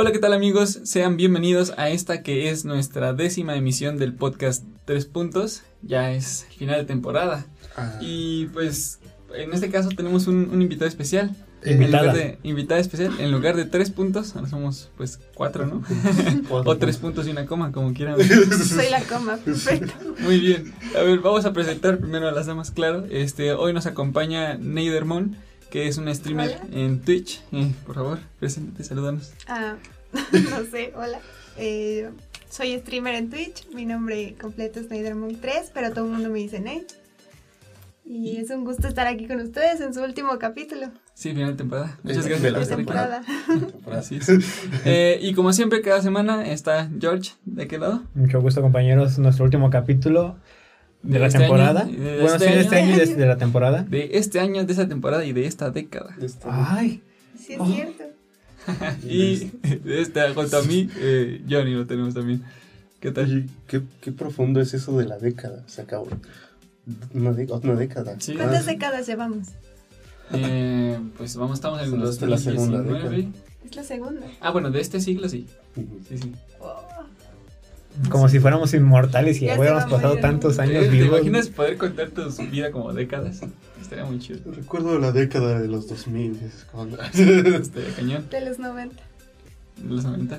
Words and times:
Hola, 0.00 0.12
¿qué 0.12 0.18
tal 0.18 0.32
amigos? 0.32 0.80
Sean 0.84 1.18
bienvenidos 1.18 1.74
a 1.76 1.90
esta 1.90 2.22
que 2.22 2.48
es 2.48 2.64
nuestra 2.64 3.12
décima 3.12 3.54
emisión 3.54 3.98
del 3.98 4.14
podcast 4.14 4.64
Tres 4.86 5.04
Puntos. 5.04 5.62
Ya 5.82 6.10
es 6.12 6.46
final 6.56 6.78
de 6.78 6.84
temporada. 6.86 7.44
Ah, 7.76 7.98
Y 8.00 8.46
pues 8.46 8.98
en 9.34 9.52
este 9.52 9.68
caso 9.68 9.90
tenemos 9.90 10.26
un, 10.26 10.48
un 10.50 10.62
invitado 10.62 10.88
especial. 10.88 11.36
En 11.62 11.82
Invitada. 11.82 12.04
lugar 12.04 12.16
de, 12.16 12.38
invitada 12.44 12.80
especial, 12.80 13.12
en 13.20 13.30
lugar 13.30 13.56
de 13.56 13.66
tres 13.66 13.90
puntos, 13.90 14.34
ahora 14.34 14.48
somos 14.48 14.88
pues 14.96 15.20
cuatro, 15.34 15.66
¿no? 15.66 15.82
o 16.48 16.76
tres 16.78 16.96
puntos 16.96 17.26
y 17.28 17.32
una 17.32 17.44
coma, 17.44 17.70
como 17.70 17.92
quieran. 17.92 18.16
Soy 18.66 18.88
la 18.88 19.02
coma, 19.02 19.36
perfecto. 19.36 19.92
Muy 20.20 20.40
bien. 20.40 20.72
A 20.98 21.02
ver, 21.02 21.18
vamos 21.18 21.44
a 21.44 21.52
presentar 21.52 21.98
primero 21.98 22.26
a 22.26 22.32
las 22.32 22.46
damas, 22.46 22.70
claro. 22.70 23.04
Este, 23.10 23.52
hoy 23.52 23.74
nos 23.74 23.84
acompaña 23.84 24.54
Neidermon, 24.54 25.36
que 25.70 25.86
es 25.88 25.98
una 25.98 26.14
streamer 26.14 26.58
Hola. 26.62 26.80
en 26.80 27.00
Twitch. 27.00 27.42
Eh, 27.52 27.72
por 27.86 27.94
favor, 27.94 28.18
preséntate, 28.38 28.84
salúdanos. 28.84 29.32
Ah, 29.46 29.76
no 30.12 30.64
sé, 30.70 30.92
hola. 30.96 31.20
Eh, 31.56 32.10
soy 32.48 32.78
streamer 32.78 33.14
en 33.14 33.30
Twitch. 33.30 33.68
Mi 33.74 33.86
nombre 33.86 34.34
completo 34.40 34.80
es 34.80 34.88
Neidermonk3, 34.90 35.70
pero 35.72 35.90
todo 35.92 36.06
el 36.06 36.12
mundo 36.12 36.30
me 36.30 36.38
dice 36.40 36.60
Ney. 36.60 36.84
Y 38.04 38.38
es 38.38 38.50
un 38.50 38.64
gusto 38.64 38.88
estar 38.88 39.06
aquí 39.06 39.28
con 39.28 39.40
ustedes 39.40 39.80
en 39.80 39.94
su 39.94 40.02
último 40.02 40.36
capítulo 40.40 40.88
Sí, 41.14 41.30
final 41.30 41.50
de 41.52 41.56
temporada. 41.58 41.96
Muchas 42.02 42.26
gracias 42.26 42.52
por 42.52 42.62
estar 42.62 42.78
aquí. 42.80 42.86
temporada. 42.86 43.22
Así 43.92 44.16
es. 44.16 44.28
Eh, 44.84 45.18
y 45.22 45.32
como 45.34 45.52
siempre, 45.52 45.80
cada 45.80 46.02
semana 46.02 46.50
está 46.50 46.90
George. 46.98 47.32
¿De 47.44 47.68
qué 47.68 47.78
lado? 47.78 48.02
Mucho 48.14 48.40
gusto, 48.40 48.62
compañeros. 48.62 49.18
Nuestro 49.20 49.44
último 49.44 49.70
capítulo 49.70 50.38
de, 51.02 51.12
De 51.14 51.18
la 51.18 51.26
este 51.26 51.38
temporada. 51.38 51.80
año 51.82 51.92
de 51.98 52.20
bueno, 52.20 52.34
este 52.34 52.46
sí, 52.48 52.52
de 52.54 52.60
este 52.60 52.76
año. 52.76 52.94
y 52.94 52.98
de, 52.98 53.06
de 53.16 53.26
la 53.26 53.36
temporada. 53.38 53.82
De 53.84 54.10
este 54.14 54.40
año, 54.40 54.64
de 54.64 54.72
esta 54.72 54.88
temporada 54.88 55.24
y 55.24 55.32
de 55.32 55.46
esta 55.46 55.70
década. 55.70 56.14
Este, 56.20 56.46
Ay, 56.50 57.02
Sí, 57.38 57.54
es 57.54 57.60
Oh. 57.60 57.66
cierto. 57.66 58.04
Y 59.08 59.50
de 59.64 60.00
esta, 60.02 60.32
junto 60.34 60.58
a 60.58 60.62
mí, 60.62 60.88
eh, 60.98 61.42
Johnny 61.48 61.72
lo 61.74 61.86
tenemos 61.86 62.12
también. 62.14 62.42
¿Qué 63.00 63.10
tal? 63.12 63.24
Oye, 63.24 63.46
¿qué, 63.66 63.80
qué 64.02 64.12
profundo 64.12 64.60
es 64.60 64.74
eso 64.74 64.96
de 64.98 65.06
la 65.06 65.18
década. 65.18 65.64
Se 65.66 65.80
acabó. 65.82 66.06
Una, 67.14 67.32
de- 67.32 67.46
una 67.50 67.74
década. 67.74 68.16
Sí. 68.18 68.34
¿Cuántas 68.34 68.64
Ah, 68.68 68.70
décadas 68.72 69.06
llevamos? 69.06 69.48
Eh, 70.32 70.98
pues 71.16 71.34
vamos, 71.36 71.54
estamos 71.58 71.82
en 71.82 71.90
los 71.92 72.00
las 72.00 72.20
de 72.20 72.26
la 72.26 72.38
segunda 72.38 72.78
2019. 72.82 73.28
Es 73.64 73.76
la 73.76 73.84
segunda. 73.84 74.20
Ah, 74.40 74.50
bueno, 74.50 74.70
de 74.70 74.80
este 74.80 75.00
siglo 75.00 75.28
sí. 75.28 75.46
Sí, 76.08 76.18
sí. 76.18 76.32
Oh, 76.60 76.82
como 78.08 78.28
si 78.28 78.40
fuéramos 78.40 78.72
inmortales 78.74 79.42
y 79.42 79.46
Ya 79.46 79.58
hubiéramos 79.58 79.84
pasado 79.84 80.14
muriendo. 80.14 80.20
tantos 80.28 80.58
años 80.58 80.84
¿Te 80.84 80.88
vivos. 80.90 81.18
imaginas 81.18 81.48
poder 81.48 81.76
contar 81.76 82.10
tu 82.10 82.22
vida 82.50 82.70
como 82.70 82.92
décadas? 82.92 83.40
Estaría 83.80 84.04
muy 84.04 84.18
chido. 84.18 84.40
Recuerdo 84.52 84.98
la 84.98 85.12
década 85.12 85.60
de 85.60 85.68
los 85.68 85.88
2000. 85.88 86.40
es 86.44 86.66
cuando- 86.70 87.00
Estaría 87.02 87.94
cañón. 87.96 88.24
de 88.30 88.40
los 88.42 88.58
90. 88.58 89.02
En 89.82 89.88
los 89.96 90.04
90. 90.04 90.38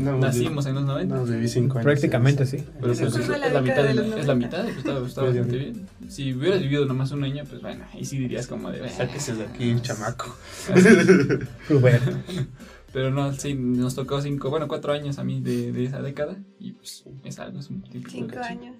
No, 0.00 0.18
Nacimos 0.18 0.66
en 0.66 0.74
los 0.74 0.84
90. 0.84 1.14
No, 1.16 1.24
viví 1.24 1.48
5 1.48 1.78
años. 1.78 1.84
Prácticamente 1.84 2.44
sí. 2.44 2.58
Pero 2.58 2.92
pues, 2.94 3.00
es, 3.00 3.28
la 3.28 3.46
es 3.46 3.52
la 3.54 3.60
mitad 3.62 3.76
de 3.82 3.88
de 3.88 3.94
la, 3.94 4.02
los 4.02 4.20
es 4.20 4.26
la 4.26 4.34
90. 4.34 4.34
mitad, 4.34 4.62
pues, 4.64 4.76
está, 4.76 5.22
bastante 5.22 5.56
bien. 5.56 5.86
Si 6.10 6.34
hubieras 6.34 6.60
vivido 6.60 6.84
nomás 6.84 7.10
un 7.12 7.24
año, 7.24 7.42
pues 7.48 7.62
bueno, 7.62 7.84
ahí 7.94 8.04
sí 8.04 8.18
dirías 8.18 8.46
como 8.46 8.70
de... 8.70 8.86
Sáquese 8.90 9.34
de 9.34 9.44
aquí, 9.44 9.74
chamaco. 9.80 10.36
Rubén. 11.68 12.00
Pero 12.92 13.10
no, 13.10 13.32
sí, 13.32 13.54
nos 13.54 13.94
tocó 13.94 14.20
cinco, 14.20 14.50
bueno, 14.50 14.68
cuatro 14.68 14.92
años 14.92 15.18
a 15.18 15.24
mí 15.24 15.40
de, 15.40 15.72
de 15.72 15.84
esa 15.84 16.02
década 16.02 16.36
y 16.58 16.72
pues 16.72 17.04
es 17.24 17.38
algo, 17.38 17.60
es 17.60 17.70
un 17.70 17.82
típico. 17.82 18.10
Cinco 18.10 18.38
años. 18.40 18.76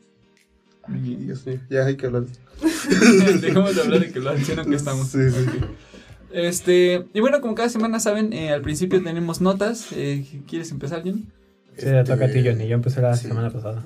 Ay. 0.85 1.17
Dios 1.17 1.47
mío, 1.47 1.61
ya 1.71 1.87
hay 1.87 1.97
que 1.97 2.07
hablar. 2.07 2.25
Dejemos 3.41 3.75
de 3.75 3.83
hablar 3.83 4.01
de 4.01 4.13
que 4.13 4.21
lo 4.21 4.31
anciano 4.31 4.65
que 4.65 4.75
estamos. 4.75 5.09
Sí, 5.09 5.31
sí. 5.31 5.47
Este, 6.33 7.07
y 7.15 7.21
bueno, 7.21 7.41
como 7.41 7.55
cada 7.55 7.69
semana 7.69 8.01
saben, 8.01 8.33
eh, 8.33 8.51
al 8.51 8.63
principio 8.63 9.03
tenemos 9.03 9.41
notas. 9.41 9.93
Eh, 9.93 10.27
¿Quieres 10.49 10.71
empezar, 10.71 11.03
Johnny? 11.03 11.27
Sí, 11.77 11.87
le 11.87 12.05
toca 12.05 12.25
a 12.25 12.29
ti, 12.29 12.39
Este, 12.39 12.51
Johnny. 12.51 12.69
Yo 12.69 12.75
empecé 12.75 13.01
la 13.01 13.17
sí. 13.17 13.29
semana 13.29 13.51
pasada. 13.51 13.85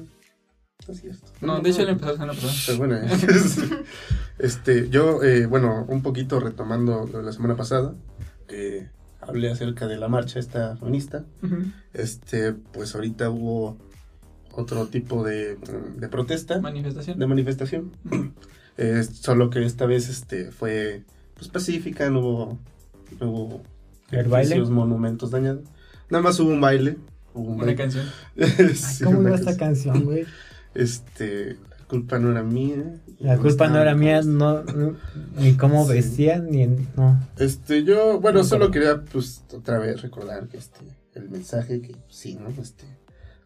No, 1.40 1.60
de 1.60 1.70
hecho 1.70 1.82
él 1.82 1.88
empezó 1.88 2.12
la 2.12 2.14
semana 2.14 2.32
pasada. 2.32 2.52
Pero 2.66 2.78
bueno, 2.78 2.96
eh. 2.96 3.08
este, 4.38 4.88
yo, 4.88 5.22
eh, 5.22 5.46
bueno, 5.46 5.84
un 5.88 6.02
poquito 6.02 6.40
retomando 6.40 7.08
lo 7.10 7.18
de 7.18 7.24
la 7.24 7.32
semana 7.32 7.56
pasada, 7.56 7.94
eh, 8.48 8.88
hablé 9.26 9.50
acerca 9.50 9.86
de 9.86 9.96
la 9.96 10.08
marcha 10.08 10.38
esta 10.38 10.76
feminista. 10.76 11.24
Este, 11.92 12.52
pues 12.52 12.94
ahorita 12.94 13.30
hubo 13.30 13.76
otro 14.52 14.86
tipo 14.86 15.22
de, 15.24 15.56
de 15.96 16.08
protesta, 16.08 16.60
Manifestación. 16.60 17.18
de 17.18 17.26
manifestación. 17.26 17.92
Eh, 18.78 19.02
solo 19.04 19.50
que 19.50 19.64
esta 19.64 19.86
vez 19.86 20.08
este, 20.08 20.50
fue 20.50 21.02
pues, 21.34 21.48
pacífica, 21.48 22.08
no 22.10 22.20
hubo, 22.20 22.58
no 23.20 23.30
hubo 23.30 23.62
¿El 24.10 24.28
baile? 24.28 24.60
monumentos 24.62 25.30
dañados. 25.30 25.62
Nada 26.10 26.22
más 26.22 26.38
hubo 26.40 26.50
un 26.50 26.60
baile. 26.60 26.96
hubo 27.34 27.48
un 27.48 27.54
Una 27.56 27.64
baile. 27.66 27.76
canción. 27.76 28.06
Ay, 28.38 28.74
¿Cómo 29.04 29.18
una 29.20 29.30
iba 29.30 29.38
esta 29.38 29.56
canción, 29.56 30.04
güey? 30.04 30.24
Este, 30.74 31.56
culpa 31.88 32.18
no 32.18 32.30
era 32.30 32.42
mía. 32.42 33.00
La 33.20 33.38
culpa 33.38 33.68
no 33.68 33.78
era 33.80 33.94
mía, 33.94 34.22
no, 34.22 34.62
no- 34.64 34.96
ni 35.38 35.54
cómo 35.56 35.86
Sí. 35.86 35.92
vestía, 35.94 36.38
ni 36.38 36.62
en- 36.62 36.88
no. 36.96 37.18
Este, 37.38 37.84
yo, 37.84 38.20
bueno, 38.20 38.38
No, 38.40 38.44
solo 38.44 38.70
quería, 38.70 39.02
pues, 39.04 39.42
otra 39.54 39.78
vez 39.78 40.02
recordar 40.02 40.48
que 40.48 40.56
este, 40.58 40.80
el 41.14 41.30
mensaje 41.30 41.80
que, 41.80 41.96
sí, 42.08 42.34
¿no? 42.36 42.48
Este, 42.60 42.84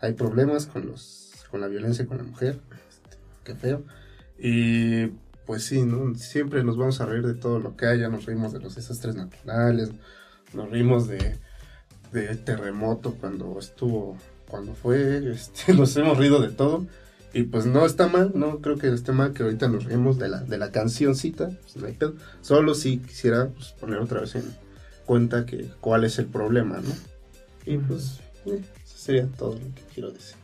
hay 0.01 0.15
problemas 0.15 0.67
con 0.67 0.87
los, 0.87 1.33
con 1.51 1.61
la 1.61 1.69
violencia 1.69 2.07
con 2.07 2.19
la 2.19 2.25
mujer, 2.25 2.59
este, 2.91 3.17
qué 3.45 3.55
feo. 3.55 3.85
Y, 4.39 5.07
pues 5.47 5.65
sí, 5.65 5.83
¿no? 5.83 6.15
Siempre 6.15 6.65
nos 6.65 6.77
vamos 6.77 7.01
a 7.01 7.07
reír 7.07 7.27
de 7.27 7.35
todo 7.35 7.59
lo 7.59 7.77
que 7.77 7.87
haya, 7.87 8.09
nos 8.09 8.25
reímos 8.25 8.53
de 8.53 8.61
los 8.61 8.75
desastres 8.77 9.17
naturales, 9.17 9.91
nos 10.55 10.71
reímos 10.71 11.09
de, 11.09 11.37
de 12.13 12.37
terremoto 12.37 13.15
cuando 13.21 13.59
estuvo, 13.59 14.17
cuando 14.49 14.75
fue, 14.75 15.31
este, 15.33 15.75
nos 15.75 15.97
hemos 15.97 16.17
reído 16.19 16.41
de 16.41 16.49
todo. 16.51 16.87
Y 17.33 17.45
pues 17.45 17.65
no 17.67 17.87
está 17.87 18.09
mal, 18.09 18.33
no 18.35 18.59
creo 18.59 18.77
que 18.77 18.93
esté 18.93 19.13
mal 19.13 19.33
que 19.33 19.45
ahorita 19.45 19.69
nos 19.69 19.85
reímos 19.85 20.19
de 20.19 20.29
la, 20.29 20.41
de 20.41 20.59
la 20.59 20.71
cancioncita, 20.73 21.49
pues 21.63 21.77
no 21.77 21.87
hay 21.87 21.93
pedo. 21.93 22.15
Solo 22.43 22.75
si 22.75 22.99
quisiera 22.99 23.49
pues, 23.49 23.69
poner 23.79 23.99
otra 23.99 24.21
vez 24.21 24.35
en 24.35 24.45
cuenta 25.07 25.47
que 25.47 25.71
cuál 25.81 26.05
es 26.05 26.19
el 26.19 26.27
problema, 26.27 26.81
¿no? 26.81 26.91
Y 27.67 27.79
pues 27.79 28.19
eh, 28.47 28.61
eso 28.85 28.97
sería 28.99 29.27
todo 29.27 29.53
lo 29.55 29.61
que 29.61 29.83
quiero 29.95 30.11
decir. 30.11 30.35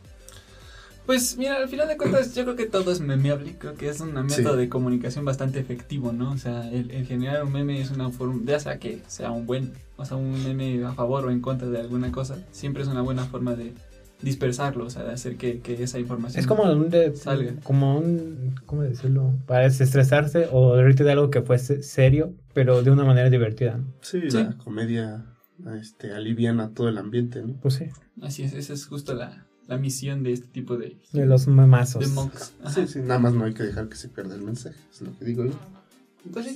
Pues 1.05 1.37
mira, 1.37 1.55
al 1.57 1.69
final 1.69 1.87
de 1.87 1.95
cuentas 1.95 2.35
yo 2.35 2.43
creo 2.43 2.57
que 2.57 2.65
todo 2.65 2.91
es 2.91 2.99
memeable, 2.99 3.55
creo 3.57 3.75
que 3.75 3.87
es 3.87 4.01
un 4.01 4.13
método 4.13 4.53
Sí. 4.53 4.57
de 4.59 4.67
comunicación 4.67 5.23
bastante 5.23 5.57
efectivo, 5.59 6.11
¿no? 6.11 6.31
O 6.31 6.37
sea, 6.37 6.69
el, 6.69 6.91
el 6.91 7.05
generar 7.05 7.43
un 7.45 7.53
meme 7.53 7.79
es 7.81 7.91
una 7.91 8.09
forma, 8.09 8.41
ya 8.45 8.59
sea 8.59 8.77
que 8.77 9.01
sea 9.07 9.31
un 9.31 9.45
buen, 9.45 9.71
o 9.95 10.03
sea, 10.05 10.17
un 10.17 10.43
meme 10.43 10.83
a 10.85 10.91
favor 10.93 11.25
o 11.25 11.31
en 11.31 11.39
contra 11.39 11.69
de 11.69 11.79
alguna 11.79 12.11
cosa, 12.11 12.37
siempre 12.51 12.83
es 12.83 12.89
una 12.89 13.01
buena 13.01 13.23
forma 13.25 13.55
de 13.55 13.73
dispersarlo, 14.21 14.85
o 14.85 14.89
sea, 14.89 15.03
de 15.03 15.11
hacer 15.11 15.37
que, 15.37 15.59
que 15.59 15.81
esa 15.83 15.99
información... 15.99 16.39
Es 16.39 16.47
como 16.47 16.63
un, 16.63 16.89
de- 16.89 17.15
Salga. 17.15 17.53
como 17.63 17.97
un, 17.99 18.55
¿cómo 18.65 18.81
decirlo? 18.83 19.33
Para 19.45 19.61
desestresarse 19.63 20.47
o 20.51 20.75
reírte 20.81 21.03
de 21.03 21.11
algo 21.11 21.29
que 21.29 21.41
fuese 21.41 21.83
serio, 21.83 22.33
pero 22.53 22.81
de 22.83 22.91
una 22.91 23.03
manera 23.05 23.29
divertida. 23.29 23.77
¿no? 23.77 23.85
Sí, 24.01 24.21
Sí. 24.31 24.37
la 24.37 24.57
comedia 24.57 25.25
este, 25.79 26.13
aliviana 26.13 26.73
todo 26.73 26.89
el 26.89 26.97
ambiente, 26.97 27.41
¿no? 27.43 27.53
Pues 27.61 27.75
sí, 27.75 27.85
Así 28.21 28.43
es, 28.43 28.53
esa 28.53 28.73
es 28.73 28.85
justo 28.87 29.13
la, 29.13 29.45
la 29.67 29.77
misión 29.77 30.23
de 30.23 30.33
este 30.33 30.47
tipo 30.47 30.77
de, 30.77 30.97
de 31.13 31.25
los 31.27 31.47
memazos. 31.47 32.01
de 32.01 32.07
monks. 32.07 32.53
Ajá. 32.63 32.71
Sí, 32.73 32.87
sí, 32.87 32.99
nada 32.99 33.19
más 33.19 33.33
no 33.33 33.45
hay 33.45 33.53
que 33.53 33.63
dejar 33.63 33.87
que 33.89 33.95
se 33.97 34.09
pierda 34.09 34.33
el 34.35 34.41
mensaje, 34.41 34.75
es 34.91 35.01
lo 35.01 35.15
que 35.17 35.25
digo 35.25 35.45
yo. 35.45 35.53
Pues 36.33 36.45
sí. 36.47 36.55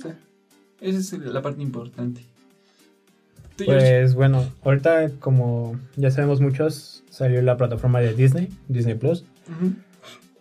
Esa 0.80 0.98
es 0.98 1.12
la 1.22 1.40
parte 1.42 1.62
importante. 1.62 2.22
Pues 3.66 4.14
bueno, 4.14 4.44
ahorita 4.64 5.10
como 5.20 5.78
ya 5.96 6.10
sabemos 6.10 6.40
muchos, 6.40 7.04
salió 7.10 7.40
la 7.42 7.56
plataforma 7.56 8.00
de 8.00 8.14
Disney, 8.14 8.48
Disney 8.68 8.94
Plus, 8.94 9.24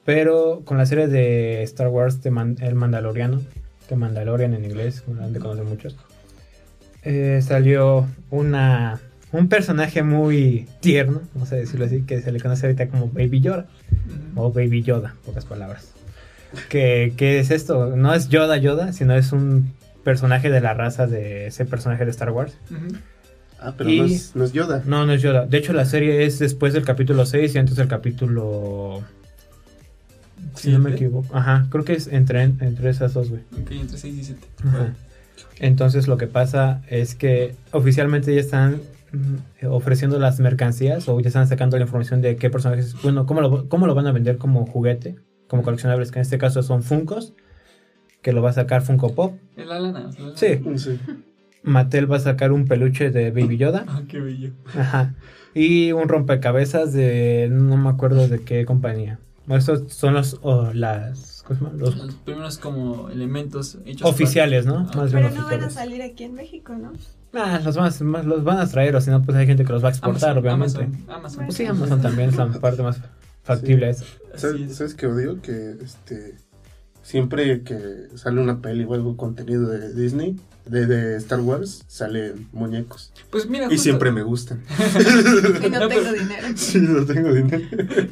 pero 0.06 0.62
con 0.66 0.78
la 0.78 0.86
serie 0.86 1.08
de 1.08 1.62
Star 1.64 1.90
Wars, 1.90 2.22
de 2.24 2.32
Man- 2.32 2.58
El 2.62 2.76
Mandaloriano, 2.76 3.42
de 3.90 3.96
Mandalorian 3.96 4.54
en 4.54 4.66
inglés, 4.66 5.02
como 5.02 5.20
la 5.20 5.26
han 5.26 5.34
de 5.34 5.40
conocer 5.40 5.64
muchos, 5.66 5.96
eh, 7.04 7.42
salió 7.46 8.08
una, 8.30 9.00
un 9.32 9.48
personaje 9.48 10.02
muy 10.04 10.68
tierno, 10.80 11.22
vamos 11.34 11.52
a 11.52 11.56
decirlo 11.56 11.86
así, 11.86 12.02
que 12.04 12.22
se 12.22 12.32
le 12.32 12.40
conoce 12.40 12.66
ahorita 12.68 12.88
como 12.88 13.08
Baby 13.10 13.42
Yoda, 13.42 13.68
o 14.36 14.52
Baby 14.52 14.82
Yoda, 14.84 15.16
pocas 15.26 15.46
palabras. 15.46 15.92
¿Qué, 16.70 17.14
¿Qué 17.16 17.40
es 17.40 17.50
esto? 17.52 17.96
No 17.96 18.14
es 18.14 18.28
Yoda 18.30 18.58
Yoda, 18.58 18.92
sino 18.94 19.16
es 19.16 19.32
un 19.32 19.72
personaje 20.04 20.50
de 20.50 20.62
la 20.62 20.74
raza 20.74 21.08
de 21.08 21.48
ese 21.48 21.66
personaje 21.66 22.06
de 22.06 22.12
Star 22.12 22.32
Wars. 22.32 22.54
Ah, 23.60 23.74
pero 23.78 23.90
Y- 23.90 24.00
no, 24.00 24.06
es, 24.06 24.36
no 24.36 24.44
es 24.44 24.54
Yoda. 24.54 24.82
No, 24.86 25.06
no 25.06 25.14
es 25.14 25.22
Yoda. 25.22 25.46
De 25.46 25.58
hecho, 25.58 25.74
la 25.74 25.86
serie 25.86 26.26
es 26.26 26.40
después 26.40 26.74
del 26.74 26.84
capítulo 26.84 27.26
6 27.26 27.54
y 27.56 27.58
antes 27.60 27.76
del 27.76 27.88
capítulo... 27.88 29.02
Si 30.56 30.72
no 30.72 30.80
me 30.80 30.92
equivoco. 30.92 31.36
Ajá, 31.36 31.68
creo 31.70 31.84
que 31.86 31.94
es 31.94 32.08
entre, 32.08 32.42
entre 32.42 32.90
esas 32.90 33.14
dos, 33.14 33.30
güey. 33.30 33.42
Ok, 33.62 33.72
entre 33.72 33.98
6 33.98 34.18
y 34.18 34.24
7. 34.24 34.42
Ajá. 34.68 34.94
Entonces 35.60 36.08
lo 36.08 36.18
que 36.18 36.28
pasa 36.28 36.82
es 36.90 37.14
que 37.16 37.54
oficialmente 37.72 38.34
ya 38.34 38.42
están 38.42 38.82
mm, 39.12 39.68
ofreciendo 39.68 40.18
las 40.20 40.40
mercancías 40.40 41.08
o 41.08 41.20
ya 41.20 41.28
están 41.28 41.48
sacando 41.48 41.78
la 41.78 41.84
información 41.84 42.22
de 42.22 42.36
qué 42.38 42.50
personajes, 42.50 42.96
bueno, 43.04 43.26
cómo 43.28 43.42
lo, 43.42 43.70
cómo 43.70 43.86
lo 43.86 43.94
van 43.94 44.08
a 44.08 44.12
vender 44.12 44.38
como 44.38 44.66
juguete, 44.66 45.16
como 45.48 45.62
coleccionables, 45.62 46.12
que 46.12 46.20
en 46.20 46.24
este 46.24 46.38
caso 46.40 46.64
son 46.64 46.82
Funkos, 46.82 47.34
que 48.22 48.34
lo 48.34 48.42
va 48.42 48.52
a 48.52 48.54
sacar 48.54 48.82
Funko 48.82 49.14
Pop. 49.16 49.36
Es 49.58 49.66
la 49.68 49.80
lana. 49.80 50.10
es 50.10 50.20
la 50.20 50.26
lana. 50.28 50.38
Sí, 50.38 50.60
Sí. 50.78 51.00
Mattel 51.64 52.12
va 52.12 52.18
a 52.18 52.20
sacar 52.20 52.52
un 52.52 52.66
peluche 52.66 53.12
de 53.12 53.30
Baby 53.32 53.58
Yoda. 53.58 53.86
Ah, 53.88 54.02
qué 54.08 54.20
bello. 54.20 54.52
Ajá. 54.76 55.14
Y 55.54 55.92
un 55.92 56.08
rompecabezas 56.10 56.92
de. 56.94 57.50
No 57.52 57.78
me 57.78 57.90
acuerdo 57.90 58.28
de 58.28 58.40
qué 58.42 58.66
compañía. 58.66 59.20
Estos 59.50 59.94
son 59.94 60.14
los. 60.16 60.40
o 60.42 60.74
las. 60.74 61.44
¿cómo 61.46 61.60
se 61.60 61.66
llama? 61.66 61.78
Los 61.78 61.98
Los 61.98 62.16
primeros 62.16 62.58
como 62.58 63.10
elementos 63.10 63.78
hechos 63.86 64.10
oficiales, 64.10 64.66
¿no? 64.66 64.88
Ah. 64.92 64.98
Más 64.98 65.12
bien 65.14 65.26
Pero 65.28 65.36
no 65.36 65.46
van 65.48 65.54
a 65.54 65.66
oficiales. 65.68 65.74
salir 65.74 66.02
aquí 66.02 66.24
en 66.24 66.34
México, 66.36 66.74
¿no? 66.74 66.94
Ah, 67.34 67.60
los 67.64 67.76
van, 67.78 67.92
a, 67.94 68.04
más- 68.04 68.26
los 68.26 68.44
van 68.44 68.58
a 68.60 68.68
traer, 68.68 68.96
o 68.96 69.02
si 69.02 69.10
no, 69.10 69.22
pues 69.22 69.38
hay 69.38 69.46
gente 69.46 69.64
que 69.64 69.72
los 69.72 69.84
va 69.84 69.90
a 69.90 69.92
por- 69.92 69.98
exportar, 70.16 70.32
Amazon, 70.38 70.44
obviamente. 70.44 70.84
Amazon, 70.84 71.16
Amazon. 71.16 71.46
Pues 71.46 71.58
sí, 71.58 71.66
Amazon 71.66 72.02
también 72.02 72.30
es 72.30 72.38
la 72.38 72.48
parte 72.60 72.82
más 72.84 73.00
factible. 73.44 73.90
esa. 73.90 74.04
Así 74.34 74.42
¿Sabes, 74.48 74.62
es. 74.62 74.76
¿Sabes 74.78 74.94
qué 74.96 75.08
odio? 75.08 75.42
Que 75.42 75.76
este 75.84 76.36
siempre 77.02 77.62
que 77.64 78.08
sale 78.16 78.42
una 78.42 78.62
peli 78.62 78.84
o 78.84 78.94
algo 78.94 79.18
contenido 79.18 79.68
de 79.68 79.94
Disney, 79.94 80.36
de, 80.66 80.86
de 80.86 81.18
Star 81.18 81.40
Wars, 81.42 81.84
salen 81.88 82.48
muñecos. 82.52 83.12
Pues 83.32 83.50
mira, 83.50 83.66
Y 83.66 83.70
justo- 83.70 83.84
siempre 83.84 84.12
me 84.12 84.22
gustan. 84.24 84.62
Y 84.80 85.70
no 85.70 85.80
No, 85.80 85.88
tengo 85.88 86.02
pero- 86.02 86.14
dinero. 86.14 86.48
Sí, 86.56 86.78
no 86.80 87.06
tengo 87.06 87.34
dinero. 87.34 87.64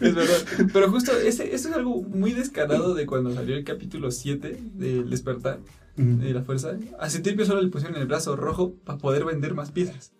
Es 0.01 0.15
verdad. 0.15 0.67
Pero 0.73 0.89
justo 0.91 1.11
ese, 1.13 1.53
eso 1.53 1.69
es 1.69 1.75
algo 1.75 2.01
muy 2.03 2.33
descarado 2.33 2.95
de 2.95 3.05
cuando 3.05 3.33
salió 3.33 3.55
el 3.55 3.63
capítulo 3.63 4.11
7 4.11 4.59
del 4.73 5.09
despertar 5.09 5.59
de 5.95 6.33
la 6.33 6.43
fuerza. 6.43 6.77
A 6.97 7.09
Citripio 7.09 7.45
solo 7.45 7.61
le 7.61 7.67
pusieron 7.69 7.97
el 7.99 8.07
brazo 8.07 8.35
rojo 8.37 8.73
para 8.85 8.97
poder 8.97 9.25
vender 9.25 9.53
más 9.53 9.71
piezas. 9.71 10.13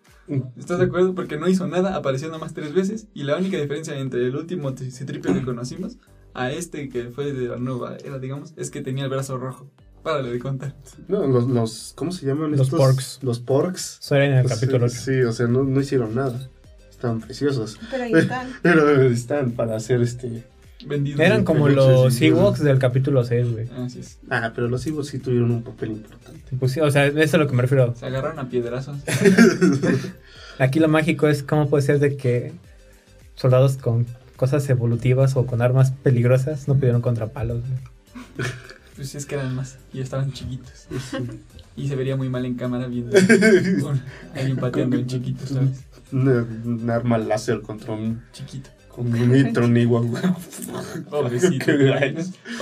¿Estás 0.58 0.78
de 0.78 0.84
acuerdo? 0.84 1.14
Porque 1.14 1.36
no 1.38 1.48
hizo 1.48 1.66
nada, 1.66 1.96
apareció 1.96 2.28
nada 2.28 2.38
más 2.38 2.52
tres 2.54 2.72
veces. 2.74 3.06
Y 3.14 3.22
la 3.24 3.36
única 3.36 3.56
diferencia 3.56 3.98
entre 3.98 4.26
el 4.26 4.36
último 4.36 4.72
Citripio 4.76 5.32
que 5.34 5.42
conocimos 5.42 5.96
a 6.34 6.50
este 6.52 6.88
que 6.88 7.04
fue 7.10 7.32
de 7.32 7.48
la 7.48 7.56
nueva 7.56 7.96
era, 8.04 8.18
digamos, 8.18 8.52
es 8.56 8.70
que 8.70 8.80
tenía 8.82 9.04
el 9.04 9.10
brazo 9.10 9.36
rojo. 9.38 9.70
Párale 10.02 10.30
de 10.30 10.38
contar. 10.38 10.74
No, 11.08 11.26
los, 11.26 11.46
los, 11.46 11.92
¿cómo 11.94 12.10
se 12.10 12.24
llaman 12.24 12.52
Los 12.52 12.62
estos? 12.68 12.78
porks. 12.80 13.18
Los 13.22 13.38
porks. 13.38 13.98
Eso 14.00 14.14
era 14.14 14.24
en 14.24 14.32
el 14.32 14.42
Pues, 14.44 14.54
capítulo 14.54 14.88
sí, 14.88 14.96
8. 14.96 15.04
Sí, 15.04 15.22
o 15.22 15.32
sea, 15.32 15.46
no, 15.46 15.62
no 15.64 15.80
hicieron 15.80 16.14
nada. 16.14 16.48
Estaban 16.88 17.20
preciosos. 17.20 17.78
Pero 17.90 18.04
ahí 18.04 18.12
están. 18.14 18.48
Pero 18.62 19.02
están 19.02 19.50
para 19.52 19.76
hacer 19.76 20.00
este... 20.00 20.44
Vendido. 20.86 21.20
Eran 21.22 21.44
como 21.44 21.68
los 21.68 22.18
Ewoks 22.22 22.60
del 22.64 22.78
capítulo 22.78 23.22
6, 23.22 23.52
güey. 23.52 23.68
Así 23.84 24.00
es. 24.00 24.18
Ah, 24.30 24.52
pero 24.54 24.66
los 24.66 24.86
hijos 24.86 25.08
sí 25.08 25.18
tuvieron 25.18 25.50
un 25.50 25.62
papel 25.62 25.90
importante. 25.90 26.56
Pues 26.58 26.72
sí, 26.72 26.80
o 26.80 26.90
sea, 26.90 27.04
eso 27.04 27.18
es 27.18 27.34
a 27.34 27.36
lo 27.36 27.46
que 27.46 27.52
me 27.54 27.60
refiero. 27.60 27.94
Se 27.94 28.06
agarraron 28.06 28.38
a 28.38 28.48
piedrazos. 28.48 28.96
Aquí 30.58 30.78
lo 30.80 30.88
mágico 30.88 31.28
es 31.28 31.42
cómo 31.42 31.68
puede 31.68 31.82
ser 31.82 31.98
de 31.98 32.16
que 32.16 32.52
soldados 33.34 33.76
con 33.76 34.06
cosas 34.40 34.66
evolutivas 34.70 35.36
o 35.36 35.44
con 35.44 35.60
armas 35.60 35.90
peligrosas 35.90 36.66
no 36.66 36.74
pudieron 36.74 37.02
contra 37.02 37.26
palos. 37.26 37.60
güey. 37.60 38.48
Pues 38.96 39.14
es 39.14 39.24
que 39.24 39.34
eran 39.36 39.54
más. 39.54 39.78
Y 39.94 40.00
estaban 40.00 40.30
chiquitos. 40.32 40.86
Sí. 40.90 41.16
Y 41.74 41.88
se 41.88 41.96
vería 41.96 42.16
muy 42.16 42.28
mal 42.28 42.44
en 42.44 42.54
cámara 42.56 42.86
viendo 42.86 43.16
un- 43.88 44.02
alguien 44.34 44.56
pateando 44.58 44.96
en 44.96 45.06
chiquito, 45.06 45.46
¿sabes? 45.46 45.84
Una- 46.12 46.42
un 46.64 46.90
arma 46.90 47.16
láser 47.16 47.62
contra 47.62 47.94
un, 47.94 48.20
Chiquito. 48.32 48.68
con 48.88 49.06
un 49.10 49.32
Nitron 49.32 49.74
igual. 49.78 50.10
Pobrecito. 51.10 51.64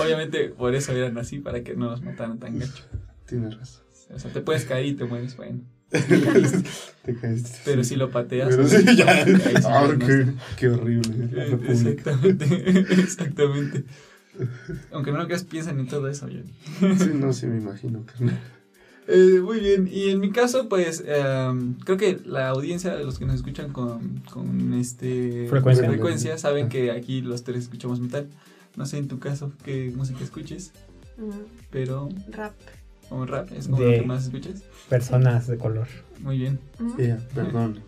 Obviamente 0.00 0.50
por 0.50 0.76
eso 0.76 0.92
eran 0.92 1.18
así, 1.18 1.38
para 1.40 1.64
que 1.64 1.74
no 1.74 1.90
los 1.90 2.02
mataran 2.02 2.38
tan 2.38 2.56
gacho. 2.58 2.84
Tienes 3.26 3.58
razón. 3.58 3.82
O 4.14 4.18
sea, 4.20 4.32
te 4.32 4.40
puedes 4.40 4.64
caer 4.64 4.86
y 4.86 4.92
te 4.94 5.06
mueres, 5.06 5.36
bueno. 5.36 5.60
Te 7.04 7.14
caíste. 7.14 7.58
Pero 7.64 7.84
si 7.84 7.96
lo 7.96 8.10
pateas. 8.10 8.48
Pero 8.50 8.68
sí, 8.68 8.84
ya. 8.96 9.24
sí 9.24 9.32
Ah, 9.64 9.88
qué, 10.58 10.68
horrible. 10.68 11.14
Eh, 11.32 11.46
República. 11.50 11.90
Exactamente, 12.12 12.80
exactamente. 13.00 13.84
Aunque 14.92 15.10
no 15.12 15.18
lo 15.18 15.26
creas, 15.26 15.44
piensan 15.44 15.80
en 15.80 15.88
todo 15.88 16.08
eso. 16.08 16.28
yo. 16.28 16.40
Sí, 16.80 17.10
no, 17.14 17.32
sí 17.32 17.46
me 17.46 17.56
imagino. 17.56 18.04
carnal. 18.04 18.38
Eh, 19.10 19.40
muy 19.42 19.60
bien, 19.60 19.88
y 19.90 20.10
en 20.10 20.20
mi 20.20 20.30
caso, 20.30 20.68
pues 20.68 21.02
em, 21.06 21.74
creo 21.78 21.96
que 21.96 22.20
la 22.26 22.50
audiencia 22.50 22.94
de 22.94 23.04
los 23.04 23.18
que 23.18 23.24
nos 23.24 23.36
escuchan 23.36 23.72
con, 23.72 24.18
con 24.30 24.74
este 24.74 25.46
Frecuencia. 25.48 25.88
frecuencia 25.88 26.36
saben 26.36 26.68
que 26.68 26.90
aquí 26.90 27.22
los 27.22 27.42
tres 27.42 27.62
escuchamos 27.64 28.00
metal. 28.00 28.28
No 28.76 28.84
sé 28.84 28.98
en 28.98 29.08
tu 29.08 29.18
caso 29.18 29.50
qué 29.64 29.90
música 29.96 30.22
escuches, 30.22 30.72
Mm, 31.16 31.30
pero 31.70 32.08
Rap. 32.30 32.52
Como 33.08 33.26
rap 33.26 33.50
es 33.52 33.66
como 33.68 33.80
De- 33.80 33.96
lo 33.96 34.02
que 34.02 34.06
más 34.06 34.24
escuchas. 34.24 34.62
Personas 34.88 35.46
de 35.46 35.56
color. 35.58 35.86
Muy 36.20 36.38
bien. 36.38 36.58
Ya, 36.98 37.18
perdón. 37.34 37.80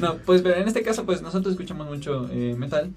No, 0.00 0.16
pues 0.18 0.42
pero 0.42 0.56
en 0.56 0.66
este 0.68 0.82
caso, 0.82 1.04
pues 1.04 1.22
nosotros 1.22 1.52
escuchamos 1.52 1.86
mucho 1.88 2.28
eh, 2.32 2.54
metal. 2.58 2.90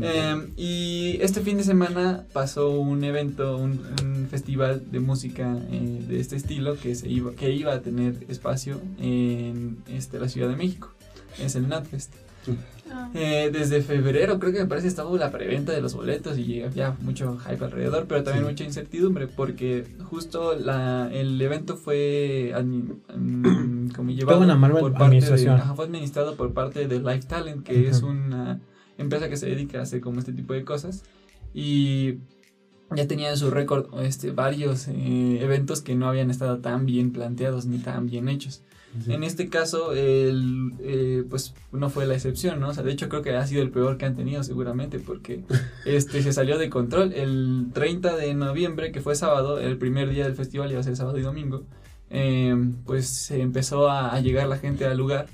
Eh, 0.00 0.36
y 0.56 1.18
este 1.20 1.40
fin 1.40 1.56
de 1.56 1.64
semana 1.64 2.24
pasó 2.32 2.70
un 2.78 3.02
evento, 3.02 3.56
un, 3.56 3.80
un 4.04 4.28
festival 4.30 4.84
de 4.92 5.00
música 5.00 5.56
eh, 5.70 6.04
de 6.06 6.20
este 6.20 6.36
estilo 6.36 6.76
que 6.78 6.94
se 6.94 7.08
iba, 7.08 7.32
que 7.32 7.50
iba 7.50 7.72
a 7.74 7.80
tener 7.80 8.14
espacio 8.28 8.80
en 9.00 9.78
este, 9.88 10.20
la 10.20 10.28
Ciudad 10.28 10.48
de 10.48 10.56
México. 10.56 10.92
Es 11.40 11.56
el 11.56 11.68
NatFest. 11.68 12.12
Eh, 13.14 13.50
desde 13.52 13.82
febrero 13.82 14.38
creo 14.38 14.52
que 14.52 14.60
me 14.60 14.66
parece 14.66 14.86
estaba 14.88 15.10
la 15.18 15.30
preventa 15.30 15.72
de 15.72 15.80
los 15.80 15.94
boletos 15.94 16.38
y 16.38 16.62
había 16.62 16.96
mucho 17.00 17.36
hype 17.38 17.64
alrededor, 17.64 18.06
pero 18.06 18.22
también 18.22 18.44
Sí. 18.46 18.50
mucha 18.52 18.64
incertidumbre 18.64 19.26
porque 19.26 19.84
justo 20.04 20.54
la, 20.56 21.08
el 21.12 21.40
evento 21.40 21.76
fue 21.76 22.52
admi- 22.54 22.96
mm, 23.16 23.88
como 23.90 24.10
llevado 24.10 24.40
una 24.40 24.58
por 24.80 24.92
parte 24.92 25.20
de, 25.20 25.48
ajá, 25.50 25.74
fue 25.74 25.84
administrado 25.86 26.36
por 26.36 26.52
parte 26.52 26.86
de 26.86 26.98
Life 27.00 27.26
Talent, 27.28 27.64
que 27.64 27.88
es 27.88 27.98
Ujú. 28.02 28.12
una 28.12 28.60
empresa 28.98 29.28
que 29.28 29.36
se 29.36 29.46
dedica 29.46 29.78
a 29.78 29.82
hacer 29.82 30.00
como 30.00 30.18
este 30.20 30.32
tipo 30.32 30.52
de 30.52 30.64
cosas 30.64 31.02
y 31.54 32.18
ya 32.96 33.06
tenía 33.06 33.30
en 33.30 33.36
su 33.36 33.50
récord 33.50 33.86
este, 34.00 34.32
varios 34.32 34.88
eh, 34.88 35.38
eventos 35.40 35.80
que 35.80 35.94
no 35.94 36.08
habían 36.08 36.30
estado 36.30 36.58
tan 36.58 36.86
bien 36.86 37.12
planteados 37.12 37.66
ni 37.66 37.78
tan 37.78 38.06
bien 38.06 38.28
hechos. 38.28 38.62
Sí. 39.04 39.12
En 39.12 39.22
este 39.22 39.48
caso, 39.48 39.92
el, 39.92 40.72
eh, 40.80 41.22
pues 41.30 41.54
no 41.70 41.90
fue 41.90 42.06
la 42.06 42.14
excepción, 42.14 42.58
¿no? 42.58 42.70
O 42.70 42.74
sea, 42.74 42.82
de 42.82 42.90
hecho 42.90 43.08
creo 43.08 43.22
que 43.22 43.36
ha 43.36 43.46
sido 43.46 43.62
el 43.62 43.70
peor 43.70 43.96
que 43.96 44.04
han 44.04 44.16
tenido 44.16 44.42
seguramente 44.42 44.98
porque 44.98 45.44
este 45.84 46.22
se 46.22 46.32
salió 46.32 46.58
de 46.58 46.70
control. 46.70 47.12
El 47.12 47.68
30 47.72 48.16
de 48.16 48.34
noviembre, 48.34 48.90
que 48.90 49.00
fue 49.00 49.14
sábado, 49.14 49.60
el 49.60 49.78
primer 49.78 50.10
día 50.10 50.24
del 50.24 50.34
festival 50.34 50.72
iba 50.72 50.80
a 50.80 50.84
ser 50.84 50.96
sábado 50.96 51.18
y 51.18 51.22
domingo, 51.22 51.62
eh, 52.10 52.56
pues 52.84 53.06
se 53.06 53.40
empezó 53.40 53.88
a, 53.88 54.12
a 54.12 54.20
llegar 54.20 54.48
la 54.48 54.58
gente 54.58 54.84
al 54.84 54.98
lugar. 54.98 55.28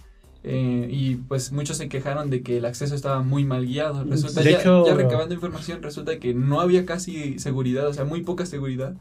Eh, 0.49 0.89
y 0.91 1.17
pues 1.17 1.51
muchos 1.51 1.77
se 1.77 1.89
quejaron 1.89 2.31
de 2.31 2.43
que 2.43 2.57
el 2.59 2.65
acceso 2.65 2.95
estaba 2.95 3.21
muy 3.23 3.45
mal 3.45 3.67
guiado. 3.67 4.05
Resulta, 4.05 4.43
De 4.43 4.53
ya, 4.53 4.61
hecho- 4.61 4.87
ya 4.87 4.95
recabando 4.95 5.35
información, 5.35 5.83
resulta 5.83 6.19
que 6.21 6.33
no 6.35 6.61
había 6.61 6.87
casi 6.87 7.39
seguridad, 7.41 7.89
o 7.89 7.93
sea, 7.93 8.05
muy 8.05 8.23
poca 8.23 8.47
seguridad. 8.47 8.95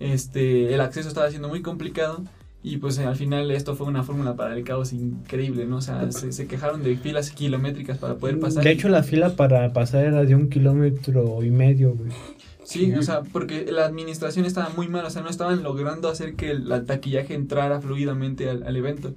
Este, 0.00 0.74
el 0.74 0.80
acceso 0.80 1.08
estaba 1.08 1.30
siendo 1.30 1.48
muy 1.48 1.62
complicado 1.62 2.22
y 2.64 2.76
pues 2.76 2.98
al 2.98 3.16
final 3.16 3.50
esto 3.50 3.74
fue 3.74 3.86
una 3.86 4.02
fórmula 4.02 4.36
para 4.36 4.56
el 4.56 4.64
caos 4.64 4.92
increíble, 4.92 5.64
¿no? 5.64 5.76
O 5.78 5.80
sea, 5.80 6.10
se, 6.12 6.32
se 6.32 6.46
quejaron 6.46 6.82
de 6.82 6.96
filas 6.96 7.30
kilométricas 7.30 7.98
para 7.98 8.16
poder 8.16 8.38
pasar. 8.38 8.62
De 8.62 8.70
y- 8.70 8.74
hecho, 8.74 8.88
la 8.88 9.02
fila 9.02 9.30
para 9.36 9.72
pasar 9.72 10.04
era 10.04 10.24
de 10.24 10.34
un 10.34 10.48
kilómetro 10.48 11.42
y 11.42 11.50
medio, 11.50 11.94
güey. 11.94 12.10
Sí, 12.64 12.92
o 12.94 13.02
sea, 13.02 13.22
porque 13.22 13.66
la 13.72 13.84
administración 13.86 14.44
estaba 14.46 14.68
muy 14.76 14.88
mal, 14.88 15.04
o 15.04 15.10
sea, 15.10 15.22
no 15.22 15.28
estaban 15.28 15.62
logrando 15.62 16.08
hacer 16.08 16.34
que 16.36 16.50
el, 16.52 16.70
el 16.70 16.84
taquillaje 16.86 17.34
entrara 17.34 17.80
fluidamente 17.80 18.48
al, 18.48 18.62
al 18.62 18.76
evento. 18.76 19.14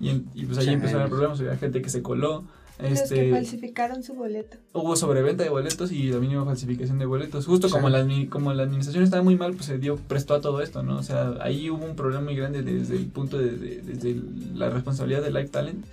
Y, 0.00 0.08
y 0.34 0.46
pues 0.46 0.58
ahí 0.58 0.64
Chale. 0.66 0.72
empezaron 0.78 1.02
los 1.02 1.10
problemas, 1.10 1.40
había 1.40 1.56
gente 1.56 1.82
que 1.82 1.90
se 1.90 2.00
coló, 2.02 2.44
Los 2.78 2.88
que 2.88 2.94
este, 2.94 3.30
falsificaron 3.30 4.02
su 4.02 4.14
boleto. 4.14 4.56
hubo 4.72 4.96
sobreventa 4.96 5.42
de 5.44 5.50
boletos 5.50 5.92
y 5.92 6.10
también 6.10 6.36
hubo 6.36 6.46
falsificación 6.46 6.98
de 6.98 7.04
boletos. 7.04 7.44
Justo 7.46 7.68
como 7.68 7.90
la, 7.90 8.06
como 8.30 8.54
la 8.54 8.62
administración 8.62 9.04
estaba 9.04 9.22
muy 9.22 9.36
mal, 9.36 9.52
pues 9.52 9.66
se 9.66 9.76
dio, 9.78 9.96
prestó 9.96 10.34
a 10.34 10.40
todo 10.40 10.62
esto, 10.62 10.82
¿no? 10.82 10.96
O 10.98 11.02
sea, 11.02 11.34
ahí 11.42 11.68
hubo 11.68 11.84
un 11.84 11.94
problema 11.96 12.22
muy 12.22 12.34
grande 12.34 12.62
desde 12.62 12.96
el 12.96 13.06
punto 13.06 13.36
de, 13.36 13.50
de- 13.50 13.82
desde 13.82 14.16
la 14.54 14.70
responsabilidad 14.70 15.22
de 15.22 15.30
Life 15.30 15.48
Talent 15.50 15.84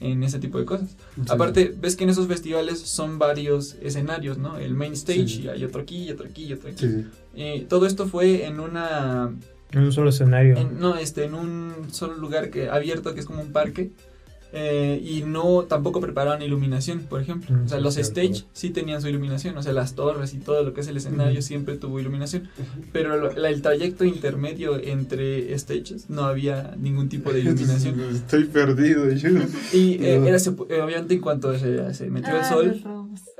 en 0.00 0.22
ese 0.22 0.38
tipo 0.38 0.60
de 0.60 0.64
cosas. 0.64 0.90
Sí. 1.16 1.22
Aparte, 1.28 1.74
ves 1.76 1.96
que 1.96 2.04
en 2.04 2.10
esos 2.10 2.28
festivales 2.28 2.78
son 2.78 3.18
varios 3.18 3.74
escenarios, 3.82 4.38
¿no? 4.38 4.56
El 4.58 4.74
main 4.74 4.92
stage 4.92 5.26
Sí. 5.26 5.42
y 5.42 5.48
hay 5.48 5.64
otro 5.64 5.82
aquí 5.82 6.04
y 6.04 6.10
otro 6.12 6.26
aquí 6.28 6.44
y 6.44 6.52
otro 6.52 6.68
aquí. 6.70 6.86
Sí. 6.86 7.04
Eh, 7.34 7.66
todo 7.68 7.84
esto 7.86 8.06
fue 8.06 8.44
en 8.46 8.60
una 8.60 9.32
En 9.72 9.80
un 9.80 9.92
solo 9.92 10.10
escenario. 10.10 10.56
en- 10.56 10.78
no 10.80 10.96
este 10.96 11.24
en 11.24 11.34
un 11.34 11.72
solo 11.92 12.16
lugar 12.16 12.50
que 12.50 12.68
abierto 12.70 13.14
que 13.14 13.20
es 13.20 13.26
como 13.26 13.42
un 13.42 13.52
parque 13.52 13.90
eh, 14.50 14.98
y 15.04 15.24
no 15.24 15.64
tampoco 15.64 16.00
preparaban 16.00 16.40
iluminación 16.40 17.00
por 17.00 17.20
ejemplo 17.20 17.54
Mm, 17.54 17.64
o 17.66 17.68
sea 17.68 17.76
sí, 17.76 17.84
los 17.84 17.94
cierto. 17.94 18.18
stage 18.22 18.44
sí 18.54 18.70
tenían 18.70 19.02
su 19.02 19.08
iluminación 19.08 19.58
o 19.58 19.62
sea 19.62 19.74
las 19.74 19.94
torres 19.94 20.32
y 20.32 20.38
todo 20.38 20.62
lo 20.62 20.72
que 20.72 20.80
es 20.80 20.88
el 20.88 20.96
escenario 20.96 21.42
siempre 21.42 21.76
tuvo 21.76 22.00
iluminación 22.00 22.48
pero 22.90 23.18
lo- 23.18 23.30
la- 23.32 23.50
el 23.50 23.60
trayecto 23.60 24.06
intermedio 24.06 24.78
entre 24.82 25.52
stages 25.58 26.08
no 26.08 26.22
había 26.24 26.74
ningún 26.78 27.10
tipo 27.10 27.30
de 27.30 27.40
iluminación 27.40 28.00
Estoy 28.14 28.44
perdido. 28.44 29.12
Yo. 29.12 29.28
y 29.74 30.02
eh, 30.02 30.18
No. 30.18 30.26
era 30.28 30.38
eh, 30.38 30.80
obviamente 30.80 31.12
en 31.12 31.20
cuanto 31.20 31.52
se, 31.58 31.92
se 31.92 32.08
metió 32.08 32.30
el 32.34 32.40
Ah, 32.40 32.48
sol 32.48 32.82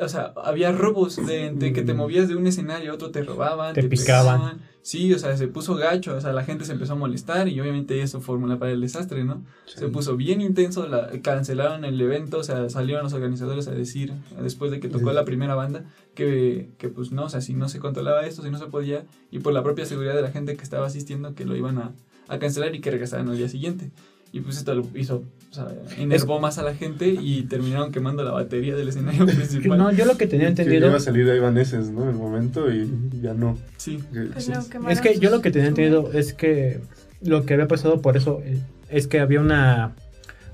o 0.01 0.09
sea, 0.11 0.35
había 0.45 0.73
robos 0.73 1.17
de, 1.27 1.53
de 1.55 1.73
que 1.73 1.83
te 1.83 1.95
Mm. 1.95 1.97
movías 1.97 2.29
de 2.29 2.37
un 2.37 2.47
escenario 2.47 2.93
a 2.93 2.95
otro, 2.97 3.11
te 3.11 3.23
robaban, 3.23 3.73
Te 3.75 3.83
picaban. 3.85 4.59
Sí, 4.89 5.13
o 5.13 5.19
sea, 5.19 5.37
se 5.37 5.49
puso 5.49 5.75
gacho, 5.75 6.17
o 6.17 6.21
sea, 6.23 6.33
la 6.33 6.45
gente 6.45 6.65
se 6.65 6.73
empezó 6.73 6.95
a 6.95 6.97
molestar 6.97 7.47
y 7.47 7.61
obviamente 7.61 8.01
eso 8.01 8.23
fórmula 8.23 8.59
para 8.59 8.73
el 8.73 8.81
desastre, 8.81 9.23
¿no? 9.23 9.45
Se 9.67 9.87
puso 9.89 10.17
bien 10.17 10.41
intenso, 10.41 10.89
la, 10.89 11.11
cancelaron 11.21 11.85
el 11.85 12.01
evento, 12.01 12.39
o 12.39 12.43
sea, 12.43 12.71
salieron 12.71 13.05
los 13.05 13.13
organizadores 13.13 13.69
a 13.69 13.73
decir, 13.73 14.15
después 14.41 14.71
de 14.71 14.81
que 14.81 14.89
tocó 14.89 15.13
la 15.13 15.27
primera 15.27 15.55
banda, 15.55 15.85
que, 16.15 16.71
que 16.79 16.89
pues 16.89 17.13
no, 17.13 17.25
o 17.25 17.29
sea, 17.29 17.43
si 17.43 17.53
no 17.53 17.69
se 17.69 17.81
controlaba 17.81 18.25
esto, 18.25 18.43
si 18.43 18.49
no 18.49 18.57
se 18.57 18.69
podía, 18.69 19.05
y 19.31 19.41
por 19.41 19.53
la 19.53 19.63
propia 19.63 19.85
seguridad 19.85 20.15
de 20.15 20.23
la 20.23 20.31
gente 20.31 20.57
que 20.57 20.63
estaba 20.63 20.87
asistiendo, 20.87 21.35
que 21.35 21.45
lo 21.45 21.55
iban 21.55 21.77
a, 21.77 21.93
a 22.27 22.39
cancelar 22.39 22.75
y 22.75 22.81
que 22.81 22.91
regresaran 22.91 23.29
al 23.29 23.37
día 23.37 23.51
siguiente. 23.51 23.91
Y 24.31 24.41
pues 24.41 24.59
esto 24.59 24.75
lo 24.75 24.87
hizo, 24.95 25.25
o 25.51 25.55
sea, 25.55 25.69
enervó 25.97 26.39
más 26.39 26.59
a 26.59 26.63
la 26.63 26.75
gente 26.75 27.09
y 27.09 27.43
terminaron 27.45 27.93
quemando 27.93 28.23
la 28.23 28.33
batería 28.33 28.77
del 28.77 28.89
escenario 28.89 29.25
principal. 29.27 29.79
No, 29.79 29.91
yo 29.91 30.05
lo 30.05 30.17
que 30.19 30.27
tenía 30.27 30.49
entendido. 30.49 30.83
Que 30.83 30.87
iba 30.89 30.97
a 30.97 31.01
salir 31.01 31.29
ahí 31.31 31.39
Vaneses, 31.39 31.91
¿no? 31.91 32.03
En 32.03 32.11
el 32.11 32.15
momento 32.17 32.71
y 32.71 32.89
ya 33.23 33.33
no. 33.33 33.57
Sí. 33.79 34.01
Pues 34.33 34.51
es 34.91 35.01
que 35.01 35.19
yo 35.19 35.31
lo 35.31 35.41
que 35.41 35.51
tenía 35.51 35.69
entendido 35.69 36.11
es 36.13 36.35
que 36.35 36.81
lo 37.23 37.45
que 37.47 37.55
había 37.55 37.69
pasado 37.69 38.03
por 38.03 38.17
eso 38.17 38.41
eh, 38.45 38.59
es 38.91 39.07
que 39.07 39.21
había 39.21 39.41
una 39.41 39.95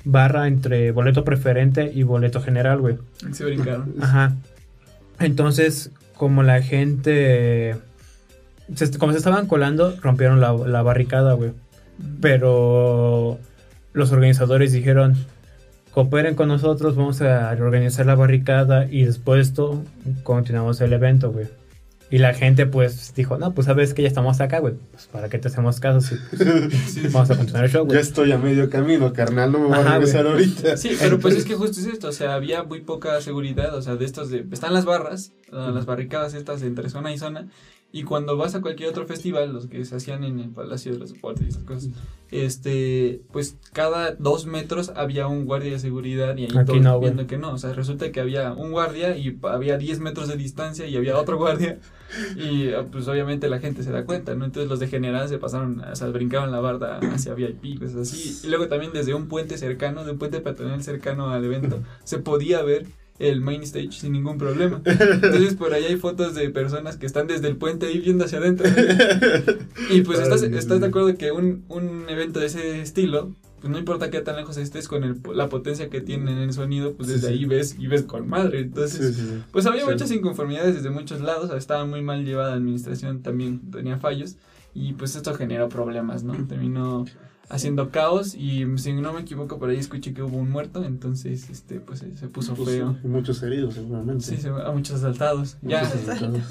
barra 0.05 0.47
entre 0.47 0.93
boleto 0.93 1.25
preferente 1.25 1.91
y 1.93 2.05
boleto 2.05 2.41
general, 2.41 2.81
güey. 2.81 2.99
Se 3.33 3.45
brincaron. 3.45 3.95
Ajá. 4.01 4.37
Entonces, 5.19 5.91
como 6.17 6.45
la 6.45 6.63
gente. 6.63 7.77
como 9.01 9.13
se 9.13 9.19
estaban 9.19 9.49
colando, 9.49 9.97
rompieron 10.01 10.41
la, 10.41 10.53
la 10.53 10.83
barricada, 10.83 11.33
güey. 11.33 11.53
Pero 12.21 13.39
los 13.95 14.13
organizadores 14.13 14.73
dijeron, 14.73 15.17
cooperen 15.93 16.35
con 16.35 16.49
nosotros, 16.49 16.97
vamos 16.97 17.23
a 17.23 17.51
organizar 17.53 18.05
la 18.05 18.17
barricada 18.17 18.87
y 18.91 19.05
después 19.05 19.39
de 19.39 19.43
esto 19.43 19.85
continuamos 20.25 20.81
el 20.81 20.93
evento, 20.93 21.33
güey. 21.33 21.47
Y 22.11 22.19
la 22.19 22.35
gente 22.35 22.67
pues 22.67 23.15
dijo, 23.17 23.39
no, 23.39 23.55
pues 23.55 23.67
sabes 23.67 23.95
que 23.95 24.03
ya 24.03 24.09
estamos 24.09 24.41
acá, 24.41 24.59
güey. 24.59 24.75
Pues 24.93 25.07
para 25.07 25.29
qué 25.29 25.39
te 25.39 25.49
hacemos 25.49 25.81
caso 25.81 26.01
si 26.01 26.17
vamos 27.13 27.31
a 27.31 27.37
continuar 27.37 27.65
el 27.65 27.71
show, 27.71 27.85
güey. 27.85 27.97
Ya 27.97 28.03
estoy 28.03 28.31
a 28.33 28.39
medio 28.39 28.69
camino, 28.69 29.13
carnal, 29.13 29.51
no 29.51 29.59
me 29.61 29.67
voy 29.67 29.79
a 29.79 29.83
regresar 29.83 30.27
ahorita. 30.27 30.77
Sí, 30.77 30.97
pero 31.01 31.19
pues 31.19 31.35
es 31.37 31.45
que 31.45 31.55
justo 31.57 31.81
es 31.81 31.87
esto, 31.87 32.09
o 32.09 32.13
sea, 32.13 32.35
había 32.35 32.63
muy 32.63 32.83
poca 32.83 33.21
seguridad, 33.21 33.75
o 33.75 33.83
sea, 33.83 33.97
de 33.97 34.05
estos 34.05 34.31
de... 34.31 34.45
Están 34.53 34.75
las 34.75 34.85
barras, 34.85 35.33
las 35.51 35.87
barricadas 35.87 36.35
estas 36.35 36.63
entre 36.63 36.91
zona 36.91 37.13
y 37.13 37.19
zona, 37.19 37.49
y 37.95 38.03
cuando 38.03 38.37
vas 38.37 38.57
a 38.57 38.61
cualquier 38.61 38.89
otro 38.89 39.07
festival, 39.07 39.53
los 39.53 39.69
que 39.69 39.85
se 39.85 39.95
hacían 39.95 40.25
en 40.25 40.41
el 40.41 40.51
Palacio 40.51 40.91
de 40.91 40.99
los 40.99 41.13
Deportes 41.13 41.47
y 41.47 41.51
esas 41.51 41.63
cosas, 41.63 41.91
este, 42.33 43.23
pues 43.31 43.57
cada 43.73 44.17
dos 44.17 44.47
metros 44.47 44.91
había 44.97 45.29
un 45.29 45.45
guardia 45.45 45.71
de 45.71 45.79
seguridad 45.79 46.37
y 46.37 46.47
ahí 46.47 46.65
todos 46.67 47.01
viendo 47.01 47.29
que 47.29 47.39
no. 47.39 47.53
O 47.53 47.57
sea, 47.59 47.73
resulta 47.73 48.11
que 48.11 48.19
había 48.19 48.53
un 48.53 48.73
guardia 48.73 49.17
y 49.17 49.39
había 49.45 49.79
10 49.79 50.01
metros 50.01 50.27
de 50.27 50.37
distancia 50.37 50.89
y 50.89 50.97
había 50.97 51.17
otro 51.17 51.37
guardia. 51.39 51.79
Y 52.37 52.73
ah, 52.73 52.85
pues 52.91 53.07
obviamente 53.07 53.49
la 53.49 53.61
gente 53.61 53.85
se 53.85 53.93
da 53.93 54.05
cuenta, 54.05 54.35
¿no? 54.35 54.45
Entonces 54.45 54.69
los 54.69 54.81
de 54.81 54.89
general 54.89 55.29
se 55.29 55.39
pasaron, 55.39 55.79
o 55.79 55.95
sea, 55.95 56.09
brincaban 56.09 56.51
la 56.51 56.59
barda 56.59 56.99
hacia 57.13 57.35
VIP, 57.35 57.79
cosas 57.79 58.09
así. 58.09 58.41
Y 58.43 58.49
luego 58.49 58.67
también 58.67 58.93
desde 58.93 59.15
un 59.15 59.29
puente 59.29 59.57
cercano, 59.57 60.05
de 60.05 60.11
un 60.11 60.19
puente 60.19 60.41
peatonal 60.41 60.83
cercano 60.83 61.31
al 61.31 61.45
evento, 61.45 61.81
se 62.03 62.19
podía 62.19 62.61
ver 62.63 62.87
el 63.19 63.41
main 63.41 63.63
stage 63.63 63.93
sin 63.93 64.13
ningún 64.13 64.39
problema. 64.39 64.83
Entonces 64.85 65.55
por 65.55 65.73
ahí 65.73 65.85
hay 65.85 65.97
fotos 65.97 66.35
de 66.35 66.51
personas 66.51 66.97
que 66.97 67.07
están 67.07 67.27
desde 67.27 67.49
el 67.49 67.57
puente 67.57 67.87
ahí 67.87 68.01
viendo 68.01 68.25
hacia 68.25 68.39
adentro. 68.39 68.67
Y 69.91 70.01
pues 70.03 70.19
estás, 70.19 70.43
estás 70.43 70.81
de 70.81 70.87
acuerdo 70.87 71.17
que 71.17 71.33
un, 71.33 71.65
un 71.69 72.07
evento 72.09 72.41
de 72.41 72.47
ese 72.47 72.81
estilo, 72.81 73.35
pues 73.61 73.71
no 73.71 73.79
importa 73.79 74.11
qué 74.11 74.21
tan 74.21 74.37
lejos 74.37 74.57
estés 74.57 74.89
con 74.89 75.05
el, 75.05 75.21
la 75.33 75.49
potencia 75.49 75.89
que 75.89 76.01
tiene 76.01 76.33
en 76.33 76.39
el 76.39 76.53
sonido, 76.53 76.95
pues 76.95 77.09
desde 77.09 77.29
ahí 77.29 77.45
ves 77.45 77.77
y 77.79 77.87
ves 77.87 78.03
con 78.03 78.29
madre. 78.29 78.61
Entonces, 78.61 79.17
pues 79.53 79.67
había 79.67 79.87
muchas 79.87 80.11
inconformidades 80.11 80.75
desde 80.75 80.91
muchos 80.91 81.21
lados, 81.21 81.51
estaba 81.57 81.87
muy 81.87 82.03
mal 82.03 82.25
llevada 82.25 82.51
la 82.51 82.57
administración, 82.57 83.23
también 83.23 83.71
tenía 83.71 83.99
fallos 83.99 84.37
y 84.75 84.95
pues 84.95 85.15
esto 85.15 85.35
generó 85.35 85.69
problemas, 85.69 86.25
¿no? 86.25 86.35
Terminó 86.49 87.05
haciendo 87.49 87.91
caos 87.91 88.35
y 88.35 88.65
si 88.79 88.93
no 88.93 89.13
me 89.13 89.21
equivoco 89.21 89.59
por 89.59 89.71
ahí 89.71 89.77
escuché 89.77 90.15
que 90.15 90.23
hubo 90.23 90.39
un 90.39 90.51
muerto, 90.51 90.85
entonces 90.85 91.49
este 91.51 91.81
pues 91.81 92.01
se 92.01 92.29
puso 92.29 92.55
pues, 92.55 92.71
feo. 92.71 92.97
Y 93.05 93.07
muchos 93.07 93.43
heridos 93.43 93.75
seguramente. 93.75 94.25
Sí, 94.25 94.49
a 94.49 94.71
muchos 94.71 94.97
asaltados. 94.97 95.57
Ya, 95.63 95.91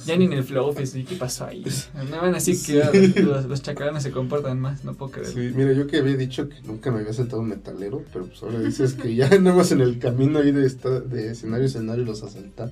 ya 0.06 0.16
ni 0.16 0.26
en 0.26 0.34
el 0.34 0.44
flow 0.44 0.68
office, 0.68 1.04
¿qué 1.04 1.16
pasó 1.16 1.46
ahí? 1.46 1.66
Me 2.10 2.18
van 2.18 2.32
a 2.32 2.34
decir 2.34 2.58
que 2.66 3.22
los, 3.22 3.46
los, 3.46 3.62
se 4.04 4.12
comportan 4.12 4.60
más, 4.60 4.84
no 4.86 4.94
puedo 4.94 5.12
creer. 5.12 5.28
Sí, 5.28 5.52
mira, 5.56 5.74
yo 5.74 5.88
que 5.88 5.98
había 5.98 6.16
dicho 6.16 6.48
que 6.50 6.62
nunca 6.62 6.92
me 6.92 7.00
había 7.00 7.14
saltado 7.14 7.42
un 7.42 7.50
metalero, 7.50 8.04
pero 8.12 8.26
pues 8.26 8.42
ahora 8.44 8.60
dices 8.60 8.94
que 8.94 9.16
ya 9.16 9.28
andamos 9.32 9.72
en 9.72 9.82
el 9.82 10.00
camino 10.00 10.40
ahí 10.40 10.52
de, 10.52 10.66
esta, 10.66 11.00
de 11.00 11.32
escenario 11.32 11.66
a 11.66 11.68
escenario 11.68 12.06
los 12.06 12.24
asaltan. 12.24 12.72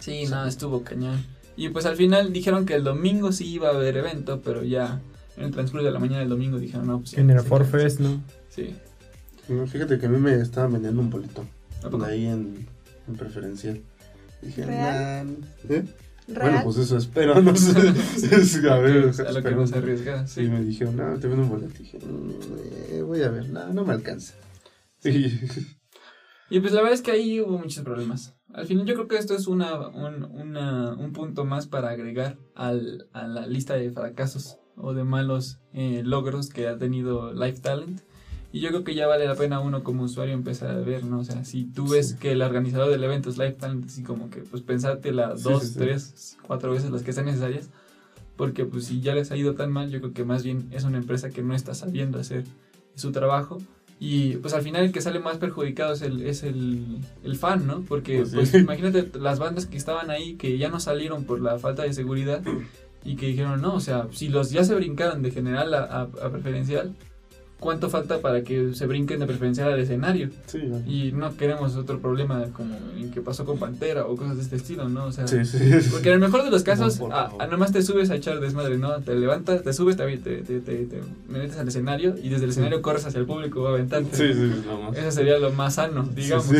Sí, 0.00 0.24
no, 0.26 0.46
estuvo 0.46 0.82
cañón. 0.82 1.24
Y 1.56 1.68
pues 1.68 1.86
al 1.86 1.96
final 1.96 2.32
dijeron 2.32 2.66
que 2.66 2.74
el 2.74 2.84
domingo 2.84 3.30
sí 3.32 3.46
iba 3.46 3.68
a 3.68 3.72
haber 3.72 3.96
evento, 3.96 4.40
pero 4.42 4.64
ya 4.64 5.00
en 5.36 5.44
el 5.44 5.50
transcurso 5.50 5.84
de 5.84 5.92
la 5.92 5.98
mañana 5.98 6.20
del 6.20 6.28
domingo 6.28 6.58
dijeron, 6.58 6.86
no, 6.86 7.00
pues... 7.00 7.14
En 7.14 7.30
el 7.30 7.40
Forfest, 7.40 8.00
¿no? 8.00 8.22
Sí. 8.48 8.74
fíjate 9.66 9.98
que 9.98 10.06
a 10.06 10.08
mí 10.08 10.18
me 10.18 10.34
estaban 10.34 10.72
vendiendo 10.72 11.00
un 11.00 11.10
bolito. 11.10 11.44
Ahí 12.04 12.26
en, 12.26 12.66
en 13.08 13.16
preferencial. 13.16 13.80
Dije, 14.40 14.64
¿eh? 14.68 15.84
Bueno, 16.28 16.60
pues 16.64 16.76
eso 16.76 16.96
espero, 16.96 17.40
no 17.40 17.54
sé. 17.56 17.72
a 18.70 18.78
ver, 18.78 19.12
a 19.26 19.32
lo 19.32 19.42
que 19.42 19.50
no 19.52 19.66
se 19.66 19.78
arriesga. 19.78 20.26
Sí. 20.26 20.42
Y 20.42 20.48
me 20.48 20.62
dijeron, 20.62 20.96
no, 20.96 21.18
te 21.18 21.26
vendo 21.26 21.42
un 21.42 21.48
boleto. 21.48 21.74
Dije, 21.78 21.98
eh, 22.90 23.02
voy 23.02 23.22
a 23.22 23.30
ver, 23.30 23.50
no, 23.50 23.72
no 23.72 23.84
me 23.84 23.92
alcanza. 23.92 24.34
Sí. 24.98 25.40
Y 26.50 26.60
pues 26.60 26.72
la 26.72 26.80
verdad 26.80 26.94
es 26.94 27.02
que 27.02 27.10
ahí 27.10 27.40
hubo 27.40 27.58
muchos 27.58 27.82
problemas. 27.82 28.36
Al 28.52 28.66
final 28.66 28.84
yo 28.84 28.94
creo 28.94 29.08
que 29.08 29.16
esto 29.16 29.34
es 29.34 29.46
una, 29.46 29.88
un, 29.88 30.22
una, 30.24 30.94
un 30.94 31.12
punto 31.12 31.44
más 31.44 31.66
para 31.66 31.90
agregar 31.90 32.38
al, 32.54 33.08
a 33.12 33.26
la 33.26 33.46
lista 33.46 33.74
de 33.74 33.90
fracasos 33.90 34.58
o 34.76 34.94
de 34.94 35.04
malos 35.04 35.58
eh, 35.72 36.02
logros 36.04 36.48
que 36.48 36.68
ha 36.68 36.76
tenido 36.76 37.32
Life 37.32 37.60
Talent. 37.60 38.00
Y 38.52 38.60
yo 38.60 38.68
creo 38.68 38.84
que 38.84 38.94
ya 38.94 39.06
vale 39.06 39.26
la 39.26 39.34
pena 39.34 39.60
uno 39.60 39.82
como 39.82 40.02
usuario 40.02 40.34
empezar 40.34 40.70
a 40.70 40.80
ver, 40.80 41.04
¿no? 41.04 41.20
O 41.20 41.24
sea, 41.24 41.44
si 41.44 41.64
tú 41.64 41.88
ves 41.88 42.14
que 42.14 42.32
el 42.32 42.42
organizador 42.42 42.90
del 42.90 43.02
evento 43.02 43.30
es 43.30 43.38
Life 43.38 43.54
Talent, 43.54 43.86
así 43.86 44.02
como 44.02 44.28
que 44.28 44.40
pues 44.40 44.62
pensarte 44.62 45.10
las 45.12 45.42
dos, 45.42 45.72
tres, 45.72 46.36
cuatro 46.46 46.72
veces 46.72 46.90
las 46.90 47.02
que 47.02 47.14
sean 47.14 47.26
necesarias. 47.26 47.70
Porque 48.36 48.66
pues 48.66 48.86
si 48.86 49.00
ya 49.00 49.14
les 49.14 49.30
ha 49.30 49.36
ido 49.36 49.54
tan 49.54 49.72
mal, 49.72 49.90
yo 49.90 50.00
creo 50.00 50.12
que 50.12 50.24
más 50.24 50.42
bien 50.42 50.68
es 50.70 50.84
una 50.84 50.98
empresa 50.98 51.30
que 51.30 51.42
no 51.42 51.54
está 51.54 51.74
sabiendo 51.74 52.18
hacer 52.18 52.44
su 52.94 53.10
trabajo. 53.10 53.58
Y 54.04 54.36
pues 54.38 54.52
al 54.52 54.62
final 54.62 54.84
el 54.84 54.92
que 54.92 55.00
sale 55.00 55.20
más 55.20 55.38
perjudicado 55.38 55.92
es 55.92 56.02
el, 56.02 56.22
es 56.26 56.42
el, 56.42 56.98
el 57.22 57.36
fan, 57.36 57.66
¿no? 57.68 57.82
Porque 57.82 58.18
pues, 58.18 58.50
pues 58.50 58.54
imagínate 58.54 59.08
las 59.18 59.38
bandas 59.38 59.66
que 59.66 59.76
estaban 59.76 60.10
ahí 60.10 60.34
que 60.34 60.58
ya 60.58 60.68
no 60.68 60.80
salieron 60.80 61.24
por 61.24 61.40
la 61.40 61.58
falta 61.58 61.84
de 61.84 61.92
seguridad 61.92 62.42
y 63.04 63.16
que 63.16 63.26
dijeron, 63.26 63.60
no, 63.60 63.74
o 63.74 63.80
sea, 63.80 64.08
si 64.12 64.28
los 64.28 64.50
ya 64.50 64.64
se 64.64 64.74
brincaron 64.74 65.22
de 65.22 65.30
general 65.30 65.74
a, 65.74 66.02
a 66.02 66.30
preferencial, 66.30 66.94
cuánto 67.62 67.88
falta 67.88 68.18
para 68.18 68.42
que 68.42 68.74
se 68.74 68.86
brinquen 68.86 69.20
de 69.20 69.26
preferencial 69.26 69.72
al 69.72 69.78
escenario. 69.78 70.30
Sí, 70.46 70.58
Y 70.86 71.12
no 71.12 71.34
queremos 71.36 71.76
otro 71.76 72.00
problema 72.00 72.44
como 72.52 72.76
en 72.98 73.10
que 73.12 73.20
pasó 73.20 73.44
con 73.44 73.58
Pantera 73.58 74.04
o 74.04 74.16
cosas 74.16 74.36
de 74.36 74.42
este 74.42 74.56
estilo, 74.56 74.88
¿no? 74.88 75.06
O 75.06 75.12
sea, 75.12 75.28
sí, 75.28 75.44
sí. 75.44 75.58
porque 75.90 76.08
en 76.08 76.14
el 76.14 76.20
mejor 76.20 76.42
de 76.44 76.50
los 76.50 76.64
casos, 76.64 77.00
a, 77.10 77.46
nomás 77.46 77.72
te 77.72 77.82
subes 77.82 78.10
a 78.10 78.16
echar 78.16 78.40
desmadre, 78.40 78.78
¿no? 78.78 79.00
Te 79.00 79.14
levantas, 79.14 79.62
te 79.62 79.72
subes, 79.72 79.96
te, 79.96 80.16
te, 80.18 80.42
te, 80.42 80.60
te 80.60 81.02
metes 81.28 81.56
al 81.56 81.68
escenario 81.68 82.16
y 82.20 82.28
desde 82.28 82.44
el 82.44 82.50
escenario 82.50 82.82
corres 82.82 83.06
hacia 83.06 83.20
el 83.20 83.26
público 83.26 83.66
aventante. 83.68 84.16
Sí, 84.16 84.34
sí, 84.34 84.52
Eso 84.96 85.10
sería 85.12 85.38
lo 85.38 85.52
más 85.52 85.74
sano, 85.76 86.08
digamos. 86.14 86.50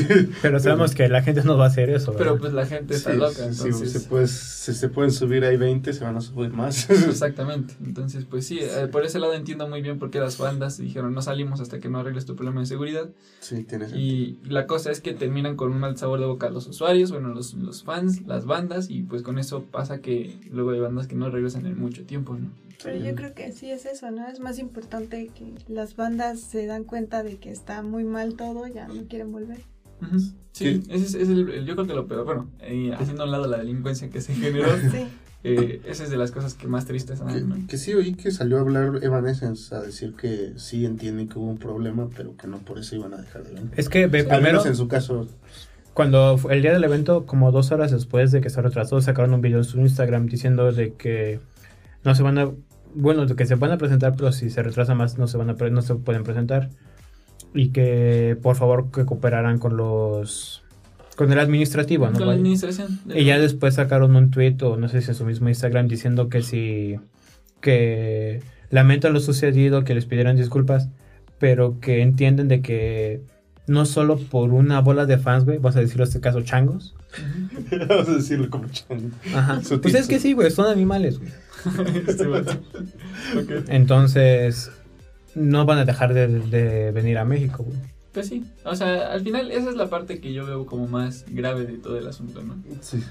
Pero 0.40 0.60
sabemos 0.60 0.94
que 0.94 1.08
la 1.08 1.22
gente 1.22 1.42
no 1.42 1.58
va 1.58 1.64
a 1.64 1.68
hacer 1.68 1.90
eso. 1.90 2.14
Pero 2.16 2.38
pues 2.38 2.52
la 2.52 2.64
gente 2.64 2.94
está 2.94 3.12
loca, 3.12 3.44
entonces. 3.44 3.90
Se 3.90 4.00
puede, 4.00 4.28
si 4.28 4.72
se 4.72 4.88
pueden 4.88 5.10
subir 5.10 5.44
ahí 5.44 5.56
20, 5.56 5.92
se 5.92 6.04
van 6.04 6.16
a 6.16 6.20
subir 6.20 6.52
más. 6.52 6.88
Exactamente. 6.90 7.74
Entonces, 7.84 8.24
pues 8.24 8.46
sí, 8.46 8.60
eh, 8.60 8.86
por 8.90 9.04
ese 9.04 9.18
lado 9.18 9.34
entiendo 9.34 9.68
muy 9.68 9.82
bien 9.82 9.98
por 9.98 10.10
qué 10.10 10.20
las 10.20 10.38
bandas 10.38 10.78
dijeron, 10.92 11.14
no 11.14 11.22
salimos 11.22 11.60
hasta 11.60 11.80
que 11.80 11.88
no 11.88 11.98
arregles 11.98 12.26
tu 12.26 12.36
problema 12.36 12.60
de 12.60 12.66
seguridad. 12.66 13.10
Sí, 13.40 13.64
tiene 13.64 13.86
Y 13.96 14.38
la 14.44 14.66
cosa 14.66 14.90
es 14.90 15.00
que 15.00 15.14
terminan 15.14 15.56
con 15.56 15.72
un 15.72 15.80
mal 15.80 15.96
sabor 15.96 16.20
de 16.20 16.26
boca 16.26 16.50
los 16.50 16.66
usuarios, 16.66 17.10
bueno, 17.10 17.28
los, 17.28 17.54
los 17.54 17.82
fans, 17.82 18.26
las 18.26 18.44
bandas, 18.44 18.90
y 18.90 19.02
pues 19.02 19.22
con 19.22 19.38
eso 19.38 19.64
pasa 19.64 20.00
que 20.00 20.38
luego 20.50 20.70
hay 20.70 20.80
bandas 20.80 21.06
que 21.06 21.16
no 21.16 21.30
regresan 21.30 21.66
en 21.66 21.78
mucho 21.78 22.04
tiempo, 22.04 22.34
¿no? 22.34 22.50
Pero 22.82 22.98
yo 23.02 23.14
creo 23.14 23.32
que 23.34 23.52
sí 23.52 23.70
es 23.70 23.86
eso, 23.86 24.10
¿no? 24.10 24.26
Es 24.28 24.40
más 24.40 24.58
importante 24.58 25.30
que 25.34 25.54
las 25.68 25.96
bandas 25.96 26.40
se 26.40 26.66
dan 26.66 26.84
cuenta 26.84 27.22
de 27.22 27.36
que 27.36 27.50
está 27.50 27.82
muy 27.82 28.04
mal 28.04 28.34
todo, 28.34 28.66
ya 28.66 28.88
no 28.88 29.06
quieren 29.06 29.32
volver. 29.32 29.60
Sí, 30.52 30.82
ese 30.88 31.22
es, 31.22 31.28
el, 31.28 31.64
yo 31.64 31.74
creo 31.74 31.86
que 31.86 31.94
lo 31.94 32.06
peor, 32.06 32.24
bueno, 32.24 32.50
haciendo 32.98 33.22
a 33.22 33.26
un 33.26 33.32
lado 33.32 33.46
la 33.46 33.58
delincuencia 33.58 34.10
que 34.10 34.20
se 34.20 34.34
generó, 34.34 34.68
sí. 34.90 35.06
Eh, 35.44 35.80
esa 35.86 36.04
es 36.04 36.10
de 36.10 36.16
las 36.16 36.30
cosas 36.30 36.54
que 36.54 36.68
más 36.68 36.86
tristes 36.86 37.18
son. 37.18 37.66
Que, 37.66 37.76
sí 37.76 37.94
oí 37.94 38.14
que 38.14 38.30
salió 38.30 38.58
a 38.58 38.60
hablar 38.60 39.00
Evanescence 39.02 39.74
a 39.74 39.80
decir 39.80 40.14
que 40.14 40.52
sí 40.56 40.86
entienden 40.86 41.28
que 41.28 41.38
hubo 41.38 41.48
un 41.48 41.58
problema, 41.58 42.08
pero 42.16 42.36
que 42.36 42.46
no 42.46 42.58
por 42.58 42.78
eso 42.78 42.94
iban 42.94 43.12
a 43.14 43.16
dejar 43.16 43.42
de 43.44 43.54
venir. 43.54 43.70
Es 43.76 43.88
que 43.88 44.06
ve, 44.06 44.24
primero, 44.24 44.34
Al 44.34 44.42
menos 44.42 44.66
en 44.66 44.76
su 44.76 44.86
caso. 44.86 45.26
Cuando 45.94 46.38
el 46.48 46.62
día 46.62 46.72
del 46.72 46.84
evento, 46.84 47.26
como 47.26 47.50
dos 47.50 47.72
horas 47.72 47.90
después 47.90 48.30
de 48.30 48.40
que 48.40 48.50
se 48.50 48.62
retrasó, 48.62 49.00
sacaron 49.00 49.34
un 49.34 49.40
video 49.40 49.58
en 49.58 49.64
su 49.64 49.80
Instagram 49.80 50.26
diciendo 50.26 50.72
de 50.72 50.94
que 50.94 51.40
no 52.04 52.14
se 52.14 52.22
van 52.22 52.38
a, 52.38 52.50
bueno, 52.94 53.26
de 53.26 53.34
que 53.34 53.44
se 53.44 53.56
van 53.56 53.72
a 53.72 53.78
presentar, 53.78 54.14
pero 54.16 54.32
si 54.32 54.48
se 54.48 54.62
retrasa 54.62 54.94
más 54.94 55.18
no 55.18 55.26
se 55.26 55.36
van 55.36 55.50
a, 55.50 55.54
no 55.54 55.82
se 55.82 55.94
pueden 55.96 56.22
presentar 56.22 56.70
y 57.54 57.68
que 57.68 58.38
por 58.40 58.56
favor 58.56 58.90
que 58.90 59.04
cooperaran 59.04 59.58
con 59.58 59.76
los 59.76 60.61
con 61.16 61.30
el 61.32 61.38
administrativo, 61.38 62.08
¿no? 62.08 62.18
Con 62.18 62.26
la 62.26 62.34
administración. 62.34 63.00
Y 63.14 63.24
ya 63.24 63.38
después 63.38 63.74
sacaron 63.74 64.16
un 64.16 64.30
tweet 64.30 64.56
o 64.62 64.76
no 64.76 64.88
sé 64.88 65.02
si 65.02 65.10
en 65.10 65.14
su 65.14 65.24
mismo 65.24 65.48
Instagram 65.48 65.88
diciendo 65.88 66.28
que 66.28 66.42
si 66.42 66.96
que 67.60 68.42
lamentan 68.70 69.12
lo 69.12 69.20
sucedido, 69.20 69.84
que 69.84 69.94
les 69.94 70.06
pidieran 70.06 70.36
disculpas, 70.36 70.88
pero 71.38 71.78
que 71.80 72.02
entienden 72.02 72.48
de 72.48 72.62
que 72.62 73.22
no 73.66 73.86
solo 73.86 74.18
por 74.18 74.50
una 74.50 74.80
bola 74.80 75.06
de 75.06 75.18
fans, 75.18 75.44
güey, 75.44 75.58
vas 75.58 75.76
a 75.76 75.80
decirlo 75.80 76.04
en 76.04 76.08
este 76.08 76.20
caso 76.20 76.42
changos. 76.42 76.94
Vamos 77.88 78.08
a 78.08 78.14
decirlo 78.14 78.50
como 78.50 78.68
chango. 78.68 79.10
Ajá. 79.34 79.62
Sutil, 79.62 79.80
Pues 79.80 79.94
es 79.94 80.08
que 80.08 80.18
sí, 80.18 80.32
güey, 80.32 80.50
son 80.50 80.66
animales, 80.66 81.18
güey. 81.18 81.30
Este. 82.08 82.26
Entonces, 83.68 84.72
no 85.36 85.64
van 85.64 85.78
a 85.78 85.84
dejar 85.84 86.12
de, 86.12 86.26
de 86.26 86.90
venir 86.90 87.18
a 87.18 87.24
México, 87.24 87.62
güey. 87.62 87.78
Pues 88.12 88.28
sí, 88.28 88.44
o 88.64 88.76
sea, 88.76 89.12
al 89.12 89.22
final 89.22 89.50
esa 89.50 89.70
es 89.70 89.76
la 89.76 89.88
parte 89.88 90.20
que 90.20 90.32
yo 90.34 90.44
veo 90.46 90.66
como 90.66 90.86
más 90.86 91.24
grave 91.28 91.64
de 91.66 91.78
todo 91.78 91.96
el 91.98 92.06
asunto, 92.06 92.42
¿no? 92.42 92.56
Sí. 92.82 93.02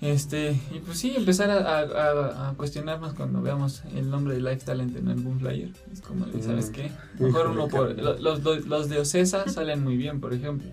Este, 0.00 0.52
y 0.74 0.78
pues 0.78 0.98
sí, 0.98 1.12
empezar 1.16 1.50
a, 1.50 1.78
a- 1.80 2.48
a- 2.50 2.54
cuestionarnos 2.54 3.12
cuando 3.14 3.42
veamos 3.42 3.82
el 3.94 4.08
nombre 4.08 4.34
de 4.34 4.40
Life 4.40 4.64
Talent 4.64 4.96
en 4.96 5.08
algún 5.08 5.38
flyer. 5.40 5.70
Es 5.92 6.00
como, 6.00 6.24
de, 6.26 6.42
¿sabes 6.42 6.70
Mm. 6.70 6.72
qué? 6.72 6.92
Mejor 7.18 7.48
uno 7.48 7.68
por... 7.68 7.98
Los, 8.00 8.20
los, 8.42 8.66
los 8.66 8.88
de 8.88 8.98
Ocesa 9.00 9.46
salen 9.48 9.82
muy 9.84 9.96
bien, 9.98 10.20
por 10.20 10.32
ejemplo. 10.32 10.70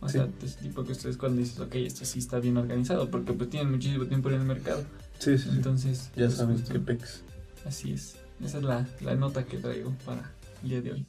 O 0.00 0.08
Sí. 0.08 0.18
sea, 0.18 0.28
ese 0.42 0.60
tipo 0.60 0.84
que 0.84 0.92
ustedes 0.92 1.16
cuando 1.16 1.40
dices, 1.40 1.58
ok, 1.60 1.74
esto 1.76 2.04
sí 2.04 2.18
está 2.18 2.40
bien 2.40 2.56
organizado, 2.58 3.10
porque 3.10 3.32
pues 3.32 3.48
tienen 3.48 3.70
muchísimo 3.70 4.04
tiempo 4.06 4.28
en 4.28 4.34
el 4.36 4.44
mercado. 4.46 4.84
Sí, 5.18 5.38
sí. 5.38 5.48
Entonces, 5.50 6.10
Ya 6.14 6.26
pues, 6.26 6.34
saben 6.36 6.56
justo, 6.58 6.72
qué 6.74 6.80
pex. 6.80 7.22
Así 7.66 7.92
es. 7.92 8.16
Esa 8.44 8.58
es 8.58 8.64
la, 8.64 8.86
la 9.00 9.14
nota 9.14 9.44
que 9.46 9.56
traigo 9.56 9.92
para 10.04 10.30
el 10.62 10.68
día 10.68 10.80
de 10.82 10.92
hoy. 10.92 11.06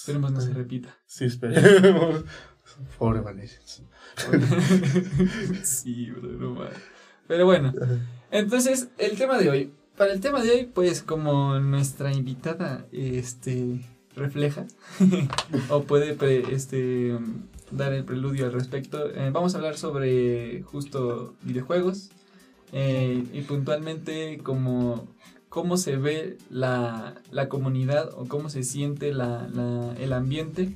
Esperemos 0.00 0.32
no 0.32 0.40
se 0.40 0.52
repita. 0.54 0.96
Sí, 1.06 1.26
esperemos. 1.26 2.24
Pobre 2.98 3.20
Valeria. 3.20 3.58
sí, 5.62 6.10
bro, 6.10 6.28
no 6.32 6.54
mames. 6.54 6.78
Pero 7.26 7.44
bueno, 7.46 7.72
entonces 8.30 8.88
el 8.98 9.16
tema 9.16 9.38
de 9.38 9.50
hoy. 9.50 9.72
Para 9.96 10.12
el 10.12 10.20
tema 10.20 10.42
de 10.42 10.50
hoy, 10.52 10.64
pues 10.72 11.02
como 11.02 11.58
nuestra 11.60 12.12
invitada 12.12 12.86
este 12.90 13.80
refleja 14.16 14.66
o 15.68 15.82
puede 15.82 16.14
pre- 16.14 16.54
este 16.54 17.18
dar 17.70 17.92
el 17.92 18.04
preludio 18.04 18.46
al 18.46 18.52
respecto, 18.52 19.10
eh, 19.14 19.30
vamos 19.30 19.54
a 19.54 19.58
hablar 19.58 19.76
sobre 19.76 20.62
justo 20.62 21.34
videojuegos 21.42 22.10
eh, 22.72 23.24
y 23.32 23.42
puntualmente 23.42 24.38
como 24.42 25.06
cómo 25.50 25.76
se 25.76 25.96
ve 25.96 26.38
la, 26.48 27.14
la 27.30 27.48
comunidad 27.50 28.08
o 28.16 28.24
cómo 28.26 28.48
se 28.48 28.62
siente 28.62 29.12
la, 29.12 29.46
la- 29.52 29.94
el 30.00 30.12
ambiente 30.14 30.72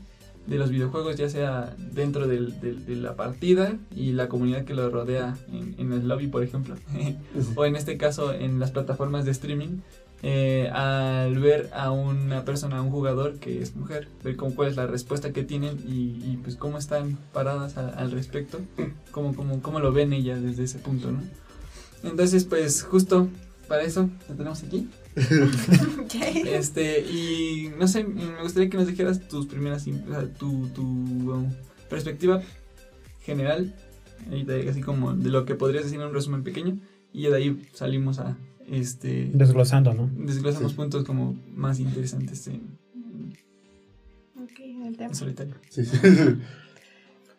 de 0.46 0.58
los 0.58 0.68
videojuegos, 0.68 1.16
ya 1.16 1.30
sea 1.30 1.74
dentro 1.94 2.26
del- 2.28 2.60
del- 2.60 2.84
de 2.84 2.96
la 2.96 3.16
partida 3.16 3.78
y 3.96 4.12
la 4.12 4.28
comunidad 4.28 4.64
que 4.66 4.74
lo 4.74 4.90
rodea 4.90 5.38
en, 5.50 5.74
en 5.78 5.92
el 5.94 6.06
lobby, 6.06 6.26
por 6.26 6.42
ejemplo, 6.42 6.74
o 7.56 7.64
en 7.64 7.76
este 7.76 7.96
caso 7.96 8.34
en 8.34 8.58
las 8.60 8.70
plataformas 8.72 9.24
de 9.24 9.30
streaming, 9.30 9.78
eh, 10.26 10.68
al 10.72 11.38
ver 11.38 11.70
a 11.72 11.90
una 11.90 12.44
persona, 12.44 12.78
a 12.78 12.82
un 12.82 12.90
jugador 12.90 13.38
que 13.38 13.62
es 13.62 13.76
mujer, 13.76 14.08
ver 14.22 14.36
cómo, 14.36 14.54
cuál 14.54 14.68
es 14.70 14.76
la 14.76 14.86
respuesta 14.86 15.32
que 15.32 15.44
tienen 15.44 15.78
y, 15.86 16.18
y, 16.24 16.38
pues 16.42 16.56
cómo 16.56 16.78
están 16.78 17.16
paradas 17.32 17.76
a- 17.78 17.90
al 17.90 18.10
respecto, 18.10 18.58
cómo, 19.12 19.34
cómo, 19.36 19.62
cómo 19.62 19.80
lo 19.80 19.92
ven 19.92 20.12
ellas 20.12 20.42
desde 20.42 20.64
ese 20.64 20.78
punto, 20.78 21.10
¿no? 21.12 21.20
Entonces, 22.02 22.44
pues 22.44 22.82
justo 22.82 23.28
para 23.68 23.83
eso 23.83 24.11
lo 24.28 24.35
tenemos 24.35 24.62
aquí. 24.62 24.88
Este, 26.47 27.00
y 27.00 27.71
no 27.78 27.88
sé, 27.88 28.04
me 28.04 28.42
gustaría 28.42 28.71
que 28.71 28.76
nos 28.76 28.87
dijeras 28.87 29.26
tus 29.28 29.47
primeras, 29.47 29.87
im- 29.87 30.04
o 30.06 30.11
sea, 30.11 30.26
tu, 30.35 30.68
tu 30.68 30.83
um, 30.83 31.50
perspectiva 31.90 32.42
general, 33.23 33.75
así 34.71 34.80
como 34.80 35.14
de 35.14 35.30
lo 35.30 35.44
que 35.44 35.54
podrías 35.54 35.85
decir 35.85 36.00
en 36.00 36.06
un 36.06 36.14
resumen 36.14 36.42
pequeño, 36.44 36.78
y 37.12 37.23
de 37.26 37.35
ahí 37.35 37.68
salimos 37.73 38.18
a, 38.21 38.37
este, 38.71 39.30
Desglosando, 39.35 39.92
¿no? 39.94 40.11
desglosamos 40.16 40.73
Sí. 40.73 40.76
puntos 40.76 41.04
como 41.04 41.37
más 41.54 41.80
interesantes 41.80 42.47
en, 42.49 42.62
Ok, 44.40 44.61
el 44.87 44.97
tema. 44.97 45.09
en 45.11 45.14
solitario. 45.14 45.54
Sí, 45.71 45.85
sí. 45.85 45.97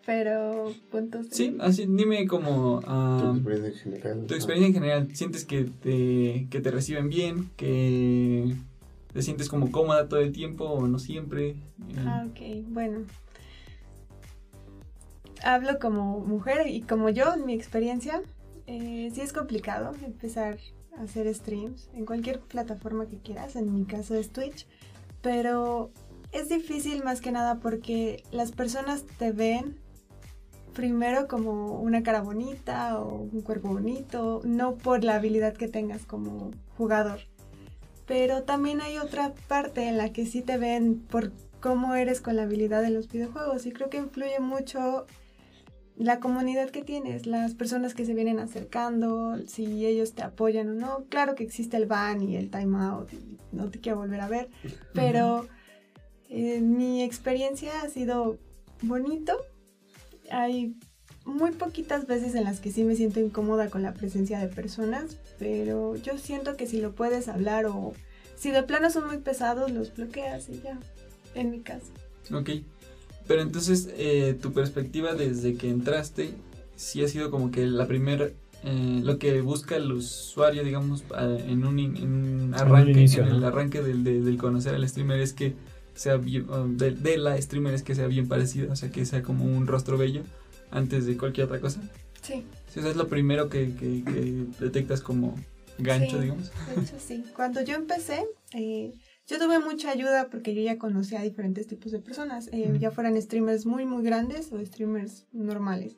Pero 0.06 0.72
puntos. 0.92 1.30
de- 1.30 1.36
Sí, 1.36 1.58
así, 1.60 1.86
dime 1.88 2.28
como 2.28 2.80
Tu 2.82 2.86
ah, 2.88 3.34
experiencia 3.36 3.84
en 3.92 4.02
general. 4.02 4.28
tu 4.28 4.34
experiencia 4.36 4.68
en 4.68 4.74
general, 4.74 5.16
¿sientes 5.16 5.46
que 5.46 5.64
te, 5.64 6.48
que 6.50 6.60
te 6.62 6.72
reciben 6.72 7.10
bien? 7.10 7.50
¿Que 7.58 8.54
te 9.14 9.22
sientes 9.24 9.50
como 9.50 9.72
cómoda 9.72 10.08
todo 10.08 10.20
el 10.20 10.32
tiempo 10.32 10.66
o 10.66 10.88
no 10.88 11.00
siempre? 11.00 11.50
Eh, 11.50 11.56
Ah, 12.06 12.26
ok, 12.30 12.40
bueno. 12.68 13.00
Hablo 15.44 15.80
como 15.80 16.20
mujer 16.22 16.68
y 16.68 16.82
como 16.82 17.10
yo, 17.10 17.34
en 17.34 17.46
mi 17.46 17.54
experiencia, 17.54 18.22
eh, 18.68 19.12
sí 19.14 19.22
es 19.22 19.34
complicado 19.34 19.92
empezar 20.04 20.58
a 20.98 21.04
hacer 21.04 21.34
streams 21.34 21.90
en 21.94 22.06
cualquier 22.06 22.40
plataforma 22.40 23.06
que 23.06 23.18
quieras, 23.18 23.56
en 23.56 23.74
mi 23.74 23.86
caso 23.86 24.16
es 24.16 24.30
Twitch, 24.32 24.66
pero 25.22 25.92
es 26.32 26.50
difícil 26.50 27.04
más 27.04 27.22
que 27.22 27.32
nada 27.32 27.60
porque 27.60 28.24
las 28.32 28.52
personas 28.52 29.04
te 29.20 29.32
ven 29.32 29.78
primero 30.76 31.28
como 31.28 31.80
una 31.80 32.04
cara 32.04 32.22
bonita 32.22 33.00
o 33.00 33.22
un 33.22 33.42
cuerpo 33.42 33.70
bonito, 33.70 34.42
no 34.44 34.76
por 34.76 35.04
la 35.04 35.16
habilidad 35.16 35.56
que 35.56 35.68
tengas 35.68 36.06
como 36.06 36.52
jugador. 36.78 37.22
Pero 38.06 38.44
también 38.44 38.82
hay 38.82 39.00
otra 39.00 39.34
parte 39.48 39.88
en 39.88 39.98
la 39.98 40.14
que 40.14 40.28
sí 40.28 40.42
te 40.42 40.58
ven 40.58 41.00
por 41.00 41.32
cómo 41.60 41.96
eres 41.96 42.22
con 42.22 42.36
la 42.36 42.44
habilidad 42.44 42.84
de 42.84 42.92
los 42.92 43.10
videojuegos 43.10 43.66
y 43.66 43.72
creo 43.72 43.90
que 43.90 43.98
influye 43.98 44.40
mucho 44.40 45.08
la 45.98 46.20
comunidad 46.20 46.70
que 46.70 46.84
tienes, 46.84 47.26
las 47.26 47.56
personas 47.56 47.96
que 47.96 48.06
se 48.06 48.14
vienen 48.14 48.40
acercando, 48.40 49.38
si 49.48 49.86
ellos 49.86 50.14
te 50.14 50.24
apoyan 50.24 50.70
o 50.70 50.74
no. 50.74 51.06
Claro 51.10 51.36
que 51.36 51.44
existe 51.44 51.78
el 51.78 51.86
ban 51.86 52.22
y 52.22 52.36
el 52.36 52.52
timeout 52.52 53.12
y 53.14 53.40
no 53.52 53.72
te 53.72 53.80
quiero 53.80 53.98
volver 53.98 54.20
a 54.20 54.28
ver, 54.28 54.50
pero 54.94 55.48
eh, 56.30 56.60
mi 56.60 57.02
experiencia 57.02 57.82
ha 57.82 57.90
sido 57.90 58.38
bonito. 58.82 59.38
Hay 60.32 60.76
muy 61.26 61.52
poquitas 61.52 62.08
veces 62.08 62.36
en 62.36 62.44
las 62.44 62.60
que 62.60 62.72
sí 62.72 62.84
me 62.84 62.96
siento 62.96 63.20
incómoda 63.20 63.70
con 63.70 63.82
la 63.82 63.94
presencia 63.94 64.40
de 64.40 64.48
personas, 64.48 65.18
pero 65.40 65.96
yo 65.96 66.18
siento 66.18 66.56
que 66.56 66.68
si 66.68 66.80
lo 66.82 66.94
puedes 66.94 67.28
hablar 67.28 67.66
o 67.66 67.94
si 68.38 68.52
de 68.52 68.64
plano 68.64 68.90
son 68.90 69.08
muy 69.08 69.18
pesados, 69.18 69.72
los 69.72 69.94
bloqueas 69.96 70.50
y 70.50 70.62
ya, 70.64 70.78
en 71.34 71.52
mi 71.52 71.62
caso. 71.62 71.88
Ok. 72.34 72.50
Pero 73.28 73.42
entonces, 73.42 73.90
eh, 73.98 74.38
tu 74.40 74.54
perspectiva 74.54 75.16
desde 75.16 75.56
que 75.56 75.70
entraste, 75.70 76.32
sí 76.76 77.04
ha 77.04 77.08
sido 77.08 77.32
como 77.32 77.50
que 77.50 77.66
la 77.66 77.88
primera, 77.88 78.30
eh, 78.64 79.00
lo 79.04 79.18
que 79.18 79.42
busca 79.42 79.78
el 79.78 79.92
usuario, 79.92 80.64
digamos, 80.64 81.04
en 81.18 81.66
un, 81.66 81.80
in- 81.80 81.98
en 81.98 82.14
un 82.14 82.54
arranque, 82.54 82.92
inicio, 82.92 83.24
en 83.24 83.30
el 83.30 83.42
¿no? 83.42 83.48
arranque 83.48 83.82
del, 83.82 84.04
de- 84.04 84.22
del 84.22 84.38
conocer 84.38 84.76
al 84.76 84.88
streamer 84.88 85.20
es 85.22 85.34
que 85.34 85.56
sea 85.96 86.18
bien, 86.18 86.50
um, 86.50 86.78
de, 86.78 86.92
de 86.92 87.18
la 87.18 87.42
streamer 87.42 87.74
es 87.74 87.84
que 87.84 87.96
sea 87.96 88.08
bien 88.08 88.28
parecida, 88.28 88.72
o 88.72 88.76
sea, 88.76 88.92
que 88.92 89.06
sea 89.06 89.24
como 89.24 89.46
un 89.46 89.66
rostro 89.68 89.98
bello 89.98 90.22
antes 90.72 91.06
de 91.06 91.18
cualquier 91.18 91.48
otra 91.48 91.60
cosa. 91.60 91.82
Sí, 92.22 92.44
Sí, 92.72 92.80
eso 92.80 92.90
es 92.90 92.96
lo 92.96 93.08
primero 93.08 93.50
que, 93.50 93.74
que- 93.76 94.04
que 94.04 94.46
detectas 94.60 95.02
como 95.02 95.36
gancho, 95.80 96.18
Sí. 96.18 96.22
digamos. 96.24 96.52
de 96.76 96.82
hecho 96.82 96.96
sí. 97.00 97.24
Cuando 97.36 97.62
yo 97.62 97.76
empecé, 97.76 98.26
eh, 98.54 98.94
yo 99.28 99.40
tuve 99.40 99.60
mucha 99.60 99.92
ayuda 99.92 100.30
porque 100.30 100.54
yo 100.56 100.62
ya 100.62 100.78
conocía 100.78 101.20
a 101.20 101.24
diferentes 101.24 101.68
tipos 101.68 101.92
de 101.92 102.00
personas, 102.00 102.50
eh, 102.52 102.68
Ujú. 102.70 102.78
ya 102.80 102.92
fueran 102.92 103.20
streamers 103.22 103.66
muy 103.66 103.86
muy 103.86 104.04
grandes 104.04 104.52
o 104.52 104.64
streamers 104.66 105.26
normales. 105.32 105.96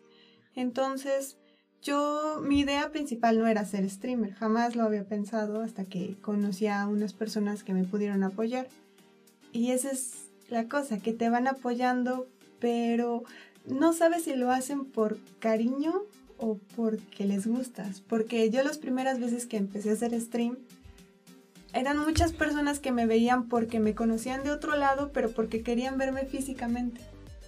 Entonces, 0.55 1.37
yo, 1.81 2.41
mi 2.43 2.59
idea 2.61 2.91
principal 2.91 3.37
no 3.39 3.47
era 3.47 3.63
ser 3.65 3.87
streamer, 3.89 4.33
jamás 4.33 4.75
lo 4.75 4.83
había 4.83 5.07
pensado 5.07 5.61
hasta 5.61 5.85
que 5.85 6.17
conocí 6.21 6.67
a 6.67 6.87
unas 6.87 7.13
personas 7.13 7.63
que 7.63 7.73
me 7.73 7.83
pudieron 7.83 8.23
apoyar. 8.23 8.67
Y 9.57 9.71
esa 9.71 9.89
es 9.89 10.11
la 10.49 10.67
cosa, 10.67 10.99
que 10.99 11.13
te 11.13 11.29
van 11.29 11.47
apoyando, 11.47 12.27
pero 12.59 13.23
no 13.65 13.91
sabes 13.91 14.25
si 14.25 14.35
lo 14.35 14.51
hacen 14.51 14.85
por 14.85 15.17
cariño 15.39 15.93
o 16.37 16.59
porque 16.75 17.25
les 17.25 17.47
gustas. 17.47 18.01
porque 18.01 18.51
yo 18.51 18.61
las 18.63 18.77
primeras 18.77 19.19
veces 19.19 19.47
que 19.47 19.57
empecé 19.57 19.89
a 19.89 19.93
hacer 19.93 20.19
stream, 20.21 20.57
eran 21.73 21.97
muchas 21.97 22.33
personas 22.33 22.79
que 22.79 22.91
me 22.91 23.07
veían 23.07 23.47
porque 23.49 23.79
me 23.79 23.95
conocían 23.95 24.43
de 24.43 24.51
otro 24.51 24.75
lado, 24.75 25.09
pero 25.11 25.31
porque 25.31 25.63
querían 25.63 25.97
verme 25.97 26.25
físicamente. 26.25 27.01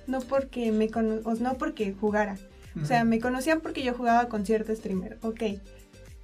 No 0.07 0.19
porque 0.21 0.71
me 0.71 0.89
cono- 0.89 1.21
no 1.39 1.53
porque 1.59 1.93
jugara. 1.93 2.37
O 2.81 2.85
sea, 2.87 3.03
me 3.03 3.19
conocían 3.19 3.61
porque 3.61 3.83
yo 3.83 3.93
jugaba 3.93 4.29
con 4.29 4.45
cierto 4.47 4.75
streamer, 4.75 5.19
ok. 5.21 5.43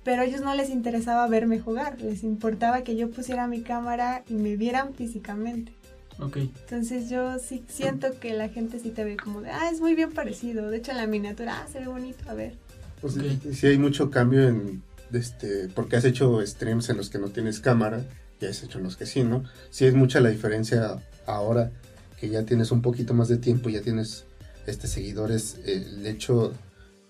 Pero 0.04 0.22
a 0.22 0.26
ellos 0.26 0.42
no 0.42 0.54
les 0.56 0.70
interesaba 0.70 1.28
verme 1.28 1.60
jugar, 1.60 2.00
les 2.02 2.24
importaba 2.24 2.84
que 2.84 2.96
yo 2.96 3.10
pusiera 3.12 3.48
mi 3.48 3.62
cámara 3.62 4.24
y 4.30 4.34
me 4.36 4.56
vieran 4.56 4.94
físicamente. 4.96 5.72
Ok. 6.20 6.38
Entonces 6.38 7.10
yo 7.10 7.40
sí 7.40 7.64
siento 7.68 8.18
que 8.20 8.34
la 8.34 8.50
gente 8.50 8.80
sí 8.80 8.90
te 8.92 9.04
ve 9.04 9.18
como 9.18 9.42
de, 9.42 9.50
ah, 9.52 9.70
es 9.72 9.82
muy 9.82 9.96
bien 9.96 10.12
parecido. 10.14 10.70
De 10.70 10.78
hecho, 10.78 10.92
en 10.92 10.98
la 10.98 11.08
miniatura, 11.08 11.62
ah, 11.64 11.68
se 11.72 11.80
ve 11.80 11.88
bonito, 11.88 12.30
a 12.30 12.34
ver. 12.34 12.54
Pues 13.02 13.14
sí, 13.14 13.40
Ok. 13.46 13.54
sí 13.54 13.68
hay 13.68 13.78
mucho 13.78 14.10
cambio 14.10 14.48
en 14.48 14.82
este 15.14 15.68
porque 15.76 15.96
has 15.98 16.06
hecho 16.06 16.46
streams 16.46 16.90
en 16.90 16.98
los 16.98 17.10
que 17.10 17.20
no 17.20 17.30
tienes 17.30 17.60
cámara 17.60 18.04
y 18.42 18.46
has 18.46 18.64
hecho 18.64 18.78
en 18.80 18.86
los 18.86 18.96
que 18.98 19.06
sí, 19.06 19.24
¿no? 19.24 19.44
Sí 19.70 19.86
es 19.86 19.94
mucha 19.94 20.20
la 20.22 20.30
diferencia 20.30 21.02
ahora 21.26 21.72
que 22.20 22.30
ya 22.30 22.44
tienes 22.44 22.72
un 22.72 22.82
poquito 22.82 23.14
más 23.14 23.28
de 23.28 23.38
tiempo, 23.38 23.70
ya 23.70 23.82
tienes 23.82 24.26
este 24.66 24.88
seguidores, 24.88 25.60
eh, 25.66 25.86
el 25.98 26.08
hecho 26.08 26.54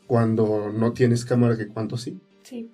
cuando 0.07 0.71
no 0.71 0.93
tienes 0.93 1.25
cámara 1.25 1.57
que 1.57 1.67
cuando 1.67 1.97
sí. 1.97 2.19
Sí. 2.43 2.69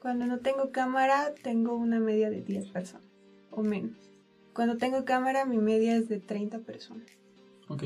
Cuando 0.00 0.26
no 0.26 0.38
tengo 0.38 0.70
cámara, 0.70 1.32
tengo 1.42 1.74
una 1.76 1.98
media 2.00 2.30
de 2.30 2.40
10 2.42 2.66
personas 2.68 3.06
o 3.50 3.62
menos. 3.62 3.96
Cuando 4.58 4.76
tengo 4.76 5.04
cámara, 5.04 5.44
mi 5.44 5.58
media 5.58 5.94
es 5.96 6.08
de 6.08 6.18
30 6.18 6.58
personas. 6.58 7.04
Ok. 7.68 7.84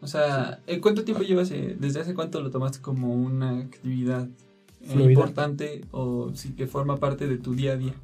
O 0.00 0.06
sea, 0.06 0.60
¿en 0.68 0.80
¿cuánto 0.80 1.02
tiempo 1.02 1.24
llevas? 1.24 1.50
eh, 1.50 1.76
¿Desde 1.80 1.98
hace 1.98 2.14
cuánto 2.14 2.40
lo 2.40 2.52
tomaste 2.52 2.80
como 2.80 3.12
una 3.12 3.58
actividad 3.58 4.28
eh, 4.82 5.02
importante 5.02 5.84
o 5.90 6.30
sí 6.32 6.50
que 6.52 6.68
forma 6.68 6.98
parte 6.98 7.26
de 7.26 7.38
tu 7.38 7.56
día 7.56 7.72
a 7.72 7.76
día? 7.76 7.94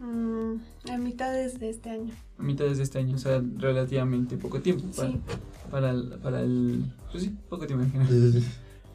Mm, 0.00 0.56
a 0.90 0.98
mitades 0.98 1.60
de 1.60 1.70
este 1.70 1.90
año. 1.90 2.12
A 2.40 2.42
mitad 2.42 2.64
de 2.64 2.82
este 2.82 2.98
año, 2.98 3.14
o 3.14 3.18
sea, 3.18 3.40
relativamente 3.56 4.36
poco 4.36 4.58
tiempo 4.60 4.88
para, 4.96 5.10
Sí. 5.12 5.20
para, 5.70 5.90
el, 5.92 6.08
para 6.20 6.40
el... 6.40 6.86
Pues 7.12 7.22
sí, 7.22 7.36
poco 7.48 7.68
tiempo 7.68 7.84
en 7.84 7.92
general. 7.92 8.42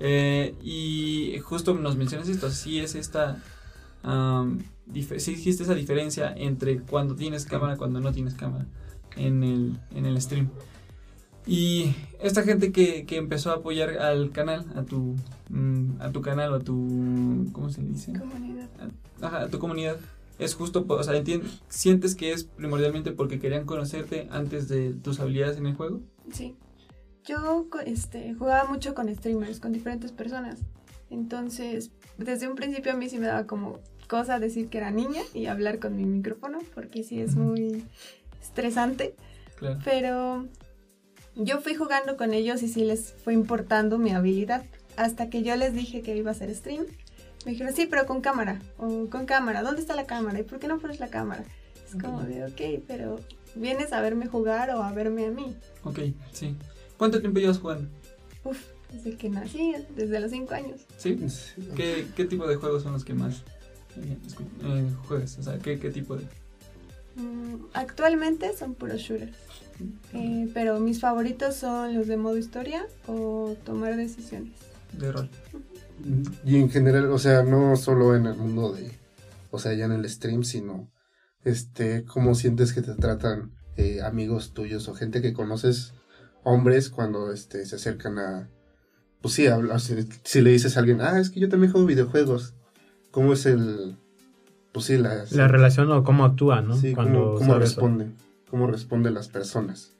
Eh, 0.01 0.53
y 0.61 1.39
justo 1.39 1.75
nos 1.75 1.95
mencionas 1.95 2.27
esto, 2.27 2.49
sí 2.51 2.79
es 2.79 2.93
esta... 2.95 3.41
sí 4.93 5.31
existe 5.31 5.63
esa 5.63 5.75
diferencia 5.75 6.33
entre 6.35 6.81
cuando 6.81 7.15
tienes 7.15 7.45
cámara 7.45 7.75
y 7.75 7.77
cuando 7.77 7.99
no 7.99 8.11
tienes 8.11 8.33
cámara 8.33 8.65
en 9.15 9.43
el, 9.43 9.79
en 9.95 10.05
el 10.05 10.21
stream. 10.21 10.49
Y 11.45 11.93
esta 12.19 12.43
gente 12.43 12.71
que, 12.71 13.05
que 13.05 13.17
empezó 13.17 13.51
a 13.51 13.55
apoyar 13.55 13.97
al 13.97 14.31
canal, 14.31 14.65
a 14.75 14.83
tu, 14.83 15.15
mm, 15.49 15.99
a 15.99 16.11
tu 16.11 16.21
canal 16.21 16.53
o 16.53 16.55
a 16.55 16.59
tu... 16.59 17.49
¿Cómo 17.51 17.69
se 17.69 17.81
dice? 17.81 18.13
Comunidad. 18.13 18.69
Ajá, 19.21 19.41
a 19.43 19.47
tu 19.49 19.57
comunidad. 19.57 19.97
Es 20.37 20.55
justo, 20.55 20.85
o 20.87 21.03
sea, 21.03 21.23
¿sientes 21.69 22.15
que 22.15 22.31
es 22.31 22.43
primordialmente 22.43 23.11
porque 23.11 23.39
querían 23.39 23.65
conocerte 23.65 24.27
antes 24.31 24.67
de 24.67 24.93
tus 24.93 25.19
habilidades 25.19 25.57
en 25.57 25.67
el 25.67 25.75
juego? 25.75 26.01
Sí. 26.31 26.55
Yo 27.25 27.67
este, 27.85 28.33
jugaba 28.33 28.67
mucho 28.67 28.95
con 28.95 29.13
streamers, 29.13 29.59
con 29.59 29.71
diferentes 29.71 30.11
personas. 30.11 30.59
Entonces, 31.11 31.91
desde 32.17 32.47
un 32.47 32.55
principio 32.55 32.91
a 32.93 32.95
mí 32.95 33.09
sí 33.09 33.19
me 33.19 33.27
daba 33.27 33.45
como 33.45 33.79
cosa 34.11 34.39
decir 34.39 34.67
que 34.67 34.77
era 34.77 34.91
niña 34.91 35.21
y 35.33 35.45
hablar 35.45 35.79
con 35.79 35.95
mi 35.95 36.03
micrófono, 36.03 36.59
porque 36.75 37.01
sí 37.01 37.21
es 37.21 37.35
muy 37.37 37.85
estresante. 38.41 39.15
Claro. 39.55 39.79
Pero 39.85 40.47
yo 41.35 41.61
fui 41.61 41.75
jugando 41.75 42.17
con 42.17 42.33
ellos 42.33 42.61
y 42.61 42.67
sí 42.67 42.83
les 42.83 43.13
fue 43.23 43.33
importando 43.33 43.97
mi 43.97 44.11
habilidad. 44.11 44.65
Hasta 44.97 45.29
que 45.29 45.43
yo 45.43 45.55
les 45.55 45.73
dije 45.73 46.01
que 46.01 46.17
iba 46.17 46.29
a 46.29 46.33
hacer 46.33 46.53
stream. 46.53 46.85
Me 47.45 47.53
dijeron, 47.53 47.73
sí, 47.73 47.87
pero 47.89 48.05
con 48.05 48.19
cámara. 48.19 48.59
O 48.77 49.07
con 49.09 49.25
cámara. 49.25 49.61
¿Dónde 49.63 49.79
está 49.79 49.95
la 49.95 50.05
cámara? 50.05 50.41
¿Y 50.41 50.43
por 50.43 50.59
qué 50.59 50.67
no 50.67 50.77
pones 50.77 50.99
la 50.99 51.07
cámara? 51.07 51.45
Es 51.87 51.95
como 51.95 52.17
Ok. 52.17 52.23
de, 52.25 52.45
ok, 52.45 52.83
pero 52.85 53.17
¿vienes 53.55 53.93
a 53.93 54.01
verme 54.01 54.27
jugar 54.27 54.71
o 54.71 54.83
a 54.83 54.91
verme 54.91 55.27
a 55.27 55.31
mí? 55.31 55.55
Ok, 55.85 55.99
sí. 56.33 56.53
¿Cuánto 56.97 57.21
tiempo 57.21 57.39
llevas 57.39 57.59
jugando? 57.59 57.87
Uf, 58.43 58.59
desde 58.91 59.15
que 59.15 59.29
nací, 59.29 59.73
desde 59.95 60.19
los 60.19 60.31
5 60.31 60.53
años. 60.53 60.81
¿Sí? 60.97 61.17
¿Qué, 61.77 62.07
qué 62.13 62.25
tipo 62.25 62.45
de 62.45 62.57
juegos 62.57 62.83
son 62.83 62.91
los 62.91 63.05
que 63.05 63.13
más 63.13 63.43
eh, 63.97 64.89
juegas? 65.07 65.37
O 65.39 65.43
sea, 65.43 65.57
¿qué, 65.59 65.79
qué 65.79 65.89
tipo 65.91 66.15
de...? 66.15 66.23
Mm, 67.15 67.65
actualmente 67.73 68.55
son 68.57 68.73
puros 68.73 69.01
shooters. 69.01 69.37
Eh, 70.13 70.49
pero 70.53 70.79
mis 70.79 70.99
favoritos 70.99 71.55
son 71.55 71.95
los 71.95 72.07
de 72.07 72.17
modo 72.17 72.37
historia 72.37 72.85
o 73.07 73.55
tomar 73.65 73.97
decisiones. 73.97 74.53
de 74.93 75.11
rol? 75.11 75.29
Y 76.45 76.57
en 76.57 76.69
general, 76.69 77.05
o 77.11 77.19
sea, 77.19 77.43
no 77.43 77.75
solo 77.75 78.15
en 78.15 78.25
el 78.25 78.35
mundo 78.35 78.73
de, 78.73 78.91
o 79.51 79.59
sea, 79.59 79.73
ya 79.73 79.85
en 79.85 79.91
el 79.91 80.09
stream, 80.09 80.43
sino, 80.43 80.91
este, 81.43 82.05
cómo 82.05 82.35
sientes 82.35 82.73
que 82.73 82.81
te 82.81 82.93
tratan 82.95 83.51
eh, 83.77 84.01
amigos 84.01 84.53
tuyos 84.53 84.87
o 84.87 84.93
gente 84.93 85.21
que 85.21 85.33
conoces, 85.33 85.93
hombres, 86.43 86.89
cuando, 86.89 87.31
este, 87.31 87.65
se 87.65 87.75
acercan 87.75 88.17
a, 88.19 88.49
pues 89.21 89.35
sí, 89.35 89.45
si 90.23 90.41
le 90.41 90.51
dices 90.51 90.75
a 90.75 90.79
alguien, 90.79 91.01
ah, 91.01 91.19
es 91.19 91.29
que 91.29 91.39
yo 91.39 91.49
también 91.49 91.71
juego 91.71 91.87
videojuegos, 91.87 92.55
¿cómo 93.11 93.33
es 93.33 93.45
el, 93.45 93.95
pues 94.71 94.85
sí, 94.85 94.97
la, 94.97 95.25
La 95.31 95.47
relación 95.47 95.91
o 95.91 96.03
cómo 96.03 96.25
actúa, 96.25 96.61
¿no? 96.61 96.75
sí, 96.77 96.93
Cuando 96.93 97.19
cómo, 97.19 97.33
cómo 97.35 97.39
sabe 97.53 97.65
eso. 97.65 97.75
responden, 97.75 98.15
cómo 98.49 98.67
responden 98.67 99.13
las 99.13 99.27
personas. 99.27 99.91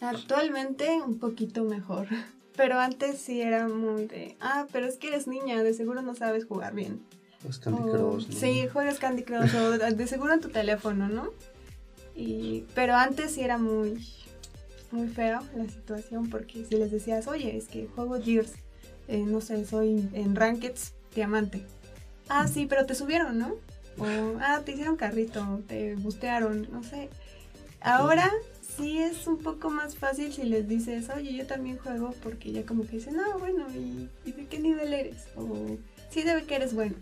Actualmente 0.00 0.88
un 1.04 1.18
poquito 1.18 1.64
mejor. 1.64 2.06
Pero 2.56 2.78
antes 2.78 3.18
sí 3.18 3.40
era 3.40 3.66
muy 3.66 4.06
de, 4.06 4.36
ah, 4.40 4.66
pero 4.70 4.86
es 4.86 4.96
que 4.96 5.08
eres 5.08 5.26
niña, 5.26 5.64
de 5.64 5.74
seguro 5.74 6.02
no 6.02 6.14
sabes 6.14 6.44
jugar 6.44 6.72
bien. 6.72 7.00
Los 7.44 7.58
Candy 7.58 7.82
O, 7.82 8.12
¿no? 8.12 8.20
Sí, 8.20 8.68
juegas 8.72 9.00
Candy 9.00 9.24
Crush 9.24 9.56
o 9.56 9.72
de 9.72 10.06
seguro 10.06 10.34
en 10.34 10.40
tu 10.40 10.50
teléfono, 10.50 11.08
¿no? 11.08 11.30
Y, 12.14 12.64
pero 12.76 12.94
antes 12.94 13.32
sí 13.32 13.40
era 13.40 13.58
muy, 13.58 14.06
muy 14.92 15.08
feo 15.08 15.40
la 15.56 15.68
situación 15.68 16.30
porque 16.30 16.64
si 16.64 16.76
les 16.76 16.92
decías, 16.92 17.26
oye, 17.26 17.56
es 17.56 17.66
que 17.66 17.88
juego 17.88 18.22
Gears, 18.22 18.52
eh, 19.08 19.24
no 19.26 19.40
sé, 19.40 19.66
soy 19.66 20.08
en 20.12 20.36
Rankeds 20.36 20.94
Diamante. 21.12 21.66
Ah, 22.28 22.48
sí, 22.48 22.66
pero 22.66 22.86
te 22.86 22.94
subieron, 22.94 23.38
¿no? 23.38 23.54
O, 23.98 24.38
ah, 24.40 24.62
te 24.64 24.72
hicieron 24.72 24.96
carrito, 24.96 25.60
te 25.68 25.94
bustearon, 25.94 26.68
no 26.72 26.82
sé. 26.82 27.10
Ahora 27.80 28.30
sí 28.76 28.98
es 28.98 29.26
un 29.26 29.38
poco 29.38 29.70
más 29.70 29.96
fácil 29.96 30.32
si 30.32 30.44
les 30.44 30.66
dices, 30.68 31.08
oye, 31.14 31.34
yo 31.34 31.46
también 31.46 31.76
juego, 31.78 32.14
porque 32.22 32.50
ya 32.50 32.64
como 32.64 32.84
que 32.84 32.96
dicen, 32.96 33.16
ah, 33.18 33.36
bueno, 33.38 33.66
¿y, 33.74 34.08
y 34.24 34.32
de 34.32 34.46
qué 34.46 34.58
nivel 34.58 34.92
eres? 34.92 35.26
O, 35.36 35.76
sí, 36.10 36.22
debe 36.22 36.44
que 36.44 36.56
eres 36.56 36.74
bueno. 36.74 36.94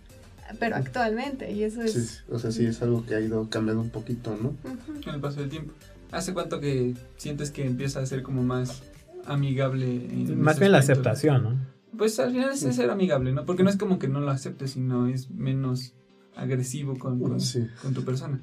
Pero 0.59 0.77
actualmente, 0.77 1.51
y 1.53 1.63
eso 1.63 1.83
es... 1.83 1.93
Sí, 1.93 2.19
o 2.31 2.39
sea, 2.39 2.51
sí 2.51 2.67
es 2.67 2.83
algo 2.83 3.07
que 3.07 3.15
ha 3.15 3.21
ido 3.21 3.49
cambiando 3.49 3.83
un 3.83 3.91
poquito, 3.91 4.37
¿no? 4.37 4.55
Con 5.03 5.15
el 5.15 5.21
paso 5.21 5.41
del 5.41 5.49
tiempo. 5.49 5.73
¿Hace 6.11 6.35
cuánto 6.35 6.61
que 6.61 6.95
sientes 7.17 7.51
que 7.51 7.65
empieza 7.65 8.01
a 8.01 8.07
ser 8.07 8.23
como 8.23 8.43
más 8.43 8.83
amigable? 9.25 9.87
en 9.87 10.41
Más 10.41 10.59
bien 10.59 10.73
la 10.73 10.79
aceptación, 10.79 11.43
¿no? 11.43 11.57
Pues 11.97 12.19
al 12.21 12.33
final 12.33 12.51
es 12.51 12.61
ser 12.61 12.91
amigable, 12.91 13.33
¿no? 13.33 13.45
Porque 13.45 13.63
no 13.63 13.71
es 13.71 13.77
como 13.77 13.99
que 13.99 14.09
no 14.09 14.21
lo 14.21 14.31
aceptes, 14.31 14.73
sino 14.73 15.07
es 15.09 15.31
menos 15.31 15.93
agresivo 16.37 16.99
con, 16.99 17.21
con, 17.21 17.41
Sí. 17.41 17.67
con 17.83 17.93
tu 17.93 18.05
persona. 18.05 18.41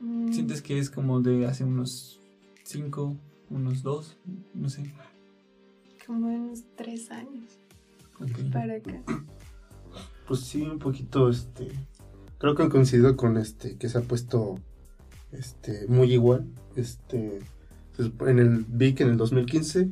Mm, 0.00 0.32
¿Sientes 0.32 0.62
que 0.62 0.78
es 0.78 0.88
como 0.90 1.20
de 1.20 1.46
hace 1.46 1.64
unos 1.64 2.20
5, 2.64 3.16
unos 3.50 3.82
2? 3.82 4.16
No 4.54 4.70
sé. 4.70 4.92
Como 6.06 6.28
unos 6.28 6.64
tres 6.76 7.10
años 7.10 7.58
Ok. 8.20 8.50
para 8.52 8.76
acá. 8.76 9.02
Pues 10.26 10.40
sí, 10.40 10.62
un 10.62 10.78
poquito, 10.78 11.28
este, 11.28 11.68
creo 12.38 12.54
que 12.54 12.62
han 12.62 12.70
coincidido 12.70 13.16
con 13.16 13.36
este, 13.36 13.76
que 13.76 13.88
se 13.88 13.98
ha 13.98 14.02
puesto, 14.02 14.58
este, 15.32 15.86
muy 15.88 16.12
igual, 16.12 16.46
este, 16.76 17.40
supo- 17.96 18.28
en 18.28 18.38
el 18.38 18.64
VIC 18.68 19.02
en 19.02 19.10
el 19.10 19.16
2015, 19.18 19.90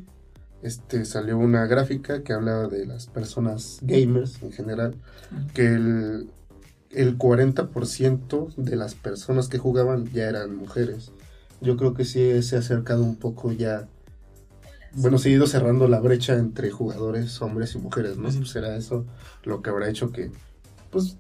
este, 0.65 1.05
salió 1.05 1.37
una 1.37 1.67
gráfica 1.67 2.23
que 2.23 2.33
hablaba 2.33 2.69
de 2.69 2.87
las 2.87 3.07
personas 3.07 3.81
gamers 3.83 4.43
en 4.43 4.51
general, 4.51 4.95
que 5.53 5.67
el, 5.67 6.31
el 6.91 7.19
40% 7.19 8.55
de 8.57 8.77
las 8.77 8.95
personas 8.95 9.49
que 9.49 9.59
jugaban 9.59 10.07
ya 10.07 10.25
eran 10.25 10.57
mujeres. 10.57 11.13
Yo 11.61 11.77
creo 11.77 11.93
que 11.93 12.07
sí 12.07 12.43
se 12.43 12.57
ha 12.57 12.61
acercado 12.61 13.05
un 13.05 13.17
poco 13.17 13.53
ya, 13.53 13.89
bueno, 14.93 15.19
se 15.19 15.29
ha 15.29 15.33
ido 15.33 15.47
cerrando 15.47 15.87
la 15.87 16.01
brecha 16.01 16.35
entre 16.39 16.71
jugadores, 16.71 17.43
hombres 17.43 17.75
y 17.75 17.79
mujeres, 17.79 18.17
¿no? 18.17 18.31
Pues 18.31 18.49
será 18.49 18.75
eso 18.75 19.05
lo 19.43 19.61
que 19.61 19.69
habrá 19.69 19.91
hecho 19.91 20.13
que, 20.13 20.31
pues, 20.91 21.19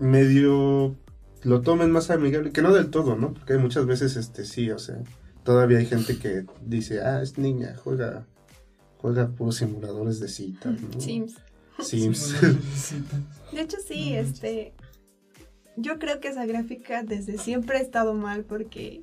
medio 0.00 0.96
lo 1.44 1.60
tomen 1.60 1.92
más 1.92 2.10
amigable, 2.10 2.50
que 2.50 2.62
no 2.62 2.72
del 2.72 2.90
todo, 2.90 3.14
¿no? 3.14 3.32
Porque 3.32 3.58
muchas 3.58 3.86
veces, 3.86 4.16
este, 4.16 4.44
sí, 4.44 4.72
o 4.72 4.78
sea, 4.80 4.96
todavía 5.44 5.78
hay 5.78 5.86
gente 5.86 6.18
que 6.18 6.46
dice, 6.66 7.00
ah, 7.02 7.22
es 7.22 7.38
niña, 7.38 7.76
juega, 7.82 8.26
juega 9.00 9.28
puros 9.28 9.56
simuladores 9.56 10.20
de 10.20 10.28
citas, 10.28 10.74
¿no? 10.80 11.00
Sims. 11.00 11.36
Sims. 11.80 12.34
De 13.52 13.60
hecho, 13.62 13.78
sí, 13.86 14.14
este. 14.14 14.74
Yo 15.76 15.98
creo 15.98 16.20
que 16.20 16.28
esa 16.28 16.44
gráfica 16.44 17.02
desde 17.02 17.38
siempre 17.38 17.78
ha 17.78 17.80
estado 17.80 18.12
mal 18.12 18.44
porque 18.44 19.02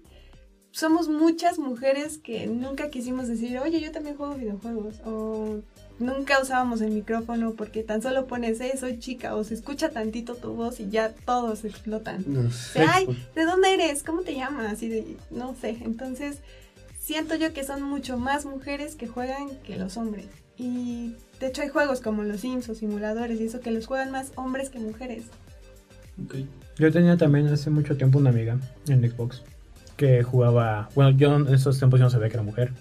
somos 0.71 1.07
muchas 1.07 1.57
mujeres 1.57 2.19
que 2.19 2.45
nunca 2.45 2.89
quisimos 2.89 3.27
decir, 3.27 3.57
oye, 3.57 3.79
yo 3.81 3.91
también 3.91 4.15
juego 4.15 4.35
videojuegos. 4.35 4.99
O 5.05 5.61
nunca 5.97 6.39
usábamos 6.39 6.81
el 6.81 6.91
micrófono 6.91 7.53
porque 7.53 7.81
tan 7.81 8.03
solo 8.03 8.27
pones, 8.27 8.59
eh, 8.61 8.77
soy 8.77 8.99
chica. 8.99 9.35
O 9.35 9.43
se 9.43 9.55
escucha 9.55 9.89
tantito 9.89 10.35
tu 10.35 10.53
voz 10.53 10.79
y 10.79 10.89
ya 10.89 11.13
todos 11.25 11.65
explotan. 11.65 12.23
No 12.27 12.51
sé, 12.51 12.85
Ay, 12.87 13.07
¿de 13.33 13.45
dónde 13.45 13.73
eres? 13.73 14.03
¿Cómo 14.03 14.21
te 14.21 14.35
llamas? 14.35 14.83
Y 14.83 14.89
de, 14.89 15.17
no 15.31 15.55
sé. 15.55 15.77
Entonces, 15.81 16.41
siento 17.07 17.35
yo 17.35 17.53
que 17.53 17.63
son 17.63 17.83
mucho 17.83 18.17
más 18.17 18.45
mujeres 18.45 18.95
que 18.95 19.07
juegan 19.07 19.47
que 19.65 19.77
los 19.77 19.95
hombres. 19.95 20.27
Y 20.57 21.15
de 21.39 21.47
hecho 21.47 21.61
hay 21.61 21.69
juegos 21.69 22.01
como 22.01 22.23
los 22.23 22.41
Sims 22.41 22.67
o 22.67 22.75
simuladores 22.75 23.39
y 23.39 23.45
eso 23.45 23.61
que 23.61 23.71
los 23.71 23.87
juegan 23.87 24.11
más 24.11 24.33
hombres 24.35 24.69
que 24.69 24.79
mujeres. 24.79 25.23
Ok. 26.21 26.35
Yo 26.77 26.91
tenía 26.91 27.15
también 27.15 27.47
hace 27.47 27.69
mucho 27.69 27.95
tiempo 27.95 28.19
una 28.19 28.31
amiga 28.31 28.59
en 28.89 29.09
Xbox 29.09 29.41
que 29.95 30.21
jugaba. 30.21 30.89
Bueno, 30.95 31.11
yo 31.11 31.33
en 31.33 31.47
esos 31.53 31.77
tiempos 31.77 32.01
yo 32.01 32.03
no 32.03 32.09
sabía 32.09 32.27
que 32.27 32.33
era 32.33 32.43
mujer. 32.43 32.73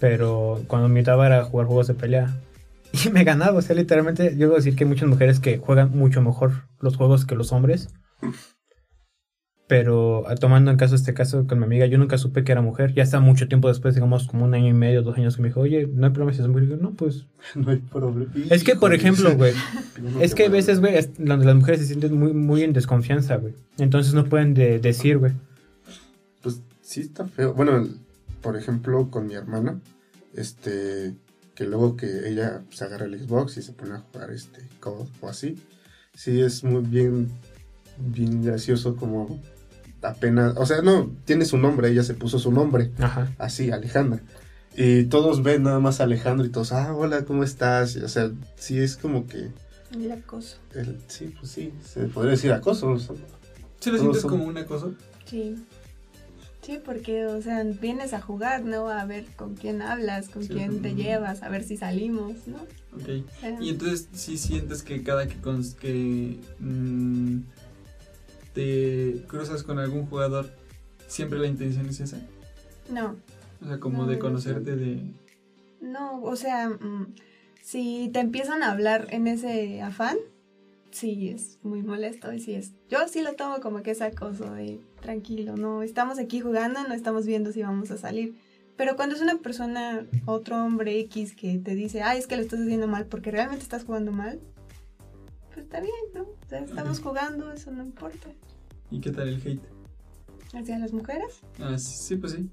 Pero 0.00 0.64
cuando 0.66 0.88
me 0.88 0.98
invitaba 0.98 1.24
era 1.26 1.38
a 1.38 1.44
jugar 1.44 1.68
juegos 1.68 1.86
de 1.86 1.94
pelea. 1.94 2.36
Y 3.04 3.10
me 3.10 3.22
ganaba. 3.22 3.58
O 3.58 3.62
sea, 3.62 3.76
literalmente, 3.76 4.32
yo 4.32 4.46
debo 4.46 4.56
decir 4.56 4.74
que 4.74 4.82
hay 4.82 4.90
muchas 4.90 5.08
mujeres 5.08 5.38
que 5.38 5.58
juegan 5.58 5.96
mucho 5.96 6.20
mejor 6.20 6.64
los 6.80 6.96
juegos 6.96 7.24
que 7.24 7.36
los 7.36 7.52
hombres. 7.52 7.90
Pero 9.70 10.24
ah, 10.26 10.34
tomando 10.34 10.72
en 10.72 10.76
caso 10.76 10.96
este 10.96 11.14
caso 11.14 11.46
con 11.46 11.60
mi 11.60 11.64
amiga, 11.64 11.86
yo 11.86 11.96
nunca 11.96 12.18
supe 12.18 12.42
que 12.42 12.50
era 12.50 12.60
mujer. 12.60 12.92
Ya 12.92 13.04
hasta 13.04 13.20
mucho 13.20 13.46
tiempo 13.46 13.68
después, 13.68 13.94
digamos 13.94 14.26
como 14.26 14.44
un 14.44 14.52
año 14.52 14.66
y 14.66 14.72
medio, 14.72 15.02
dos 15.02 15.16
años, 15.16 15.36
que 15.36 15.42
me 15.42 15.48
dijo, 15.48 15.60
oye, 15.60 15.86
no 15.86 16.06
hay 16.08 16.12
problema 16.12 16.34
si 16.34 16.42
es 16.42 16.48
mujer. 16.48 16.66
Yo, 16.70 16.76
no, 16.76 16.90
pues. 16.90 17.26
No 17.54 17.70
hay 17.70 17.76
problema. 17.76 18.32
Es 18.50 18.64
que, 18.64 18.74
por 18.74 18.92
ejemplo, 18.92 19.36
güey, 19.36 19.52
es 20.20 20.34
que 20.34 20.48
mames. 20.48 20.66
veces, 20.66 20.80
güey, 20.80 20.94
las 21.18 21.54
mujeres 21.54 21.82
se 21.82 21.86
sienten 21.86 22.18
muy, 22.18 22.32
muy 22.32 22.64
en 22.64 22.72
desconfianza, 22.72 23.36
güey. 23.36 23.54
Entonces 23.78 24.12
no 24.12 24.24
pueden 24.24 24.54
de- 24.54 24.80
decir, 24.80 25.18
güey. 25.18 25.34
Pues 26.42 26.62
sí 26.82 27.02
está 27.02 27.26
feo. 27.26 27.54
Bueno, 27.54 27.86
por 28.42 28.56
ejemplo, 28.56 29.08
con 29.08 29.28
mi 29.28 29.34
hermana, 29.34 29.78
este, 30.34 31.14
que 31.54 31.64
luego 31.64 31.96
que 31.96 32.28
ella 32.28 32.62
se 32.70 32.86
agarra 32.86 33.06
el 33.06 33.16
Xbox 33.20 33.56
y 33.56 33.62
se 33.62 33.72
pone 33.72 33.94
a 33.94 33.98
jugar 33.98 34.32
este 34.32 34.62
COD 34.80 35.06
o 35.20 35.28
así, 35.28 35.54
sí 36.12 36.40
es 36.40 36.64
muy 36.64 36.82
bien, 36.82 37.28
bien 37.98 38.42
gracioso 38.42 38.96
como 38.96 39.38
apenas, 40.02 40.54
o 40.56 40.66
sea, 40.66 40.82
no, 40.82 41.10
tiene 41.24 41.44
su 41.44 41.58
nombre, 41.58 41.88
ella 41.90 42.02
se 42.02 42.14
puso 42.14 42.38
su 42.38 42.52
nombre, 42.52 42.90
Ajá. 42.98 43.32
así, 43.38 43.70
Alejandra. 43.70 44.20
Y 44.76 45.04
todos 45.04 45.42
ven 45.42 45.64
nada 45.64 45.80
más 45.80 46.00
a 46.00 46.04
Alejandro 46.04 46.46
y 46.46 46.50
todos, 46.50 46.72
ah, 46.72 46.94
hola, 46.94 47.24
¿cómo 47.24 47.42
estás? 47.44 47.96
O 47.96 48.08
sea, 48.08 48.30
sí 48.56 48.78
es 48.78 48.96
como 48.96 49.26
que, 49.26 49.48
El 49.92 50.12
acoso. 50.12 50.58
el, 50.74 50.98
sí, 51.08 51.34
pues 51.38 51.50
sí, 51.52 51.72
se 51.84 52.04
podría 52.06 52.32
decir 52.32 52.52
acoso. 52.52 52.88
o 52.90 52.98
sea, 52.98 53.16
¿Sí 53.80 53.90
lo 53.90 53.98
sientes 53.98 54.22
son- 54.22 54.30
como 54.30 54.44
un 54.44 54.56
acoso? 54.58 54.94
Sí. 55.26 55.56
Sí, 56.62 56.78
porque, 56.84 57.26
o 57.26 57.40
sea, 57.40 57.64
vienes 57.64 58.12
a 58.12 58.20
jugar, 58.20 58.62
¿no? 58.64 58.88
A 58.88 59.04
ver 59.06 59.24
con 59.34 59.54
quién 59.54 59.80
hablas, 59.80 60.28
con 60.28 60.42
Sí, 60.42 60.50
quién 60.50 60.82
te 60.82 60.94
llevas, 60.94 61.42
a 61.42 61.48
ver 61.48 61.64
si 61.64 61.76
salimos, 61.78 62.34
¿no? 62.46 62.58
Ok. 62.94 63.24
Y 63.62 63.70
entonces 63.70 64.08
sí 64.12 64.36
sientes 64.36 64.82
que 64.82 65.02
cada 65.02 65.26
que, 65.26 65.40
cons- 65.40 65.74
que 65.74 66.38
mm, 66.60 67.38
te 68.54 69.22
cruzas 69.28 69.62
con 69.62 69.78
algún 69.78 70.06
jugador, 70.06 70.50
siempre 71.06 71.38
la 71.38 71.46
intención 71.46 71.86
es 71.88 72.00
esa. 72.00 72.18
no, 72.90 73.16
O 73.62 73.66
sea, 73.66 73.78
como 73.78 74.02
No, 74.04 74.06
de 74.08 74.14
no 74.16 74.20
conocerte 74.20 74.76
de... 74.76 75.02
no, 75.80 76.22
o 76.22 76.36
sea, 76.36 76.68
mm, 76.70 77.14
si 77.62 78.10
te 78.12 78.20
empiezan 78.20 78.62
a 78.62 78.72
hablar 78.72 79.06
en 79.10 79.26
ese 79.26 79.82
afán, 79.82 80.16
sí 80.90 81.28
es 81.28 81.58
muy 81.62 81.82
molesto 81.82 82.32
y 82.32 82.40
sí 82.40 82.54
es. 82.54 82.72
Yo 82.88 83.06
sí 83.08 83.22
lo 83.22 83.34
tomo 83.34 83.60
como 83.60 83.82
que 83.82 83.92
es 83.92 84.02
acoso 84.02 84.52
de 84.54 84.80
tranquilo, 85.00 85.56
no 85.56 85.82
estamos 85.82 86.18
aquí 86.18 86.40
jugando, 86.40 86.82
no 86.88 86.94
estamos 86.94 87.26
viendo 87.26 87.52
si 87.52 87.62
vamos 87.62 87.90
a 87.90 87.98
salir. 87.98 88.34
Pero 88.76 88.96
cuando 88.96 89.14
es 89.14 89.20
una 89.20 89.36
persona, 89.38 90.06
otro 90.24 90.64
hombre 90.64 90.98
X 91.00 91.36
que 91.36 91.58
te 91.58 91.74
dice, 91.74 92.02
ay, 92.02 92.18
es 92.18 92.26
que 92.26 92.36
lo 92.36 92.42
estás 92.42 92.60
haciendo 92.60 92.88
mal 92.88 93.04
porque 93.06 93.30
realmente 93.30 93.62
estás 93.62 93.84
jugando 93.84 94.10
mal, 94.10 94.40
pues 95.52 95.64
está 95.66 95.80
bien, 95.80 95.92
¿no? 96.14 96.22
O 96.22 96.36
sea, 96.48 96.60
estamos 96.60 97.00
jugando, 97.00 97.52
eso 97.52 97.70
no 97.70 97.82
importa. 97.84 98.28
¿Y 98.90 99.00
qué 99.00 99.10
tal 99.10 99.28
el 99.28 99.36
hate? 99.46 99.62
¿Hacia 100.54 100.78
las 100.78 100.92
mujeres? 100.92 101.40
Ah, 101.60 101.78
sí, 101.78 101.94
sí, 101.96 102.16
pues 102.16 102.32
sí. 102.32 102.50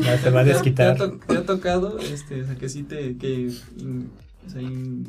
Ya 0.00 0.18
se 0.18 0.30
va 0.30 0.40
a 0.40 0.44
¿Te 0.44 0.50
ha- 0.50 0.54
desquitar. 0.54 0.96
¿Te 0.96 1.02
ha, 1.04 1.08
to- 1.10 1.18
te 1.18 1.36
ha 1.36 1.44
tocado, 1.44 1.98
este, 1.98 2.42
o 2.42 2.46
sea, 2.46 2.54
que 2.56 2.68
sí 2.68 2.82
te, 2.82 3.16
que, 3.16 3.50
in- 3.78 4.10
o 4.46 4.50
sea, 4.50 4.62
in- 4.62 5.06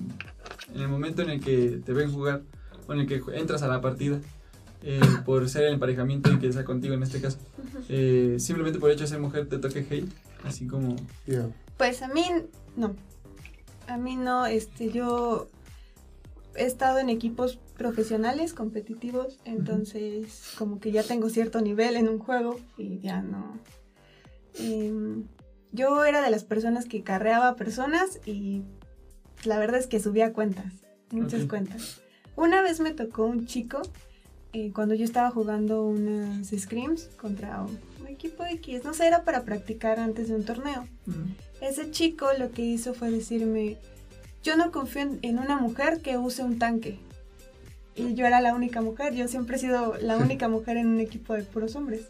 en 0.73 0.81
el 0.81 0.87
momento 0.87 1.21
en 1.21 1.29
el 1.31 1.39
que 1.39 1.81
te 1.85 1.93
ven 1.93 2.11
jugar, 2.11 2.41
o 2.87 2.93
en 2.93 3.01
el 3.01 3.07
que 3.07 3.21
entras 3.35 3.61
a 3.63 3.67
la 3.67 3.81
partida, 3.81 4.19
eh, 4.83 4.99
por 5.25 5.47
ser 5.49 5.63
el 5.65 5.73
emparejamiento 5.73 6.31
y 6.31 6.39
que 6.39 6.51
sea 6.51 6.63
contigo 6.65 6.93
en 6.95 7.03
este 7.03 7.21
caso, 7.21 7.37
eh, 7.89 8.37
simplemente 8.39 8.79
por 8.79 8.89
el 8.89 8.95
hecho 8.95 9.03
de 9.03 9.09
ser 9.09 9.19
mujer 9.19 9.47
te 9.47 9.57
toque 9.59 9.85
hate, 9.89 10.09
así 10.43 10.65
como. 10.67 10.95
Pues 11.77 12.01
a 12.01 12.07
mí 12.07 12.23
no. 12.75 12.95
A 13.91 13.97
mí 13.97 14.15
no, 14.15 14.45
este, 14.45 14.89
yo 14.89 15.49
he 16.55 16.65
estado 16.65 16.99
en 16.99 17.09
equipos 17.09 17.59
profesionales, 17.77 18.53
competitivos, 18.53 19.39
entonces 19.43 20.53
como 20.57 20.79
que 20.79 20.91
ya 20.91 21.03
tengo 21.03 21.29
cierto 21.29 21.59
nivel 21.59 21.97
en 21.97 22.07
un 22.07 22.19
juego 22.19 22.57
y 22.77 22.99
ya 22.99 23.21
no. 23.21 23.59
Em, 24.57 25.25
yo 25.73 26.05
era 26.05 26.21
de 26.21 26.29
las 26.29 26.45
personas 26.45 26.85
que 26.85 27.03
carreaba 27.03 27.55
personas 27.55 28.19
y 28.25 28.63
la 29.43 29.59
verdad 29.59 29.79
es 29.79 29.87
que 29.87 29.99
subía 29.99 30.31
cuentas, 30.31 30.73
muchas 31.11 31.45
cuentas. 31.45 32.01
Una 32.37 32.61
vez 32.61 32.79
me 32.79 32.91
tocó 32.91 33.25
un 33.25 33.45
chico 33.45 33.81
eh, 34.53 34.71
cuando 34.73 34.95
yo 34.95 35.03
estaba 35.03 35.31
jugando 35.31 35.83
unas 35.83 36.47
scrims 36.47 37.09
contra 37.19 37.65
un 37.99 38.07
equipo 38.07 38.45
X, 38.45 38.85
no 38.85 38.93
sé, 38.93 39.07
era 39.07 39.25
para 39.25 39.43
practicar 39.43 39.99
antes 39.99 40.29
de 40.29 40.35
un 40.35 40.45
torneo. 40.45 40.87
Ese 41.61 41.91
chico 41.91 42.27
lo 42.37 42.51
que 42.51 42.63
hizo 42.63 42.93
fue 42.93 43.11
decirme, 43.11 43.77
yo 44.43 44.57
no 44.57 44.71
confío 44.71 45.03
en, 45.21 45.39
una 45.39 45.57
mujer 45.57 46.01
que 46.01 46.17
use 46.17 46.43
un 46.43 46.57
tanque. 46.59 46.97
Y 47.95 48.13
yo 48.15 48.25
era 48.25 48.41
la 48.41 48.55
única 48.55 48.81
mujer, 48.81 49.13
yo 49.13 49.27
siempre 49.27 49.57
he 49.57 49.59
sido 49.59 49.95
la 50.01 50.17
única 50.17 50.47
mujer 50.47 50.77
en 50.77 50.87
un 50.87 50.99
equipo 50.99 51.33
de 51.33 51.43
puros 51.43 51.75
hombres. 51.75 52.01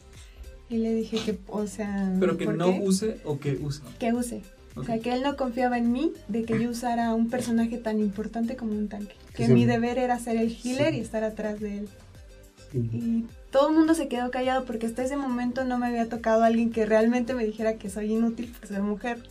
Y 0.70 0.78
le 0.78 0.94
dije 0.94 1.18
que, 1.26 1.38
o 1.48 1.68
sea... 1.68 2.16
pero 2.20 2.38
que 2.38 2.46
¿por 2.46 2.56
no 2.56 2.68
qué? 2.68 2.80
use 2.82 3.18
o 3.26 3.40
que 3.40 3.56
use. 3.56 3.82
Que 4.00 4.14
use. 4.14 4.42
O 4.76 4.86
sea, 4.86 5.00
que 5.00 5.12
él 5.12 5.22
no 5.22 5.36
confiaba 5.36 5.78
en 5.78 5.92
mí 5.92 6.14
de 6.30 6.44
que 6.44 6.58
yo 6.58 6.70
usara 6.70 7.14
un 7.14 7.30
personaje 7.30 7.78
tan 7.78 8.00
importante 8.00 8.56
como 8.56 8.72
un 8.72 8.88
tanque. 8.88 9.16
Que 9.36 9.50
mi 9.50 9.66
deber 9.66 9.98
era 9.98 10.18
ser 10.18 10.38
el 10.38 10.56
healer 10.64 10.94
Sí. 10.94 11.00
y 11.00 11.02
estar 11.02 11.26
atrás 11.26 11.60
de 11.60 11.80
él. 11.80 11.90
Sí. 12.72 12.78
Y 12.94 13.26
todo 13.52 13.70
el 13.70 13.76
mundo 13.76 13.94
se 13.94 14.08
quedó 14.08 14.32
callado 14.32 14.66
porque 14.66 14.86
hasta 14.86 15.04
ese 15.04 15.18
momento 15.18 15.64
no 15.66 15.78
me 15.78 15.88
había 15.88 16.08
tocado 16.10 16.44
alguien 16.44 16.72
que 16.72 16.86
realmente 16.86 17.34
me 17.34 17.46
dijera 17.46 17.78
que 17.78 17.90
soy 17.90 18.14
inútil 18.14 18.52
por 18.58 18.68
ser 18.68 18.82
mujer. 18.82 19.24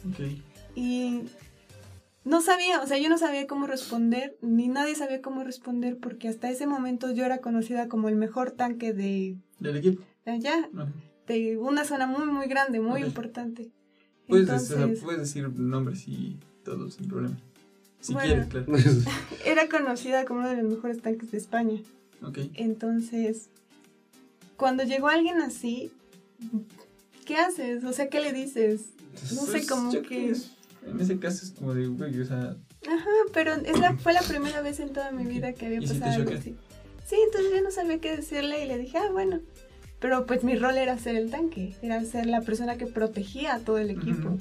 Y 0.74 1.22
no 2.24 2.40
sabía, 2.40 2.80
o 2.82 2.86
sea, 2.86 2.98
yo 2.98 3.08
no 3.08 3.18
sabía 3.18 3.46
cómo 3.46 3.66
responder, 3.66 4.36
ni 4.42 4.68
nadie 4.68 4.94
sabía 4.94 5.22
cómo 5.22 5.42
responder 5.42 5.96
porque 5.98 6.28
hasta 6.28 6.50
ese 6.50 6.66
momento 6.66 7.10
yo 7.10 7.24
era 7.24 7.38
conocida 7.38 7.88
como 7.88 8.08
el 8.08 8.16
mejor 8.16 8.50
tanque 8.52 8.92
de, 8.92 9.36
¿Del 9.58 9.76
equipo? 9.78 10.02
de 10.26 10.32
allá, 10.32 10.68
Ok. 10.74 10.88
de 11.26 11.56
una 11.56 11.84
zona 11.84 12.06
muy, 12.06 12.26
muy 12.26 12.46
grande, 12.46 12.78
muy 12.80 13.02
importante. 13.02 13.70
Puedes, 14.28 14.48
o 14.50 14.58
sea, 14.58 14.76
Entonces, 14.76 15.02
puedes 15.02 15.20
decir 15.22 15.48
nombres 15.58 16.06
y 16.06 16.38
todo 16.64 16.90
sin 16.90 17.08
problema. 17.08 17.36
Si 18.00 18.12
Bueno. 18.14 18.28
quieres, 18.28 18.46
claro. 18.48 18.66
era 19.44 19.68
conocida 19.68 20.24
como 20.24 20.40
uno 20.40 20.50
de 20.50 20.62
los 20.62 20.72
mejores 20.72 21.00
tanques 21.02 21.30
de 21.32 21.38
España. 21.38 21.80
Entonces, 22.54 23.48
cuando 24.60 24.84
llegó 24.84 25.08
alguien 25.08 25.40
así, 25.40 25.90
¿qué 27.24 27.36
haces? 27.36 27.82
O 27.82 27.94
sea, 27.94 28.08
¿qué 28.10 28.20
le 28.20 28.34
dices? 28.34 28.90
No 29.34 29.40
sé 29.46 29.52
Pues, 29.52 29.66
cómo 29.68 29.90
que... 30.02 30.30
es- 30.30 30.50
En 30.86 31.00
ese 31.00 31.18
caso 31.18 31.44
es 31.46 31.52
como 31.52 31.74
de, 31.74 31.86
güey, 31.88 32.20
o 32.20 32.26
sea, 32.26 32.56
Ajá, 32.86 33.10
pero 33.32 33.54
es 33.54 33.78
la, 33.78 33.96
fue 33.96 34.12
la 34.12 34.20
primera 34.22 34.60
vez 34.60 34.78
en 34.80 34.92
toda 34.92 35.12
mi 35.12 35.24
vida 35.24 35.52
que 35.54 35.66
había 35.66 35.80
¿Y 35.80 35.86
si 35.86 35.94
te 35.94 36.00
pasado 36.00 36.22
algo 36.22 36.32
así. 36.38 36.54
Sí, 37.06 37.16
entonces 37.26 37.52
yo 37.54 37.62
no 37.62 37.70
sabía 37.70 37.98
qué 38.00 38.14
decirle 38.16 38.62
y 38.64 38.68
le 38.68 38.76
dije, 38.78 38.98
ah, 38.98 39.10
bueno. 39.10 39.40
Pero 39.98 40.24
pues 40.26 40.44
mi 40.44 40.56
rol 40.56 40.76
era 40.78 40.98
ser 40.98 41.16
el 41.16 41.30
tanque, 41.30 41.74
era 41.82 42.02
ser 42.04 42.26
la 42.26 42.40
persona 42.42 42.76
que 42.78 42.86
protegía 42.86 43.54
a 43.54 43.58
todo 43.60 43.78
el 43.78 43.90
equipo. 43.90 44.28
Ujú. 44.28 44.38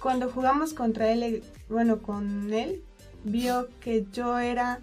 Cuando 0.00 0.30
jugamos 0.30 0.74
contra 0.74 1.10
él, 1.10 1.42
bueno, 1.68 2.02
con 2.02 2.52
él, 2.52 2.82
vio 3.24 3.68
que 3.80 4.06
yo 4.12 4.38
era 4.38 4.80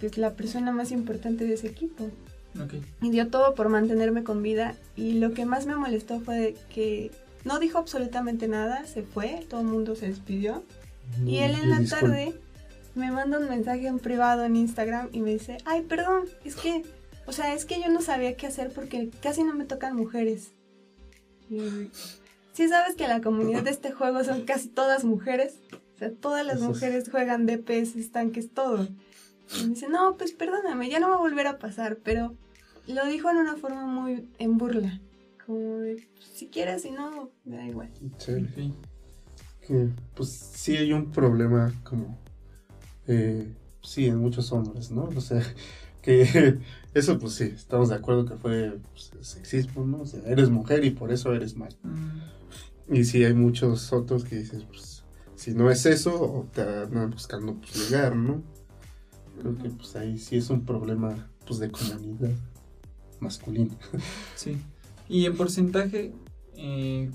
pues, 0.00 0.16
la 0.18 0.34
persona 0.34 0.72
más 0.72 0.92
importante 0.92 1.44
de 1.44 1.54
ese 1.54 1.66
equipo. 1.68 2.10
Ok. 2.54 2.74
Y 3.02 3.10
dio 3.10 3.28
todo 3.28 3.54
por 3.54 3.68
mantenerme 3.68 4.24
con 4.24 4.42
vida. 4.42 4.74
Y 4.96 5.14
lo 5.14 5.32
que 5.32 5.44
más 5.44 5.66
me 5.66 5.76
molestó 5.76 6.20
fue 6.20 6.56
que 6.72 7.10
no 7.44 7.58
dijo 7.58 7.78
absolutamente 7.78 8.48
nada, 8.48 8.84
se 8.86 9.02
fue, 9.02 9.46
todo 9.48 9.60
el 9.60 9.66
mundo 9.66 9.94
se 9.96 10.08
despidió. 10.08 10.62
Y 11.24 11.38
él 11.38 11.52
en 11.52 11.70
la 11.70 11.78
Disculpe. 11.78 12.06
tarde 12.06 12.34
me 12.94 13.10
manda 13.10 13.38
un 13.38 13.48
mensaje 13.48 13.86
en 13.86 13.98
privado 13.98 14.44
en 14.44 14.56
Instagram 14.56 15.08
y 15.12 15.20
me 15.20 15.32
dice, 15.32 15.58
ay, 15.64 15.82
perdón, 15.82 16.24
es 16.44 16.56
que, 16.56 16.82
o 17.26 17.32
sea, 17.32 17.54
es 17.54 17.64
que 17.64 17.80
yo 17.80 17.88
no 17.88 18.02
sabía 18.02 18.36
qué 18.36 18.46
hacer 18.46 18.70
porque 18.72 19.10
casi 19.22 19.44
no 19.44 19.54
me 19.54 19.64
tocan 19.64 19.96
mujeres. 19.96 20.50
Y 21.48 21.90
sí 22.52 22.68
sabes 22.68 22.96
que 22.96 23.08
la 23.08 23.20
comunidad 23.20 23.62
de 23.62 23.70
este 23.70 23.92
juego 23.92 24.22
son 24.24 24.44
casi 24.44 24.68
todas 24.68 25.04
mujeres. 25.04 25.54
O 25.94 25.98
sea, 25.98 26.12
todas 26.12 26.44
las 26.44 26.60
mujeres 26.60 27.08
juegan 27.10 27.46
DPS, 27.46 28.10
tanques, 28.12 28.50
todo. 28.52 28.88
Y 29.56 29.62
me 29.64 29.68
dice, 29.70 29.88
no, 29.88 30.16
pues 30.16 30.32
perdóname, 30.32 30.90
ya 30.90 31.00
no 31.00 31.08
va 31.08 31.16
a 31.16 31.18
volver 31.18 31.46
a 31.46 31.58
pasar, 31.58 31.98
pero 32.02 32.34
lo 32.86 33.06
dijo 33.06 33.30
en 33.30 33.38
una 33.38 33.56
forma 33.56 33.86
muy 33.86 34.28
en 34.38 34.58
burla. 34.58 35.00
Como 35.46 35.78
de, 35.78 36.08
si 36.34 36.48
quieres, 36.48 36.82
si 36.82 36.90
no, 36.90 37.30
me 37.44 37.56
da 37.56 37.66
igual. 37.66 37.90
Sí. 38.18 38.74
que, 39.66 39.88
pues 40.14 40.28
sí 40.30 40.76
hay 40.76 40.92
un 40.92 41.10
problema 41.10 41.72
como 41.84 42.18
eh, 43.06 43.54
sí 43.82 44.06
en 44.06 44.18
muchos 44.18 44.52
hombres 44.52 44.90
no 44.90 45.04
o 45.04 45.20
sea 45.20 45.42
que 46.02 46.58
eso 46.94 47.18
pues 47.18 47.34
sí 47.34 47.44
estamos 47.54 47.88
de 47.88 47.94
acuerdo 47.96 48.24
que 48.26 48.36
fue 48.36 48.78
pues, 48.92 49.10
sexismo 49.26 49.84
no 49.86 50.02
o 50.02 50.06
sea 50.06 50.20
eres 50.26 50.50
mujer 50.50 50.84
y 50.84 50.90
por 50.90 51.10
eso 51.12 51.34
eres 51.34 51.56
mal 51.56 51.74
Mm, 51.82 52.94
y 52.94 53.04
sí 53.04 53.24
hay 53.24 53.34
muchos 53.34 53.92
otros 53.92 54.24
que 54.24 54.36
dices 54.36 54.64
pues 54.64 55.04
si 55.36 55.52
no 55.52 55.70
es 55.70 55.84
eso 55.86 56.46
te 56.54 56.62
andan 56.62 57.10
buscando 57.10 57.54
pues 57.54 57.90
llegar 57.90 58.16
no 58.16 58.42
creo 59.38 59.56
que 59.56 59.70
pues 59.70 59.96
ahí 59.96 60.18
sí 60.18 60.36
es 60.36 60.50
un 60.50 60.64
problema 60.64 61.28
pues 61.46 61.58
de 61.60 61.70
comunidad 61.70 62.30
masculina 63.20 63.74
Sí. 64.36 64.56
Y 65.08 65.24
en 65.24 65.36
porcentaje, 65.36 66.12
eh, 66.56 67.10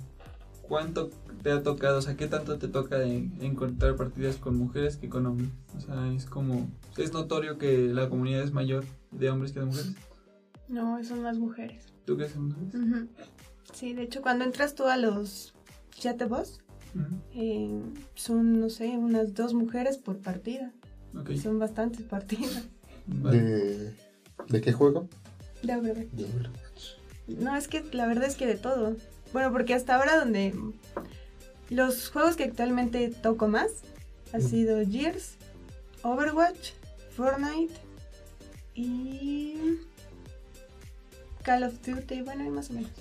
¿cuánto 0.64 1.10
te 1.44 1.52
ha 1.52 1.62
tocado? 1.62 2.00
O 2.00 2.02
sea, 2.02 2.16
¿qué 2.16 2.28
tanto 2.28 2.58
te 2.58 2.68
toca 2.68 2.98
de 2.98 3.30
encontrar 3.42 3.96
partidas 3.96 4.38
con 4.38 4.58
mujeres 4.58 4.98
que 4.98 5.10
con 5.10 5.26
hombres? 5.28 5.50
O 5.78 5.80
sea, 5.80 6.12
es 6.14 6.26
como, 6.26 6.68
es 6.98 7.14
notorio 7.14 7.60
que 7.60 7.90
la 7.90 8.10
comunidad 8.10 8.42
es 8.42 8.52
mayor 8.52 8.84
de 9.12 9.30
hombres 9.30 9.52
que 9.52 9.60
de 9.60 9.66
mujeres. 9.68 9.94
No, 10.68 11.04
son 11.04 11.22
más 11.22 11.38
mujeres. 11.38 11.94
¿Tú 12.06 12.18
qué 12.18 12.28
son? 12.28 13.10
Sí, 13.74 13.94
de 13.94 14.04
hecho, 14.04 14.22
cuando 14.22 14.44
entras 14.44 14.74
tú 14.74 14.86
a 14.86 14.98
los 14.98 15.54
chat 15.92 16.18
de 16.18 16.26
voz, 16.26 16.62
Ujú. 16.96 17.16
eh, 17.34 17.82
son, 18.16 18.60
no 18.60 18.70
sé, 18.70 18.98
unas 18.98 19.36
dos 19.36 19.54
mujeres 19.54 19.98
por 19.98 20.18
partida. 20.18 20.72
Son 21.41 21.60
bastantes 21.60 22.02
partidas. 22.04 22.63
Vale. 23.08 23.41
¿De, 23.41 23.93
¿De 24.49 24.62
qué 24.62 24.71
juego? 24.73 25.08
De 25.62 25.76
Overwatch. 25.76 26.08
De 26.12 26.23
Overwatch. 26.26 26.84
No, 27.28 27.56
es 27.56 27.67
que 27.67 27.84
la 27.93 28.06
verdad 28.08 28.26
es 28.26 28.36
que 28.36 28.47
de 28.47 28.56
todo. 28.56 28.95
Bueno, 29.32 29.52
porque 29.52 29.73
hasta 29.73 29.95
ahora 29.95 30.17
donde 30.17 30.54
los 31.69 32.10
juegos 32.10 32.36
que 32.36 32.43
actualmente 32.43 33.10
toco 33.10 33.47
más 33.47 33.71
ha 34.34 34.38
Mm. 34.39 34.41
sido 34.41 34.86
Gears, 34.89 35.36
Overwatch, 36.04 36.71
Fortnite 37.15 37.73
y 38.76 39.56
Call 41.43 41.63
of 41.63 41.73
Duty, 41.86 42.21
bueno, 42.21 42.43
y 42.45 42.49
más 42.49 42.69
o 42.69 42.73
menos. 42.73 42.91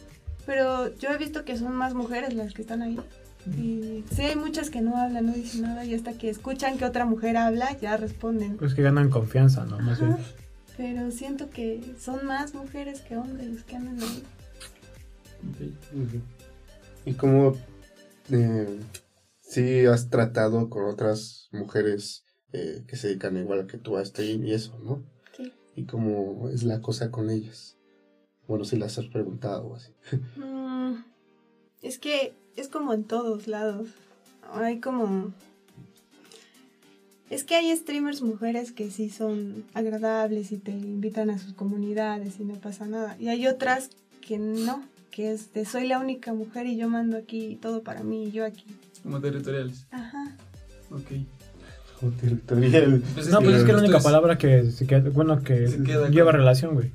Pero 0.46 0.94
yo 0.96 1.10
he 1.10 1.18
visto 1.18 1.44
que 1.44 1.56
son 1.56 1.72
más 1.74 1.94
mujeres 1.94 2.34
las 2.34 2.52
que 2.54 2.62
están 2.62 2.82
ahí. 2.82 2.98
Y 3.46 4.04
sí 4.14 4.22
hay 4.22 4.36
muchas 4.36 4.70
que 4.70 4.80
no 4.80 4.96
hablan, 4.96 5.26
no 5.26 5.32
dicen 5.32 5.62
nada 5.62 5.84
y 5.84 5.94
hasta 5.94 6.12
que 6.12 6.30
escuchan 6.30 6.78
que 6.78 6.84
otra 6.84 7.04
mujer 7.04 7.36
habla 7.36 7.76
ya 7.78 7.96
responden. 7.96 8.56
Pues 8.56 8.74
que 8.74 8.82
ganan 8.82 9.10
confianza, 9.10 9.64
¿no? 9.64 9.78
Más 9.80 10.00
bien. 10.00 10.16
Pero 10.76 11.10
siento 11.10 11.50
que 11.50 11.82
son 11.98 12.24
más 12.26 12.54
mujeres 12.54 13.00
que 13.00 13.16
hombres 13.16 13.48
los 13.48 13.64
que 13.64 13.76
andan 13.76 14.00
ahí. 14.00 14.22
¿Y 17.04 17.14
cómo 17.14 17.56
eh, 18.30 18.80
sí 19.40 19.86
has 19.86 20.08
tratado 20.08 20.70
con 20.70 20.84
otras 20.84 21.48
mujeres 21.52 22.24
eh, 22.52 22.84
que 22.86 22.96
se 22.96 23.08
dedican 23.08 23.36
igual 23.36 23.66
que 23.66 23.78
tú 23.78 23.96
a 23.96 24.04
stream 24.04 24.44
y 24.44 24.52
eso, 24.52 24.78
¿no? 24.78 25.02
Sí. 25.36 25.52
¿Y 25.74 25.84
cómo 25.84 26.48
es 26.48 26.62
la 26.62 26.80
cosa 26.80 27.10
con 27.10 27.28
ellas? 27.28 27.76
Bueno, 28.46 28.64
si 28.64 28.76
las 28.76 28.98
has 28.98 29.06
preguntado 29.06 29.66
o 29.66 29.76
así. 29.76 29.92
Mm, 30.36 31.04
es 31.82 31.98
que 31.98 32.34
es 32.56 32.68
como 32.68 32.92
en 32.92 33.04
todos 33.04 33.46
lados. 33.48 33.88
Hay 34.54 34.80
como... 34.80 35.32
Es 37.30 37.44
que 37.44 37.54
hay 37.54 37.74
streamers 37.74 38.20
mujeres 38.20 38.72
que 38.72 38.90
sí 38.90 39.08
son 39.08 39.64
agradables 39.72 40.52
y 40.52 40.58
te 40.58 40.70
invitan 40.72 41.30
a 41.30 41.38
sus 41.38 41.54
comunidades 41.54 42.38
y 42.38 42.44
no 42.44 42.54
pasa 42.56 42.86
nada. 42.86 43.16
Y 43.18 43.28
hay 43.28 43.46
otras 43.46 43.88
que 44.20 44.38
no, 44.38 44.84
que 45.10 45.32
es 45.32 45.52
de 45.54 45.64
soy 45.64 45.86
la 45.88 45.98
única 45.98 46.34
mujer 46.34 46.66
y 46.66 46.76
yo 46.76 46.88
mando 46.90 47.16
aquí 47.16 47.58
todo 47.62 47.82
para 47.82 48.02
mí 48.02 48.24
y 48.26 48.32
yo 48.32 48.44
aquí. 48.44 48.64
Como 49.02 49.20
territoriales. 49.20 49.86
Ajá. 49.92 50.36
Ok. 50.90 51.08
Como 52.00 52.12
territorial. 52.12 53.02
Pues 53.14 53.28
No, 53.28 53.40
pues 53.40 53.56
es 53.56 53.62
que 53.62 53.68
la 53.68 53.78
esto 53.78 53.84
única 53.84 53.98
es- 53.98 54.04
palabra 54.04 54.36
que 54.36 54.70
se 54.70 54.86
queda, 54.86 55.08
bueno, 55.08 55.42
que 55.42 55.68
Se 55.68 55.82
queda 55.82 56.10
lleva 56.10 56.32
con- 56.32 56.40
relación, 56.40 56.74
güey. 56.74 56.90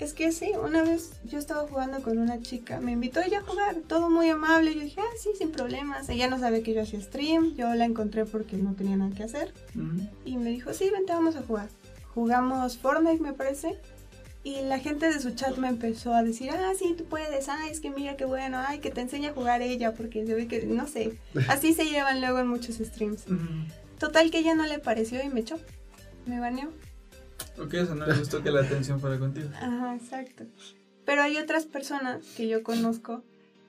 Es 0.00 0.14
que 0.14 0.32
sí, 0.32 0.52
una 0.60 0.82
vez 0.82 1.12
yo 1.24 1.38
estaba 1.38 1.68
jugando 1.68 2.02
con 2.02 2.16
una 2.16 2.40
chica, 2.40 2.80
me 2.80 2.92
invitó 2.92 3.20
ella 3.20 3.40
a 3.40 3.42
jugar, 3.42 3.76
todo 3.86 4.08
muy 4.08 4.30
amable, 4.30 4.74
yo 4.74 4.80
dije, 4.80 4.98
ah, 4.98 5.16
sí, 5.18 5.28
sin 5.36 5.52
problemas. 5.52 6.08
Ella 6.08 6.26
no 6.28 6.38
sabe 6.38 6.62
que 6.62 6.72
yo 6.72 6.80
hacía 6.80 7.02
stream, 7.02 7.54
yo 7.54 7.74
la 7.74 7.84
encontré 7.84 8.24
porque 8.24 8.56
no 8.56 8.72
tenía 8.72 8.96
nada 8.96 9.14
que 9.14 9.24
hacer. 9.24 9.52
Y 10.24 10.38
me 10.38 10.48
dijo, 10.48 10.72
sí, 10.72 10.88
vente, 10.90 11.12
vamos 11.12 11.36
a 11.36 11.42
jugar. 11.42 11.68
Jugamos 12.14 12.78
Fortnite, 12.78 13.22
me 13.22 13.34
parece. 13.34 13.78
Y 14.42 14.62
la 14.62 14.78
gente 14.78 15.12
de 15.12 15.20
su 15.20 15.32
chat 15.32 15.58
me 15.58 15.68
empezó 15.68 16.14
a 16.14 16.22
decir, 16.22 16.50
ah, 16.50 16.72
sí, 16.78 16.94
tú 16.96 17.04
puedes, 17.04 17.50
ay, 17.50 17.70
es 17.70 17.80
que 17.80 17.90
mira 17.90 18.16
qué 18.16 18.24
bueno, 18.24 18.58
ay, 18.66 18.78
que 18.78 18.90
te 18.90 19.02
enseña 19.02 19.30
a 19.30 19.34
jugar 19.34 19.60
ella, 19.60 19.92
porque 19.92 20.26
se 20.26 20.32
ve 20.32 20.48
que, 20.48 20.64
no 20.64 20.86
sé. 20.86 21.18
Así 21.48 21.74
se 21.74 21.84
llevan 21.84 22.22
luego 22.22 22.38
en 22.38 22.48
muchos 22.48 22.76
streams. 22.76 23.24
Total 23.98 24.30
que 24.30 24.38
ella 24.38 24.54
no 24.54 24.64
le 24.64 24.78
pareció 24.78 25.22
y 25.22 25.28
me 25.28 25.40
echó. 25.40 25.58
Me 26.24 26.40
baneó. 26.40 26.70
Ok, 27.62 27.74
o 27.82 27.86
sea, 27.86 27.94
no 27.94 28.06
le 28.06 28.18
gustó 28.18 28.42
que 28.42 28.50
la 28.50 28.60
atención 28.60 29.00
fuera 29.00 29.18
contigo. 29.18 29.48
Ajá, 29.54 29.94
exacto. 29.96 30.44
Pero 31.04 31.22
hay 31.22 31.38
otras 31.38 31.64
personas 31.66 32.24
que 32.36 32.48
yo 32.48 32.62
conozco, 32.62 33.22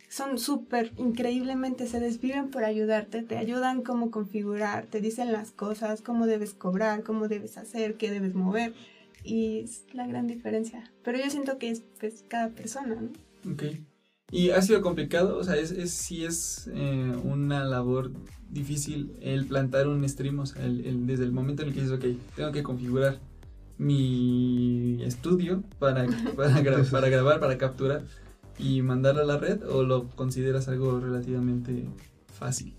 son 0.10 0.38
súper 0.38 0.92
increíblemente, 0.98 1.88
se 1.88 2.00
desviven 2.00 2.50
por 2.50 2.64
ayudarte, 2.64 3.24
te 3.24 3.38
ayudan 3.38 3.82
cómo 3.82 4.12
configurar, 4.12 4.86
te 4.86 5.00
dicen 5.02 5.32
las 5.32 5.52
cosas, 5.52 6.02
cómo 6.02 6.28
debes 6.28 6.54
cobrar, 6.54 7.04
cómo 7.04 7.28
debes 7.28 7.58
hacer, 7.58 7.96
qué 7.96 8.12
debes 8.12 8.36
mover. 8.36 8.74
Y 9.24 9.60
es 9.60 9.84
la 9.94 10.08
gran 10.08 10.28
diferencia. 10.28 10.92
Pero 11.04 11.18
yo 11.20 11.30
siento 11.30 11.58
que 11.58 11.70
es 11.70 11.84
pues, 12.00 12.26
cada 12.28 12.50
persona, 12.50 12.96
¿no? 12.96 13.52
Ok. 13.54 13.64
¿Y 14.32 14.50
ha 14.52 14.62
sido 14.62 14.82
complicado? 14.82 15.38
O 15.38 15.44
sea, 15.44 15.56
es, 15.58 15.72
es, 15.72 15.92
sí 15.92 16.24
es 16.26 16.70
eh, 16.74 17.14
una 17.24 17.64
labor 17.66 18.12
difícil 18.50 19.12
el 19.22 19.46
plantar 19.46 19.88
un 19.88 20.08
stream, 20.08 20.40
o 20.40 20.46
sea, 20.46 20.64
el, 20.66 20.86
el- 20.86 21.06
desde 21.08 21.24
el 21.26 21.32
momento 21.32 21.62
en 21.62 21.70
el 21.70 21.74
que 21.74 21.82
dices, 21.82 21.98
ok, 21.98 22.06
tengo 22.36 22.52
que 22.52 22.64
configurar 22.64 23.20
mi 23.82 25.02
estudio 25.04 25.64
para, 25.80 26.06
para, 26.36 26.62
gra- 26.62 26.90
para 26.90 27.10
grabar, 27.10 27.40
para 27.40 27.58
capturar 27.58 28.04
y 28.60 28.82
mandarlo 28.84 29.22
a 29.22 29.26
la 29.26 29.38
red, 29.38 29.64
o 29.68 29.84
lo 29.84 30.08
consideras 30.10 30.68
algo 30.68 31.00
relativamente 31.00 31.86
fácil? 32.32 32.76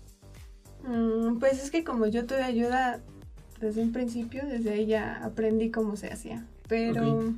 Mm, 0.87 1.39
pues 1.39 1.61
es 1.61 1.71
que 1.71 1.83
como 1.83 2.07
yo 2.07 2.25
tuve 2.25 2.43
ayuda 2.43 3.01
desde 3.59 3.81
un 3.81 3.91
principio, 3.91 4.43
desde 4.47 4.75
ella 4.75 5.23
aprendí 5.23 5.71
cómo 5.71 5.95
se 5.97 6.07
hacía. 6.11 6.45
Pero 6.67 7.33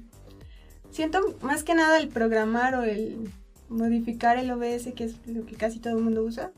siento 0.92 1.20
más 1.42 1.64
que 1.64 1.74
nada 1.76 1.98
el 2.00 2.08
programar 2.10 2.76
o 2.76 2.84
el 2.84 3.18
modificar 3.70 4.38
el 4.38 4.52
OBS, 4.52 4.94
que 4.96 5.06
es 5.06 5.16
lo 5.28 5.46
que 5.46 5.56
casi 5.56 5.80
todo 5.80 5.98
el 5.98 6.04
mundo 6.04 6.24
usa, 6.24 6.52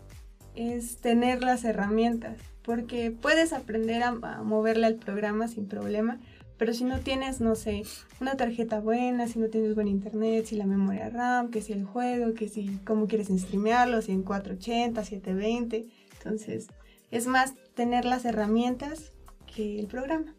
es 0.56 0.98
tener 0.98 1.42
las 1.42 1.64
herramientas. 1.64 2.38
Porque 2.64 3.12
puedes 3.12 3.54
aprender 3.54 4.04
a, 4.04 4.10
a 4.10 4.44
moverle 4.44 4.88
al 4.88 4.96
programa 4.96 5.48
sin 5.48 5.68
problema, 5.68 6.20
pero 6.58 6.74
si 6.74 6.84
no 6.84 7.00
tienes, 7.00 7.40
no 7.40 7.56
sé, 7.56 7.84
una 8.20 8.36
tarjeta 8.36 8.80
buena, 8.80 9.28
si 9.28 9.38
no 9.40 9.48
tienes 9.48 9.76
buen 9.76 9.88
internet, 9.88 10.46
si 10.46 10.56
la 10.56 10.66
memoria 10.66 11.10
RAM, 11.10 11.52
que 11.52 11.62
si 11.62 11.74
el 11.74 11.86
juego, 11.86 12.34
que 12.34 12.50
si 12.50 12.80
cómo 12.84 13.08
quieres 13.08 13.28
streamearlo, 13.28 14.02
si 14.02 14.12
en 14.12 14.24
480, 14.24 15.04
720. 15.04 15.86
Entonces, 16.18 16.68
es 17.12 17.28
más 17.28 17.54
tener 17.76 18.06
las 18.06 18.26
herramientas 18.26 19.12
que 19.54 19.80
el 19.80 19.88
programa. 19.88 20.34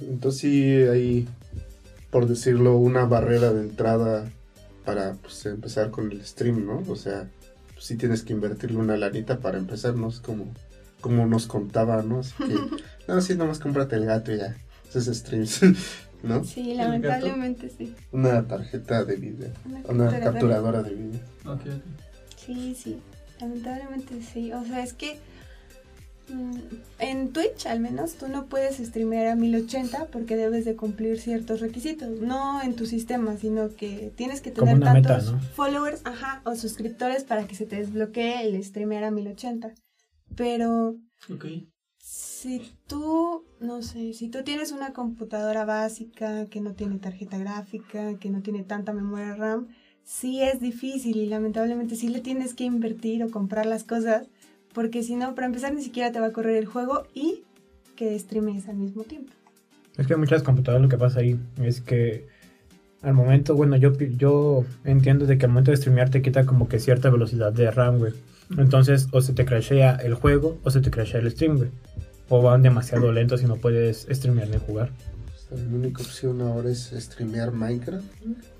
Entonces 0.00 0.40
sí 0.40 0.64
hay, 0.64 1.28
por 2.10 2.26
decirlo, 2.26 2.76
una 2.76 3.04
barrera 3.04 3.52
de 3.52 3.62
entrada 3.62 4.30
para 4.84 5.14
pues, 5.14 5.44
empezar 5.46 5.90
con 5.90 6.10
el 6.10 6.24
stream, 6.24 6.66
¿no? 6.66 6.82
O 6.88 6.96
sea, 6.96 7.28
pues, 7.74 7.84
sí 7.84 7.96
tienes 7.96 8.22
que 8.22 8.32
invertirle 8.32 8.78
una 8.78 8.96
lanita 8.96 9.40
para 9.40 9.58
empezar, 9.58 9.96
¿no? 9.96 10.08
Es 10.08 10.20
como, 10.20 10.46
como 11.00 11.26
nos 11.26 11.46
contaba, 11.46 12.02
¿no? 12.02 12.20
Así 12.20 12.34
que, 12.38 12.54
no, 13.08 13.20
sí, 13.20 13.34
nomás 13.34 13.58
cómprate 13.58 13.96
el 13.96 14.06
gato 14.06 14.32
y 14.32 14.38
ya, 14.38 14.56
haces 14.88 15.18
streams, 15.18 15.60
¿no? 16.22 16.44
Sí, 16.44 16.74
lamentablemente 16.74 17.70
sí. 17.70 17.94
Una 18.12 18.46
tarjeta 18.46 19.04
de 19.04 19.16
video, 19.16 19.50
Una 19.64 19.78
una 19.78 20.10
capturadora. 20.10 20.20
capturadora 20.32 20.82
de 20.82 20.94
video. 20.94 21.20
Ok, 21.46 21.60
ok. 21.60 21.82
Sí, 22.36 22.74
sí, 22.74 22.98
lamentablemente 23.40 24.14
sí. 24.22 24.52
O 24.52 24.64
sea, 24.64 24.82
es 24.82 24.94
que 24.94 25.18
mm, 26.32 26.56
en 26.98 27.32
Twitch 27.32 27.66
al 27.66 27.80
menos 27.80 28.14
tú 28.14 28.28
no 28.28 28.46
puedes 28.46 28.76
streamear 28.78 29.26
a 29.26 29.34
1080 29.34 30.06
porque 30.06 30.36
debes 30.36 30.64
de 30.64 30.74
cumplir 30.76 31.20
ciertos 31.20 31.60
requisitos. 31.60 32.08
No 32.20 32.62
en 32.62 32.74
tu 32.74 32.86
sistema, 32.86 33.36
sino 33.36 33.74
que 33.76 34.12
tienes 34.16 34.40
que 34.40 34.50
tener 34.50 34.76
una 34.76 34.94
meta, 34.94 35.18
tantos 35.18 35.32
¿no? 35.34 35.40
followers 35.54 36.00
ajá, 36.04 36.40
o 36.44 36.54
suscriptores 36.56 37.24
para 37.24 37.46
que 37.46 37.54
se 37.54 37.66
te 37.66 37.76
desbloquee 37.76 38.42
el 38.48 38.62
streamear 38.64 39.04
a 39.04 39.10
1080. 39.10 39.74
Pero 40.36 40.96
Ok. 41.32 41.44
Si 42.18 42.72
tú, 42.88 43.44
no 43.60 43.80
sé, 43.80 44.12
si 44.12 44.28
tú 44.28 44.42
tienes 44.42 44.72
una 44.72 44.92
computadora 44.92 45.64
básica 45.64 46.46
que 46.46 46.60
no 46.60 46.72
tiene 46.72 46.98
tarjeta 46.98 47.38
gráfica, 47.38 48.18
que 48.18 48.28
no 48.28 48.42
tiene 48.42 48.64
tanta 48.64 48.92
memoria 48.92 49.36
RAM, 49.36 49.68
sí 50.02 50.42
es 50.42 50.60
difícil 50.60 51.16
y 51.16 51.26
lamentablemente 51.26 51.94
sí 51.94 52.08
le 52.08 52.18
tienes 52.20 52.54
que 52.54 52.64
invertir 52.64 53.22
o 53.22 53.30
comprar 53.30 53.66
las 53.66 53.84
cosas, 53.84 54.26
porque 54.74 55.04
si 55.04 55.14
no, 55.14 55.36
para 55.36 55.46
empezar 55.46 55.72
ni 55.72 55.80
siquiera 55.80 56.10
te 56.10 56.18
va 56.18 56.26
a 56.26 56.32
correr 56.32 56.56
el 56.56 56.66
juego 56.66 57.06
y 57.14 57.44
que 57.94 58.18
streames 58.18 58.68
al 58.68 58.78
mismo 58.78 59.04
tiempo. 59.04 59.32
Es 59.96 60.08
que 60.08 60.16
muchas 60.16 60.42
computadoras 60.42 60.82
lo 60.82 60.88
que 60.88 60.98
pasa 60.98 61.20
ahí 61.20 61.38
es 61.62 61.80
que 61.80 62.26
al 63.00 63.14
momento, 63.14 63.54
bueno, 63.54 63.76
yo, 63.76 63.96
yo 63.96 64.64
entiendo 64.82 65.24
de 65.26 65.38
que 65.38 65.46
al 65.46 65.52
momento 65.52 65.70
de 65.70 65.76
streamear 65.76 66.10
te 66.10 66.20
quita 66.20 66.46
como 66.46 66.68
que 66.68 66.80
cierta 66.80 67.10
velocidad 67.10 67.52
de 67.52 67.70
RAM, 67.70 67.98
güey. 67.98 68.12
Entonces, 68.56 69.06
o 69.12 69.20
se 69.20 69.34
te 69.34 69.44
crashea 69.44 69.94
el 69.96 70.14
juego 70.14 70.58
o 70.64 70.70
se 70.70 70.80
te 70.80 70.90
crashea 70.90 71.20
el 71.20 71.30
stream, 71.30 71.58
güey. 71.58 71.70
O 72.28 72.42
van 72.42 72.62
demasiado 72.62 73.10
lentos 73.12 73.42
y 73.42 73.46
no 73.46 73.56
puedes 73.56 74.06
streamear 74.10 74.48
ni 74.48 74.58
jugar. 74.58 74.90
Sea, 75.48 75.56
la 75.58 75.74
única 75.74 76.02
opción 76.02 76.40
ahora 76.42 76.70
es 76.70 76.92
streamear 76.94 77.52
Minecraft. 77.52 78.04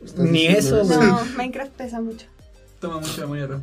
¿Estás 0.04 0.24
Ni 0.24 0.46
eso, 0.46 0.84
güey. 0.84 0.98
No, 0.98 1.24
Minecraft 1.36 1.72
pesa 1.72 2.00
mucho. 2.00 2.26
Toma 2.80 3.00
mucha 3.00 3.20
memoria 3.22 3.46
RAM. 3.46 3.62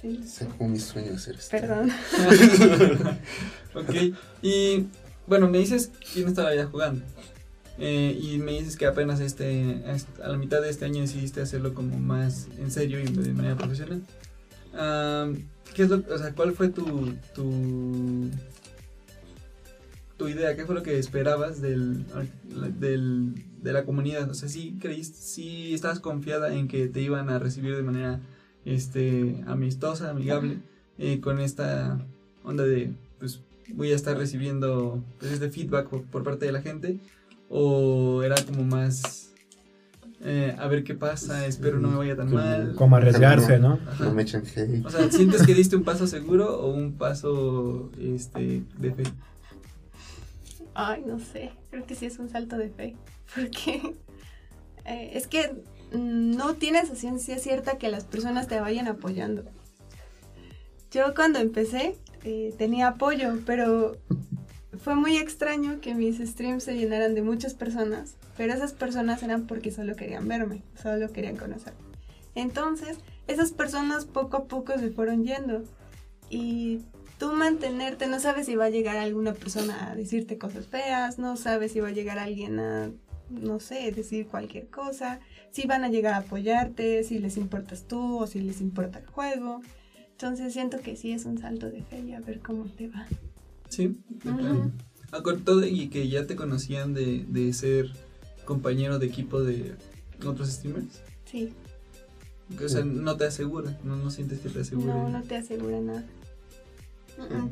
Sí, 0.00 0.20
Sé 0.26 0.46
como 0.46 0.70
mi 0.70 0.78
sueño 0.78 1.14
hacer 1.14 1.38
stream. 1.40 1.62
perdón. 1.62 1.90
ok, 3.74 3.94
y 4.42 4.86
bueno, 5.26 5.48
me 5.48 5.58
dices 5.58 5.90
quién 6.12 6.28
estaba 6.28 6.54
ya 6.54 6.66
jugando. 6.66 7.02
Eh, 7.78 8.16
y 8.20 8.38
me 8.38 8.52
dices 8.52 8.76
que 8.76 8.86
apenas 8.86 9.18
este 9.18 9.82
a 10.22 10.28
la 10.28 10.36
mitad 10.36 10.60
de 10.62 10.70
este 10.70 10.84
año 10.84 11.00
decidiste 11.00 11.40
hacerlo 11.40 11.74
como 11.74 11.98
más 11.98 12.46
en 12.58 12.70
serio 12.70 13.00
y 13.00 13.04
de 13.04 13.32
manera 13.32 13.56
profesional. 13.56 14.02
Am, 14.76 15.48
¿qué 15.74 15.82
es 15.84 15.88
lo, 15.88 16.04
o 16.08 16.18
sea, 16.18 16.32
¿Cuál 16.34 16.52
fue 16.52 16.68
tu, 16.68 17.14
tu 17.34 18.30
tu 20.16 20.28
idea? 20.28 20.56
¿Qué 20.56 20.64
fue 20.64 20.74
lo 20.74 20.82
que 20.82 20.98
esperabas 20.98 21.60
del, 21.60 22.04
del, 22.78 23.34
de 23.62 23.72
la 23.72 23.84
comunidad? 23.84 24.30
O 24.30 24.34
sea, 24.34 24.48
¿sí, 24.48 24.76
creíste, 24.80 25.18
sí 25.20 25.74
estabas 25.74 26.00
confiada 26.00 26.54
en 26.54 26.68
que 26.68 26.88
te 26.88 27.00
iban 27.00 27.30
a 27.30 27.38
recibir 27.38 27.76
de 27.76 27.82
manera 27.82 28.20
este, 28.64 29.42
amistosa, 29.46 30.10
amigable, 30.10 30.58
eh, 30.98 31.20
con 31.20 31.40
esta 31.40 31.98
onda 32.44 32.64
de, 32.64 32.92
pues, 33.18 33.40
voy 33.74 33.92
a 33.92 33.96
estar 33.96 34.16
recibiendo 34.16 35.02
pues, 35.18 35.32
este 35.32 35.50
feedback 35.50 35.88
por, 35.88 36.02
por 36.04 36.22
parte 36.22 36.46
de 36.46 36.52
la 36.52 36.62
gente? 36.62 36.98
¿O 37.48 38.22
era 38.22 38.36
como 38.44 38.64
más 38.64 39.24
eh, 40.26 40.56
a 40.58 40.66
ver 40.68 40.84
qué 40.84 40.94
pasa, 40.94 41.46
espero 41.46 41.78
no 41.78 41.90
me 41.90 41.98
vaya 41.98 42.16
tan 42.16 42.28
Como- 42.28 42.38
mal. 42.40 42.74
Como 42.76 42.96
arriesgarse, 42.96 43.58
¿no? 43.58 43.78
Ajá. 43.86 44.04
No 44.04 44.14
me 44.14 44.22
echen 44.22 44.42
hate. 44.56 44.84
O 44.86 44.90
sea, 44.90 45.10
¿sientes 45.10 45.42
que 45.42 45.52
diste 45.54 45.76
un 45.76 45.84
paso 45.84 46.06
seguro 46.06 46.60
o 46.60 46.70
un 46.72 46.92
paso 46.92 47.90
este, 48.00 48.62
de 48.78 48.92
fe? 48.94 49.02
Ay, 50.74 51.04
no 51.06 51.20
sé, 51.20 51.52
creo 51.70 51.86
que 51.86 51.94
sí 51.94 52.06
es 52.06 52.18
un 52.18 52.28
salto 52.28 52.58
de 52.58 52.68
fe, 52.68 52.96
porque 53.34 53.94
eh, 54.84 55.10
es 55.14 55.26
que 55.26 55.62
no 55.92 56.54
tienes 56.54 56.90
a 56.90 56.96
ciencia 56.96 57.38
cierta 57.38 57.78
que 57.78 57.88
las 57.88 58.04
personas 58.04 58.48
te 58.48 58.60
vayan 58.60 58.88
apoyando. 58.88 59.44
Yo 60.90 61.14
cuando 61.14 61.38
empecé 61.38 61.96
eh, 62.24 62.54
tenía 62.56 62.88
apoyo, 62.88 63.40
pero 63.46 63.96
fue 64.78 64.94
muy 64.94 65.16
extraño 65.16 65.80
que 65.80 65.94
mis 65.94 66.18
streams 66.18 66.64
se 66.64 66.76
llenaran 66.76 67.14
de 67.14 67.22
muchas 67.22 67.54
personas, 67.54 68.16
pero 68.36 68.52
esas 68.52 68.72
personas 68.72 69.22
eran 69.22 69.46
porque 69.46 69.70
solo 69.70 69.94
querían 69.94 70.26
verme, 70.26 70.62
solo 70.80 71.12
querían 71.12 71.36
conocerme. 71.36 71.80
Entonces, 72.34 72.98
esas 73.28 73.52
personas 73.52 74.06
poco 74.06 74.36
a 74.36 74.44
poco 74.44 74.76
se 74.78 74.90
fueron 74.90 75.24
yendo 75.24 75.62
y 76.30 76.80
tú 77.24 77.32
mantenerte, 77.32 78.06
no 78.06 78.20
sabes 78.20 78.44
si 78.44 78.54
va 78.54 78.66
a 78.66 78.70
llegar 78.70 78.98
alguna 78.98 79.32
persona 79.32 79.90
a 79.90 79.96
decirte 79.96 80.36
cosas 80.36 80.66
feas, 80.66 81.18
no 81.18 81.38
sabes 81.38 81.72
si 81.72 81.80
va 81.80 81.88
a 81.88 81.92
llegar 81.92 82.18
alguien 82.18 82.60
a, 82.60 82.90
no 83.30 83.60
sé, 83.60 83.90
decir 83.92 84.26
cualquier 84.26 84.68
cosa, 84.68 85.20
si 85.50 85.66
van 85.66 85.84
a 85.84 85.88
llegar 85.88 86.12
a 86.12 86.18
apoyarte, 86.18 87.02
si 87.02 87.18
les 87.18 87.38
importas 87.38 87.84
tú 87.88 88.18
o 88.18 88.26
si 88.26 88.42
les 88.42 88.60
importa 88.60 88.98
el 88.98 89.06
juego. 89.06 89.62
Entonces 90.10 90.52
siento 90.52 90.80
que 90.80 90.96
sí 90.96 91.12
es 91.12 91.24
un 91.24 91.38
salto 91.38 91.70
de 91.70 91.80
fe 91.80 92.00
y 92.00 92.12
a 92.12 92.20
ver 92.20 92.40
cómo 92.40 92.66
te 92.66 92.88
va. 92.88 93.06
Sí, 93.70 93.96
de 94.08 95.22
con 95.22 95.44
todo 95.44 95.64
y 95.64 95.88
que 95.88 96.06
ya 96.10 96.26
te 96.26 96.36
conocían 96.36 96.92
de, 96.92 97.24
de 97.26 97.54
ser 97.54 97.90
compañero 98.44 98.98
de 98.98 99.06
equipo 99.06 99.42
de 99.42 99.72
otros 100.26 100.50
streamers. 100.50 101.00
Sí, 101.24 101.54
O 102.62 102.68
sea, 102.68 102.84
no 102.84 103.16
te 103.16 103.24
asegura, 103.24 103.74
no, 103.82 103.96
no 103.96 104.10
sientes 104.10 104.40
que 104.40 104.50
te 104.50 104.60
asegure. 104.60 104.88
no, 104.88 105.08
no 105.08 105.22
te 105.22 105.36
asegura 105.36 105.80
nada. 105.80 106.04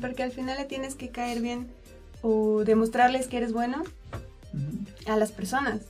Porque 0.01 0.23
al 0.23 0.31
final 0.31 0.57
le 0.57 0.65
tienes 0.65 0.95
que 0.95 1.09
caer 1.09 1.41
bien 1.41 1.67
o 2.21 2.63
demostrarles 2.63 3.27
que 3.27 3.37
eres 3.37 3.53
bueno 3.53 3.83
a 5.07 5.15
las 5.17 5.31
personas. 5.31 5.81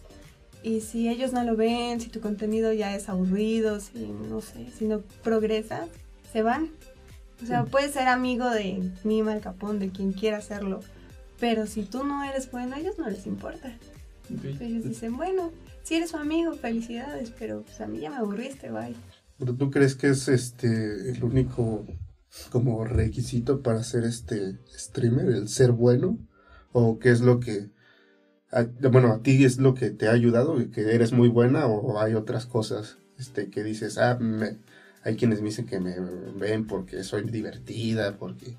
Y 0.63 0.81
si 0.81 1.09
ellos 1.09 1.33
no 1.33 1.43
lo 1.43 1.57
ven, 1.57 1.99
si 1.99 2.09
tu 2.09 2.21
contenido 2.21 2.71
ya 2.71 2.95
es 2.95 3.09
aburrido, 3.09 3.79
si 3.79 4.07
no 4.29 4.41
sé, 4.41 4.69
si 4.71 4.85
no 4.85 5.01
progresa, 5.23 5.87
se 6.31 6.41
van. 6.41 6.69
O 7.41 7.45
sea, 7.45 7.65
puedes 7.65 7.91
ser 7.91 8.07
amigo 8.07 8.49
de 8.49 8.91
Mima, 9.03 9.33
el 9.33 9.41
Capón, 9.41 9.79
de 9.79 9.89
quien 9.89 10.13
quiera 10.13 10.37
hacerlo. 10.37 10.79
Pero 11.39 11.67
si 11.67 11.83
tú 11.83 12.05
no 12.05 12.23
eres 12.23 12.49
bueno, 12.49 12.75
a 12.75 12.79
ellos 12.79 12.97
no 12.97 13.09
les 13.09 13.27
importa. 13.27 13.77
Ok. 14.33 14.61
Ellos 14.61 14.85
dicen, 14.85 15.17
bueno, 15.17 15.51
si 15.83 15.95
eres 15.95 16.11
su 16.11 16.17
amigo, 16.17 16.53
felicidades, 16.53 17.33
pero 17.37 17.63
pues 17.63 17.81
a 17.81 17.87
mí 17.87 17.99
ya 17.99 18.09
me 18.09 18.15
aburriste, 18.15 18.71
bye. 18.71 18.95
¿Pero 19.37 19.53
tú 19.53 19.69
crees 19.69 19.95
que 19.95 20.07
es 20.07 20.29
este 20.29 21.09
el 21.11 21.21
único 21.21 21.85
como 22.51 22.83
requisito 22.85 23.61
para 23.61 23.83
ser 23.83 24.03
este 24.03 24.57
streamer, 24.77 25.27
el 25.29 25.47
ser 25.49 25.71
bueno? 25.71 26.17
¿O 26.71 26.97
qué 26.99 27.09
es 27.11 27.21
lo 27.21 27.39
que 27.39 27.69
bueno, 28.81 29.11
a 29.13 29.19
ti 29.23 29.43
es 29.45 29.57
lo 29.57 29.73
que 29.73 29.89
te 29.89 30.07
ha 30.07 30.11
ayudado 30.11 30.55
que 30.71 30.93
eres 30.93 31.11
muy 31.11 31.27
buena 31.27 31.65
o 31.65 31.99
hay 31.99 32.13
otras 32.13 32.45
cosas 32.45 32.97
este 33.17 33.49
que 33.49 33.63
dices, 33.63 33.97
ah, 33.97 34.17
me- 34.19 34.57
hay 35.03 35.15
quienes 35.15 35.41
me 35.41 35.47
dicen 35.49 35.65
que 35.65 35.79
me 35.79 35.95
ven 35.99 36.67
porque 36.67 37.03
soy 37.03 37.23
divertida, 37.23 38.15
porque 38.17 38.55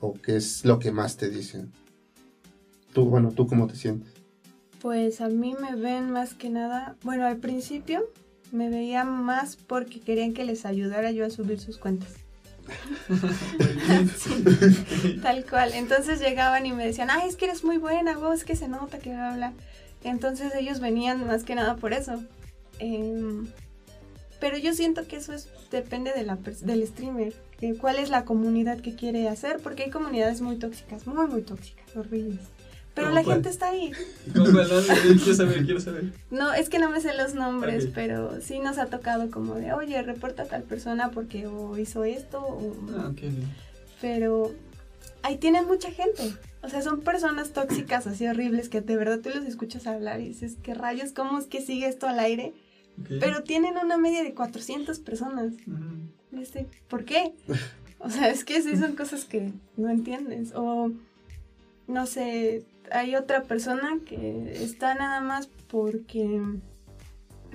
o 0.00 0.14
qué 0.14 0.36
es 0.36 0.64
lo 0.64 0.78
que 0.78 0.92
más 0.92 1.16
te 1.16 1.28
dicen? 1.28 1.72
Tú, 2.92 3.06
bueno, 3.06 3.32
¿tú 3.32 3.46
cómo 3.46 3.66
te 3.66 3.76
sientes? 3.76 4.12
Pues 4.80 5.20
a 5.20 5.28
mí 5.28 5.54
me 5.60 5.76
ven 5.76 6.10
más 6.10 6.34
que 6.34 6.50
nada, 6.50 6.96
bueno, 7.02 7.24
al 7.26 7.38
principio 7.38 8.02
me 8.52 8.70
veía 8.70 9.04
más 9.04 9.56
porque 9.56 10.00
querían 10.00 10.32
que 10.32 10.44
les 10.44 10.64
ayudara 10.64 11.10
yo 11.10 11.24
a 11.24 11.30
subir 11.30 11.58
sus 11.60 11.78
cuentas. 11.78 12.23
Tal 15.22 15.44
cual. 15.44 15.72
Entonces 15.74 16.20
llegaban 16.20 16.66
y 16.66 16.72
me 16.72 16.86
decían, 16.86 17.10
ay, 17.10 17.28
es 17.28 17.36
que 17.36 17.46
eres 17.46 17.64
muy 17.64 17.78
buena, 17.78 18.16
vos 18.16 18.44
que 18.44 18.56
se 18.56 18.68
nota 18.68 18.98
que 18.98 19.14
habla. 19.14 19.52
Entonces 20.02 20.54
ellos 20.54 20.80
venían 20.80 21.26
más 21.26 21.44
que 21.44 21.54
nada 21.54 21.76
por 21.76 21.92
eso. 21.92 22.22
Em, 22.78 23.46
pero 24.40 24.58
yo 24.58 24.74
siento 24.74 25.06
que 25.06 25.16
eso 25.16 25.32
es, 25.32 25.48
depende 25.70 26.12
de 26.12 26.24
la, 26.24 26.36
del 26.36 26.86
streamer, 26.86 27.34
que 27.58 27.74
cuál 27.74 27.98
es 27.98 28.10
la 28.10 28.24
comunidad 28.24 28.80
que 28.80 28.94
quiere 28.94 29.28
hacer, 29.28 29.60
porque 29.62 29.84
hay 29.84 29.90
comunidades 29.90 30.40
muy 30.40 30.56
tóxicas, 30.56 31.06
muy, 31.06 31.26
muy 31.26 31.42
tóxicas, 31.42 31.96
horribles. 31.96 32.40
Pero 32.94 33.08
¿Cómo 33.08 33.18
la 33.18 33.24
cuál? 33.24 33.36
gente 33.36 33.48
está 33.48 33.68
ahí. 33.70 33.90
¿Cómo 34.32 34.52
cuál? 34.52 34.68
No, 34.68 34.82
quiero 35.22 35.34
saber, 35.34 35.64
quiero 35.64 35.80
saber. 35.80 36.12
No, 36.30 36.52
es 36.54 36.68
que 36.68 36.78
no 36.78 36.90
me 36.90 37.00
sé 37.00 37.12
los 37.14 37.34
nombres, 37.34 37.88
pero 37.92 38.40
sí 38.40 38.60
nos 38.60 38.78
ha 38.78 38.86
tocado 38.86 39.30
como 39.30 39.54
de, 39.56 39.72
oye, 39.72 40.00
reporta 40.02 40.44
a 40.44 40.46
tal 40.46 40.62
persona 40.62 41.10
porque 41.10 41.46
o 41.48 41.76
hizo 41.76 42.04
esto, 42.04 42.38
o... 42.40 42.76
Ah, 42.96 43.08
ok. 43.10 43.20
pero 44.00 44.52
ahí 45.22 45.38
tienen 45.38 45.66
mucha 45.66 45.90
gente. 45.90 46.22
O 46.62 46.68
sea, 46.68 46.82
son 46.82 47.00
personas 47.00 47.50
tóxicas 47.50 48.06
así 48.06 48.26
horribles 48.26 48.68
que 48.68 48.80
de 48.80 48.96
verdad 48.96 49.20
tú 49.20 49.30
los 49.30 49.44
escuchas 49.44 49.86
hablar 49.86 50.20
y 50.20 50.28
dices, 50.28 50.56
¿qué 50.62 50.72
rayos? 50.74 51.12
¿Cómo 51.12 51.38
es 51.38 51.46
que 51.46 51.60
sigue 51.60 51.88
esto 51.88 52.06
al 52.06 52.18
aire? 52.20 52.54
Pero 53.20 53.42
tienen 53.42 53.76
una 53.76 53.96
media 53.98 54.22
de 54.22 54.34
400 54.34 55.00
personas. 55.00 55.52
Ujú. 55.66 55.96
Y 56.32 56.36
dice, 56.36 56.68
¿Por 56.88 57.04
qué? 57.04 57.32
O 57.98 58.08
sea, 58.08 58.28
es 58.28 58.44
que 58.44 58.62
sí 58.62 58.76
son 58.76 58.94
cosas 58.94 59.24
que 59.24 59.50
no 59.76 59.88
entiendes. 59.90 60.52
O, 60.54 60.90
no 61.88 62.06
sé, 62.06 62.64
hay 62.90 63.16
otra 63.16 63.42
persona 63.42 63.98
que 64.06 64.52
está 64.62 64.94
nada 64.94 65.20
más 65.20 65.48
porque 65.68 66.40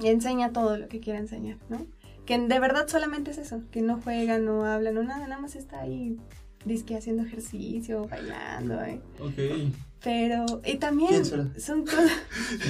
enseña 0.03 0.51
todo 0.51 0.77
lo 0.77 0.88
que 0.88 0.99
quiere 0.99 1.19
enseñar, 1.19 1.57
¿no? 1.69 1.86
Que 2.25 2.38
de 2.38 2.59
verdad 2.59 2.88
solamente 2.88 3.32
es 3.32 3.38
eso, 3.38 3.61
que 3.71 3.82
no 3.82 3.99
juega, 4.01 4.38
no 4.38 4.65
habla, 4.65 4.91
no 4.91 5.03
nada, 5.03 5.27
nada 5.27 5.41
más 5.41 5.55
está 5.55 5.82
ahí, 5.82 6.17
disque 6.65 6.95
haciendo 6.95 7.23
ejercicio, 7.23 8.07
bailando, 8.07 8.82
¿eh? 8.82 9.01
Ok. 9.19 9.73
Pero, 10.01 10.61
y 10.63 10.77
también 10.77 11.25
son 11.25 11.84
cosas, 11.84 12.11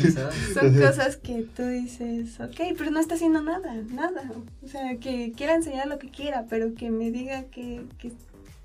son 0.54 0.76
cosas 0.76 1.18
que 1.18 1.44
tú 1.56 1.64
dices, 1.64 2.40
ok, 2.40 2.76
pero 2.78 2.90
no 2.90 3.00
está 3.00 3.16
haciendo 3.16 3.42
nada, 3.42 3.76
nada. 3.92 4.32
O 4.64 4.68
sea, 4.68 4.98
que 4.98 5.34
quiera 5.36 5.54
enseñar 5.54 5.88
lo 5.88 6.00
que 6.00 6.10
quiera, 6.10 6.46
pero 6.50 6.74
que 6.74 6.90
me 6.90 7.12
diga 7.12 7.44
que, 7.44 7.86
que 8.00 8.12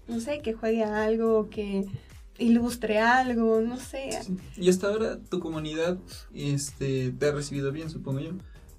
no 0.08 0.20
sé, 0.20 0.40
que 0.40 0.54
juegue 0.54 0.84
a 0.84 1.04
algo, 1.04 1.38
o 1.38 1.50
que 1.50 1.86
ilustre 2.38 2.98
algo, 2.98 3.60
no 3.60 3.76
sé. 3.76 4.10
Y 4.56 4.68
hasta 4.68 4.88
ahora 4.88 5.18
tu 5.18 5.40
comunidad 5.40 5.98
este, 6.32 7.12
te 7.12 7.26
ha 7.26 7.32
recibido 7.32 7.72
bien, 7.72 7.90
supongo 7.90 8.20
yo. 8.20 8.32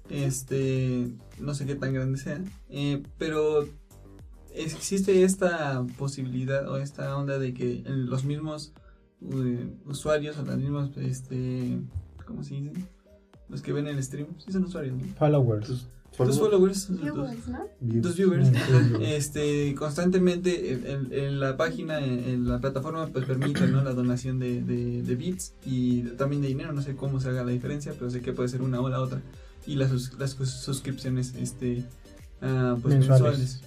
Este, 0.08 1.08
no 1.40 1.54
sé 1.54 1.66
qué 1.66 1.74
tan 1.74 1.92
grande 1.92 2.18
sea, 2.18 2.40
eh, 2.68 3.02
pero 3.18 3.68
existe 4.54 5.24
esta 5.24 5.84
posibilidad 5.98 6.68
o 6.68 6.78
esta 6.78 7.16
onda 7.16 7.38
de 7.38 7.52
que 7.52 7.82
en 7.84 8.08
los 8.08 8.24
mismos 8.24 8.72
eh, 9.20 9.68
usuarios 9.84 10.38
o 10.38 10.44
los 10.44 10.56
mismos, 10.56 10.96
este, 10.98 11.78
¿cómo 12.24 12.44
se 12.44 12.54
dice? 12.54 12.72
Los 13.48 13.62
que 13.62 13.72
ven 13.72 13.86
el 13.88 14.02
stream, 14.02 14.28
sí 14.38 14.52
son 14.52 14.64
usuarios, 14.64 14.96
¿no? 14.96 15.04
Followers. 15.14 15.66
Tus 15.66 15.86
Tus 16.16 16.38
followers, 16.38 16.86
tus- 16.86 17.00
Viewers, 17.00 17.48
¿no? 17.48 17.66
tus 18.02 18.16
viewers, 18.16 18.48
este, 19.00 19.74
constantemente 19.74 20.72
en, 21.10 21.40
la 21.40 21.56
página, 21.56 21.98
en, 22.04 22.20
en 22.24 22.48
la 22.48 22.58
plataforma, 22.60 23.06
pues 23.08 23.24
permite 23.26 23.66
¿no? 23.68 23.82
la 23.84 23.92
donación 23.92 24.38
de, 24.38 24.62
de, 24.62 25.02
de 25.02 25.14
bits 25.16 25.54
y 25.64 26.02
también 26.16 26.42
de 26.42 26.48
dinero. 26.48 26.72
No 26.72 26.82
sé 26.82 26.96
cómo 26.96 27.20
se 27.20 27.28
haga 27.28 27.44
la 27.44 27.52
diferencia, 27.52 27.92
pero 27.98 28.10
sé 28.10 28.20
que 28.20 28.32
puede 28.32 28.48
ser 28.48 28.62
una 28.62 28.80
o 28.80 28.88
la 28.88 29.00
otra. 29.00 29.20
Y 29.66 29.74
las, 29.76 29.90
las 30.18 30.30
sus- 30.32 30.50
suscripciones 30.50 31.34
este, 31.34 31.84
ah, 32.40 32.76
pues, 32.80 32.94
Mensuales. 32.94 33.60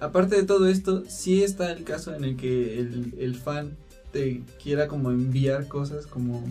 aparte 0.00 0.36
de 0.36 0.42
todo 0.44 0.66
esto, 0.66 1.04
sí 1.08 1.42
está 1.42 1.70
el 1.72 1.84
caso 1.84 2.14
en 2.14 2.24
el 2.24 2.36
que 2.36 2.78
el, 2.80 3.14
el 3.18 3.34
fan 3.34 3.76
te 4.12 4.42
quiera 4.62 4.88
como 4.88 5.10
enviar 5.10 5.68
cosas 5.68 6.06
como, 6.06 6.42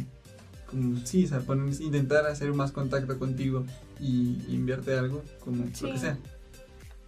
como 0.69 1.05
sí, 1.05 1.25
o 1.25 1.27
sea, 1.27 1.39
poner- 1.39 1.81
intentar 1.81 2.25
hacer 2.25 2.53
más 2.53 2.71
contacto 2.71 3.17
contigo 3.17 3.65
y, 3.99 4.37
enviarte 4.55 4.97
algo, 4.97 5.23
como 5.43 5.65
lo 5.65 5.71
que 5.71 5.97
sea. 5.97 6.17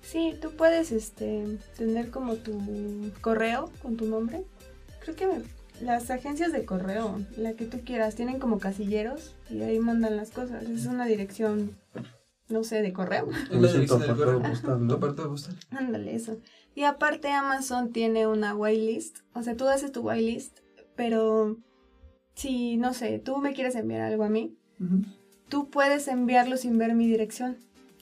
Sí, 0.02 0.34
tú 0.42 0.52
puedes 0.52 0.92
este, 0.92 1.58
tener 1.78 2.10
como 2.10 2.36
tu 2.36 3.12
correo 3.22 3.72
con 3.82 3.98
tu 3.98 4.06
nombre. 4.06 4.44
Creo 5.00 5.16
que 5.16 5.28
las 5.82 6.10
agencias 6.10 6.52
de 6.52 6.66
correo, 6.66 7.20
la 7.38 7.54
que 7.54 7.66
tú 7.66 7.82
quieras, 7.86 8.16
tienen 8.16 8.40
como 8.40 8.60
casilleros 8.60 9.36
y 9.50 9.62
ahí 9.62 9.80
mandan 9.80 10.18
las 10.18 10.32
cosas. 10.32 10.64
Es 10.64 10.86
una 10.86 11.06
dirección, 11.06 11.78
no 12.50 12.64
sé, 12.64 12.82
de 12.82 12.94
correo. 12.94 13.30
La 13.52 13.68
es 13.68 13.90
tu 13.90 13.98
postal, 14.42 14.88
¿no? 14.88 14.96
apartado 14.96 15.30
postal. 15.30 15.56
Ándale, 15.72 16.16
eso. 16.16 16.38
Y 16.76 16.84
aparte 16.84 17.30
Amazon 17.30 17.92
tiene 17.92 18.28
una 18.28 18.56
whitelist. 18.56 19.20
O 19.34 19.44
sea, 19.44 19.56
tú 19.56 19.68
haces 19.68 19.92
tu 19.92 20.02
whitelist, 20.02 20.60
pero 20.96 21.58
si, 22.36 22.78
no 22.78 22.94
sé, 22.94 23.20
tú 23.20 23.38
me 23.38 23.54
quieres 23.54 23.76
enviar 23.76 24.02
algo 24.02 24.24
a 24.24 24.30
mí, 24.30 24.56
tú 25.50 25.70
puedes 25.70 26.08
enviarlo 26.08 26.58
sin 26.58 26.78
ver 26.78 26.94
mi 26.94 27.08
dirección. 27.08 27.58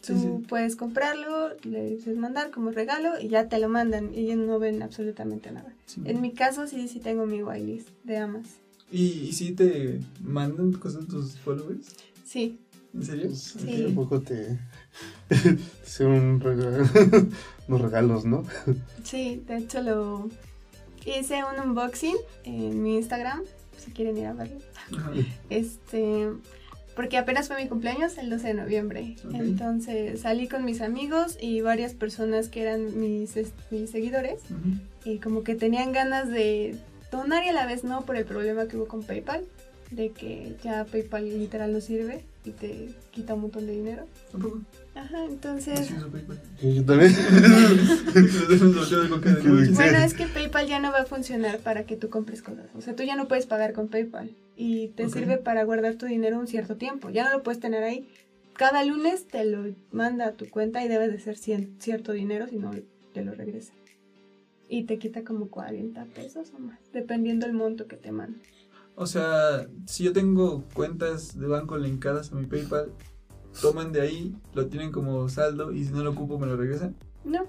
Tú 0.05 0.17
sí. 0.17 0.47
puedes 0.47 0.77
comprarlo, 0.77 1.49
le 1.63 1.83
dices 1.89 2.15
mandar 2.17 2.51
como 2.51 2.71
regalo 2.71 3.19
y 3.19 3.27
ya 3.27 3.49
te 3.49 3.59
lo 3.59 3.67
mandan 3.67 4.13
y 4.13 4.19
ellos 4.19 4.37
no 4.37 4.57
ven 4.57 4.81
absolutamente 4.81 5.51
nada. 5.51 5.73
Sí. 5.87 6.01
En 6.05 6.21
mi 6.21 6.31
caso 6.31 6.67
sí, 6.67 6.87
sí 6.87 6.99
tengo 6.99 7.25
mi 7.25 7.43
whitelist 7.43 7.89
de 8.05 8.17
Amas. 8.17 8.47
¿Y, 8.91 9.07
¿Y 9.07 9.33
si 9.33 9.51
te 9.51 9.99
mandan 10.21 10.71
cosas 10.71 11.05
tus 11.05 11.37
followers? 11.39 11.87
Sí, 12.23 12.59
¿En 12.93 13.03
serio? 13.03 13.27
Pues, 13.27 13.41
Sí. 13.41 13.85
Un 13.85 13.95
poco 13.95 14.21
te. 14.21 14.59
regalo, 15.99 16.83
unos 17.67 17.81
regalos, 17.81 18.25
¿no? 18.25 18.43
sí, 19.03 19.43
de 19.47 19.57
hecho 19.57 19.81
lo 19.81 20.29
hice 21.05 21.41
un 21.43 21.69
unboxing 21.69 22.15
en 22.43 22.81
mi 22.81 22.95
Instagram, 22.97 23.43
si 23.79 23.91
quieren 23.91 24.17
ir 24.17 24.27
a 24.27 24.33
verlo. 24.33 24.57
Este, 25.49 26.29
porque 26.95 27.17
apenas 27.17 27.47
fue 27.47 27.61
mi 27.61 27.69
cumpleaños 27.69 28.17
el 28.17 28.29
12 28.29 28.47
de 28.49 28.53
noviembre. 28.53 29.15
Entonces 29.33 30.21
salí 30.21 30.47
con 30.47 30.65
mis 30.65 30.81
amigos 30.81 31.37
y 31.39 31.61
varias 31.61 31.93
personas 31.93 32.49
que 32.49 32.61
eran 32.61 32.99
mis, 32.99 33.35
mis 33.71 33.89
seguidores 33.89 34.41
y 35.05 35.19
como 35.19 35.43
que 35.43 35.55
tenían 35.55 35.91
ganas 35.93 36.29
de 36.29 36.77
donar 37.11 37.45
y 37.45 37.49
a 37.49 37.53
la 37.53 37.65
vez 37.65 37.83
no 37.83 38.01
por 38.01 38.15
el 38.15 38.25
problema 38.25 38.67
que 38.67 38.77
hubo 38.77 38.87
con 38.87 39.03
PayPal, 39.03 39.45
de 39.91 40.09
que 40.09 40.55
ya 40.63 40.85
PayPal 40.85 41.39
literal 41.39 41.73
no 41.73 41.81
sirve 41.81 42.23
y 42.45 42.51
te 42.51 42.89
quita 43.11 43.33
un 43.33 43.41
montón 43.41 43.65
de 43.65 43.73
dinero. 43.73 44.05
Ajá, 44.99 45.25
entonces... 45.25 45.89
Yo 46.61 46.83
también. 46.85 47.15
Bueno, 49.75 49.97
es 49.99 50.13
que 50.13 50.27
PayPal 50.27 50.67
ya 50.67 50.79
no 50.79 50.91
va 50.91 50.99
a 51.01 51.05
funcionar 51.05 51.59
para 51.59 51.85
que 51.85 51.95
tú 51.95 52.09
compres 52.09 52.41
cosas. 52.41 52.65
O 52.75 52.81
sea, 52.81 52.95
tú 52.95 53.03
ya 53.03 53.15
no 53.15 53.27
puedes 53.27 53.45
pagar 53.45 53.73
con 53.73 53.87
PayPal. 53.87 54.31
Y 54.57 54.89
te 54.89 55.09
sirve 55.09 55.37
para 55.37 55.63
guardar 55.63 55.95
tu 55.95 56.05
dinero 56.05 56.37
un 56.39 56.47
cierto 56.47 56.75
tiempo. 56.75 57.09
Ya 57.09 57.23
no 57.23 57.37
lo 57.37 57.43
puedes 57.43 57.61
tener 57.61 57.83
ahí. 57.83 58.09
Cada 58.57 58.83
lunes 58.83 59.25
te 59.27 59.45
lo 59.45 59.73
manda 59.91 60.27
a 60.27 60.31
tu 60.33 60.49
cuenta 60.49 60.83
y 60.83 60.89
debe 60.89 61.07
de 61.07 61.19
ser 61.19 61.37
cien- 61.37 61.69
cierto 61.79 62.11
dinero, 62.11 62.47
si 62.49 62.57
no 62.57 62.71
te 63.13 63.23
lo 63.23 63.33
regresa. 63.33 63.71
Y 64.67 64.83
te 64.83 64.99
quita 64.99 65.23
como 65.23 65.47
40 65.47 66.03
pesos 66.13 66.51
o 66.55 66.59
más, 66.59 66.77
dependiendo 66.93 67.45
el 67.45 67.53
monto 67.53 67.87
que 67.87 67.95
te 67.95 68.11
manda. 68.11 68.37
O 68.95 69.07
sea, 69.07 69.65
si 69.87 70.03
yo 70.03 70.11
tengo 70.11 70.65
cuentas 70.73 71.39
de 71.39 71.47
banco 71.47 71.77
linkadas 71.77 72.33
a 72.33 72.35
mi 72.35 72.45
PayPal, 72.47 72.91
toman 73.61 73.91
de 73.91 74.01
ahí, 74.01 74.35
lo 74.53 74.67
tienen 74.67 74.91
como 74.91 75.27
saldo 75.29 75.71
y 75.71 75.85
si 75.85 75.91
no 75.91 76.03
lo 76.03 76.11
ocupo 76.11 76.37
me 76.39 76.47
lo 76.47 76.55
regresan. 76.57 76.95
No, 77.23 77.43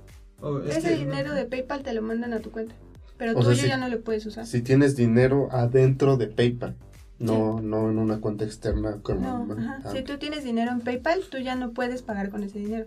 es 0.66 0.76
ese 0.78 0.90
que- 0.90 0.96
dinero 0.96 1.32
de 1.34 1.44
PayPal 1.44 1.82
te 1.82 1.92
lo 1.92 2.02
mandan 2.02 2.32
a 2.32 2.40
tu 2.40 2.50
cuenta. 2.50 2.74
Pero 3.18 3.38
O 3.38 3.42
sea, 3.42 3.52
tuyo 3.52 3.66
ya 3.66 3.76
no 3.76 3.88
lo 3.88 4.00
puedes 4.00 4.24
usar. 4.24 4.46
Si 4.46 4.62
tienes 4.62 4.96
dinero 4.96 5.48
adentro 5.52 6.16
de 6.16 6.26
PayPal, 6.26 6.74
no, 7.18 7.60
no 7.60 7.90
en 7.90 7.98
una 7.98 8.18
cuenta 8.20 8.44
externa 8.46 8.98
como. 9.02 9.44
No, 9.46 9.52
ajá. 9.52 9.80
ah, 9.84 9.92
Si 9.92 10.02
tú 10.02 10.16
tienes 10.18 10.42
dinero 10.42 10.70
en 10.72 10.80
PayPal, 10.80 11.20
tú 11.30 11.36
ya 11.38 11.54
no 11.54 11.72
puedes 11.72 12.00
pagar 12.02 12.30
con 12.30 12.42
ese 12.44 12.58
dinero. 12.58 12.86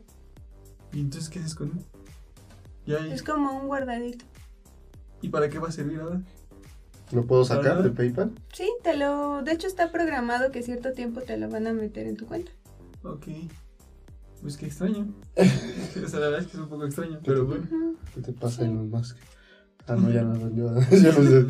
¿Y 0.92 1.02
entonces 1.02 1.30
qué 1.30 1.40
haces 1.40 1.54
con 1.54 1.68
él? 1.70 1.80
Ya, 2.88 2.98
Es 3.14 3.22
como 3.24 3.58
un 3.60 3.68
guardadito. 3.68 4.26
¿Y 5.22 5.30
para 5.30 5.50
qué 5.50 5.60
va 5.60 5.70
a 5.70 5.72
servir 5.72 6.00
ahora? 6.00 6.22
¿Lo 7.12 7.26
puedo 7.28 7.46
sacar 7.46 7.84
de 7.84 7.92
PayPal? 7.92 8.32
Sí, 8.52 8.68
te 8.84 8.98
lo. 8.98 9.44
De 9.44 9.52
hecho, 9.54 9.68
está 9.68 9.92
programado 9.92 10.52
que 10.52 10.64
cierto 10.64 10.94
tiempo 10.94 11.22
te 11.22 11.38
lo 11.38 11.48
van 11.48 11.68
a 11.68 11.74
meter 11.74 12.08
en 12.08 12.18
tu 12.18 12.26
cuenta. 12.26 12.52
Ok. 13.04 13.28
Pues 14.42 14.58
qué 14.58 14.66
extraño. 14.66 15.14
o 15.38 16.08
sea, 16.08 16.20
la 16.20 16.28
verdad 16.28 16.42
es 16.42 16.48
que 16.48 16.54
es 16.58 16.64
un 16.64 16.70
poco 16.70 16.86
extraño, 16.86 17.20
pero 17.24 17.46
bueno. 17.46 17.96
¿Qué 18.14 18.22
te 18.22 18.34
pasa, 18.34 18.64
Elon 18.64 18.90
Musk? 18.90 19.18
Ah, 19.88 19.96
no, 19.96 20.10
ya 20.10 20.22
no, 20.24 20.36
yo, 20.54 20.80
ya 20.92 21.12
no 21.12 21.24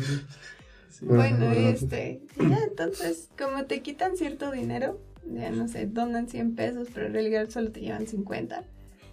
Sí. 0.90 1.04
Bueno, 1.06 1.46
Bueno, 1.46 1.68
este. 1.68 2.22
Ya, 2.38 2.58
entonces, 2.68 3.28
como 3.36 3.64
te 3.64 3.82
quitan 3.82 4.16
cierto 4.16 4.50
dinero, 4.52 5.00
ya 5.32 5.50
no 5.50 5.66
sé, 5.68 5.86
donan 5.86 6.28
100 6.28 6.54
pesos, 6.54 6.88
pero 6.94 7.06
en 7.06 7.12
realidad 7.14 7.48
solo 7.50 7.72
te 7.72 7.80
llevan 7.80 8.06
50. 8.06 8.62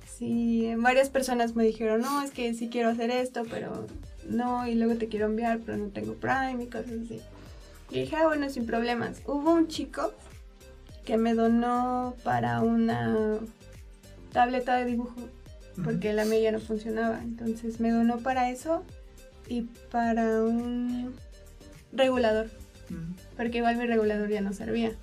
Sí, 0.06 0.72
varias 0.78 1.10
personas 1.10 1.56
me 1.56 1.64
dijeron, 1.64 2.02
no, 2.02 2.22
es 2.22 2.30
que 2.30 2.54
sí 2.54 2.70
quiero 2.70 2.90
hacer 2.90 3.10
esto, 3.10 3.44
pero 3.50 3.88
no, 4.30 4.68
y 4.68 4.76
luego 4.76 4.96
te 4.96 5.08
quiero 5.08 5.26
enviar, 5.26 5.60
pero 5.66 5.78
no 5.78 5.88
tengo 5.88 6.14
Prime 6.14 6.64
y 6.64 6.68
cosas 6.68 6.92
así. 7.06 7.20
Y 7.90 8.02
dije, 8.02 8.16
ah, 8.16 8.28
bueno, 8.28 8.48
sin 8.50 8.68
problemas. 8.68 9.22
Hubo 9.26 9.52
un 9.54 9.68
chico 9.68 10.14
que 11.06 11.18
me 11.18 11.34
donó 11.34 12.16
para 12.24 12.62
una 12.62 13.40
tableta 14.32 14.78
de 14.78 14.86
dibujo 14.86 15.16
porque 15.84 16.14
la 16.14 16.26
mía 16.26 16.40
ya 16.40 16.52
no 16.52 16.60
funcionaba. 16.60 17.22
Entonces 17.22 17.80
me 17.80 17.92
donó 17.92 18.20
para 18.20 18.50
eso 18.50 18.84
y 19.48 19.64
para 19.92 20.44
un 20.44 21.14
regulador, 21.92 22.50
porque 23.36 23.60
igual 23.60 23.78
mi 23.78 23.86
regulador 23.86 24.30
ya 24.30 24.42
no 24.42 24.54
servía. 24.54 24.94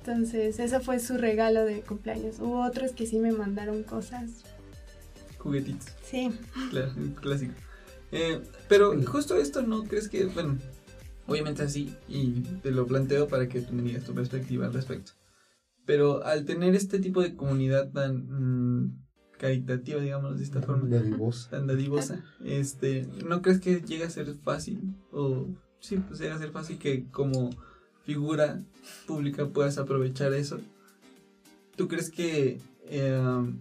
Entonces 0.00 0.58
ese 0.58 0.80
fue 0.80 0.98
su 0.98 1.16
regalo 1.16 1.64
de 1.64 1.80
cumpleaños. 1.80 2.40
Hubo 2.40 2.62
otros 2.62 2.92
que 2.92 3.06
sí 3.06 3.18
me 3.18 3.32
mandaron 3.32 3.82
cosas. 3.82 4.30
Juguetitos. 5.38 5.88
Sí. 6.08 6.30
Claro, 6.70 6.92
clásico. 7.20 7.54
Eh, 8.10 8.40
pero 8.68 9.00
justo 9.04 9.36
esto, 9.36 9.62
¿no 9.62 9.84
crees 9.84 10.08
que, 10.08 10.26
bueno, 10.26 10.58
obviamente 11.26 11.62
así, 11.62 11.94
y 12.08 12.40
te 12.62 12.70
lo 12.70 12.86
planteo 12.86 13.28
para 13.28 13.48
que 13.48 13.60
tú 13.60 13.72
me 13.72 13.82
digas 13.82 14.04
tu 14.04 14.14
perspectiva 14.14 14.66
al 14.66 14.74
respecto. 14.74 15.12
Pero 15.84 16.24
al 16.24 16.44
tener 16.44 16.74
este 16.74 16.98
tipo 17.00 17.22
de 17.22 17.34
comunidad 17.34 17.90
tan 17.90 18.84
mm, 18.84 19.02
caritativa, 19.38 20.00
digamos 20.00 20.38
de 20.38 20.44
esta 20.44 20.62
forma, 20.62 20.88
Dadivosa. 20.88 21.50
tan 21.50 21.66
dadivosa, 21.66 22.24
este, 22.44 23.08
¿no 23.26 23.42
crees 23.42 23.60
que 23.60 23.80
llega 23.80 24.06
a 24.06 24.10
ser 24.10 24.32
fácil? 24.36 24.80
O 25.10 25.48
sí, 25.80 25.96
pues 25.96 26.20
llega 26.20 26.36
a 26.36 26.38
ser 26.38 26.50
fácil 26.52 26.78
que 26.78 27.08
como 27.10 27.50
figura 28.04 28.62
pública 29.06 29.48
puedas 29.48 29.78
aprovechar 29.78 30.32
eso. 30.32 30.60
¿Tú 31.76 31.88
crees 31.88 32.10
que 32.10 32.60
eh, 32.86 33.52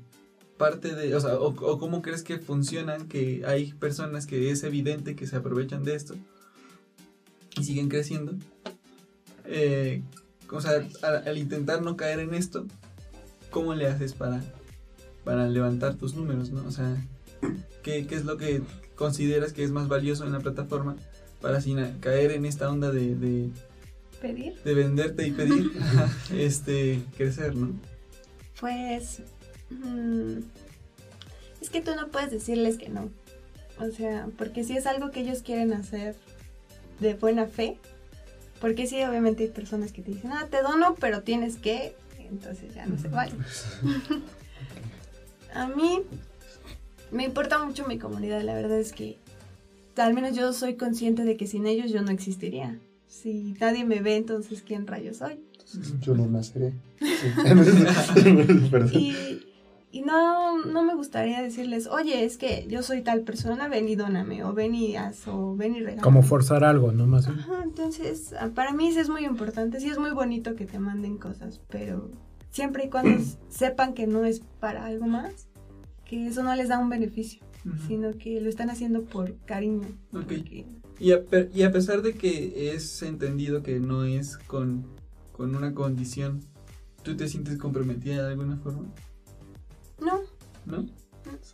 parte 0.57 0.93
de, 0.93 1.15
o 1.15 1.19
sea, 1.19 1.36
o, 1.39 1.47
o 1.47 1.80
cómo 1.80 2.03
crees 2.03 2.22
que 2.22 2.38
funcionan 2.38 3.07
que 3.07 3.43
hay 3.47 3.74
personas 3.74 4.28
que 4.28 4.51
es 4.51 4.63
evidente 4.63 5.15
que 5.15 5.26
se 5.26 5.38
aprovechan 5.38 5.84
de 5.84 5.95
esto 5.95 6.13
y 7.57 7.63
siguen 7.63 7.89
creciendo? 7.89 8.36
Eh, 9.45 10.03
o 10.51 10.61
sea, 10.61 10.87
al, 11.01 11.27
al 11.27 11.37
intentar 11.37 11.81
no 11.81 11.95
caer 11.95 12.19
en 12.19 12.33
esto, 12.33 12.65
¿cómo 13.49 13.73
le 13.73 13.87
haces 13.87 14.13
para, 14.13 14.41
para 15.23 15.47
levantar 15.47 15.95
tus 15.95 16.15
números, 16.15 16.51
no? 16.51 16.65
O 16.67 16.71
sea, 16.71 17.05
¿qué, 17.83 18.07
qué 18.07 18.15
es 18.15 18.25
lo 18.25 18.37
que 18.37 18.61
consideras 18.95 19.53
que 19.53 19.63
es 19.63 19.71
más 19.71 19.87
valioso 19.87 20.25
en 20.25 20.33
la 20.33 20.39
plataforma 20.39 20.95
para 21.41 21.61
sin 21.61 21.77
caer 21.99 22.31
en 22.31 22.45
esta 22.45 22.69
onda 22.69 22.91
de, 22.91 23.15
de, 23.15 23.49
Pedir. 24.21 24.61
de 24.63 24.73
venderte 24.75 25.27
y 25.27 25.31
pedir, 25.31 25.71
este, 26.35 27.01
crecer, 27.17 27.55
¿no? 27.55 27.71
Pues... 28.59 29.21
mm, 29.69 30.37
es 31.61 31.69
que 31.69 31.81
tú 31.81 31.91
no 31.95 32.09
puedes 32.09 32.31
decirles 32.31 32.77
que 32.77 32.89
no. 32.89 33.09
O 33.79 33.89
sea, 33.89 34.27
porque 34.37 34.63
si 34.63 34.77
es 34.77 34.85
algo 34.85 35.11
que 35.11 35.21
ellos 35.21 35.41
quieren 35.41 35.73
hacer 35.73 36.15
de 36.99 37.15
buena 37.15 37.47
fe, 37.47 37.77
porque 38.62 38.86
sí, 38.86 39.03
obviamente 39.03 39.43
hay 39.43 39.49
personas 39.49 39.91
que 39.91 40.03
te 40.03 40.12
dicen, 40.12 40.32
ah, 40.32 40.47
te 40.49 40.62
dono, 40.62 40.95
pero 40.99 41.24
tienes 41.24 41.57
que, 41.57 41.95
entonces 42.30 42.74
ya 42.76 42.86
no 42.86 42.97
se 42.97 43.09
vale. 43.09 43.34
A 45.53 45.68
mí 45.68 46.03
me 47.12 47.26
importa 47.26 47.62
mucho 47.64 47.86
mi 47.88 47.97
comunidad, 47.97 48.41
la 48.43 48.53
verdad 48.53 48.80
es 48.80 48.93
que 48.93 49.18
al 49.97 50.14
menos 50.14 50.36
yo 50.36 50.53
soy 50.53 50.76
consciente 50.76 51.26
de 51.26 51.36
que 51.36 51.47
sin 51.47 51.66
ellos 51.66 51.91
yo 51.91 52.01
no 52.01 52.12
existiría. 52.12 52.80
Si 53.07 53.55
nadie 53.59 53.84
me 53.84 53.99
ve, 53.99 54.16
entonces 54.16 54.64
¿quién 54.66 54.88
rayos 54.88 55.18
soy? 55.18 55.39
Yo 56.01 56.16
no 56.16 56.28
naceré. 56.28 56.74
Sí. 58.91 58.97
Y, 58.97 59.50
y 59.91 60.01
no, 60.01 60.63
no 60.65 60.83
me 60.83 60.95
gustaría 60.95 61.41
decirles, 61.41 61.87
oye, 61.87 62.23
es 62.23 62.37
que 62.37 62.65
yo 62.69 62.81
soy 62.83 63.01
tal 63.01 63.21
persona, 63.21 63.67
ven 63.67 63.87
y 63.89 63.95
dóname, 63.95 64.43
o 64.43 64.53
ven 64.53 64.73
y 64.75 64.95
haz, 64.95 65.27
o 65.27 65.55
ven 65.55 65.75
y 65.75 65.79
regala. 65.81 66.01
Como 66.01 66.23
forzar 66.23 66.63
algo, 66.63 66.91
¿no? 66.91 67.07
Más. 67.07 67.27
Ajá, 67.27 67.61
entonces, 67.63 68.33
ah, 68.39 68.49
para 68.55 68.73
mí 68.73 68.91
sí 68.93 68.99
es 68.99 69.09
muy 69.09 69.25
importante, 69.25 69.79
sí 69.79 69.89
es 69.89 69.97
muy 69.97 70.11
bonito 70.11 70.55
que 70.55 70.65
te 70.65 70.79
manden 70.79 71.17
cosas, 71.17 71.61
pero 71.69 72.09
siempre 72.49 72.85
y 72.85 72.89
cuando 72.89 73.21
sepan 73.49 73.93
que 73.93 74.07
no 74.07 74.23
es 74.25 74.41
para 74.59 74.85
algo 74.85 75.07
más, 75.07 75.47
que 76.05 76.27
eso 76.27 76.41
no 76.43 76.55
les 76.55 76.69
da 76.69 76.79
un 76.79 76.89
beneficio, 76.89 77.41
sino 77.87 78.11
que 78.17 78.41
lo 78.41 78.49
están 78.49 78.69
haciendo 78.69 79.03
por 79.03 79.35
cariño. 79.45 79.87
Ok. 80.13 80.23
porque- 80.23 80.65
Y 80.99 81.11
a, 81.13 81.21
y 81.53 81.63
a 81.63 81.71
pesar 81.71 82.01
de 82.01 82.13
que 82.13 82.73
es 82.75 83.01
entendido 83.03 83.63
que 83.63 83.79
no 83.79 84.03
es 84.03 84.37
con, 84.37 84.85
con 85.31 85.55
una 85.55 85.73
condición, 85.73 86.41
¿tú 87.03 87.15
te 87.17 87.27
sientes 87.27 87.57
comprometida 87.57 88.23
de 88.25 88.31
alguna 88.31 88.57
forma? 88.57 88.85
No, 90.01 90.19
¿No? 90.65 90.85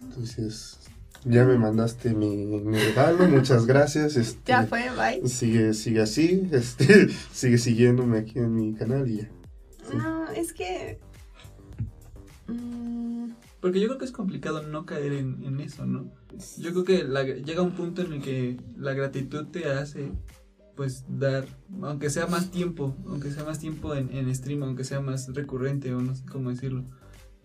Entonces, 0.02 0.78
ya 1.26 1.46
me 1.46 1.58
mandaste 1.58 2.14
mi, 2.14 2.36
mi 2.38 2.78
regalo, 2.80 3.28
muchas 3.28 3.66
gracias. 3.66 4.16
Este, 4.18 4.40
ya 4.46 4.66
fue, 4.66 4.86
bye. 4.96 5.28
Sigue, 5.28 5.74
sigue 5.74 6.02
así, 6.02 6.48
este, 6.52 7.10
sigue 7.34 7.58
siguiéndome 7.58 8.20
aquí 8.20 8.40
en 8.40 8.56
mi 8.56 8.74
canal 8.74 9.10
y 9.10 9.18
ya. 9.18 9.30
No, 9.94 10.30
es 10.32 10.54
que... 10.54 11.00
mm, 12.48 13.30
Porque 13.62 13.80
yo 13.80 13.88
creo 13.88 13.98
que 13.98 14.06
es 14.06 14.12
complicado 14.12 14.64
no 14.64 14.86
caer 14.86 15.14
en, 15.14 15.44
en 15.44 15.60
eso, 15.60 15.86
¿no? 15.86 16.10
Yo 16.58 16.72
creo 16.72 16.84
que 16.84 17.04
la- 17.04 17.24
llega 17.24 17.62
un 17.62 17.72
punto 17.72 18.02
en 18.02 18.14
el 18.14 18.22
que 18.22 18.58
la 18.78 18.94
gratitud 18.94 19.46
te 19.48 19.70
hace 19.70 20.12
pues 20.76 21.06
dar, 21.10 21.48
aunque 21.82 22.12
sea 22.12 22.28
más 22.28 22.52
tiempo, 22.52 22.96
aunque 23.08 23.32
sea 23.32 23.44
más 23.44 23.58
tiempo 23.60 23.96
en, 23.96 24.16
en 24.16 24.34
stream, 24.36 24.62
aunque 24.62 24.84
sea 24.84 25.02
más 25.02 25.34
recurrente 25.34 25.92
o 25.94 26.00
no 26.02 26.14
sé 26.14 26.24
cómo 26.32 26.52
decirlo, 26.52 26.84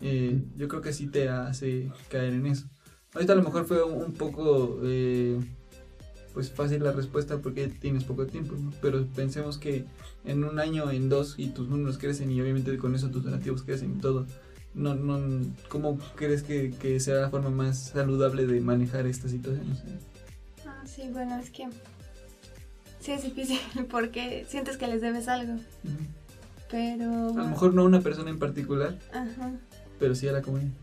eh, 0.03 0.43
yo 0.57 0.67
creo 0.67 0.81
que 0.81 0.91
sí 0.91 1.07
te 1.07 1.29
hace 1.29 1.89
caer 2.09 2.33
en 2.33 2.45
eso. 2.45 2.67
Ahorita 3.13 3.33
a 3.33 3.35
lo 3.37 3.43
mejor 3.43 3.65
fue 3.65 3.81
un, 3.83 4.03
un 4.03 4.13
poco 4.13 4.79
eh, 4.83 5.39
pues 6.33 6.51
fácil 6.51 6.83
la 6.83 6.91
respuesta 6.91 7.37
porque 7.39 7.67
tienes 7.67 8.03
poco 8.03 8.25
tiempo, 8.25 8.55
¿no? 8.55 8.73
pero 8.81 9.05
pensemos 9.07 9.57
que 9.57 9.85
en 10.25 10.43
un 10.43 10.59
año, 10.59 10.91
en 10.91 11.07
dos, 11.07 11.35
y 11.37 11.49
tus 11.49 11.69
números 11.69 11.97
crecen 11.97 12.31
y 12.31 12.41
obviamente 12.41 12.77
con 12.77 12.95
eso 12.95 13.09
tus 13.09 13.23
donativos 13.23 13.63
crecen 13.63 13.95
y 13.97 14.01
todo. 14.01 14.25
No, 14.73 14.95
no, 14.95 15.45
¿Cómo 15.69 15.99
crees 16.15 16.41
que, 16.41 16.71
que 16.71 16.99
sea 16.99 17.15
la 17.15 17.29
forma 17.29 17.51
más 17.51 17.91
saludable 17.91 18.47
de 18.47 18.59
manejar 18.59 19.05
esta 19.05 19.29
situación? 19.29 19.77
Ah, 20.65 20.83
sí, 20.85 21.03
bueno, 21.11 21.37
es 21.37 21.51
que 21.51 21.67
sí 22.99 23.11
es 23.11 23.23
difícil 23.23 23.59
porque 23.91 24.45
sientes 24.49 24.77
que 24.77 24.87
les 24.87 25.01
debes 25.01 25.27
algo, 25.27 25.53
ujú. 25.53 26.05
pero... 26.69 27.29
a 27.29 27.43
lo 27.43 27.47
mejor 27.49 27.73
no 27.73 27.83
a 27.83 27.85
una 27.85 28.01
persona 28.01 28.31
en 28.31 28.39
particular, 28.39 28.97
Ajá. 29.13 29.51
Pero 30.03 30.15
sí 30.15 30.27
a 30.27 30.33
la 30.33 30.41
comunidad. 30.41 30.73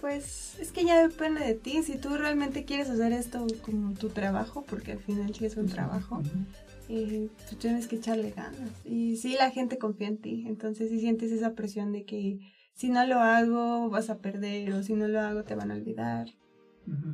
Pues 0.00 0.58
es 0.58 0.72
que 0.72 0.86
ya 0.86 1.06
depende 1.06 1.44
de 1.44 1.52
ti, 1.52 1.82
si 1.82 1.98
tú 1.98 2.16
realmente 2.16 2.64
quieres 2.64 2.88
hacer 2.88 3.12
esto 3.12 3.46
como 3.60 3.92
tu 3.92 4.08
trabajo, 4.08 4.64
porque 4.66 4.92
al 4.92 4.98
final 4.98 5.34
sí 5.34 5.44
es 5.44 5.58
un 5.58 5.66
trabajo, 5.66 6.22
eh, 6.88 7.28
tú 7.50 7.56
tienes 7.56 7.86
que 7.86 7.96
echarle 7.96 8.30
ganas. 8.30 8.70
Y 8.86 9.18
sí, 9.18 9.36
la 9.38 9.50
gente 9.50 9.76
confía 9.76 10.08
en 10.08 10.16
ti, 10.16 10.44
entonces 10.46 10.88
si 10.88 11.00
sientes 11.00 11.32
esa 11.32 11.52
presión 11.52 11.92
de 11.92 12.04
que 12.04 12.38
si 12.72 12.88
no 12.88 13.06
lo 13.06 13.20
hago 13.20 13.90
vas 13.90 14.08
a 14.08 14.20
perder 14.20 14.72
o 14.72 14.82
si 14.82 14.94
no 14.94 15.06
lo 15.06 15.20
hago 15.20 15.44
te 15.44 15.54
van 15.54 15.70
a 15.70 15.74
olvidar. 15.74 16.28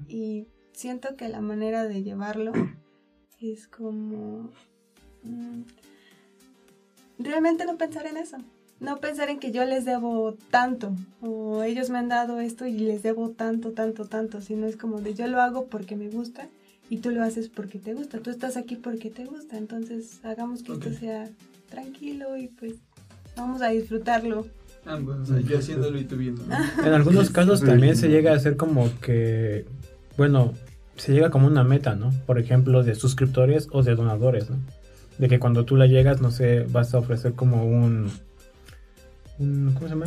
Y 0.06 0.46
siento 0.72 1.16
que 1.16 1.28
la 1.28 1.40
manera 1.40 1.88
de 1.88 2.04
llevarlo 2.04 2.52
es 3.40 3.66
como... 3.66 4.52
mm, 5.24 5.62
realmente 7.18 7.64
no 7.64 7.76
pensar 7.78 8.06
en 8.06 8.18
eso. 8.18 8.36
No 8.82 8.98
pensar 8.98 9.30
en 9.30 9.38
que 9.38 9.52
yo 9.52 9.64
les 9.64 9.84
debo 9.84 10.36
tanto 10.50 10.94
o 11.20 11.62
ellos 11.62 11.88
me 11.88 11.98
han 11.98 12.08
dado 12.08 12.40
esto 12.40 12.66
y 12.66 12.72
les 12.72 13.02
debo 13.02 13.30
tanto, 13.30 13.70
tanto, 13.70 14.06
tanto, 14.06 14.40
sino 14.40 14.66
es 14.66 14.76
como 14.76 15.00
de 15.00 15.14
yo 15.14 15.28
lo 15.28 15.40
hago 15.40 15.66
porque 15.66 15.94
me 15.94 16.08
gusta 16.08 16.48
y 16.90 16.98
tú 16.98 17.10
lo 17.10 17.22
haces 17.22 17.48
porque 17.48 17.78
te 17.78 17.94
gusta. 17.94 18.18
Tú 18.18 18.30
estás 18.30 18.56
aquí 18.56 18.74
porque 18.76 19.08
te 19.08 19.24
gusta, 19.24 19.56
entonces 19.56 20.20
hagamos 20.24 20.62
que 20.62 20.72
esto 20.72 20.92
sea 20.92 21.28
tranquilo 21.70 22.36
y 22.36 22.48
pues 22.48 22.74
vamos 23.36 23.62
a 23.62 23.68
disfrutarlo. 23.68 24.46
Ambos, 24.84 25.20
o 25.20 25.26
sea, 25.26 25.40
yo 25.40 25.58
haciéndolo 25.58 25.96
y 25.98 26.04
tú 26.04 26.16
viendo. 26.16 26.44
¿no? 26.44 26.56
En 26.84 26.92
algunos 26.92 27.30
casos 27.30 27.62
también 27.62 27.96
se 27.96 28.08
llega 28.08 28.32
a 28.32 28.36
hacer 28.36 28.56
como 28.56 28.90
que, 29.00 29.64
bueno, 30.16 30.54
se 30.96 31.12
llega 31.12 31.30
como 31.30 31.46
una 31.46 31.64
meta, 31.64 31.94
¿no? 31.94 32.12
Por 32.26 32.38
ejemplo, 32.38 32.82
de 32.82 32.94
suscriptores 32.94 33.68
o 33.70 33.82
de 33.82 33.94
donadores, 33.94 34.50
¿no? 34.50 34.56
De 35.18 35.28
que 35.28 35.38
cuando 35.38 35.64
tú 35.64 35.76
la 35.76 35.86
llegas, 35.86 36.20
no 36.20 36.30
sé, 36.30 36.66
vas 36.68 36.94
a 36.94 36.98
ofrecer 36.98 37.34
como 37.34 37.64
un... 37.64 38.10
un 39.42 39.72
¿Cómo 39.74 39.88
se 39.88 39.94
llama? 39.94 40.06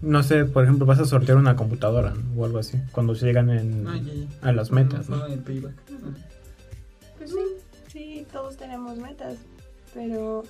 No 0.00 0.22
sé, 0.22 0.44
por 0.44 0.62
ejemplo, 0.64 0.86
vas 0.86 1.00
a 1.00 1.04
sortear 1.04 1.38
una 1.38 1.56
computadora 1.56 2.14
¿no? 2.14 2.40
o 2.40 2.44
algo 2.44 2.58
así, 2.58 2.78
cuando 2.92 3.14
se 3.16 3.26
llegan 3.26 3.50
en, 3.50 3.86
Ah, 3.88 3.96
ya, 3.98 4.12
ya. 4.14 4.48
a 4.48 4.52
las 4.52 4.70
metas, 4.70 5.08
No, 5.08 5.16
¿no? 5.16 5.26
el 5.26 5.40
payback. 5.40 5.74
Pues 7.18 7.30
sí, 7.30 7.36
sí, 7.92 8.26
todos 8.32 8.56
tenemos 8.56 8.96
metas, 8.98 9.34
pero 9.92 10.44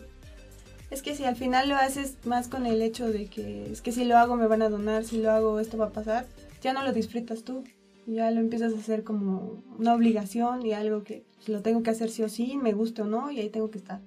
es 0.90 1.00
que 1.00 1.14
si 1.16 1.24
al 1.24 1.36
final 1.36 1.70
lo 1.70 1.76
haces 1.76 2.16
más 2.26 2.48
con 2.48 2.66
el 2.66 2.82
hecho 2.82 3.10
de 3.10 3.26
que 3.26 3.72
es 3.72 3.80
que 3.80 3.90
si 3.92 4.04
lo 4.04 4.18
hago 4.18 4.36
me 4.36 4.46
van 4.46 4.60
a 4.60 4.68
donar, 4.68 5.04
si 5.04 5.22
lo 5.22 5.30
hago 5.30 5.60
esto 5.60 5.78
va 5.78 5.86
a 5.86 5.90
pasar, 5.92 6.26
ya 6.60 6.74
no 6.74 6.84
lo 6.84 6.92
disfrutas 6.92 7.42
tú, 7.42 7.64
ya 8.06 8.30
lo 8.30 8.40
empiezas 8.40 8.74
a 8.74 8.78
hacer 8.78 9.02
como 9.02 9.62
una 9.78 9.94
obligación 9.94 10.64
y 10.66 10.74
algo 10.74 11.04
que 11.04 11.24
pues, 11.36 11.48
lo 11.48 11.62
tengo 11.62 11.82
que 11.82 11.88
hacer 11.90 12.10
sí 12.10 12.22
o 12.22 12.28
sí, 12.28 12.58
me 12.62 12.74
guste 12.74 13.00
o 13.00 13.06
no, 13.06 13.30
y 13.30 13.40
ahí 13.40 13.48
tengo 13.48 13.70
que 13.70 13.78
estar. 13.78 14.00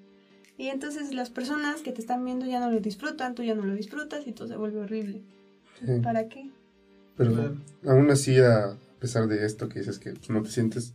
Y 0.61 0.67
entonces 0.67 1.11
las 1.11 1.31
personas 1.31 1.81
que 1.81 1.91
te 1.91 2.01
están 2.01 2.23
viendo 2.23 2.45
ya 2.45 2.59
no 2.59 2.69
lo 2.69 2.79
disfrutan, 2.79 3.33
tú 3.33 3.41
ya 3.41 3.55
no 3.55 3.65
lo 3.65 3.73
disfrutas 3.73 4.27
y 4.27 4.31
todo 4.31 4.47
se 4.47 4.55
vuelve 4.55 4.81
horrible. 4.81 5.23
Sí. 5.83 5.99
¿Para 6.03 6.27
qué? 6.29 6.51
Pero 7.17 7.33
Claro. 7.33 7.55
aún 7.87 8.11
así, 8.11 8.37
a 8.39 8.77
pesar 8.99 9.27
de 9.27 9.43
esto 9.43 9.67
que 9.69 9.79
dices 9.79 9.97
que 9.97 10.11
pues, 10.11 10.29
no 10.29 10.43
te 10.43 10.51
sientes 10.51 10.93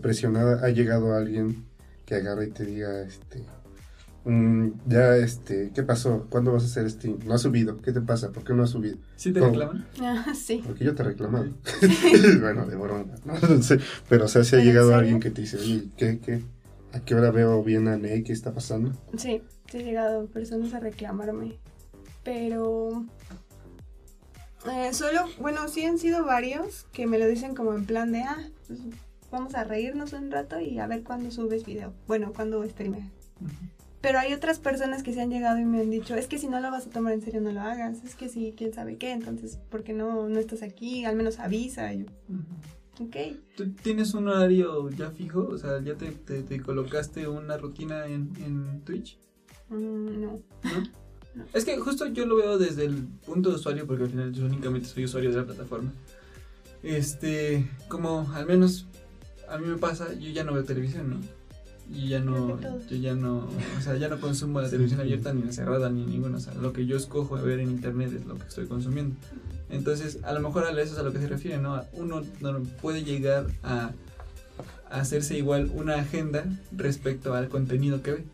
presionada, 0.00 0.64
ha 0.64 0.68
llegado 0.70 1.12
alguien 1.12 1.64
que 2.06 2.14
agarre 2.14 2.46
y 2.46 2.50
te 2.52 2.64
diga, 2.64 3.02
este, 3.02 3.42
mm, 4.26 4.68
ya, 4.86 5.16
este, 5.16 5.72
¿qué 5.74 5.82
pasó? 5.82 6.28
¿Cuándo 6.30 6.52
vas 6.52 6.62
a 6.62 6.66
hacer 6.66 6.86
este? 6.86 7.08
No 7.26 7.34
has 7.34 7.42
subido, 7.42 7.78
¿qué 7.78 7.90
te 7.90 8.00
pasa? 8.00 8.30
¿Por 8.30 8.44
qué 8.44 8.54
no 8.54 8.62
has 8.62 8.70
subido? 8.70 8.96
¿Sí 9.16 9.32
te 9.32 9.40
¿Cómo? 9.40 9.50
reclaman? 9.50 9.86
Ah, 10.00 10.32
sí. 10.36 10.62
Porque 10.64 10.84
yo 10.84 10.94
te 10.94 11.02
he 11.02 11.06
reclamado. 11.06 11.48
bueno, 12.40 12.64
de 12.64 12.76
broma, 12.76 13.06
¿no? 13.24 13.34
Pero, 14.08 14.26
o 14.26 14.28
sea, 14.28 14.44
si 14.44 14.54
ha 14.54 14.60
¿En 14.60 14.66
llegado 14.66 14.94
alguien 14.94 15.18
que 15.18 15.30
te 15.32 15.40
dice, 15.40 15.58
oye, 15.58 15.88
¿qué, 15.96 16.20
qué? 16.24 16.44
¿A 16.92 17.00
qué 17.00 17.14
hora 17.14 17.30
veo 17.30 17.62
bien 17.62 17.88
a 17.88 17.96
Ney? 17.96 18.22
¿Qué 18.22 18.32
está 18.32 18.52
pasando? 18.52 18.92
Sí, 19.16 19.42
sí 19.70 19.78
han 19.78 19.84
llegado 19.84 20.26
personas 20.26 20.74
a 20.74 20.80
reclamarme. 20.80 21.58
Pero. 22.24 23.06
eh, 24.70 24.92
solo, 24.92 25.26
bueno, 25.38 25.68
sí 25.68 25.84
han 25.84 25.98
sido 25.98 26.24
varios 26.24 26.86
que 26.92 27.06
me 27.06 27.18
lo 27.18 27.26
dicen 27.26 27.54
como 27.54 27.74
en 27.74 27.86
plan 27.86 28.12
de, 28.12 28.22
ah, 28.22 28.42
pues 28.66 28.80
vamos 29.30 29.54
a 29.54 29.64
reírnos 29.64 30.12
un 30.12 30.30
rato 30.30 30.58
y 30.60 30.78
a 30.78 30.86
ver 30.86 31.04
cuándo 31.04 31.30
subes 31.30 31.64
video. 31.64 31.92
Bueno, 32.08 32.32
cuándo 32.34 32.64
streameas. 32.68 33.06
Pero 34.00 34.18
hay 34.18 34.32
otras 34.32 34.58
personas 34.58 35.02
que 35.02 35.12
se 35.12 35.20
han 35.20 35.30
llegado 35.30 35.58
y 35.58 35.64
me 35.64 35.80
han 35.80 35.90
dicho, 35.90 36.14
es 36.16 36.26
que 36.26 36.38
si 36.38 36.48
no 36.48 36.58
lo 36.60 36.70
vas 36.70 36.86
a 36.86 36.90
tomar 36.90 37.12
en 37.12 37.20
serio, 37.20 37.40
no 37.40 37.52
lo 37.52 37.60
hagas. 37.60 38.02
Es 38.02 38.14
que 38.14 38.28
si, 38.28 38.52
quién 38.56 38.72
sabe 38.72 38.96
qué, 38.96 39.12
entonces, 39.12 39.58
¿por 39.68 39.84
qué 39.84 39.92
no, 39.92 40.28
no 40.28 40.40
estás 40.40 40.62
aquí? 40.62 41.04
Al 41.04 41.16
menos 41.16 41.38
avisa. 41.38 41.92
Y 41.92 42.00
yo. 42.00 42.06
Ok. 43.00 43.16
¿Tú 43.56 43.70
tienes 43.82 44.14
un 44.14 44.28
horario 44.28 44.90
ya 44.90 45.10
fijo? 45.10 45.48
O 45.48 45.58
sea, 45.58 45.82
¿ya 45.82 45.94
te, 45.96 46.10
te, 46.12 46.42
te 46.42 46.60
colocaste 46.60 47.26
una 47.28 47.56
rutina 47.56 48.06
en, 48.06 48.32
en 48.44 48.82
Twitch? 48.84 49.18
Mm, 49.68 50.20
no. 50.20 50.40
¿No? 51.34 51.44
Es 51.54 51.64
que 51.64 51.76
justo 51.78 52.06
yo 52.06 52.26
lo 52.26 52.36
veo 52.36 52.58
desde 52.58 52.84
el 52.84 53.06
punto 53.24 53.50
de 53.50 53.56
usuario, 53.56 53.86
porque 53.86 54.04
al 54.04 54.10
final 54.10 54.32
yo 54.32 54.46
únicamente 54.46 54.88
soy 54.88 55.04
usuario 55.04 55.30
de 55.30 55.36
la 55.36 55.46
plataforma. 55.46 55.92
Este, 56.82 57.70
como 57.88 58.28
al 58.34 58.46
menos 58.46 58.86
a 59.48 59.58
mí 59.58 59.66
me 59.66 59.76
pasa, 59.76 60.12
yo 60.14 60.30
ya 60.30 60.44
no 60.44 60.52
veo 60.52 60.64
televisión, 60.64 61.10
¿no? 61.10 61.39
Y 61.92 62.08
ya 62.08 62.20
no, 62.20 62.60
yo 62.88 62.96
ya 62.96 63.14
no, 63.14 63.48
o 63.78 63.80
sea, 63.82 63.96
ya 63.96 64.08
no 64.08 64.20
consumo 64.20 64.60
la 64.60 64.70
televisión 64.70 65.00
abierta 65.00 65.32
ni 65.32 65.42
la 65.42 65.52
cerrada 65.52 65.90
ni 65.90 66.06
ninguna, 66.06 66.36
o 66.36 66.40
sea, 66.40 66.54
lo 66.54 66.72
que 66.72 66.86
yo 66.86 66.96
escojo 66.96 67.36
de 67.36 67.42
ver 67.42 67.58
en 67.58 67.68
internet 67.68 68.12
es 68.14 68.26
lo 68.26 68.38
que 68.38 68.46
estoy 68.46 68.66
consumiendo. 68.66 69.16
Entonces, 69.70 70.18
a 70.22 70.32
lo 70.32 70.40
mejor 70.40 70.64
a 70.64 70.70
eso 70.70 70.92
es 70.92 70.98
a 70.98 71.02
lo 71.02 71.12
que 71.12 71.18
se 71.18 71.26
refiere, 71.26 71.58
¿no? 71.58 71.82
Uno 71.92 72.22
no 72.40 72.62
puede 72.80 73.02
llegar 73.02 73.46
a, 73.64 73.90
a 74.88 75.00
hacerse 75.00 75.36
igual 75.36 75.70
una 75.74 75.96
agenda 75.96 76.44
respecto 76.76 77.34
al 77.34 77.48
contenido 77.48 78.02
que 78.02 78.12
ve. 78.12 78.24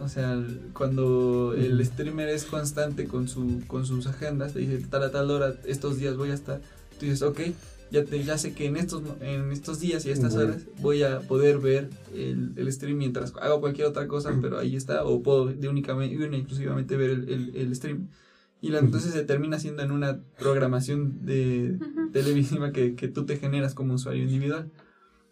O 0.00 0.08
sea, 0.08 0.40
cuando 0.74 1.54
el 1.54 1.84
streamer 1.84 2.28
es 2.28 2.44
constante 2.44 3.06
con, 3.06 3.28
su, 3.28 3.62
con 3.66 3.84
sus 3.84 4.06
agendas, 4.06 4.52
te 4.52 4.60
dice 4.60 4.78
tal 4.88 5.02
a 5.02 5.10
tal 5.10 5.30
hora, 5.30 5.54
estos 5.66 5.98
días 5.98 6.16
voy 6.16 6.30
a 6.30 6.34
estar, 6.34 6.60
tú 6.98 7.06
dices, 7.06 7.22
ok, 7.22 7.40
ya, 7.90 8.04
te, 8.04 8.22
ya 8.24 8.36
sé 8.38 8.52
que 8.54 8.66
en 8.66 8.76
estos, 8.76 9.02
en 9.20 9.50
estos 9.52 9.80
días 9.80 10.04
y 10.06 10.10
estas 10.10 10.34
Ujú. 10.34 10.42
horas 10.44 10.62
voy 10.80 11.02
a 11.02 11.20
poder 11.20 11.58
ver 11.58 11.88
el, 12.14 12.52
el 12.56 12.72
stream 12.72 12.98
mientras 12.98 13.32
hago 13.40 13.60
cualquier 13.60 13.86
otra 13.88 14.06
cosa, 14.08 14.36
pero 14.40 14.58
ahí 14.58 14.76
está, 14.76 15.04
o 15.04 15.22
puedo 15.22 15.46
de 15.46 15.68
únicamente, 15.68 16.14
exclusivamente 16.36 16.96
ver 16.96 17.10
el, 17.10 17.28
el- 17.28 17.56
el 17.56 17.74
stream. 17.74 18.08
Y 18.60 18.70
la- 18.70 18.80
entonces 18.80 19.12
se 19.12 19.22
termina 19.24 19.56
haciendo 19.56 19.82
en 19.82 19.92
una 19.92 20.18
programación 20.38 21.24
de 21.24 21.78
televisiva 22.12 22.72
que, 22.72 22.94
que 22.94 23.08
tú 23.08 23.24
te 23.24 23.36
generas 23.36 23.74
como 23.74 23.94
usuario 23.94 24.24
individual. 24.24 24.70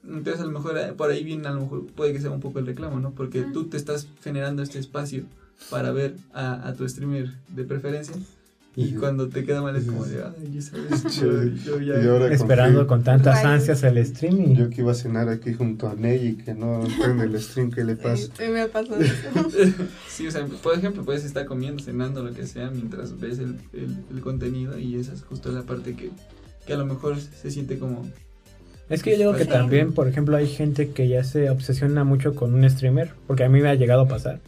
Entonces 0.04 0.40
a 0.40 0.44
lo 0.44 0.52
mejor 0.52 0.78
eh, 0.78 0.92
por 0.96 1.10
ahí 1.10 1.24
viene, 1.24 1.48
a 1.48 1.52
lo 1.52 1.62
mejor 1.62 1.86
puede 1.86 2.12
que 2.12 2.20
sea 2.20 2.30
un 2.30 2.38
poco 2.40 2.60
el 2.60 2.66
reclamo, 2.66 3.00
¿no? 3.00 3.10
Porque 3.12 3.42
tú 3.52 3.64
te 3.64 3.76
estás 3.76 4.06
generando 4.22 4.62
este 4.62 4.78
espacio 4.78 5.24
para 5.68 5.90
ver 5.90 6.14
a, 6.32 6.68
a 6.68 6.74
tu 6.74 6.88
streamer 6.88 7.32
de 7.48 7.64
preferencia 7.64 8.14
y 8.78 8.92
cuando 8.92 9.28
te 9.30 9.42
queda 9.44 9.62
mal 9.62 9.74
es 9.74 9.86
como 9.86 10.04
de, 10.04 10.22
ay, 10.22 10.52
ya 10.52 10.60
sabes, 10.60 11.16
yo, 11.18 11.42
yo 11.44 11.80
ya... 11.80 11.98
Y 12.02 12.06
ahora- 12.06 12.32
Esperando 12.32 12.86
con 12.86 13.02
tantas 13.02 13.42
ansias 13.44 13.82
el 13.84 13.96
streaming. 13.98 14.54
Yo 14.54 14.68
que 14.68 14.82
iba 14.82 14.92
a 14.92 14.94
cenar 14.94 15.28
aquí 15.30 15.54
junto 15.54 15.88
a 15.88 15.94
Ney 15.94 16.26
y 16.28 16.34
que 16.36 16.52
no 16.54 16.80
prende 17.00 17.24
el 17.24 17.40
stream, 17.40 17.70
¿qué 17.70 17.84
le 17.84 17.96
pasa? 17.96 18.26
Sí, 18.36 18.44
me 18.52 18.60
ha 18.60 18.68
pasado. 18.68 18.98
Sí, 20.08 20.26
o 20.26 20.30
sea, 20.30 20.46
por 20.62 20.74
ejemplo, 20.74 21.04
puedes 21.04 21.24
estar 21.24 21.46
comiendo, 21.46 21.82
cenando, 21.82 22.22
lo 22.22 22.32
que 22.32 22.46
sea, 22.46 22.70
mientras 22.70 23.18
ves 23.18 23.38
el, 23.38 23.56
el- 23.72 23.96
el 24.12 24.20
contenido 24.20 24.78
y 24.78 24.96
esa 24.96 25.12
es 25.14 25.22
justo 25.22 25.50
la 25.52 25.62
parte 25.62 25.94
que, 25.94 26.10
que 26.66 26.72
a 26.72 26.76
lo 26.76 26.86
mejor 26.86 27.16
se 27.18 27.50
siente 27.50 27.78
como... 27.78 28.06
Es 28.88 29.02
que 29.02 29.10
yo 29.12 29.16
digo 29.18 29.34
que 29.34 29.46
también, 29.46 29.92
por 29.94 30.06
ejemplo, 30.06 30.36
hay 30.36 30.46
gente 30.46 30.90
que 30.90 31.08
ya 31.08 31.24
se 31.24 31.50
obsesiona 31.50 32.04
mucho 32.04 32.34
con 32.34 32.54
un 32.54 32.68
streamer, 32.70 33.10
porque 33.26 33.42
a 33.44 33.48
mí 33.48 33.60
me 33.60 33.68
ha 33.68 33.74
llegado 33.74 34.02
a 34.02 34.08
pasar, 34.08 34.38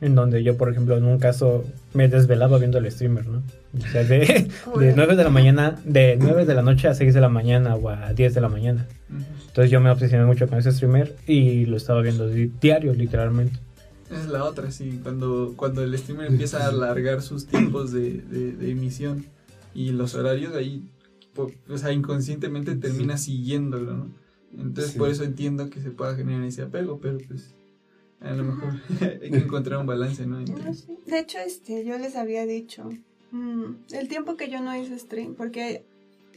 en 0.00 0.14
donde 0.14 0.42
yo, 0.42 0.56
por 0.56 0.70
ejemplo, 0.70 0.96
en 0.96 1.04
un 1.04 1.18
caso 1.18 1.64
me 1.94 2.08
desvelaba 2.08 2.58
viendo 2.58 2.78
el 2.78 2.90
streamer, 2.90 3.26
¿no? 3.26 3.42
O 3.78 3.86
sea, 3.92 4.04
de, 4.04 4.18
de 4.78 4.92
9 4.94 5.16
de 5.16 5.24
la 5.24 5.30
mañana, 5.30 5.78
de 5.84 6.16
9 6.20 6.44
de 6.46 6.54
la 6.54 6.62
noche 6.62 6.88
a 6.88 6.94
6 6.94 7.12
de 7.14 7.20
la 7.20 7.28
mañana 7.28 7.74
o 7.76 7.88
a 7.88 8.12
10 8.12 8.34
de 8.34 8.40
la 8.40 8.48
mañana. 8.48 8.86
Entonces 9.48 9.70
yo 9.70 9.80
me 9.80 9.90
obsesioné 9.90 10.24
mucho 10.24 10.46
con 10.48 10.58
ese 10.58 10.72
streamer 10.72 11.16
y 11.26 11.66
lo 11.66 11.76
estaba 11.76 12.00
viendo 12.02 12.28
di- 12.28 12.52
diario, 12.60 12.94
literalmente. 12.94 13.58
Esa 14.10 14.20
es 14.22 14.28
la 14.28 14.44
otra, 14.44 14.70
sí, 14.70 14.98
cuando, 15.02 15.54
cuando 15.56 15.82
el 15.84 15.96
streamer 15.98 16.26
empieza 16.28 16.64
a 16.64 16.68
alargar 16.68 17.22
sus 17.22 17.46
tiempos 17.46 17.92
de, 17.92 18.22
de- 18.22 18.52
de 18.52 18.70
emisión 18.70 19.26
y 19.74 19.90
los 19.90 20.14
horarios, 20.16 20.54
ahí, 20.56 20.82
o 21.68 21.78
sea, 21.78 21.92
inconscientemente 21.92 22.74
termina 22.76 23.16
siguiéndolo, 23.18 23.94
¿no? 23.94 24.06
Entonces 24.52 24.92
Sí. 24.94 24.98
por 24.98 25.10
eso 25.10 25.22
entiendo 25.22 25.70
que 25.70 25.80
se 25.80 25.90
pueda 25.92 26.16
generar 26.16 26.42
ese 26.44 26.62
apego, 26.62 26.98
pero 27.00 27.18
pues 27.28 27.54
a 28.20 28.32
lo 28.32 28.44
mejor 28.44 28.74
hay 29.22 29.30
que 29.30 29.38
encontrar 29.38 29.80
un 29.80 29.86
balance, 29.86 30.26
¿no? 30.26 30.38
Entre- 30.40 30.74
sé. 30.74 30.92
De 31.06 31.18
hecho, 31.18 31.38
este, 31.38 31.84
yo 31.84 31.98
les 31.98 32.16
había 32.16 32.46
dicho, 32.46 32.90
mm, 33.32 33.64
el 33.92 34.08
tiempo 34.08 34.36
que 34.36 34.50
yo 34.50 34.60
no 34.60 34.76
hice 34.76 34.98
stream, 34.98 35.34
porque 35.34 35.84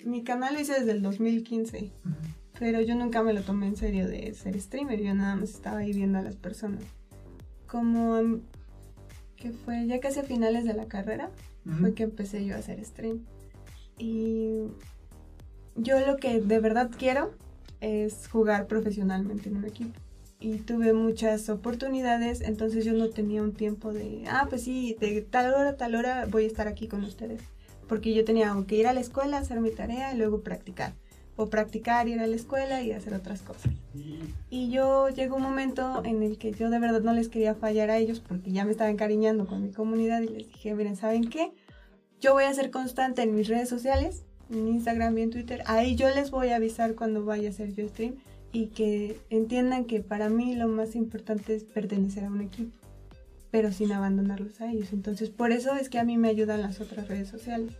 mi 0.06 0.24
canal 0.24 0.54
lo 0.54 0.62
hice 0.62 0.74
desde 0.74 0.92
el 0.92 1.02
2015, 1.02 1.92
pero 2.60 2.82
yo 2.82 2.96
nunca 2.96 3.24
me 3.24 3.34
lo 3.34 3.42
tomé 3.42 3.68
en 3.68 3.76
serio 3.76 4.08
de 4.08 4.34
ser 4.34 4.60
streamer, 4.60 5.02
yo 5.02 5.14
nada 5.14 5.36
más 5.36 5.50
estaba 5.50 5.80
ahí 5.80 5.94
viendo 5.94 6.20
a 6.20 6.22
las 6.22 6.36
personas. 6.36 6.84
Como 7.68 8.22
mm, 8.22 8.42
que 9.36 9.52
fue 9.52 9.86
ya 9.88 10.00
casi 10.00 10.20
a 10.20 10.24
finales 10.24 10.64
de 10.64 10.74
la 10.74 10.88
carrera, 10.88 11.30
fue 11.80 11.94
que 11.94 12.04
empecé 12.04 12.46
yo 12.46 12.56
a 12.56 12.60
hacer 12.60 12.84
stream. 12.84 13.26
Y 13.98 14.64
yo 15.76 16.06
lo 16.06 16.18
que 16.18 16.40
de 16.42 16.60
verdad 16.60 16.92
quiero 16.98 17.34
es 17.82 18.28
jugar 18.28 18.68
profesionalmente 18.68 19.50
en 19.50 19.58
un 19.58 19.66
equipo. 19.66 20.00
Y 20.44 20.58
tuve 20.58 20.92
muchas 20.92 21.48
oportunidades, 21.48 22.42
entonces 22.42 22.84
yo 22.84 22.92
no 22.92 23.10
tenía 23.10 23.42
un 23.42 23.54
tiempo 23.54 23.94
de, 23.94 24.26
ah, 24.28 24.48
pues 24.50 24.64
sí, 24.64 24.98
de 25.00 25.22
tal 25.22 25.54
hora 25.54 25.78
tal 25.78 25.96
hora 25.96 26.26
voy 26.30 26.44
a 26.44 26.48
estar 26.48 26.68
aquí 26.68 26.90
con 26.90 27.06
ustedes. 27.06 27.42
Porque 27.88 28.14
yo 28.14 28.26
tenía 28.26 28.54
que 28.68 28.76
ir 28.76 28.88
a 28.88 28.92
la 28.92 29.00
escuela, 29.00 29.38
hacer 29.38 29.62
mi 29.62 29.72
tarea 29.72 30.14
y 30.14 30.18
luego 30.18 30.42
practicar. 30.42 30.96
O 31.38 31.50
practicar, 31.50 32.10
ir 32.10 32.20
a 32.20 32.28
la 32.28 32.36
escuela 32.36 32.82
y 32.82 32.92
hacer 32.92 33.14
otras 33.14 33.42
cosas. 33.42 33.72
Y 34.50 34.70
yo 34.70 35.08
llegó 35.08 35.38
un 35.38 35.44
momento 35.44 36.04
en 36.04 36.22
el 36.22 36.38
que 36.38 36.52
yo 36.52 36.70
de 36.70 36.78
verdad 36.78 37.00
no 37.00 37.14
les 37.14 37.30
quería 37.30 37.56
fallar 37.56 37.90
a 37.90 37.98
ellos 37.98 38.20
porque 38.20 38.52
ya 38.52 38.66
me 38.66 38.72
estaba 38.72 38.90
encariñando 38.90 39.48
con 39.48 39.64
mi 39.64 39.72
comunidad 39.72 40.22
y 40.24 40.28
les 40.28 40.48
dije, 40.50 40.76
miren, 40.76 40.98
¿saben 40.98 41.30
qué? 41.30 41.54
Yo 42.20 42.34
voy 42.34 42.44
a 42.44 42.54
ser 42.54 42.70
constante 42.70 43.22
en 43.22 43.34
mis 43.34 43.48
redes 43.48 43.70
sociales, 43.70 44.26
en 44.52 44.68
Instagram 44.68 45.18
y 45.18 45.22
en 45.22 45.30
Twitter. 45.30 45.64
Ahí 45.68 45.96
yo 45.96 46.10
les 46.10 46.32
voy 46.32 46.50
a 46.50 46.58
avisar 46.58 46.96
cuando 46.96 47.24
vaya 47.24 47.48
a 47.48 47.52
hacer 47.52 47.74
yo 47.74 47.88
stream 47.88 48.16
y 48.54 48.68
que 48.68 49.20
entiendan 49.32 49.86
que 49.86 50.00
para 50.00 50.30
mí 50.30 50.56
lo 50.56 50.68
más 50.68 50.96
importante 50.96 51.56
es 51.56 51.64
pertenecer 51.64 52.24
a 52.24 52.30
un 52.30 52.42
equipo, 52.42 52.72
pero 53.52 53.72
sin 53.72 53.92
abandonarlos 53.92 54.62
a 54.62 54.72
ellos. 54.72 54.94
Entonces, 54.94 55.32
por 55.32 55.52
eso 55.52 55.76
es 55.76 55.90
que 55.90 56.00
a 56.00 56.04
mí 56.04 56.18
me 56.18 56.30
ayudan 56.30 56.62
las 56.62 56.80
otras 56.80 57.08
redes 57.08 57.28
sociales. 57.28 57.74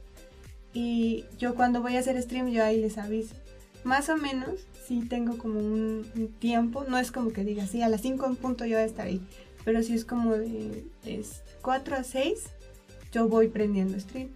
Y 0.74 1.26
yo 1.38 1.54
cuando 1.54 1.84
voy 1.84 1.96
a 1.96 2.00
hacer 2.00 2.20
stream, 2.22 2.50
yo 2.50 2.64
ahí 2.64 2.82
les 2.82 2.98
aviso. 2.98 3.36
Más 3.84 4.10
o 4.10 4.18
menos, 4.18 4.66
sí 4.88 5.06
tengo 5.08 5.38
como 5.38 5.60
un, 5.60 6.34
tiempo, 6.40 6.86
no 6.90 6.98
es 6.98 7.12
como 7.12 7.32
que 7.32 7.44
diga, 7.44 7.68
sí, 7.68 7.84
a 7.84 7.90
las 7.90 8.02
5 8.02 8.26
en 8.26 8.36
punto 8.36 8.66
yo 8.66 8.78
voy 8.78 8.84
a 8.84 8.86
estar 8.86 9.06
ahí, 9.06 9.22
pero 9.64 9.84
sí 9.84 9.94
es 9.94 10.06
como 10.06 10.34
de, 10.34 10.84
de 11.04 11.26
4 11.62 11.96
a 11.98 12.04
6, 12.04 12.46
yo 13.12 13.28
voy 13.28 13.48
prendiendo 13.48 14.00
stream. 14.00 14.30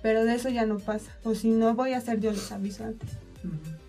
Pero 0.00 0.24
de 0.24 0.34
eso 0.34 0.48
ya 0.48 0.66
no 0.66 0.78
pasa. 0.78 1.12
O 1.22 1.34
si 1.34 1.50
no 1.50 1.74
voy 1.74 1.92
a 1.92 1.98
hacer, 1.98 2.18
yo 2.18 2.32
les 2.32 2.50
aviso 2.50 2.84
antes. 2.84 3.10
Ujú. 3.44 3.81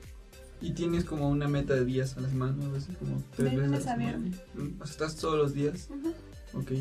Y 0.63 0.71
tienes 0.71 1.03
como 1.03 1.29
una 1.29 1.47
meta 1.47 1.73
de 1.73 1.83
días 1.85 2.15
a 2.17 2.21
la 2.21 2.29
semana, 2.29 2.55
o 2.69 2.75
así 2.75 2.93
como 2.93 3.21
tres 3.35 3.51
De 3.51 3.57
veces 3.57 3.57
a 3.57 3.61
la 3.61 3.65
lunes 3.67 3.79
a 3.79 3.91
semana. 3.91 4.17
viernes. 4.17 4.39
Mm, 4.55 4.81
O 4.81 4.85
sea, 4.85 4.91
estás 4.93 5.15
todos 5.17 5.37
los 5.37 5.53
días. 5.53 5.89
Ok. 6.53 6.71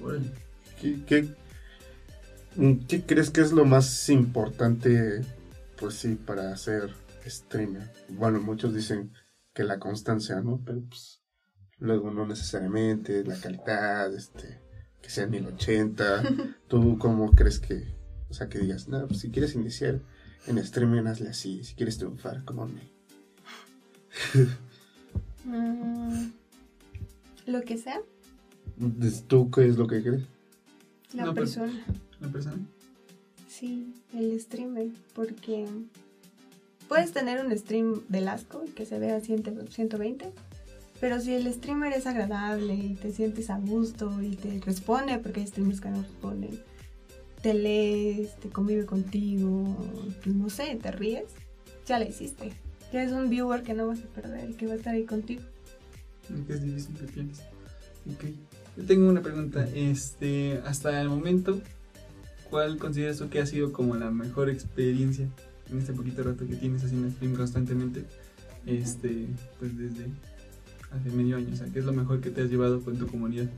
Órale. 0.00 0.30
¿Qué, 0.80 0.98
qué, 1.06 1.28
mm, 2.56 2.86
qué 2.86 3.02
crees 3.02 3.30
que 3.30 3.42
es 3.42 3.52
lo 3.52 3.64
más 3.66 4.08
importante, 4.08 5.22
pues 5.78 5.94
sí, 5.94 6.14
para 6.14 6.56
ser 6.56 6.90
streamer? 7.26 7.92
Bueno, 8.08 8.40
muchos 8.40 8.74
dicen 8.74 9.12
que 9.52 9.64
la 9.64 9.78
constancia, 9.78 10.40
¿no? 10.40 10.60
Pero 10.64 10.80
pues 10.88 11.20
luego 11.78 12.10
no 12.10 12.26
necesariamente, 12.26 13.24
la 13.24 13.36
calidad, 13.38 14.14
este, 14.14 14.60
que 15.02 15.10
sea 15.10 15.26
1080. 15.26 16.22
¿Tú 16.68 16.98
cómo 16.98 17.32
crees 17.32 17.58
que, 17.58 17.94
o 18.30 18.34
sea, 18.34 18.48
que 18.48 18.58
digas, 18.58 18.88
no, 18.88 19.06
pues 19.06 19.20
si 19.20 19.30
quieres 19.30 19.54
iniciar 19.54 20.00
en 20.46 20.58
streaming, 20.58 21.06
hazle 21.06 21.28
así, 21.30 21.62
si 21.64 21.74
quieres 21.74 21.98
triunfar, 21.98 22.44
como 22.44 22.66
me. 22.66 22.80
Mm, 25.44 26.30
lo 27.46 27.62
que 27.62 27.78
sea, 27.78 28.00
¿Tú 29.28 29.48
qué 29.52 29.68
es 29.68 29.76
lo 29.78 29.86
que 29.86 30.02
crees? 30.02 30.24
la 31.14 31.26
No, 31.26 31.34
persona. 31.34 31.72
¿La 32.20 32.28
persona? 32.28 32.58
Sí, 33.48 33.94
el 34.12 34.38
streamer, 34.40 34.88
porque 35.14 35.66
puedes 36.88 37.12
tener 37.12 37.44
un 37.44 37.56
stream 37.56 38.02
del 38.08 38.26
asco 38.28 38.64
y 38.66 38.70
que 38.70 38.84
se 38.86 38.98
vea 38.98 39.20
100 39.20 39.68
120, 39.70 40.32
pero 41.00 41.20
si 41.20 41.34
el 41.34 41.52
streamer 41.54 41.92
es 41.92 42.06
agradable 42.06 42.74
y 42.74 42.94
te 42.94 43.12
sientes 43.12 43.48
a 43.48 43.58
gusto 43.58 44.20
y 44.20 44.34
te 44.34 44.60
responde, 44.60 45.18
porque 45.18 45.40
hay 45.40 45.46
streamers 45.46 45.80
que 45.80 45.90
no 45.90 46.02
responden, 46.02 46.60
te 47.46 47.54
lees, 47.54 48.34
te 48.40 48.48
convive 48.48 48.86
contigo, 48.86 49.76
no 50.24 50.50
sé, 50.50 50.76
te 50.82 50.90
ríes, 50.90 51.26
ya 51.86 51.96
la 52.00 52.04
hiciste. 52.04 52.52
Ya 52.92 53.04
es 53.04 53.12
un 53.12 53.30
viewer 53.30 53.62
que 53.62 53.72
no 53.72 53.86
vas 53.86 54.00
a 54.00 54.20
perder 54.20 54.50
y 54.50 54.54
que 54.54 54.66
va 54.66 54.72
a 54.72 54.76
estar 54.76 54.92
ahí 54.92 55.04
contigo. 55.04 55.42
Que 56.48 56.54
es 56.54 56.60
difícil 56.64 56.96
que 56.96 57.04
pienses. 57.04 57.44
Ok. 58.12 58.24
Yo 58.76 58.84
tengo 58.84 59.08
una 59.08 59.22
pregunta. 59.22 59.64
Este, 59.76 60.60
hasta 60.66 61.00
el 61.00 61.08
momento, 61.08 61.60
¿cuál 62.50 62.78
consideras 62.78 63.18
tú 63.18 63.28
que 63.28 63.38
ha 63.38 63.46
sido 63.46 63.72
como 63.72 63.94
la 63.94 64.10
mejor 64.10 64.50
experiencia 64.50 65.28
en 65.70 65.78
este 65.78 65.92
poquito 65.92 66.24
rato 66.24 66.48
que 66.48 66.56
tienes 66.56 66.82
haciendo 66.82 67.08
stream 67.12 67.36
constantemente? 67.36 68.06
Este, 68.66 69.28
pues 69.60 69.78
desde 69.78 70.06
hace 70.90 71.10
medio 71.10 71.36
año. 71.36 71.52
O 71.52 71.56
sea, 71.56 71.68
¿qué 71.68 71.78
es 71.78 71.84
lo 71.84 71.92
mejor 71.92 72.20
que 72.20 72.30
te 72.30 72.42
has 72.42 72.50
llevado 72.50 72.80
con 72.80 72.98
tu 72.98 73.06
comunidad? 73.06 73.48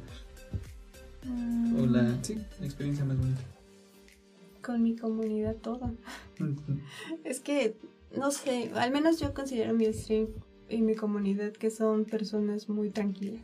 O 1.78 1.86
la, 1.86 2.22
sí, 2.22 2.36
la 2.60 2.66
experiencia 2.66 3.06
más 3.06 3.16
bonita. 3.16 3.40
Con 4.68 4.82
mi 4.82 4.96
comunidad 4.96 5.56
todo. 5.56 5.92
Es 7.24 7.40
que, 7.40 7.74
no 8.14 8.30
sé, 8.30 8.70
al 8.74 8.90
menos 8.90 9.18
yo 9.18 9.32
considero 9.32 9.72
mi 9.72 9.90
stream 9.94 10.26
y 10.68 10.82
mi 10.82 10.94
comunidad 10.94 11.52
que 11.52 11.70
son 11.70 12.04
personas 12.04 12.68
muy 12.68 12.90
tranquilas. 12.90 13.40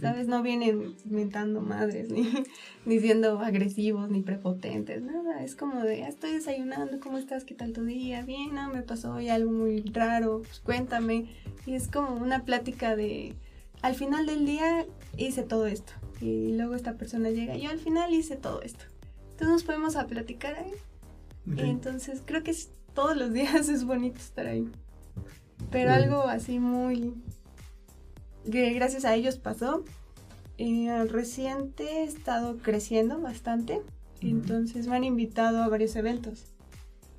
¿Sabes? 0.00 0.26
No 0.26 0.42
vienen 0.42 0.94
inventando 1.04 1.60
madres, 1.60 2.10
ni, 2.10 2.26
ni 2.86 2.98
siendo 2.98 3.40
agresivos, 3.40 4.08
ni 4.08 4.22
prepotentes, 4.22 5.02
nada. 5.02 5.44
Es 5.44 5.54
como 5.54 5.82
de, 5.82 6.04
"Ah, 6.04 6.08
estoy 6.08 6.32
desayunando, 6.32 6.98
¿cómo 6.98 7.18
estás? 7.18 7.44
¿Qué 7.44 7.54
tal 7.54 7.74
tu 7.74 7.84
día? 7.84 8.22
Bien, 8.24 8.54
no, 8.54 8.72
me 8.72 8.80
pasó 8.80 9.12
hoy 9.12 9.28
algo 9.28 9.50
muy 9.52 9.82
raro, 9.82 10.40
pues 10.46 10.60
cuéntame. 10.60 11.26
Y 11.66 11.74
es 11.74 11.88
como 11.88 12.14
una 12.14 12.46
plática 12.46 12.96
de, 12.96 13.34
al 13.82 13.94
final 13.94 14.24
del 14.24 14.46
día 14.46 14.86
hice 15.18 15.42
todo 15.42 15.66
esto. 15.66 15.92
Y 16.22 16.56
luego 16.56 16.74
esta 16.74 16.94
persona 16.94 17.28
llega, 17.28 17.54
yo 17.58 17.68
al 17.68 17.78
final 17.78 18.14
hice 18.14 18.36
todo 18.36 18.62
esto. 18.62 18.86
Entonces 19.38 19.52
nos 19.52 19.62
podemos 19.62 19.94
a 19.94 20.08
platicar 20.08 20.56
ahí. 20.56 20.72
Entonces 21.58 22.22
creo 22.24 22.42
que 22.42 22.52
todos 22.92 23.16
los 23.16 23.32
días 23.32 23.68
es 23.68 23.84
bonito 23.84 24.18
estar 24.18 24.48
ahí. 24.48 24.68
Pero 25.70 25.92
algo 25.92 26.22
así 26.22 26.58
muy... 26.58 27.14
que 28.50 28.72
gracias 28.72 29.04
a 29.04 29.14
ellos 29.14 29.38
pasó. 29.38 29.84
Eh, 30.56 31.04
reciente 31.04 31.84
he 31.84 32.02
estado 32.02 32.56
creciendo 32.58 33.20
bastante. 33.20 33.80
Entonces 34.20 34.88
me 34.88 34.96
han 34.96 35.04
invitado 35.04 35.62
a 35.62 35.68
varios 35.68 35.94
eventos. 35.94 36.46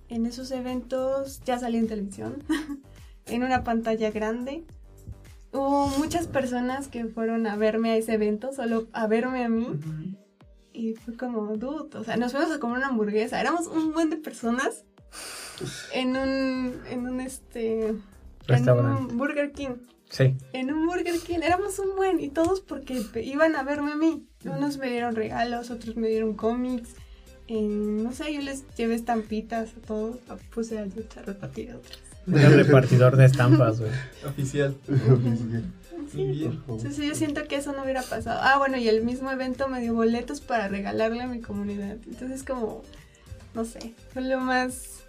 En 0.10 0.26
esos 0.26 0.52
eventos 0.52 1.40
ya 1.46 1.58
salí 1.58 1.78
en 1.78 1.88
televisión. 1.88 2.44
en 3.28 3.44
una 3.44 3.64
pantalla 3.64 4.12
grande. 4.12 4.66
Hubo 5.54 5.88
muchas 5.98 6.28
personas 6.28 6.90
que 6.90 7.06
fueron 7.06 7.48
a 7.48 7.56
verme 7.56 7.92
a 7.92 7.96
ese 7.96 8.16
evento, 8.16 8.52
solo 8.52 8.90
a 8.92 9.08
verme 9.08 9.46
a 9.46 9.48
mí. 9.48 9.68
Y 10.74 10.94
fue 10.94 11.16
como, 11.16 11.58
dude, 11.58 11.98
o 11.98 12.04
sea, 12.04 12.16
nos 12.18 12.32
fuimos 12.32 12.52
a 12.52 12.60
comer 12.60 12.78
una 12.78 12.88
hamburguesa. 12.88 13.40
Éramos 13.42 13.68
un 13.68 13.94
buen 13.94 14.10
de 14.10 14.18
personas 14.18 14.86
en 15.94 16.10
un, 16.16 16.74
en 16.90 17.08
un, 17.08 17.20
este, 17.20 17.96
en 18.48 18.70
un 18.70 19.18
Burger 19.18 19.52
King. 19.52 19.76
Sí. 20.10 20.36
En 20.54 20.74
un 20.74 20.88
Burger 20.88 21.20
King, 21.20 21.40
éramos 21.44 21.78
un 21.80 21.96
buen. 21.96 22.20
Y 22.20 22.30
todos 22.30 22.62
porque 22.62 23.04
iban 23.24 23.56
a 23.56 23.64
verme 23.64 23.92
a 23.92 23.96
mí. 23.96 24.26
Unos 24.46 24.78
me 24.78 24.90
dieron 24.90 25.16
regalos, 25.16 25.70
otros 25.70 25.96
me 25.96 26.08
dieron 26.08 26.34
cómics. 26.34 26.90
eh, 27.48 27.62
no 27.62 28.12
sé, 28.14 28.34
yo 28.34 28.42
les 28.42 28.64
llevé 28.76 28.96
estampitas 28.96 29.70
a 29.76 29.82
todos. 29.86 30.18
Puse 30.54 30.80
a 30.80 30.86
luchar 30.86 31.26
repartir 31.26 31.74
otras. 31.74 32.00
Era 32.28 32.50
repartidor 32.50 33.18
de 33.18 33.26
estampas, 33.26 33.80
güey. 33.80 33.92
Oficial. 34.26 34.76
Sí. 36.12 36.44
Entonces 36.68 36.98
yo 36.98 37.16
siento 37.16 37.44
que 37.48 37.56
eso 37.58 37.72
no 37.74 37.84
hubiera 37.84 38.02
pasado. 38.02 38.40
Ah, 38.42 38.58
bueno, 38.58 38.78
y 38.78 38.88
el 38.88 39.04
mismo 39.04 39.32
evento 39.32 39.68
me 39.68 39.82
dio 39.82 39.94
boletos 39.94 40.42
para 40.42 40.68
regalarle 40.68 41.22
a 41.22 41.28
mi 41.28 41.40
comunidad. 41.42 41.98
Entonces 42.08 42.44
como, 42.44 42.84
no 43.54 43.66
sé, 43.66 43.94
fue 44.14 44.22
lo 44.24 44.40
más 44.40 45.02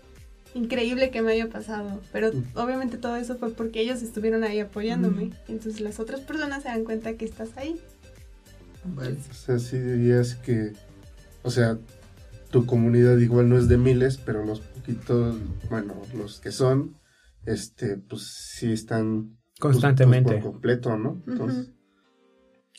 increíble 0.54 1.10
que 1.10 1.22
me 1.22 1.32
haya 1.32 1.48
pasado. 1.48 2.00
Pero 2.12 2.32
Mm. 2.32 2.44
obviamente 2.54 2.98
todo 2.98 3.16
eso 3.16 3.36
fue 3.36 3.50
porque 3.52 3.80
ellos 3.80 4.02
estuvieron 4.02 4.44
ahí 4.44 4.60
apoyándome. 4.60 5.30
Entonces 5.48 5.80
las 5.80 6.00
otras 6.00 6.20
personas 6.20 6.62
se 6.62 6.68
dan 6.68 6.84
cuenta 6.84 7.14
que 7.14 7.24
estás 7.24 7.50
ahí. 7.56 7.80
Vale. 8.84 9.16
O 9.30 9.34
sea, 9.34 9.58
sí 9.58 9.78
dirías 9.78 10.34
que, 10.36 10.72
o 11.42 11.50
sea, 11.50 11.78
tu 12.50 12.66
comunidad 12.66 13.16
igual 13.18 13.48
no 13.48 13.58
es 13.58 13.68
de 13.68 13.76
miles, 13.78 14.16
pero 14.18 14.44
los 14.44 14.60
poquitos, 14.60 15.36
bueno, 15.68 15.94
los 16.16 16.40
que 16.40 16.50
son, 16.50 16.96
este, 17.46 17.96
pues 17.96 18.22
sí 18.22 18.72
están 18.72 19.28
pues, 19.28 19.39
Constantemente. 19.60 20.32
pues, 20.32 20.42
por 20.42 20.52
completo, 20.52 20.96
¿no? 20.96 21.22
Entonces. 21.26 21.70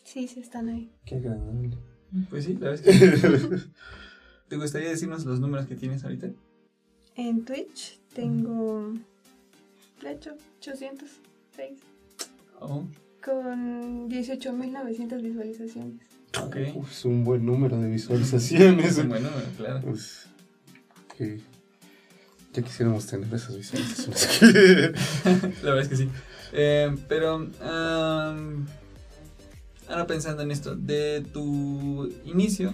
Sí, 0.04 0.28
sí 0.28 0.42
están 0.42 0.68
ahí. 0.68 0.92
qué 1.06 1.16
agradable. 1.16 1.78
Pues 2.30 2.44
sí, 2.44 2.58
la 2.60 2.72
verdad 2.72 2.88
es 2.88 3.46
que... 3.48 3.58
¿Te 4.50 4.58
gustaría 4.58 4.90
decirnos 4.90 5.24
los 5.24 5.40
números 5.40 5.66
que 5.68 5.76
tienes 5.76 6.04
ahorita? 6.04 6.30
En 7.16 7.46
Twitch 7.46 8.02
tengo 8.14 8.94
de 10.02 10.12
hecho, 10.14 10.36
806. 10.60 11.80
Oh, 12.60 12.84
Con 13.24 14.10
18.900 14.10 15.22
visualizaciones. 15.22 16.02
ok. 16.40 16.58
Uf, 16.76 16.92
es 16.92 17.06
un 17.06 17.24
buen 17.24 17.46
número 17.46 17.80
de 17.80 17.90
visualizaciones. 17.90 19.06
Bueno, 19.08 19.30
claro. 19.58 19.82
Pues, 19.82 20.26
que 21.18 21.40
ya 22.54 22.62
quisiéramos 22.64 23.06
tener 23.06 23.32
esas 23.34 23.56
visualizaciones. 23.56 25.24
La 25.64 25.74
verdad 25.74 25.82
es 25.82 25.88
que 25.88 25.98
sí. 25.98 26.10
Eh, 26.52 26.96
pero, 27.08 27.48
am, 27.62 28.68
ahora 29.88 30.08
pensando 30.08 30.44
en 30.44 30.52
esto, 30.52 30.76
de 30.76 31.26
tu 31.34 32.10
inicio 32.26 32.74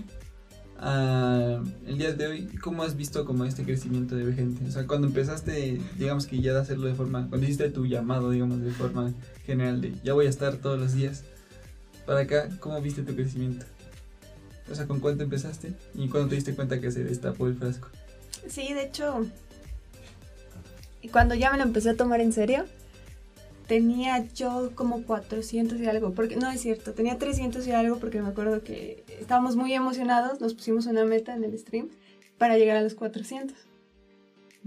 a 0.79 1.59
el 1.87 1.97
día 1.97 2.13
de 2.13 2.27
hoy, 2.27 2.47
¿cómo 2.61 2.83
has 2.83 2.95
visto 2.95 3.25
como 3.25 3.45
este 3.45 3.63
crecimiento 3.63 4.15
de 4.15 4.33
gente? 4.33 4.65
O 4.67 4.71
sea, 4.71 4.85
cuando 4.85 5.07
empezaste, 5.07 5.79
digamos 5.97 6.27
que 6.27 6.39
ya 6.39 6.53
de 6.53 6.59
hacerlo 6.59 6.87
de 6.87 6.95
forma, 6.95 7.27
cuando 7.29 7.45
hiciste 7.45 7.69
tu 7.69 7.85
llamado, 7.85 8.31
digamos, 8.31 8.61
de 8.61 8.71
forma 8.71 9.13
general, 9.45 9.81
de 9.81 9.93
ya 10.03 10.13
voy 10.13 10.27
a 10.27 10.29
estar 10.29 10.57
todos 10.57 10.79
los 10.79 10.93
días 10.93 11.23
para 12.05 12.21
acá, 12.21 12.49
¿cómo 12.59 12.79
viste 12.81 13.01
tu 13.03 13.15
crecimiento? 13.15 13.65
O 14.71 14.75
sea, 14.75 14.85
¿con 14.85 14.99
cuánto 14.99 15.23
empezaste? 15.23 15.73
¿Y 15.95 16.09
cuándo 16.09 16.29
te 16.29 16.35
diste 16.35 16.53
cuenta 16.53 16.79
que 16.79 16.91
se 16.91 17.03
destapó 17.03 17.47
el 17.47 17.55
frasco? 17.55 17.89
Sí, 18.47 18.73
de 18.73 18.83
hecho, 18.83 19.25
cuando 21.11 21.35
ya 21.35 21.51
me 21.51 21.57
lo 21.57 21.63
empecé 21.63 21.91
a 21.91 21.95
tomar 21.95 22.21
en 22.21 22.33
serio, 22.33 22.65
tenía 23.67 24.25
yo 24.33 24.71
como 24.75 25.03
400 25.03 25.79
y 25.79 25.85
algo, 25.85 26.13
porque 26.13 26.35
no 26.37 26.49
es 26.49 26.61
cierto, 26.61 26.93
tenía 26.93 27.17
300 27.17 27.67
y 27.67 27.71
algo 27.71 27.97
porque 27.97 28.21
me 28.21 28.29
acuerdo 28.29 28.63
que 28.63 29.03
estábamos 29.19 29.55
muy 29.55 29.73
emocionados, 29.73 30.41
nos 30.41 30.53
pusimos 30.53 30.85
una 30.85 31.05
meta 31.05 31.35
en 31.35 31.43
el 31.43 31.57
stream 31.57 31.89
para 32.37 32.57
llegar 32.57 32.77
a 32.77 32.81
los 32.81 32.95
400. 32.95 33.55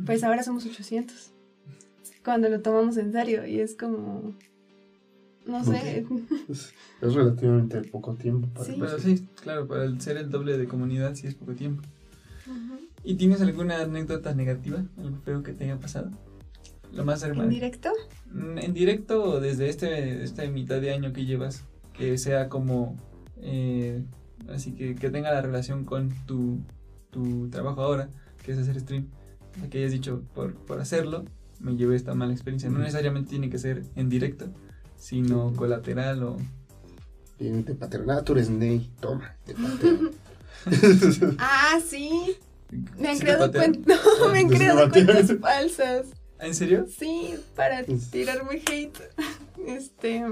Pues 0.07 0.25
ahora 0.25 0.43
somos 0.43 0.65
800. 0.65 1.31
Cuando 2.25 2.49
lo 2.49 2.61
tomamos 2.61 2.97
en 2.97 3.13
serio 3.13 3.47
y 3.47 3.61
es 3.61 3.75
como 3.75 4.35
no 5.47 5.65
sé. 5.65 6.07
Es, 6.49 6.73
es 7.01 7.15
relativamente 7.15 7.83
poco 7.83 8.15
tiempo 8.15 8.49
para 8.49 8.67
Sí. 8.67 8.77
Pero 8.79 8.99
sí, 8.99 9.27
claro, 9.43 9.67
para 9.67 9.85
el 9.85 10.01
ser 10.01 10.17
el 10.17 10.31
doble 10.31 10.57
de 10.59 10.67
comunidad 10.67 11.15
sí 11.15 11.27
es 11.27 11.35
poco 11.35 11.55
tiempo. 11.55 11.83
Ujú. 12.47 12.81
¿Y 13.05 13.15
tienes 13.15 13.41
alguna 13.41 13.81
anécdota 13.81 14.35
negativa? 14.35 14.85
¿Algo 14.99 15.19
feo 15.25 15.43
que 15.43 15.53
te 15.53 15.65
haya 15.65 15.79
pasado? 15.79 16.11
Lo 16.93 17.05
más 17.05 17.23
¿En 17.23 17.31
hermano. 17.31 17.49
directo? 17.49 17.91
Mm, 18.33 18.59
En 18.59 18.75
directo 18.75 19.41
desde 19.41 19.69
este, 19.69 20.23
esta 20.23 20.45
mitad 20.47 20.81
de 20.81 20.93
año 20.93 21.13
que 21.13 21.25
llevas, 21.25 21.65
que 21.93 22.19
sea 22.19 22.49
como, 22.49 22.97
eh, 23.43 24.03
así 24.53 24.73
que, 24.73 24.95
que 24.97 25.11
tenga 25.11 25.31
la 25.33 25.41
relación 25.43 25.85
con 25.85 26.11
tu, 26.27 26.59
tu 27.11 27.49
trabajo 27.51 27.83
ahora, 27.83 28.09
que 28.45 28.53
es 28.53 28.59
hacer 28.59 28.81
stream, 28.81 29.07
O 29.57 29.61
sea, 29.61 29.71
que 29.71 29.79
hayas 29.79 29.93
dicho, 29.93 30.23
por, 30.35 30.55
por 30.55 30.81
hacerlo, 30.81 31.25
me 31.61 31.77
llevé 31.77 31.95
esta 31.97 32.15
mala 32.15 32.33
experiencia. 32.33 32.71
No 32.71 32.79
necesariamente 32.79 33.31
tiene 33.31 33.51
que 33.51 33.59
ser 33.59 33.85
en 33.97 34.09
directo, 34.09 34.47
sino 34.97 35.53
colateral 35.55 36.23
o... 36.23 36.37
Viene 37.39 37.63
de 37.63 37.75
paternal. 37.75 38.19
Ah, 38.19 38.25
tú 38.25 38.33
eres 38.33 38.51
Ney. 38.51 38.91
Toma, 39.01 39.35
paternal. 39.47 40.11
Ah, 41.39 41.79
sí. 41.87 42.37
Me 42.99 43.09
han 43.09 43.15
¿Sí 43.15 43.21
te 43.21 43.25
creado 43.27 43.51
cuentas. 43.51 43.99
No, 44.21 44.29
me 44.33 44.39
han 44.41 44.45
¿Sí 44.49 44.51
te 44.51 44.57
creado 44.59 44.91
cuentas 44.91 45.33
falsas. 45.41 46.07
¿Ah, 46.41 46.47
¿En 46.47 46.55
serio? 46.55 46.87
Sí, 46.89 47.35
para 47.55 47.85
Pues- 47.85 48.11
tirarme 48.11 48.63
hate. 48.71 48.99
Este. 49.67 50.25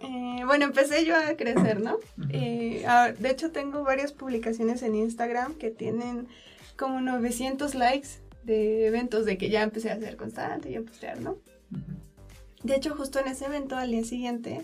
eh, 0.00 0.42
bueno, 0.46 0.64
empecé 0.64 1.04
yo 1.04 1.14
a 1.16 1.36
crecer, 1.36 1.80
¿no? 1.80 1.98
Eh, 2.30 2.84
ah, 2.86 3.12
de 3.18 3.30
hecho, 3.30 3.50
tengo 3.50 3.82
varias 3.84 4.12
publicaciones 4.12 4.82
en 4.82 4.94
Instagram 4.94 5.54
que 5.54 5.70
tienen 5.70 6.28
como 6.76 7.00
900 7.00 7.74
likes 7.74 8.08
de 8.44 8.86
eventos 8.86 9.26
de 9.26 9.36
que 9.36 9.50
ya 9.50 9.62
empecé 9.62 9.90
a 9.90 9.98
ser 9.98 10.16
constante 10.16 10.70
y 10.70 10.76
a 10.76 10.82
postear, 10.82 11.20
¿no? 11.20 11.36
De 12.62 12.74
hecho, 12.76 12.94
justo 12.96 13.18
en 13.20 13.28
ese 13.28 13.44
evento, 13.46 13.76
al 13.76 13.90
día 13.90 14.04
siguiente, 14.04 14.62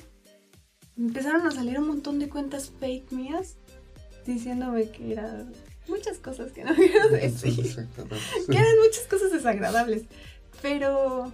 empezaron 0.97 1.47
a 1.47 1.51
salir 1.51 1.79
un 1.79 1.89
montón 1.89 2.19
de 2.19 2.29
cuentas 2.29 2.73
fake 2.81 3.13
mías 3.13 3.57
diciéndome 4.25 4.89
que 4.89 5.13
eran 5.13 5.53
muchas 5.89 6.19
cosas 6.19 6.53
que 6.53 6.65
no 6.65 6.75
quiero 6.75 7.09
decir. 7.11 7.55
Que 7.57 8.57
eran 8.57 8.79
muchas 8.85 9.05
cosas 9.09 9.33
desagradables. 9.33 10.03
Pero 10.63 11.33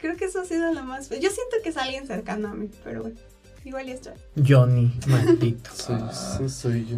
creo 0.00 0.16
que 0.16 0.24
eso 0.26 0.40
ha 0.40 0.44
sido 0.44 0.72
lo 0.72 0.82
más. 0.82 1.08
Yo 1.10 1.16
siento 1.30 1.56
que 1.62 1.68
es 1.70 1.76
alguien 1.76 2.06
cercano 2.06 2.48
a 2.48 2.54
mí, 2.54 2.68
pero 2.84 3.02
bueno, 3.02 3.16
igual 3.64 3.86
ya 3.86 3.94
estoy. 3.94 4.12
Johnny, 4.46 4.92
maldito. 5.06 5.70
Soy, 5.74 6.00
sí, 6.38 6.48
soy 6.48 6.86
yo. 6.86 6.96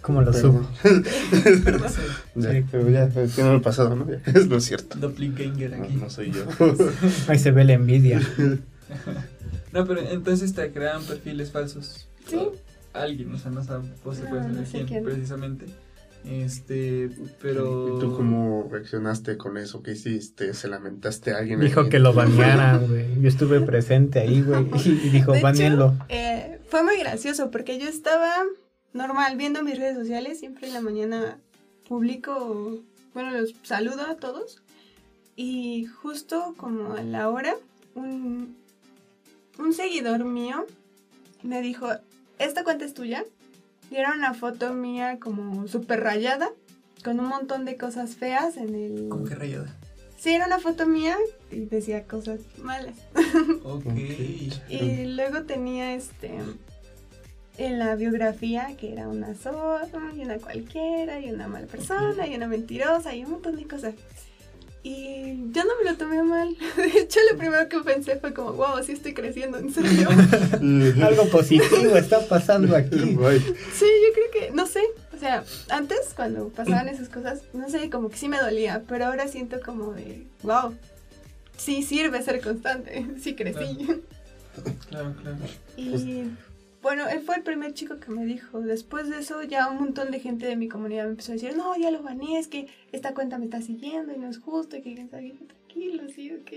¿Cómo 0.00 0.20
lo 0.20 0.32
Perdón. 0.32 0.66
supo? 0.82 1.00
Perdón. 1.64 1.92
Ya, 2.34 2.52
Sí. 2.52 2.64
pero 2.70 2.90
ya, 2.90 3.08
tiene 3.08 3.54
el 3.54 3.60
pasado, 3.62 3.96
¿no? 3.96 4.06
Es 4.26 4.46
lo 4.48 4.60
cierto. 4.60 4.98
Doppelganger 4.98 5.78
No, 5.78 5.84
aquí. 5.84 5.94
no 5.94 6.10
soy 6.10 6.30
yo. 6.30 6.44
Ahí 7.28 7.38
se 7.38 7.50
ve 7.52 7.64
la 7.64 7.72
envidia. 7.74 8.20
No, 9.72 9.86
pero 9.86 10.00
entonces 10.00 10.52
te 10.54 10.70
crean 10.72 11.02
perfiles 11.04 11.50
falsos. 11.50 12.06
Sí. 12.28 12.38
Alguien, 12.94 13.32
o 13.34 13.38
sea, 13.38 13.50
no 13.50 13.62
sabes 13.62 13.90
pues, 14.02 14.18
se 14.18 14.24
No, 14.24 14.30
puede 14.30 14.42
no 14.42 14.48
saber 14.54 14.66
sé 14.66 14.72
quién, 14.72 14.86
quién. 14.86 15.04
precisamente. 15.04 15.66
Este, 16.24 17.10
pero. 17.42 17.96
¿Y 17.96 18.00
tú 18.00 18.16
cómo 18.16 18.66
reaccionaste 18.70 19.36
con 19.36 19.58
eso? 19.58 19.82
¿Qué 19.82 19.92
hiciste? 19.92 20.54
¿Se 20.54 20.68
lamentaste 20.68 21.32
a 21.32 21.38
alguien? 21.38 21.60
Dijo 21.60 21.82
ahí? 21.82 21.88
que 21.90 21.98
lo 21.98 22.14
banearan, 22.14 22.86
güey. 22.88 23.20
Yo 23.20 23.28
estuve 23.28 23.60
presente 23.60 24.20
ahí, 24.20 24.40
güey. 24.40 24.66
Y 24.86 25.10
dijo, 25.10 25.34
banealo. 25.42 25.94
eh, 26.08 26.60
fue 26.70 26.82
muy 26.82 26.96
gracioso 26.98 27.50
porque 27.50 27.78
yo 27.78 27.86
estaba 27.88 28.32
normal 28.94 29.36
viendo 29.36 29.62
mis 29.62 29.78
redes 29.78 29.96
sociales. 29.98 30.38
Siempre 30.40 30.68
en 30.68 30.72
la 30.74 30.80
mañana 30.80 31.38
publico, 31.88 32.78
bueno, 33.12 33.30
los 33.32 33.54
saludo 33.62 34.02
a 34.06 34.16
todos. 34.16 34.62
Y 35.36 35.84
justo 35.86 36.54
como 36.56 36.94
a 36.94 37.02
la 37.02 37.28
hora, 37.28 37.54
un, 37.94 38.56
un 39.58 39.72
seguidor 39.74 40.24
mío 40.24 40.64
me 41.42 41.60
dijo, 41.60 41.88
¿esta 42.38 42.64
cuenta 42.64 42.84
es 42.84 42.94
tuya? 42.94 43.24
Y 43.90 43.96
era 43.96 44.12
una 44.12 44.34
foto 44.34 44.72
mía 44.72 45.18
como 45.20 45.68
súper 45.68 46.00
rayada, 46.00 46.50
con 47.04 47.20
un 47.20 47.26
montón 47.26 47.64
de 47.64 47.76
cosas 47.76 48.16
feas 48.16 48.56
en 48.56 48.74
el... 48.74 49.08
¿Cómo 49.08 49.24
que 49.24 49.34
rayada? 49.34 49.76
Sí, 50.16 50.30
era 50.30 50.46
una 50.46 50.58
foto 50.58 50.86
mía 50.86 51.18
y 51.50 51.66
decía 51.66 52.04
cosas 52.04 52.40
malas. 52.58 52.96
Ok. 53.64 53.84
Y 54.68 55.04
luego 55.06 55.42
tenía 55.42 55.94
este 55.94 56.30
en 57.56 57.78
la 57.78 57.94
biografía 57.94 58.74
que 58.78 58.92
era 58.92 59.08
una 59.08 59.34
zorra 59.34 60.12
y 60.16 60.22
una 60.22 60.38
cualquiera 60.38 61.20
y 61.20 61.30
una 61.30 61.46
mala 61.46 61.66
persona 61.66 62.26
y 62.26 62.34
una 62.34 62.48
mentirosa 62.48 63.14
y 63.14 63.24
un 63.24 63.32
montón 63.32 63.56
de 63.56 63.66
cosas. 63.66 63.94
Y 64.86 65.50
yo 65.52 65.64
no 65.64 65.70
me 65.82 65.90
lo 65.90 65.96
tomé 65.96 66.22
mal. 66.22 66.54
De 66.76 67.00
hecho, 67.00 67.18
lo 67.32 67.38
primero 67.38 67.66
que 67.70 67.80
pensé 67.80 68.16
fue 68.16 68.34
como, 68.34 68.52
wow, 68.52 68.84
sí 68.84 68.92
estoy 68.92 69.14
creciendo, 69.14 69.56
en 69.56 69.72
serio. 69.72 70.10
Algo 71.02 71.26
positivo 71.30 71.96
está 71.96 72.20
pasando 72.28 72.76
aquí. 72.76 72.98
Ay, 73.26 73.40
Sí, 73.72 73.86
yo 73.86 74.12
creo 74.12 74.30
que, 74.30 74.50
no 74.54 74.66
sé, 74.66 74.82
o 75.14 75.18
sea, 75.18 75.42
antes 75.70 76.12
cuando 76.14 76.50
pasaban 76.50 76.88
esas 76.88 77.08
cosas, 77.08 77.40
no 77.54 77.70
sé, 77.70 77.88
como 77.88 78.10
que 78.10 78.18
sí 78.18 78.28
me 78.28 78.38
dolía, 78.38 78.82
pero 78.86 79.06
ahora 79.06 79.26
siento 79.26 79.58
como 79.64 79.94
de, 79.94 80.26
wow, 80.42 80.76
sí 81.56 81.82
sirve 81.82 82.20
ser 82.20 82.42
constante, 82.42 83.06
sí 83.18 83.34
crecí. 83.34 84.02
Claro, 84.90 85.14
claro. 85.22 85.38
Y 85.78 86.24
bueno, 86.84 87.08
él 87.08 87.22
fue 87.22 87.36
el 87.36 87.42
primer 87.42 87.72
chico 87.72 87.98
que 87.98 88.10
me 88.10 88.26
dijo. 88.26 88.60
Después 88.60 89.08
de 89.08 89.20
eso, 89.20 89.42
ya 89.42 89.68
un 89.70 89.78
montón 89.78 90.10
de 90.10 90.20
gente 90.20 90.46
de 90.46 90.54
mi 90.54 90.68
comunidad 90.68 91.04
me 91.04 91.12
empezó 91.12 91.32
a 91.32 91.36
decir: 91.36 91.56
No, 91.56 91.74
ya 91.76 91.90
lo 91.90 92.02
baneé, 92.02 92.38
es 92.38 92.46
que 92.46 92.68
esta 92.92 93.14
cuenta 93.14 93.38
me 93.38 93.46
está 93.46 93.62
siguiendo 93.62 94.12
y 94.12 94.18
no 94.18 94.28
es 94.28 94.38
justo. 94.38 94.76
Y 94.76 94.82
que 94.82 95.08
sabe, 95.08 95.32
qué, 95.32 95.46
tranquilo, 95.46 96.02
sí, 96.14 96.30
ok. 96.32 96.52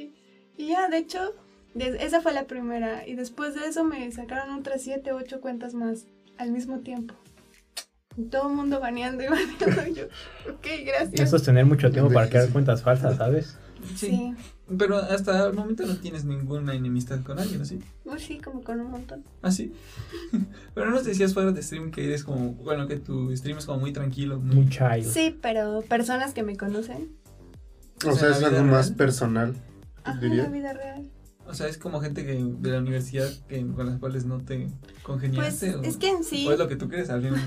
Y 0.57 0.67
ya, 0.67 0.89
de 0.89 0.97
hecho, 0.97 1.33
esa 1.75 2.21
fue 2.21 2.33
la 2.33 2.43
primera. 2.43 3.07
Y 3.07 3.15
después 3.15 3.55
de 3.55 3.67
eso 3.67 3.85
me 3.85 4.11
sacaron 4.11 4.53
otras 4.53 4.81
7, 4.81 5.13
8 5.13 5.39
cuentas 5.39 5.73
más 5.73 6.07
al 6.37 6.51
mismo 6.51 6.79
tiempo. 6.79 7.15
Y 8.17 8.23
todo 8.23 8.49
el 8.49 8.55
mundo 8.55 8.81
baneando 8.81 9.23
y 9.23 9.27
baneando. 9.29 9.87
Y 9.87 9.93
yo, 9.93 10.03
ok, 10.51 10.67
gracias. 10.85 11.21
Eso 11.21 11.37
es 11.37 11.43
tener 11.43 11.65
mucho 11.65 11.89
tiempo 11.89 12.11
para 12.11 12.27
crear 12.27 12.49
cuentas 12.49 12.83
falsas, 12.83 13.15
¿sabes? 13.15 13.57
Sí. 13.95 14.07
sí, 14.07 14.35
Pero 14.77 14.97
hasta 14.97 15.47
el 15.47 15.53
momento 15.53 15.85
no 15.85 15.95
tienes 15.95 16.25
ninguna 16.25 16.73
enemistad 16.73 17.21
con 17.23 17.39
alguien, 17.39 17.61
¿o 17.61 17.65
sí? 17.65 17.79
Pues 18.03 18.23
sí, 18.23 18.39
como 18.39 18.63
con 18.63 18.81
un 18.81 18.91
montón. 18.91 19.23
¿Ah, 19.41 19.51
sí? 19.51 19.71
Pero 20.73 20.87
no 20.87 20.93
nos 20.93 21.05
decías 21.05 21.33
fuera 21.33 21.51
de 21.51 21.63
stream 21.63 21.91
que 21.91 22.03
eres 22.05 22.23
como, 22.25 22.53
bueno, 22.53 22.87
que 22.87 22.97
tu 22.97 23.35
stream 23.35 23.57
es 23.59 23.65
como 23.65 23.79
muy 23.79 23.93
tranquilo. 23.93 24.39
Muy... 24.39 24.55
Muy 24.55 24.69
child. 24.69 25.05
Sí, 25.05 25.37
pero 25.41 25.81
personas 25.87 26.33
que 26.33 26.43
me 26.43 26.57
conocen. 26.57 27.15
O 28.05 28.11
sea, 28.11 28.29
es 28.31 28.37
¿En 28.37 28.41
la 28.41 28.47
algo 28.49 28.63
más 28.63 28.91
personal, 28.91 29.55
Ajá, 30.03 30.13
en 30.15 30.19
diría. 30.19 30.43
la 30.43 30.49
vida 30.49 30.73
real. 30.73 31.09
O 31.49 31.53
sea, 31.53 31.67
es 31.67 31.77
como 31.77 32.01
gente 32.01 32.25
que 32.25 32.33
de 32.33 32.71
la 32.71 32.79
universidad 32.79 33.29
que, 33.47 33.65
con 33.65 33.85
las 33.85 33.97
cuales 33.99 34.25
no 34.25 34.39
te 34.39 34.67
Pues 34.67 35.01
congeniaste. 35.03 35.75
o, 35.75 35.81
es 35.83 35.95
que 35.97 36.09
en 36.09 36.23
sí. 36.23 36.45
o 36.47 36.51
es 36.51 36.59
lo 36.59 36.67
que 36.67 36.75
tú 36.75 36.89
crees, 36.89 37.09
al 37.09 37.21
final, 37.23 37.41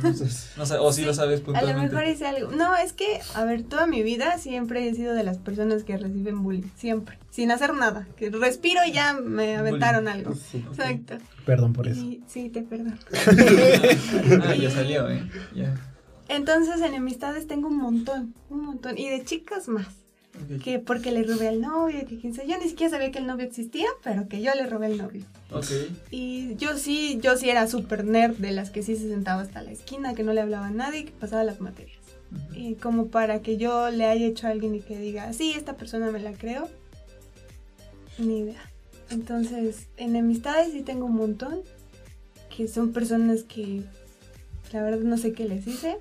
no 0.56 0.66
sé, 0.66 0.78
o 0.78 0.92
si 0.92 1.00
Sí, 1.02 1.06
lo 1.06 1.12
sabes 1.14 1.40
A 1.40 1.42
lo 1.42 1.44
puntualmente. 1.52 1.94
mejor 1.94 2.08
hice 2.08 2.26
algo. 2.26 2.50
No, 2.52 2.74
es 2.76 2.92
que, 2.94 3.20
a 3.34 3.44
ver, 3.44 3.62
toda 3.64 3.86
mi 3.86 4.02
vida 4.02 4.38
siempre 4.38 4.88
he 4.88 4.94
sido 4.94 5.14
de 5.14 5.22
las 5.22 5.38
personas 5.38 5.84
que 5.84 5.96
reciben 5.98 6.42
bullying. 6.42 6.68
Siempre. 6.76 7.18
Sin 7.30 7.50
hacer 7.50 7.74
nada. 7.74 8.08
Que 8.16 8.30
respiro 8.30 8.80
y 8.86 8.92
ya 8.92 9.12
me 9.14 9.56
aventaron 9.56 10.08
algo. 10.08 10.34
Sí. 10.34 10.64
Exacto. 10.68 11.18
Perdón 11.44 11.72
por 11.74 11.86
eso. 11.86 12.00
Y, 12.00 12.22
sí, 12.26 12.48
te 12.48 12.62
perdono. 12.62 12.96
ah, 14.44 14.54
ya 14.54 14.70
salió, 14.70 15.08
¿eh? 15.10 15.22
Ya. 15.54 15.74
Entonces, 16.28 16.80
en 16.80 16.94
amistades 16.94 17.46
tengo 17.46 17.68
un 17.68 17.76
montón. 17.78 18.34
Un 18.48 18.64
montón. 18.64 18.96
Y 18.98 19.08
de 19.08 19.24
chicas 19.24 19.68
más. 19.68 19.86
Que 20.62 20.78
porque 20.78 21.12
le 21.12 21.22
robé 21.24 21.48
al 21.48 21.60
novio, 21.60 22.06
que 22.06 22.18
quién 22.18 22.32
yo 22.32 22.58
ni 22.58 22.68
siquiera 22.68 22.90
sabía 22.90 23.10
que 23.10 23.18
el 23.18 23.26
novio 23.26 23.46
existía, 23.46 23.88
pero 24.02 24.28
que 24.28 24.40
yo 24.40 24.52
le 24.54 24.66
robé 24.66 24.86
al 24.86 24.96
novio. 24.96 25.24
Ok. 25.52 25.66
Y 26.10 26.54
yo 26.56 26.76
sí, 26.78 27.18
yo 27.20 27.36
sí 27.36 27.50
era 27.50 27.66
súper 27.66 28.04
nerd 28.04 28.36
de 28.36 28.52
las 28.52 28.70
que 28.70 28.82
sí 28.82 28.96
se 28.96 29.08
sentaba 29.08 29.42
hasta 29.42 29.62
la 29.62 29.72
esquina, 29.72 30.14
que 30.14 30.22
no 30.22 30.32
le 30.32 30.40
hablaba 30.40 30.68
a 30.68 30.70
nadie, 30.70 31.04
que 31.04 31.12
pasaba 31.12 31.44
las 31.44 31.60
materias. 31.60 31.98
Y 32.54 32.74
como 32.74 33.08
para 33.08 33.42
que 33.42 33.56
yo 33.56 33.90
le 33.90 34.06
haya 34.06 34.26
hecho 34.26 34.46
a 34.46 34.50
alguien 34.50 34.74
y 34.74 34.80
que 34.80 34.98
diga, 34.98 35.32
sí, 35.32 35.52
esta 35.56 35.74
persona 35.74 36.10
me 36.10 36.20
la 36.20 36.32
creo, 36.32 36.68
ni 38.18 38.38
idea. 38.38 38.70
Entonces, 39.10 39.88
en 39.96 40.16
amistades 40.16 40.72
sí 40.72 40.82
tengo 40.82 41.06
un 41.06 41.16
montón, 41.16 41.62
que 42.54 42.68
son 42.68 42.92
personas 42.92 43.42
que 43.42 43.82
la 44.72 44.82
verdad 44.82 45.00
no 45.00 45.18
sé 45.18 45.32
qué 45.32 45.46
les 45.46 45.66
hice. 45.66 45.98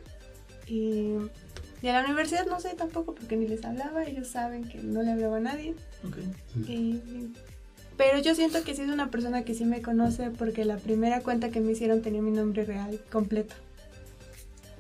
Y, 0.68 1.16
y 1.82 1.88
a 1.88 1.94
la 1.94 2.06
universidad 2.06 2.46
no 2.46 2.60
sé 2.60 2.74
tampoco 2.76 3.16
porque 3.16 3.36
ni 3.38 3.48
les 3.48 3.64
hablaba, 3.66 4.04
ellos 4.06 4.28
saben 4.28 4.64
que 4.68 4.80
no 4.84 5.02
le 5.04 5.12
hablaba 5.12 5.38
a 5.38 5.42
nadie. 5.42 5.76
Ok. 6.06 6.18
Y- 6.68 7.00
pero 7.98 8.18
yo 8.20 8.34
siento 8.34 8.64
que 8.64 8.76
sí 8.76 8.82
es 8.84 8.90
una 8.90 9.12
persona 9.12 9.44
que 9.44 9.54
sí 9.54 9.66
me 9.66 9.82
conoce 9.82 10.32
porque 10.32 10.64
la 10.64 10.78
primera 10.78 11.22
cuenta 11.22 11.50
que 11.50 11.60
me 11.60 11.74
hicieron 11.74 12.02
tenía 12.02 12.22
mi 12.22 12.32
nombre 12.32 12.64
real 12.64 12.98
completo. 13.12 13.54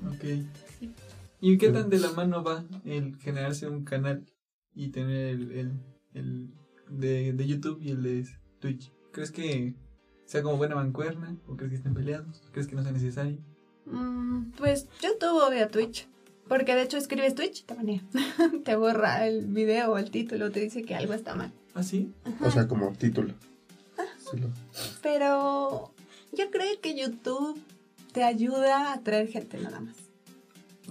Ok. 0.07 0.23
¿Y 1.41 1.57
qué 1.57 1.69
tan 1.69 1.89
de 1.89 1.99
la 1.99 2.11
mano 2.11 2.43
va 2.43 2.63
el 2.85 3.17
generarse 3.17 3.67
un 3.67 3.83
canal 3.83 4.25
y 4.73 4.89
tener 4.91 5.27
el, 5.35 5.51
el, 5.51 5.71
el 6.13 6.49
de, 6.89 7.33
de 7.33 7.47
YouTube 7.47 7.79
y 7.81 7.91
el 7.91 8.03
de 8.03 8.25
Twitch? 8.59 8.91
¿Crees 9.11 9.31
que 9.31 9.73
sea 10.25 10.41
como 10.41 10.57
buena 10.57 10.75
mancuerna? 10.75 11.35
¿O 11.47 11.55
crees 11.55 11.71
que 11.71 11.77
estén 11.77 11.93
peleados? 11.93 12.41
¿Crees 12.51 12.67
que 12.67 12.75
no 12.75 12.83
sea 12.83 12.91
necesario? 12.91 13.37
Mm, 13.85 14.51
pues 14.57 14.87
YouTube 15.01 15.41
o 15.45 15.49
vía 15.49 15.67
Twitch. 15.69 16.07
Porque 16.49 16.75
de 16.75 16.81
hecho 16.81 16.97
escribes 16.97 17.35
Twitch, 17.35 17.63
te 17.63 17.73
banea. 17.75 18.01
te 18.65 18.75
borra 18.75 19.25
el 19.27 19.45
video 19.47 19.93
o 19.93 19.97
el 19.97 20.11
título, 20.11 20.51
te 20.51 20.59
dice 20.59 20.81
que 20.83 20.95
algo 20.95 21.13
está 21.13 21.35
mal. 21.35 21.53
¿Ah, 21.75 21.83
sí? 21.83 22.11
O 22.41 22.51
sea, 22.51 22.67
como 22.67 22.91
título. 22.93 23.33
Sí, 24.31 24.37
lo- 24.37 24.49
Pero 25.01 25.91
yo 26.33 26.49
creo 26.51 26.81
que 26.81 26.95
YouTube 26.99 27.57
te 28.11 28.23
ayuda 28.23 28.89
a 28.89 28.93
atraer 28.93 29.27
gente 29.29 29.57
nada 29.59 29.79
más. 29.79 29.95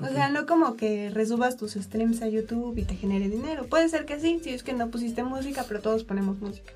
O 0.01 0.07
sea, 0.07 0.29
no 0.29 0.47
como 0.47 0.77
que 0.77 1.11
resubas 1.11 1.57
tus 1.57 1.73
streams 1.73 2.23
a 2.23 2.29
YouTube 2.29 2.79
y 2.79 2.85
te 2.85 2.95
genere 2.95 3.29
dinero. 3.29 3.67
Puede 3.67 3.89
ser 3.89 4.07
que 4.07 4.21
sí, 4.21 4.39
si 4.43 4.51
es 4.51 4.63
que 4.63 4.73
no 4.73 4.91
pusiste 4.91 5.25
música, 5.25 5.65
pero 5.67 5.81
todos 5.81 6.05
ponemos 6.05 6.39
música. 6.41 6.73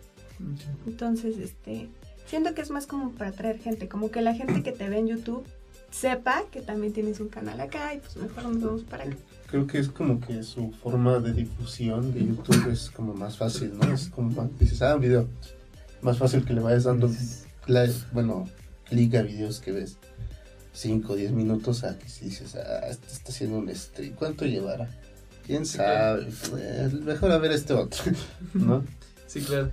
Entonces, 0.87 1.39
este, 1.39 1.89
siento 2.27 2.53
que 2.55 2.63
es 2.63 2.71
más 2.71 2.87
como 2.89 3.13
para 3.13 3.31
atraer 3.31 3.61
gente, 3.61 3.89
como 3.89 4.11
que 4.11 4.23
la 4.23 4.35
gente 4.35 4.65
que 4.65 4.73
te 4.73 4.89
ve 4.89 4.99
en 4.99 5.07
YouTube 5.07 5.47
sepa 5.93 6.45
que 6.51 6.61
también 6.63 6.93
tienes 6.93 7.21
un 7.21 7.29
canal 7.29 7.61
acá 7.61 7.95
y 7.95 7.99
pues 7.99 8.17
mejor 8.17 8.45
nos 8.47 8.63
vamos 8.63 8.83
para 8.85 9.05
acá. 9.05 9.17
Creo 9.47 9.67
que 9.67 9.79
es 9.79 9.89
como 9.89 10.19
que 10.21 10.43
su 10.43 10.73
forma 10.83 11.19
de 11.19 11.33
difusión 11.35 12.13
de 12.13 12.21
YouTube 12.21 12.73
es 12.73 12.91
como 12.91 13.15
más 13.15 13.37
fácil, 13.37 13.77
¿no? 13.79 13.93
Es 13.93 14.09
como 14.09 14.31
más, 14.31 14.59
dices, 14.59 14.81
ah, 14.83 14.95
un 14.95 15.03
video. 15.03 15.29
Más 16.01 16.19
fácil 16.19 16.45
que 16.45 16.55
le 16.55 16.61
vayas 16.61 16.85
dando, 16.85 17.11
like, 17.67 17.95
bueno, 18.13 18.49
clic 18.89 19.15
a 19.15 19.23
videos 19.23 19.61
que 19.61 19.73
ves 19.73 19.99
5 20.73 21.13
o 21.13 21.17
10 21.17 21.33
minutos 21.33 21.85
a 21.85 21.99
que 21.99 22.09
si 22.09 22.25
dices, 22.27 22.57
ah, 22.57 22.89
este 22.89 23.07
está 23.09 23.31
haciendo 23.31 23.59
un 23.59 23.73
stream. 23.75 24.15
¿Cuánto 24.15 24.47
llevará? 24.47 24.89
¿Quién 25.47 25.67
sabe? 25.67 26.29
Eh, 26.57 26.91
mejor 27.05 27.31
a 27.33 27.39
ver 27.39 27.53
este 27.53 27.75
otro, 27.75 28.03
¿no? 28.55 28.85
Sí, 29.27 29.43
claro. 29.43 29.71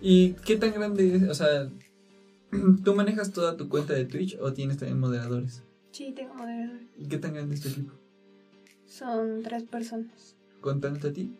¿Y 0.00 0.34
qué 0.44 0.56
tan 0.56 0.72
grande 0.72 1.16
es? 1.16 1.22
O 1.24 1.34
sea, 1.34 1.68
¿tú 2.84 2.94
manejas 2.94 3.32
toda 3.32 3.56
tu 3.56 3.68
cuenta 3.68 3.92
de 3.94 4.04
Twitch 4.04 4.36
o 4.40 4.52
tienes 4.52 4.78
también 4.78 5.00
moderadores? 5.00 5.62
Sí, 5.90 6.12
tengo 6.16 6.34
moderador. 6.34 6.80
¿Y 6.98 7.06
qué 7.08 7.18
tan 7.18 7.34
grande 7.34 7.54
es 7.54 7.60
tu 7.62 7.68
equipo? 7.68 7.92
Son 8.86 9.42
tres 9.42 9.62
personas. 9.64 10.36
¿Contándote 10.60 11.08
a 11.08 11.12
ti? 11.12 11.36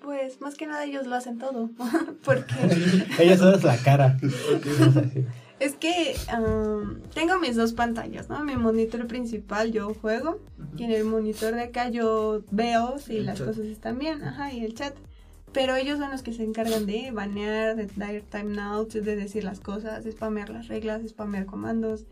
Pues 0.00 0.40
más 0.40 0.54
que 0.54 0.66
nada 0.66 0.84
ellos 0.84 1.06
lo 1.06 1.14
hacen 1.14 1.38
todo. 1.38 1.70
Porque 2.24 2.54
Ella 3.18 3.36
solo 3.38 3.56
es 3.56 3.64
la 3.64 3.76
cara. 3.78 4.18
Es 5.60 5.76
que 5.76 6.16
tengo 7.14 7.38
mis 7.38 7.54
dos 7.54 7.72
pantallas, 7.74 8.28
¿no? 8.28 8.44
Mi 8.44 8.56
monitor 8.56 9.06
principal 9.06 9.70
yo 9.72 9.94
juego 9.94 10.40
y 10.76 10.82
en 10.82 10.90
el 10.90 11.04
monitor 11.04 11.54
de 11.54 11.62
acá 11.62 11.88
yo 11.88 12.42
veo 12.50 12.98
si 12.98 13.18
El 13.18 13.26
las 13.26 13.38
chat. 13.38 13.46
cosas 13.46 13.66
están 13.66 13.98
bien, 14.00 14.22
ajá, 14.24 14.52
y 14.52 14.64
el 14.64 14.74
chat. 14.74 14.94
Pero 15.54 15.76
ellos 15.76 15.98
son 15.98 16.10
los 16.10 16.22
que 16.22 16.32
se 16.32 16.42
encargan 16.42 16.84
de 16.84 17.10
banear, 17.12 17.76
de 17.76 17.86
dar 17.96 18.20
timeouts, 18.28 18.92
de 18.92 19.16
decir 19.16 19.44
las 19.44 19.60
cosas, 19.60 20.04
de 20.04 20.12
spamear 20.12 20.50
las 20.50 20.68
reglas, 20.68 21.02
de 21.02 21.08
spamear 21.08 21.46
comandos, 21.46 22.04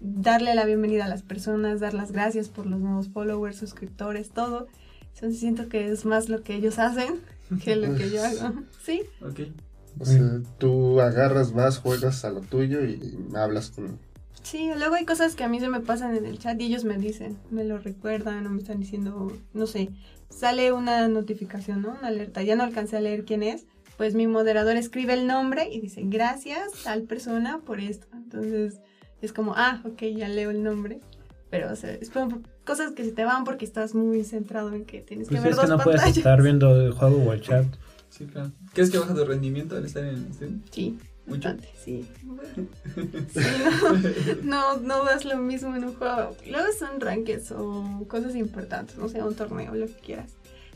darle 0.00 0.54
la 0.54 0.64
bienvenida 0.64 1.04
a 1.04 1.08
las 1.08 1.22
personas, 1.22 1.80
dar 1.80 1.92
las 1.92 2.12
gracias 2.12 2.48
por 2.48 2.66
los 2.66 2.80
nuevos 2.80 3.08
followers, 3.08 3.56
suscriptores, 3.56 4.30
todo. 4.30 4.68
Entonces 5.14 5.40
siento 5.40 5.68
que 5.68 5.88
es 5.88 6.04
más 6.04 6.28
lo 6.28 6.42
que 6.42 6.54
ellos 6.54 6.78
hacen 6.78 7.20
que 7.62 7.76
lo 7.76 7.94
que 7.94 8.10
yo 8.10 8.24
hago. 8.24 8.62
Sí, 8.82 9.02
Ok. 9.20 9.40
O 10.00 10.04
sea, 10.04 10.40
tú 10.58 11.00
agarras, 11.00 11.52
vas, 11.52 11.78
juegas 11.78 12.24
a 12.24 12.30
lo 12.30 12.40
tuyo 12.40 12.84
y 12.84 13.16
hablas 13.36 13.70
con... 13.70 13.98
sí, 14.44 14.70
luego 14.76 14.94
hay 14.94 15.04
cosas 15.04 15.34
que 15.34 15.42
a 15.42 15.48
mí 15.48 15.58
se 15.58 15.68
me 15.68 15.80
pasan 15.80 16.14
en 16.16 16.26
el 16.26 16.38
chat 16.38 16.60
y 16.60 16.66
ellos 16.66 16.84
me 16.84 16.96
dicen, 16.96 17.36
me 17.50 17.64
lo 17.64 17.78
recuerdan 17.78 18.46
o 18.46 18.50
me 18.50 18.60
están 18.60 18.78
diciendo, 18.78 19.32
no 19.52 19.66
sé, 19.66 19.90
sale 20.28 20.72
una 20.72 21.08
notificación, 21.08 21.82
¿no? 21.82 21.96
Una 21.98 22.08
alerta, 22.08 22.42
ya 22.42 22.54
no 22.54 22.62
alcancé 22.62 22.96
a 22.96 23.00
leer 23.00 23.24
quién 23.24 23.42
es, 23.42 23.66
pues 23.96 24.14
mi 24.14 24.26
moderador 24.26 24.76
escribe 24.76 25.14
el 25.14 25.26
nombre 25.26 25.68
y 25.70 25.80
dice, 25.80 26.02
gracias 26.04 26.70
tal 26.84 27.02
persona 27.02 27.58
por 27.64 27.80
esto. 27.80 28.06
Entonces 28.12 28.80
es 29.22 29.32
como, 29.32 29.54
ah, 29.56 29.80
ok, 29.84 30.02
ya 30.16 30.28
leo 30.28 30.50
el 30.50 30.62
nombre. 30.62 31.00
Pero, 31.50 31.72
o 31.72 31.76
sea, 31.76 31.92
es 31.92 32.10
como 32.10 32.42
cosas 32.64 32.92
que 32.92 33.04
se 33.04 33.12
te 33.12 33.24
van 33.24 33.44
porque 33.44 33.64
estás 33.64 33.94
muy 33.94 34.24
centrado 34.24 34.74
en 34.74 34.84
que 34.84 35.00
tienes 35.00 35.28
que 35.28 35.36
Pues 35.36 35.42
ver 35.42 35.50
es 35.52 35.56
dos 35.56 35.66
que 35.66 35.70
no 35.70 35.78
puedes 35.78 36.16
estar 36.16 36.42
viendo 36.42 36.80
el 36.80 36.92
juego 36.92 37.22
o 37.22 37.32
el 37.32 37.40
chat. 37.40 37.66
Sí, 38.08 38.26
claro. 38.26 38.50
¿Crees 38.72 38.90
que 38.90 38.98
baja 38.98 39.14
tu 39.14 39.24
rendimiento 39.24 39.76
al 39.76 39.84
estar 39.84 40.04
en 40.04 40.16
el 40.16 40.34
stream? 40.34 40.62
Sí. 40.70 40.98
Bastante, 41.26 41.68
sí. 41.82 42.06
Sí, 43.32 43.40
no, 44.42 44.76
no, 44.76 44.80
no 44.80 45.04
das 45.04 45.24
lo 45.24 45.36
mismo 45.38 45.74
en 45.74 45.84
un 45.84 45.94
juego. 45.94 46.36
Luego 46.48 46.66
son 46.78 47.00
rankings 47.00 47.52
o 47.52 48.04
cosas 48.08 48.34
importantes, 48.36 48.96
no 48.96 49.08
sé, 49.08 49.22
un 49.22 49.34
torneo, 49.34 49.74
lo 49.74 49.86
que 49.86 49.94
quieras. 49.94 50.30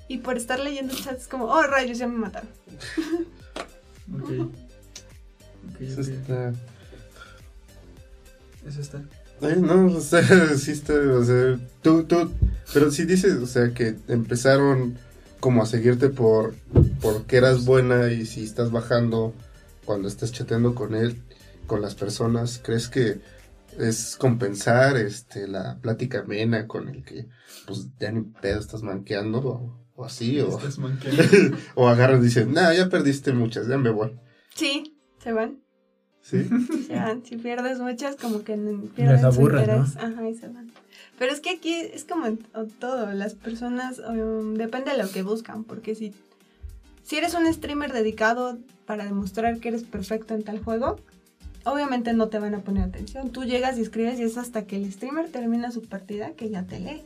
Y 0.09 0.18
por 0.18 0.36
estar 0.36 0.59
leyendo 0.59 0.94
el 0.94 1.01
chat 1.01 1.18
es 1.18 1.28
como, 1.28 1.44
oh 1.44 1.62
rayos, 1.62 1.99
ya 1.99 2.07
me 2.07 2.18
mataron. 2.18 2.51
Ok. 4.11 4.51
Eso 5.80 6.01
está... 6.01 6.55
Eso 8.66 8.80
está. 8.80 9.03
No, 9.40 9.86
o 9.86 10.01
sea, 10.01 10.22
sí 10.57 10.72
está, 10.72 10.94
o 10.94 11.24
sea, 11.24 11.59
tú, 11.82 12.05
tú, 12.05 12.30
pero 12.72 12.90
sí 12.90 13.05
dices, 13.05 13.34
o 13.34 13.46
sea, 13.46 13.72
que 13.72 13.96
empezaron 14.09 14.96
como 15.40 15.62
a 15.62 15.66
seguirte 15.66 16.09
por, 16.09 16.55
porque 17.01 17.36
eras 17.36 17.64
buena 17.64 18.11
y 18.11 18.26
si 18.26 18.44
estás 18.44 18.72
bajando 18.72 19.32
cuando 19.89 20.07
estás 20.07 20.32
chateando 20.32 20.74
con 20.74 20.95
él, 20.95 21.22
con 21.66 21.80
las 21.80 21.95
personas, 21.95 22.61
¿crees 22.62 22.89
que 22.89 23.22
es 23.78 24.16
compensar 24.18 24.99
este 24.99 25.49
la 25.49 25.78
plática 25.80 26.20
amena 26.20 26.66
con 26.66 26.89
el 26.91 27.03
que 27.05 27.26
pues 27.66 27.89
ya 27.99 28.12
ni 28.12 28.20
pedo 28.20 28.61
estás 28.61 28.82
manqueando 28.82 29.39
o, 29.39 29.86
o 29.95 30.05
así, 30.05 30.41
o, 30.41 30.59
Estás 30.59 30.76
manqueando. 30.86 31.22
o 31.74 31.89
agarran 31.89 32.20
y 32.20 32.24
dicen, 32.24 32.53
nah, 32.53 32.74
ya 32.74 32.91
perdiste 32.91 33.32
muchas, 33.32 33.66
ya 33.66 33.78
me 33.78 33.89
voy, 33.89 34.11
Sí, 34.55 35.01
se 35.22 35.32
van. 35.32 35.62
¿sí? 36.20 36.45
Se 36.86 36.95
van. 36.95 37.24
Si 37.24 37.39
pierdes 37.39 37.78
muchas, 37.78 38.16
como 38.16 38.45
que 38.45 38.53
n- 38.53 38.89
pierden 38.95 39.20
su 39.20 39.26
aburre, 39.26 39.66
¿no? 39.66 39.84
Ajá, 39.84 40.28
y 40.28 40.34
se 40.34 40.49
van. 40.49 40.70
Pero 41.18 41.32
es 41.32 41.41
que 41.41 41.49
aquí 41.51 41.72
es 41.74 42.05
como 42.05 42.26
en 42.26 42.39
todo. 42.78 43.11
Las 43.14 43.34
personas, 43.34 43.99
um, 44.01 44.53
depende 44.55 44.91
de 44.91 44.99
lo 45.03 45.09
que 45.11 45.22
buscan. 45.22 45.64
Porque 45.64 45.95
si, 45.95 46.12
si 47.09 47.16
eres 47.16 47.32
un 47.32 47.50
streamer 47.50 47.94
dedicado 47.94 48.59
para 48.84 49.06
demostrar 49.06 49.61
que 49.61 49.68
eres 49.68 49.82
perfecto 49.82 50.34
en 50.34 50.42
tal 50.42 50.62
juego, 50.62 51.00
obviamente 51.64 52.12
no 52.12 52.28
te 52.28 52.38
van 52.38 52.54
a 52.54 52.61
poner 52.61 52.84
atención. 52.84 53.30
Tú 53.30 53.44
llegas 53.44 53.78
y 53.78 53.80
escribes 53.80 54.20
y 54.20 54.24
es 54.24 54.36
hasta 54.36 54.66
que 54.66 54.76
el 54.76 54.92
streamer 54.92 55.30
termina 55.30 55.70
su 55.70 55.80
partida 55.80 56.32
que 56.32 56.50
ya 56.50 56.64
te 56.64 56.80
lee. 56.80 57.02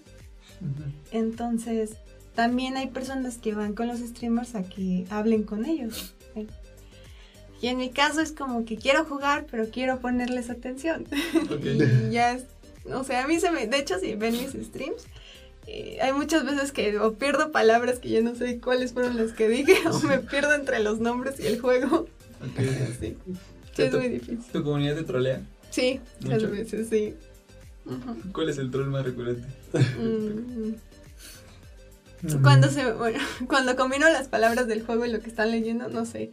Entonces, 1.12 1.92
también 2.34 2.76
hay 2.76 2.88
personas 2.88 3.38
que 3.38 3.55
van 3.55 3.74
con 3.74 3.86
los 3.86 4.00
streamers 4.00 4.57
a 4.57 4.64
que 4.64 5.07
hablen 5.09 5.44
con 5.44 5.64
ellos. 5.66 6.14
Y 7.61 7.68
en 7.68 7.76
mi 7.76 7.90
caso 7.90 8.20
es 8.20 8.32
como 8.32 8.64
que 8.64 8.76
quiero 8.76 9.05
jugar, 9.05 9.46
pero 9.48 9.68
quiero 9.70 10.00
ponerles 10.00 10.50
atención. 10.50 11.07
Y 11.62 12.11
ya 12.11 12.32
es, 12.32 12.46
o 12.92 13.05
sea, 13.05 13.22
a 13.22 13.28
mí 13.28 13.38
se 13.38 13.53
me, 13.53 13.68
de 13.68 13.78
hecho, 13.78 14.00
si 14.00 14.16
ven 14.16 14.32
mis 14.32 14.50
streams, 14.66 15.07
eh, 15.66 15.98
hay 16.02 16.12
muchas 16.12 16.44
veces 16.44 16.72
que 16.72 16.98
o 16.98 17.14
pierdo 17.14 17.52
palabras 17.52 17.98
que 17.98 18.10
yo 18.10 18.22
no 18.22 18.34
sé 18.34 18.58
cuáles 18.60 18.92
fueron 18.92 19.16
las 19.16 19.32
que 19.32 19.48
dije, 19.48 19.74
o 19.90 20.00
me 20.00 20.18
pierdo 20.18 20.54
entre 20.54 20.80
los 20.80 20.98
nombres 21.00 21.38
y 21.40 21.46
el 21.46 21.60
juego. 21.60 22.06
Ok. 22.40 22.60
Sí, 23.00 23.16
sí 23.74 23.82
es 23.84 23.94
muy 23.94 24.08
difícil. 24.08 24.52
¿Tu 24.52 24.62
comunidad 24.62 24.96
te 24.96 25.02
trolea? 25.04 25.40
Sí, 25.70 25.98
muchas 26.20 26.50
veces, 26.50 26.88
sí. 26.90 27.14
¿Cuál 28.32 28.50
es 28.50 28.58
el 28.58 28.70
troll 28.70 28.88
más 28.90 29.02
recurrente? 29.04 29.48
Mm. 29.98 30.74
Cuando 32.42 32.68
se 32.68 32.92
bueno, 32.92 33.18
cuando 33.48 33.74
combino 33.74 34.08
las 34.10 34.28
palabras 34.28 34.66
del 34.68 34.82
juego 34.84 35.04
y 35.06 35.10
lo 35.10 35.20
que 35.20 35.28
están 35.30 35.50
leyendo, 35.50 35.88
no 35.88 36.04
sé. 36.04 36.32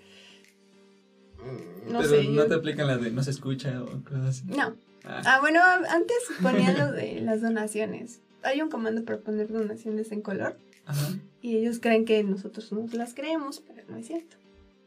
Mm, 1.40 1.92
No 1.94 2.00
Pero 2.00 2.10
sé. 2.12 2.24
no 2.26 2.32
yo- 2.34 2.48
te 2.48 2.54
aplican 2.56 2.88
la 2.88 2.98
de 2.98 3.10
no 3.12 3.24
se 3.24 3.32
escucha 3.32 3.82
o 3.82 4.04
cosas 4.04 4.28
así. 4.28 4.44
No. 4.48 4.76
Ah, 5.06 5.22
Ah, 5.26 5.40
bueno, 5.40 5.62
antes 5.90 6.18
ponía 6.42 6.74
lo 6.78 6.92
de 6.92 7.22
las 7.22 7.42
donaciones. 7.42 8.20
Hay 8.44 8.62
un 8.62 8.70
comando 8.70 9.04
para 9.04 9.20
poner 9.20 9.52
donaciones 9.52 10.12
en 10.12 10.22
color. 10.22 10.58
ajá. 10.86 11.10
Y 11.42 11.56
ellos 11.56 11.80
creen 11.80 12.04
que 12.06 12.22
nosotros 12.24 12.72
nos 12.74 12.94
las 12.94 13.14
creemos, 13.14 13.62
pero 13.66 13.84
no 13.90 13.98
es 13.98 14.08
cierto. 14.08 14.36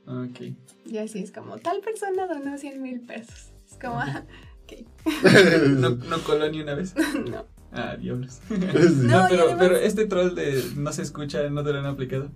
Ok. 0.07 0.55
Y 0.85 0.99
así 0.99 1.21
es 1.21 1.33
como, 1.33 1.57
tal 1.59 1.81
persona 1.81 2.27
donó 2.27 2.59
100 2.59 2.83
mil 2.83 3.01
pesos. 3.01 3.53
Es 3.71 3.79
como, 3.81 3.99
ah, 4.01 4.25
ok. 4.65 4.87
No, 5.79 5.91
no 5.91 6.19
coló 6.25 6.51
ni 6.51 6.61
una 6.61 6.75
vez. 6.75 6.95
no. 7.31 7.47
Ah, 7.73 7.97
diablos. 7.97 8.41
Sí. 8.49 8.55
No, 8.59 9.27
pero, 9.31 9.43
además- 9.45 9.57
pero 9.59 9.77
este 9.77 10.07
troll 10.07 10.35
de 10.35 10.63
no 10.77 10.93
se 10.93 11.01
escucha, 11.03 11.49
no 11.49 11.65
te 11.65 11.73
lo 11.73 11.79
han 11.79 11.87
aplicado. 11.87 12.31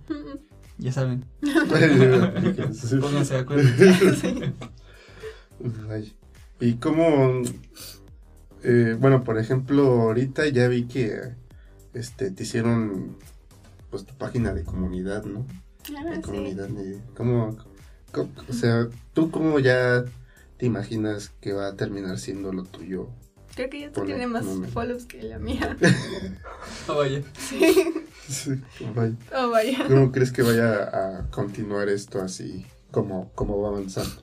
Ya 0.79 0.91
saben, 0.91 1.25
Sí. 1.43 2.95
pónganse 2.99 3.33
de 3.35 3.39
acuerdo. 3.39 3.69
Ay. 5.89 6.13
Y 6.59 6.73
cómo, 6.75 7.41
eh, 8.63 8.95
bueno, 8.99 9.23
por 9.23 9.37
ejemplo, 9.37 9.83
ahorita 10.01 10.47
ya 10.47 10.67
vi 10.67 10.85
que 10.85 11.33
este 11.93 12.31
te 12.31 12.43
hicieron 12.43 13.17
pues 13.89 14.05
tu 14.05 14.13
página 14.15 14.53
de 14.53 14.63
comunidad, 14.63 15.23
¿no? 15.25 15.45
Ah, 15.95 16.03
De 16.09 16.15
sí. 16.17 16.21
comunidad, 16.21 16.67
de- 16.67 17.01
¿cómo, 17.15 17.57
cómo- 18.11 18.29
o 18.49 18.53
sea, 18.53 18.87
tú 19.13 19.31
cómo 19.31 19.59
ya 19.59 20.03
te 20.57 20.65
imaginas 20.65 21.29
que 21.39 21.53
va 21.53 21.67
a 21.67 21.75
terminar 21.75 22.19
siendo 22.19 22.51
lo 22.51 22.63
tuyo? 22.63 23.09
Creo 23.55 23.69
que 23.69 23.79
ya 23.81 23.91
Ponle 23.91 24.13
tiene 24.15 24.27
más 24.27 24.45
follows 24.73 25.05
que 25.05 25.23
la 25.23 25.39
mía. 25.39 25.77
Oh, 26.89 26.97
vaya. 26.97 27.21
Sí, 27.39 28.61
vaya. 28.95 29.15
Oh, 29.35 29.49
vaya. 29.49 29.85
¿Cómo 29.87 30.11
crees 30.11 30.31
que 30.31 30.41
vaya 30.41 30.83
a 31.19 31.29
continuar 31.31 31.87
esto 31.89 32.21
así 32.21 32.65
como, 32.91 33.31
como 33.33 33.61
va 33.61 33.69
avanzando? 33.69 34.21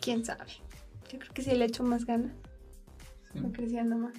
¿Quién 0.00 0.24
sabe? 0.24 0.44
Yo 1.10 1.18
creo 1.18 1.32
que 1.32 1.42
si 1.42 1.52
le 1.54 1.64
echo 1.64 1.82
más 1.84 2.04
ganas, 2.06 2.32
Va 3.40 3.50
creciendo 3.52 3.96
más. 3.96 4.14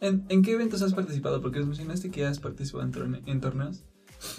¿En, 0.00 0.24
en 0.28 0.42
qué 0.42 0.52
eventos 0.52 0.82
has 0.82 0.94
participado? 0.94 1.40
Porque 1.40 1.60
mencionaste 1.60 2.10
que 2.10 2.24
has 2.26 2.38
participado 2.38 2.84
en, 2.84 2.92
torne- 2.92 3.22
en 3.26 3.40
torneos. 3.40 3.82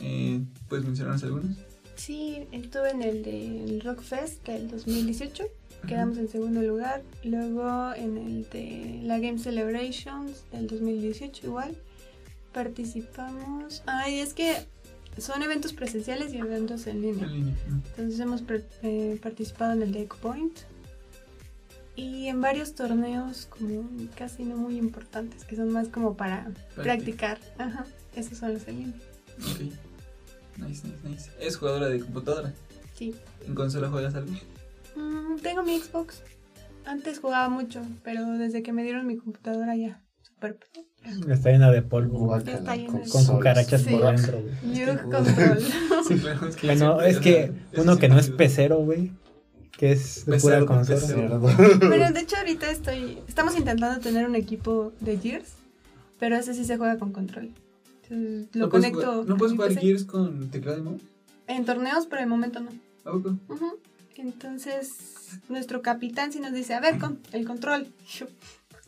Eh, 0.02 0.42
¿Puedes 0.68 0.86
mencionarnos 0.86 1.24
algunos? 1.24 1.58
Sí, 1.96 2.48
estuve 2.52 2.92
en 2.92 3.02
el 3.02 3.24
del 3.24 3.82
Rock 3.82 4.02
Fest 4.02 4.46
del 4.48 4.70
2018. 4.70 5.44
Quedamos 5.88 6.18
en 6.18 6.28
segundo 6.30 6.62
lugar. 6.62 7.04
Luego 7.24 7.94
en 7.94 8.18
el 8.18 8.50
de 8.50 9.02
la 9.04 9.20
Game 9.20 9.38
Celebrations 9.40 10.44
del 10.52 10.68
2018 10.68 11.48
igual. 11.48 11.76
Participamos. 12.54 13.84
Ay, 13.86 14.20
es 14.20 14.34
que 14.34 14.54
son 15.18 15.42
eventos 15.44 15.74
presenciales 15.74 16.34
y 16.34 16.38
eventos 16.38 16.88
en 16.88 17.02
línea. 17.02 17.26
En 17.26 17.34
línea. 17.34 17.56
Entonces 17.92 18.20
hemos 18.20 18.44
eh, 18.84 19.20
participado 19.22 19.74
en 19.74 19.84
el 19.84 19.92
de 19.92 20.02
Eco 20.04 20.18
Point. 20.22 20.58
Y 22.00 22.28
en 22.28 22.40
varios 22.40 22.76
torneos 22.76 23.48
como 23.48 23.90
casi 24.18 24.44
no 24.44 24.56
muy 24.56 24.78
importantes, 24.78 25.44
que 25.44 25.56
son 25.56 25.72
más 25.72 25.90
como 25.90 26.16
para 26.16 26.50
practicar. 26.76 27.40
Ajá, 27.58 27.86
esos 28.16 28.38
son 28.38 28.54
los 28.54 28.68
en 28.68 28.80
línea. 28.80 28.96
Ok. 29.40 29.60
Nice, 30.58 30.88
nice, 30.88 30.98
nice. 31.04 31.32
¿Es 31.42 31.58
jugadora 31.58 31.88
de 31.90 32.00
computadora? 32.00 32.54
Sí. 32.94 33.14
¿En 33.48 33.56
consola 33.56 33.90
juegas 33.90 34.16
algo? 34.16 34.32
Mm, 34.96 35.38
tengo 35.42 35.64
mi 35.64 35.78
Xbox. 35.80 36.22
Antes 36.86 37.20
jugaba 37.20 37.50
mucho, 37.50 37.82
pero 38.04 38.26
desde 38.38 38.64
que 38.64 38.72
me 38.74 38.84
dieron 38.84 39.06
mi 39.06 39.18
computadora 39.18 39.76
ya. 39.76 40.02
Super 40.22 40.58
pro. 40.58 40.84
Está 41.34 41.52
llena 41.52 41.72
de 41.72 41.82
polvo. 41.82 42.36
Está 42.38 42.76
lleno 42.76 43.00
de- 43.00 43.10
Con 43.10 43.26
cucarachas 43.26 43.82
Sí. 43.82 43.90
por 43.92 44.06
dentro, 44.16 44.42
güey. 44.42 44.74
Youth 44.80 45.02
Control. 45.12 45.60
Sí, 46.08 46.16
claro. 46.16 46.48
Es 46.48 46.56
que 46.56 46.68
Bueno, 46.68 47.02
es 47.02 47.20
que 47.20 47.52
uno 47.78 47.98
que 47.98 48.08
no 48.10 48.18
es 48.20 48.30
pecero, 48.30 48.78
güey. 48.78 49.12
Que 49.80 49.94
es 49.94 50.26
de 50.26 50.38
pura 50.40 50.66
consola. 50.66 51.38
bueno, 51.38 52.12
de 52.12 52.20
hecho 52.20 52.36
ahorita 52.36 52.70
estoy... 52.70 53.18
Estamos 53.30 53.58
intentando 53.58 54.02
tener 54.02 54.28
un 54.28 54.36
equipo 54.36 54.92
de 55.00 55.18
Gears, 55.18 55.54
pero 56.20 56.36
ese 56.36 56.54
sí 56.54 56.66
se 56.66 56.76
juega 56.78 56.98
con 57.00 57.14
control. 57.14 57.52
Entonces, 58.04 58.48
lo 58.56 58.66
¿No 58.66 58.70
puedes 58.70 58.92
conecto 58.92 59.12
jugar- 59.14 59.28
¿No 59.30 59.38
puedes 59.38 59.54
jugar 59.56 59.70
PC. 59.70 59.80
Gears 59.82 60.04
con 60.04 60.50
teclado 60.52 60.80
y 60.80 60.82
mouse? 60.82 61.02
En 61.48 61.64
torneos, 61.64 62.08
pero 62.08 62.22
de 62.22 62.26
momento 62.28 62.60
no. 62.60 62.72
¿A 63.06 63.12
poco? 63.14 63.38
Entonces, 64.18 65.40
nuestro 65.48 65.82
capitán 65.82 66.34
sí 66.34 66.42
nos 66.42 66.52
dice, 66.52 66.74
a 66.74 66.82
ver, 66.82 66.98
con 67.00 67.20
el 67.32 67.46
control. 67.46 67.88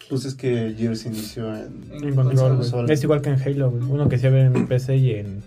Pues 0.10 0.26
es 0.26 0.34
que 0.34 0.74
Gears 0.78 1.06
inició 1.06 1.56
en... 1.56 1.86
En 1.92 2.16
control, 2.16 2.56
consola. 2.58 2.82
güey. 2.84 2.94
Es 2.96 3.04
igual 3.04 3.22
que 3.22 3.30
en 3.30 3.42
Halo. 3.42 3.70
Uno 3.70 4.10
que 4.10 4.18
se 4.18 4.30
ve 4.30 4.42
en 4.42 4.68
PC 4.68 4.98
y 4.98 5.12
en. 5.12 5.44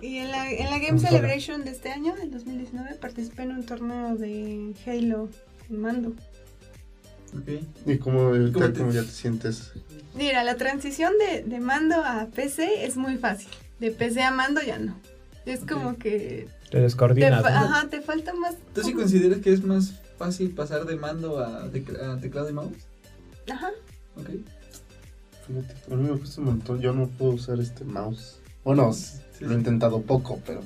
Y 0.00 0.18
en 0.18 0.30
la, 0.30 0.50
en 0.50 0.64
la 0.66 0.78
Game 0.78 0.90
Consola. 0.90 1.10
Celebration 1.10 1.64
de 1.64 1.70
este 1.72 1.90
año, 1.90 2.14
del 2.16 2.30
2019, 2.30 2.94
participé 2.96 3.42
en 3.42 3.52
un 3.52 3.66
torneo 3.66 4.16
de 4.16 4.74
Halo 4.86 5.28
con 5.66 5.80
mando. 5.80 6.08
Ok. 7.36 7.62
¿Y 7.86 7.98
cómo, 7.98 8.30
¿Cómo 8.52 8.66
te- 8.70 8.78
cómo 8.78 8.90
ya 8.92 9.02
te 9.02 9.08
sientes? 9.10 9.72
Mira, 10.14 10.42
la 10.44 10.56
transición 10.56 11.12
de, 11.18 11.42
de 11.42 11.60
mando 11.60 11.96
a 11.96 12.26
PC 12.34 12.84
es 12.86 12.96
muy 12.96 13.16
fácil. 13.16 13.48
De 13.80 13.90
PC 13.90 14.22
a 14.22 14.30
mando 14.30 14.60
ya 14.62 14.78
no. 14.78 14.98
Es 15.46 15.60
como 15.60 15.96
que... 15.98 16.48
Te 16.64 16.70
Te, 16.70 16.80
descoordinas. 16.80 17.42
¿no? 17.42 17.48
ajá, 17.48 17.88
te 17.88 18.00
falta 18.00 18.32
más... 18.34 18.54
¿Tú 18.74 18.82
sí 18.82 18.92
consideras 18.92 19.38
que 19.40 19.52
es 19.52 19.62
más 19.62 19.94
fácil 20.18 20.50
pasar 20.50 20.84
de 20.84 20.96
mando 20.96 21.38
a, 21.38 21.70
tec- 21.70 21.98
a 22.00 22.18
teclado 22.20 22.50
y 22.50 22.52
mouse? 22.52 22.72
Ajá. 23.50 23.70
Ok. 24.16 24.28
Fíjate, 25.46 25.74
a 25.92 25.96
mí 25.96 26.10
me 26.10 26.18
cuesta 26.18 26.40
un 26.40 26.46
montón. 26.48 26.80
Yo 26.80 26.92
no 26.92 27.08
puedo 27.08 27.32
usar 27.32 27.58
este 27.60 27.84
mouse. 27.84 28.38
Bueno, 28.64 28.90
s- 28.90 29.22
Sí, 29.38 29.44
lo 29.44 29.50
he 29.50 29.54
sí. 29.54 29.58
intentado 29.58 30.02
poco, 30.02 30.40
pero 30.46 30.60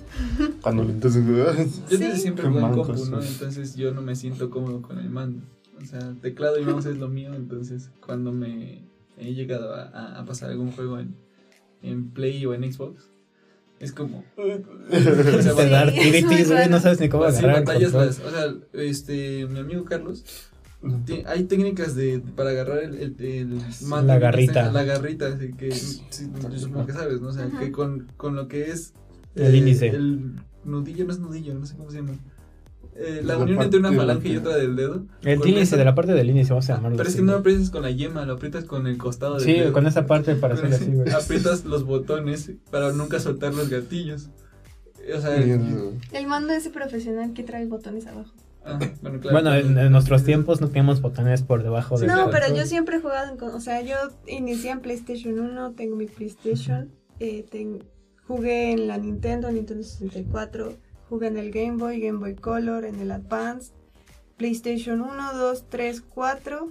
cuando 0.63 0.85
lo 0.85 0.91
intento... 0.91 1.19
Yo 1.19 1.53
Sí. 1.89 1.97
desde 1.99 2.17
siempre 2.19 2.49
juego 2.49 2.67
en 2.67 2.75
compu, 2.75 3.05
¿no? 3.07 3.23
Entonces 3.23 3.77
yo 3.77 3.93
no 3.93 4.03
me 4.03 4.17
siento 4.17 4.49
cómodo 4.51 4.81
con 4.83 4.99
el 4.99 5.11
mando. 5.11 5.43
O 5.81 5.85
sea, 5.85 6.15
teclado 6.23 6.59
y 6.61 6.65
mouse 6.65 6.87
es 6.87 6.97
lo 6.99 7.09
mío, 7.09 7.35
entonces 7.35 7.91
cuando 8.05 8.33
me 8.33 8.83
he 9.19 9.35
llegado 9.35 9.75
a, 9.75 9.83
a- 9.83 10.21
a 10.21 10.25
pasar 10.25 10.51
algún 10.51 10.73
juego 10.73 10.99
en, 10.99 11.15
en 11.83 12.11
Play 12.11 12.45
o 12.47 12.55
en 12.55 12.71
Xbox, 12.73 13.09
es 13.81 13.93
como... 13.93 14.25
o 14.37 15.43
sea, 15.43 15.91
Sí, 15.91 16.45
güey. 16.45 16.69
No 16.71 16.81
sabes 16.81 17.01
ni 17.01 17.09
cómo 17.09 17.25
agarrar 17.25 17.65
batallas 17.65 17.93
o 17.95 18.13
sea, 18.31 18.55
este, 18.75 19.47
mi 19.49 19.59
amigo 19.59 19.85
Carlos, 19.85 20.25
hay 21.27 21.45
técnicas 21.45 21.95
de, 21.95 22.21
para 22.37 22.51
agarrar 22.51 22.79
el, 22.83 22.95
el, 22.97 23.17
el 23.21 23.63
mando. 23.87 24.09
La 24.13 24.19
garrita. 24.19 24.73
La 24.73 24.83
garrita, 24.85 25.27
así 25.29 25.53
que 25.53 25.71
sí, 25.73 26.03
yo 26.51 26.59
supongo 26.59 26.87
que 26.87 26.93
sabes, 26.93 27.21
¿no? 27.21 27.29
O 27.29 27.33
sea, 27.33 27.45
Ajá. 27.47 27.61
que 27.61 27.71
con, 27.73 28.09
con 28.17 28.35
lo 28.37 28.49
que 28.49 28.71
es... 28.71 28.93
El 29.35 29.55
índice. 29.55 29.89
El 29.89 30.35
nudillo 30.65 31.05
no 31.07 31.13
es 31.13 31.19
nudillo, 31.19 31.55
no 31.55 31.65
sé 31.67 31.77
cómo 31.77 31.91
se 31.91 31.99
llama. 31.99 32.13
Eh, 32.95 33.21
la 33.25 33.37
La 33.37 33.43
unión 33.45 33.63
entre 33.63 33.81
una 33.81 33.91
falange 33.93 34.29
y 34.29 34.37
otra 34.37 34.55
del 34.57 34.77
dedo. 34.77 35.07
El 35.23 35.39
índice, 35.39 35.61
esa- 35.63 35.77
de 35.79 35.85
la 35.87 35.95
parte 35.95 36.13
del 36.13 36.29
índice, 36.29 36.51
vamos 36.51 36.69
a 36.69 36.75
llamarlo. 36.77 36.99
Pero 36.99 37.09
es 37.09 37.17
que 37.17 37.23
no 37.23 37.33
lo 37.33 37.39
aprietas 37.39 37.71
con 37.71 37.83
la 37.83 37.91
yema, 37.91 38.27
lo 38.27 38.35
aprietas 38.35 38.65
con 38.65 38.87
el 38.87 38.99
costado 38.99 39.37
del 39.37 39.45
Sí, 39.45 39.53
dedo. 39.55 39.73
con 39.73 39.87
esa 39.87 40.07
parte 40.07 40.35
para 40.35 40.55
ese- 40.55 40.67
así, 40.67 40.87
güey. 40.91 41.09
Aprietas 41.11 41.65
los 41.65 41.85
botones 41.85 42.51
para 42.71 42.93
nunca 42.93 43.19
soltar 43.19 43.55
los 43.55 43.71
gatillos. 43.71 44.29
O 45.17 45.21
sea, 45.21 45.39
Mierda. 45.39 45.67
El 46.13 46.27
mando 46.27 46.53
ese 46.53 46.69
profesional 46.71 47.33
que 47.33 47.43
trae 47.43 47.65
botones 47.67 48.07
abajo. 48.07 48.33
Ah, 48.65 48.79
bueno, 49.01 49.21
claro. 49.21 49.41
Bueno, 49.41 49.55
en, 49.55 49.79
en 49.79 49.93
nuestros 49.93 50.25
tiempos 50.25 50.61
no 50.61 50.69
teníamos 50.69 51.01
botones 51.01 51.43
por 51.43 51.63
debajo 51.63 51.99
de 51.99 52.07
No, 52.07 52.31
pero 52.31 52.55
yo 52.55 52.67
siempre 52.67 52.97
he 52.97 53.01
jugado 53.01 53.33
en... 53.33 53.43
O 53.43 53.61
sea, 53.61 53.81
yo 53.83 53.97
inicié 54.27 54.71
en 54.71 54.81
PlayStation 54.81 55.39
1, 55.39 55.73
tengo 55.73 55.97
mi 55.97 56.07
PlayStation. 56.07 56.91
eh, 57.21 57.45
ten- 57.51 57.85
jugué 58.27 58.73
en 58.73 58.87
la 58.89 58.99
Nintendo, 58.99 59.51
Nintendo 59.51 59.83
64. 59.83 60.75
Jugué 61.09 61.27
en 61.27 61.37
el 61.37 61.51
Game 61.51 61.77
Boy, 61.77 62.01
Game 62.01 62.19
Boy 62.19 62.35
Color, 62.35 62.85
en 62.85 62.99
el 63.01 63.11
Advance. 63.11 63.73
PlayStation 64.39 65.01
1, 65.03 65.35
2, 65.35 65.67
3, 65.69 66.01
4. 66.01 66.69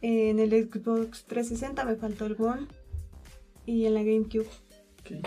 En 0.00 0.38
el 0.38 0.50
Xbox 0.50 1.24
360 1.24 1.84
me 1.84 1.96
faltó 1.96 2.26
el 2.26 2.36
One. 2.40 2.66
Y 3.66 3.86
en 3.86 3.94
la 3.94 4.00
GameCube. 4.02 4.46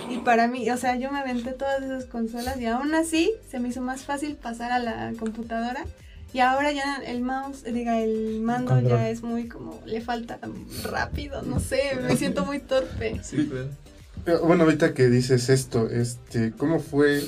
Y 0.09 0.17
para 0.19 0.47
mí, 0.47 0.69
o 0.71 0.77
sea, 0.77 0.95
yo 0.97 1.11
me 1.11 1.19
aventé 1.19 1.51
todas 1.51 1.83
esas 1.83 2.05
consolas 2.05 2.59
y 2.59 2.65
aún 2.65 2.93
así 2.95 3.31
se 3.49 3.59
me 3.59 3.69
hizo 3.69 3.81
más 3.81 4.01
fácil 4.03 4.35
pasar 4.35 4.71
a 4.71 4.79
la 4.79 5.13
computadora. 5.19 5.85
Y 6.33 6.39
ahora 6.39 6.71
ya 6.71 6.97
el 7.05 7.21
mouse, 7.21 7.63
diga, 7.63 7.99
el 8.01 8.41
mando 8.41 8.73
Control. 8.73 8.99
ya 8.99 9.09
es 9.09 9.21
muy 9.23 9.47
como, 9.47 9.79
le 9.85 10.01
falta 10.01 10.39
rápido, 10.83 11.41
no 11.43 11.59
sé, 11.59 11.97
me 12.05 12.17
siento 12.17 12.43
muy 12.45 12.59
torpe. 12.59 13.19
Sí, 13.23 13.47
claro. 13.47 14.45
Bueno, 14.45 14.63
ahorita 14.65 14.93
que 14.93 15.07
dices 15.07 15.49
esto, 15.49 15.89
este, 15.89 16.51
¿cómo 16.51 16.79
fue 16.79 17.23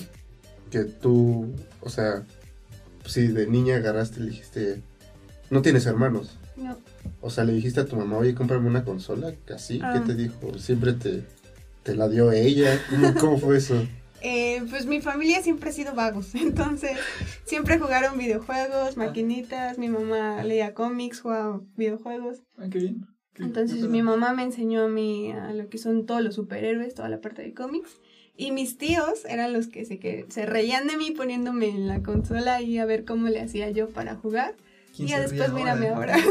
que 0.69 0.83
tú, 0.83 1.47
o 1.81 1.89
sea, 1.89 2.23
si 3.05 3.27
de 3.27 3.47
niña 3.47 3.77
agarraste 3.77 4.19
y 4.19 4.23
le 4.23 4.29
dijiste, 4.31 4.81
no 5.49 5.61
tienes 5.61 5.85
hermanos? 5.85 6.37
No, 6.57 6.77
O 7.21 7.29
sea, 7.29 7.45
le 7.45 7.53
dijiste 7.53 7.79
a 7.79 7.85
tu 7.85 7.95
mamá, 7.95 8.17
oye, 8.17 8.35
cómprame 8.35 8.67
una 8.67 8.83
consola, 8.83 9.33
así, 9.55 9.79
Ah. 9.81 9.93
¿qué 9.93 9.99
te 10.13 10.13
dijo? 10.15 10.57
Siempre 10.59 10.91
te, 10.93 11.23
te 11.83 11.95
la 11.95 12.07
dio 12.09 12.31
ella, 12.31 12.79
¿cómo, 13.19 13.37
fue 13.37 13.57
eso? 13.57 13.87
Eh, 14.21 14.61
pues 14.69 14.85
mi 14.85 14.99
familia 15.01 15.41
siempre 15.41 15.69
ha 15.69 15.73
sido 15.73 15.93
vagos, 15.95 16.35
entonces 16.35 16.97
siempre 17.45 17.79
jugaron 17.79 18.17
videojuegos, 18.17 18.97
maquinitas, 18.97 19.77
mi 19.77 19.89
mamá 19.89 20.43
leía 20.43 20.73
cómics, 20.73 21.21
jugaba 21.21 21.61
videojuegos. 21.77 22.41
Ah, 22.57 22.67
qué 22.69 22.79
bien. 22.79 23.07
Qué- 23.33 23.43
Entonces 23.43 23.81
qué 23.81 23.87
mi 23.87 24.01
mamá 24.01 24.33
me 24.33 24.43
enseñó 24.43 24.83
a 24.83 24.87
mí 24.89 25.31
a 25.31 25.53
lo 25.53 25.69
que 25.69 25.77
son 25.77 26.05
todos 26.05 26.21
los 26.21 26.35
superhéroes, 26.35 26.93
toda 26.95 27.09
la 27.09 27.21
parte 27.21 27.41
de 27.41 27.53
cómics. 27.53 27.97
Y 28.35 28.51
mis 28.51 28.77
tíos 28.77 29.25
eran 29.25 29.51
los 29.51 29.67
que 29.67 29.83
se, 29.85 29.99
que 29.99 30.25
se 30.29 30.45
reían 30.45 30.87
de 30.87 30.95
mí 30.95 31.11
poniéndome 31.11 31.67
en 31.69 31.87
la 31.87 32.01
consola 32.03 32.61
y 32.61 32.77
a 32.77 32.85
ver 32.85 33.03
cómo 33.03 33.27
le 33.27 33.41
hacía 33.41 33.69
yo 33.69 33.89
para 33.89 34.15
jugar. 34.15 34.55
¿Quién 34.95 35.07
Y 35.07 35.11
ya 35.11 35.17
se 35.27 35.35
después 35.35 35.53
mírame 35.53 35.89
ahora. 35.89 36.17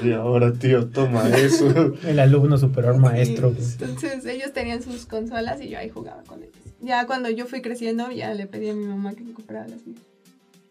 Sí, 0.00 0.12
ahora, 0.12 0.52
tío, 0.52 0.88
toma 0.88 1.28
eso. 1.36 1.94
El 2.04 2.18
alumno 2.18 2.58
superior 2.58 2.98
maestro. 2.98 3.52
güey. 3.52 3.62
Entonces 3.80 4.24
ellos 4.26 4.52
tenían 4.52 4.82
sus 4.82 5.06
consolas 5.06 5.60
y 5.60 5.68
yo 5.68 5.78
ahí 5.78 5.90
jugaba 5.90 6.22
con 6.24 6.42
ellos. 6.42 6.54
Ya 6.80 7.06
cuando 7.06 7.30
yo 7.30 7.46
fui 7.46 7.62
creciendo, 7.62 8.10
ya 8.10 8.34
le 8.34 8.46
pedí 8.46 8.68
a 8.70 8.74
mi 8.74 8.84
mamá 8.84 9.14
que 9.14 9.22
me 9.24 9.32
comprara 9.32 9.66
las 9.68 9.86
mías. 9.86 10.00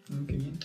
Mm, 0.09 0.25
Qué 0.25 0.35
bien. 0.37 0.59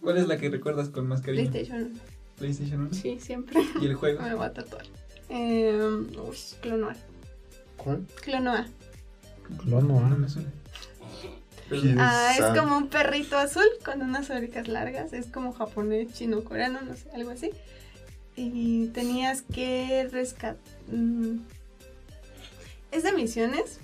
¿Cuál 0.00 0.16
es 0.18 0.28
la 0.28 0.38
que 0.38 0.48
recuerdas 0.48 0.88
con 0.88 1.06
más 1.08 1.20
cariño? 1.20 1.50
PlayStation, 1.50 1.92
PlayStation 2.38 2.80
1. 2.82 2.94
sí, 2.94 3.18
siempre. 3.20 3.60
¿Y 3.80 3.86
el 3.86 3.94
juego? 3.94 4.22
Me 4.22 4.34
voy 4.34 4.46
a 4.46 4.52
tatuar. 4.52 4.84
Eh, 5.28 5.78
uy, 5.78 6.36
Clonoa. 6.62 6.94
¿Cuál? 7.76 8.06
Clonoa. 8.22 8.66
Clono, 9.62 10.00
ah. 10.04 10.08
No 10.08 10.16
me 10.18 10.28
suena. 10.28 10.50
Pero- 11.68 11.82
¿Quién 11.82 11.96
Ah, 12.00 12.32
es 12.38 12.58
como 12.58 12.76
un 12.76 12.88
perrito 12.88 13.36
azul 13.36 13.64
con 13.84 14.02
unas 14.02 14.30
orejas 14.30 14.68
largas. 14.68 15.12
Es 15.12 15.26
como 15.26 15.52
japonés, 15.52 16.12
chino, 16.14 16.42
coreano, 16.44 16.80
no 16.80 16.94
sé, 16.96 17.10
algo 17.14 17.30
así. 17.30 17.50
Y 18.36 18.86
tenías 18.88 19.42
que 19.42 20.08
rescatar. 20.10 20.56
Es 22.90 23.02
de 23.02 23.12
misiones. 23.12 23.80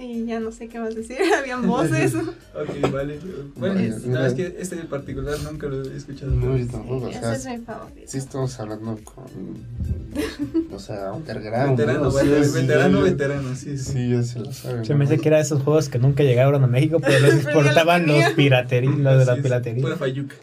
Y 0.00 0.26
ya 0.26 0.38
no 0.38 0.52
sé 0.52 0.68
qué 0.68 0.78
más 0.78 0.94
decir. 0.94 1.16
Habían 1.38 1.66
voces. 1.66 2.14
Ok, 2.58 2.90
vale. 2.92 3.18
Bueno, 3.56 3.74
Vaya, 3.76 3.86
es- 3.88 4.04
mira. 4.04 4.20
no, 4.20 4.26
es 4.26 4.34
que 4.34 4.56
este 4.58 4.80
en 4.80 4.88
particular 4.88 5.36
nunca 5.44 5.68
lo 5.68 5.84
he 5.84 5.96
escuchado. 5.96 6.32
No, 6.32 6.56
yo 6.56 6.66
tampoco, 6.66 7.06
o 7.06 7.08
ese 7.08 7.20
sea, 7.20 7.34
es 7.34 7.46
mi 7.46 7.58
favorito. 7.64 8.00
sí 8.06 8.18
estamos 8.18 8.58
hablando 8.58 8.98
con, 9.04 9.24
o 10.72 10.78
sea, 10.80 11.12
underground. 11.12 11.76
Veterano, 11.78 12.00
¿no? 12.00 12.08
O 12.08 12.10
sea, 12.10 12.22
veterano, 12.24 12.98
sí, 12.98 13.10
veterano, 13.10 13.54
sí, 13.54 13.78
sí. 13.78 13.92
Sí, 13.92 14.10
ya 14.10 14.22
se 14.24 14.40
lo 14.40 14.52
saben. 14.52 14.84
Se 14.84 14.94
me 14.94 15.04
hace 15.04 15.18
que 15.18 15.28
era 15.28 15.36
de 15.36 15.42
esos 15.44 15.62
juegos 15.62 15.88
que 15.88 15.98
nunca 16.00 16.24
llegaron 16.24 16.62
a 16.64 16.66
México, 16.66 16.98
pero 17.00 17.20
los 17.20 17.34
exportaban 17.34 18.06
los 18.08 18.24
piratería, 18.34 18.90
los 18.90 19.18
de 19.20 19.24
la 19.24 19.34
es, 19.36 19.42
piratería. 19.42 19.82
Pura 19.82 19.96
fayuca. 19.96 20.34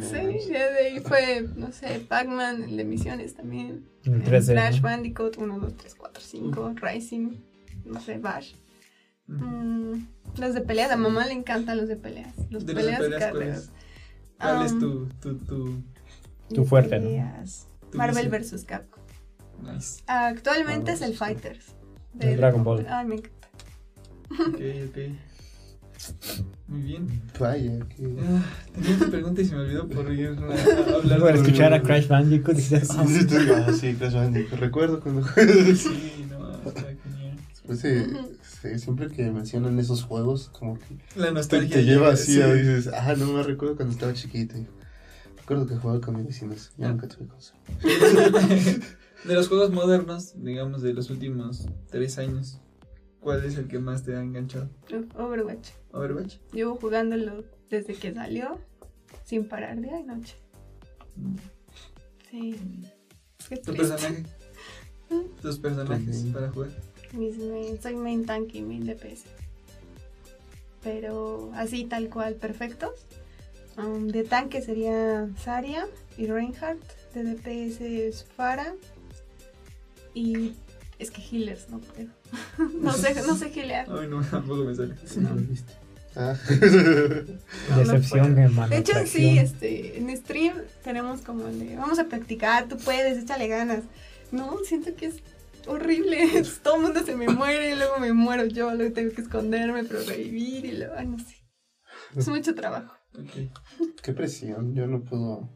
Sí, 0.00 0.50
ya 0.52 0.70
de 0.70 0.78
ahí 0.86 1.00
fue, 1.00 1.46
no 1.56 1.72
sé, 1.72 2.00
Pac-Man, 2.08 2.62
el 2.64 2.76
de 2.76 2.84
misiones 2.84 3.34
también. 3.34 3.86
Eh, 4.04 4.10
3D, 4.24 4.52
Crash 4.52 4.76
¿no? 4.76 4.82
Bandicoot 4.82 5.36
1, 5.38 5.58
2, 5.58 5.76
3, 5.76 5.94
4, 5.96 6.22
5, 6.24 6.74
Rising, 6.80 7.28
no 7.90 8.00
sé, 8.00 8.18
Bash. 8.18 8.54
Ujú. 9.28 9.44
Mm, 9.44 10.06
los 10.38 10.54
de 10.54 10.60
peleas, 10.60 10.90
a 10.90 10.96
mamá 10.96 11.26
le 11.26 11.32
encantan 11.32 11.76
los 11.78 11.88
de 11.88 11.96
peleas. 11.96 12.34
Los 12.50 12.66
De 12.66 12.74
los 12.74 12.84
de 12.84 12.90
peleas 12.92 13.00
y 13.00 13.02
peleas, 13.04 13.20
¿cuál 13.30 13.32
carreras. 13.32 13.58
es? 13.58 13.70
¿Cuál 14.38 14.62
es 14.66 14.72
Um, 14.72 14.78
tu, 14.80 15.06
tu, 15.20 15.38
tu, 15.38 15.82
Tu 16.54 16.62
de 16.62 16.68
fuerte, 16.68 16.98
¿no? 16.98 17.04
peleas. 17.06 17.66
tu 17.90 17.98
Marvel 17.98 18.28
vs. 18.28 18.64
Capcom. 18.64 19.02
Nice. 19.62 20.02
Actualmente 20.06 20.90
Ah, 20.90 20.94
es 20.94 21.02
el 21.02 21.12
sí. 21.12 21.16
Fighters. 21.18 21.74
El 22.18 22.36
Dragon 22.38 22.64
Ball. 22.64 22.86
Ay, 22.88 23.06
me 23.06 23.14
encanta. 23.16 23.48
Ok, 24.30 24.60
ok. 24.88 24.98
Muy 26.68 26.80
bien. 26.82 27.06
Vaya, 27.38 27.78
que... 27.94 28.16
Ah, 28.22 28.42
tenía 28.74 28.96
una 28.96 29.06
pregunta 29.08 29.42
y 29.42 29.44
se 29.44 29.54
me 29.54 29.60
olvidó 29.62 29.86
por 29.88 30.10
ir 30.12 30.28
a, 30.28 30.30
a 30.30 30.94
hablar 30.96 31.02
de 31.04 31.18
por- 31.18 31.34
escuchar 31.36 31.74
a 31.74 31.82
Crash 31.82 32.08
Bandicoot 32.08 32.56
sí, 32.56 32.76
tú- 33.26 33.36
ah, 33.54 33.72
sí, 33.78 33.94
Crash 33.94 34.14
Bandicoot. 34.14 34.58
Recuerdo 34.60 35.00
cuando 35.00 35.26
Sí, 35.76 36.26
no, 36.30 36.39
Después 37.70 37.82
de- 37.82 38.36
sí, 38.72 38.78
siempre 38.78 39.08
que 39.08 39.30
mencionan 39.30 39.78
esos 39.78 40.02
juegos, 40.02 40.48
como 40.50 40.78
que 40.78 40.98
La 41.16 41.26
te, 41.26 41.32
nostalgia. 41.32 41.76
te 41.76 41.84
lleva 41.84 42.10
así, 42.10 42.34
sí. 42.34 42.42
a 42.42 42.52
dices, 42.52 42.88
ah, 42.92 43.14
no 43.16 43.32
me 43.32 43.42
recuerdo 43.42 43.76
cuando 43.76 43.92
estaba 43.94 44.12
chiquito. 44.12 44.56
Recuerdo 45.38 45.66
que 45.66 45.76
jugaba 45.76 46.00
con 46.00 46.16
mis 46.16 46.26
vecinos. 46.26 46.72
Yo 46.76 46.88
nunca 46.88 47.08
tuve 47.08 47.26
consola. 47.28 47.60
De 49.24 49.34
los 49.34 49.48
juegos 49.48 49.70
modernos, 49.70 50.32
digamos, 50.42 50.80
de 50.80 50.94
los 50.94 51.10
últimos 51.10 51.66
tres 51.90 52.16
años, 52.16 52.58
¿cuál 53.20 53.44
es 53.44 53.58
el 53.58 53.68
que 53.68 53.78
más 53.78 54.02
te 54.02 54.16
ha 54.16 54.22
enganchado? 54.22 54.70
Overwatch. 55.14 55.68
¿Overwatch? 55.92 56.36
Llevo 56.54 56.76
jugándolo 56.76 57.44
desde 57.68 57.92
que 57.94 58.14
salió, 58.14 58.58
sin 59.24 59.46
parar 59.46 59.78
día 59.78 60.00
y 60.00 60.04
noche. 60.04 60.36
Sí. 62.30 62.56
Qué 63.48 63.56
¿Tu 63.58 63.74
personaje? 63.74 64.24
¿Tus 65.42 65.58
personajes 65.58 66.24
para 66.32 66.48
jugar? 66.50 66.70
Mis 67.12 67.36
main- 67.38 67.80
soy 67.80 67.96
main 67.96 68.24
tank 68.24 68.54
y 68.54 68.62
main 68.62 68.86
DPS. 68.86 69.24
Pero 70.82 71.50
así 71.54 71.84
tal 71.84 72.08
cual, 72.08 72.34
perfectos. 72.34 73.06
Um, 73.76 74.08
de 74.08 74.24
tanque 74.24 74.62
sería 74.62 75.28
Zarya 75.38 75.86
y 76.16 76.26
Reinhardt. 76.26 76.82
De 77.14 77.24
DPS 77.24 77.80
es 77.80 78.24
Farah. 78.24 78.74
Y 80.14 80.54
es 80.98 81.10
que 81.10 81.20
healers 81.22 81.68
no 81.68 81.78
puedo. 81.80 82.08
no 82.80 82.92
sé, 82.92 83.14
no 83.26 83.36
sé 83.36 83.50
healear. 83.54 83.86
Ay, 83.90 84.08
no, 84.08 84.22
tampoco 84.30 84.64
me 84.64 84.74
sale. 84.74 84.94
Sí, 85.04 85.20
lo 85.20 85.34
viste. 85.34 85.72
Ah. 86.16 86.36
decepción, 87.76 88.36
hermano. 88.38 88.70
De 88.70 88.78
hecho, 88.78 88.94
sí, 89.06 89.38
este, 89.38 89.98
en 89.98 90.14
stream 90.16 90.54
tenemos 90.82 91.20
como 91.20 91.46
el 91.46 91.58
de, 91.60 91.76
vamos 91.76 92.00
a 92.00 92.04
practicar, 92.04 92.66
tú 92.68 92.76
puedes, 92.78 93.22
échale 93.22 93.46
ganas. 93.46 93.84
No, 94.32 94.58
siento 94.64 94.94
que 94.96 95.06
es 95.06 95.16
horrible. 95.66 96.18
Todo 96.62 96.76
el 96.76 96.82
mundo 96.82 97.00
se 97.04 97.16
me 97.16 97.28
muere, 97.28 97.76
luego 97.76 97.98
me 97.98 98.12
muero 98.12 98.44
yo, 98.46 98.74
luego 98.74 98.92
tengo 98.92 99.12
que 99.14 99.22
esconderme, 99.22 99.84
pero 99.84 100.00
revivir 100.04 100.64
y 100.64 100.76
luego, 100.78 100.94
no 101.02 101.18
sé. 101.18 101.36
Es 102.16 102.28
mucho 102.28 102.54
trabajo. 102.54 102.92
Ok. 103.18 103.52
Qué 104.02 104.12
presión, 104.12 104.74
yo 104.74 104.86
no 104.86 105.02
puedo. 105.02 105.48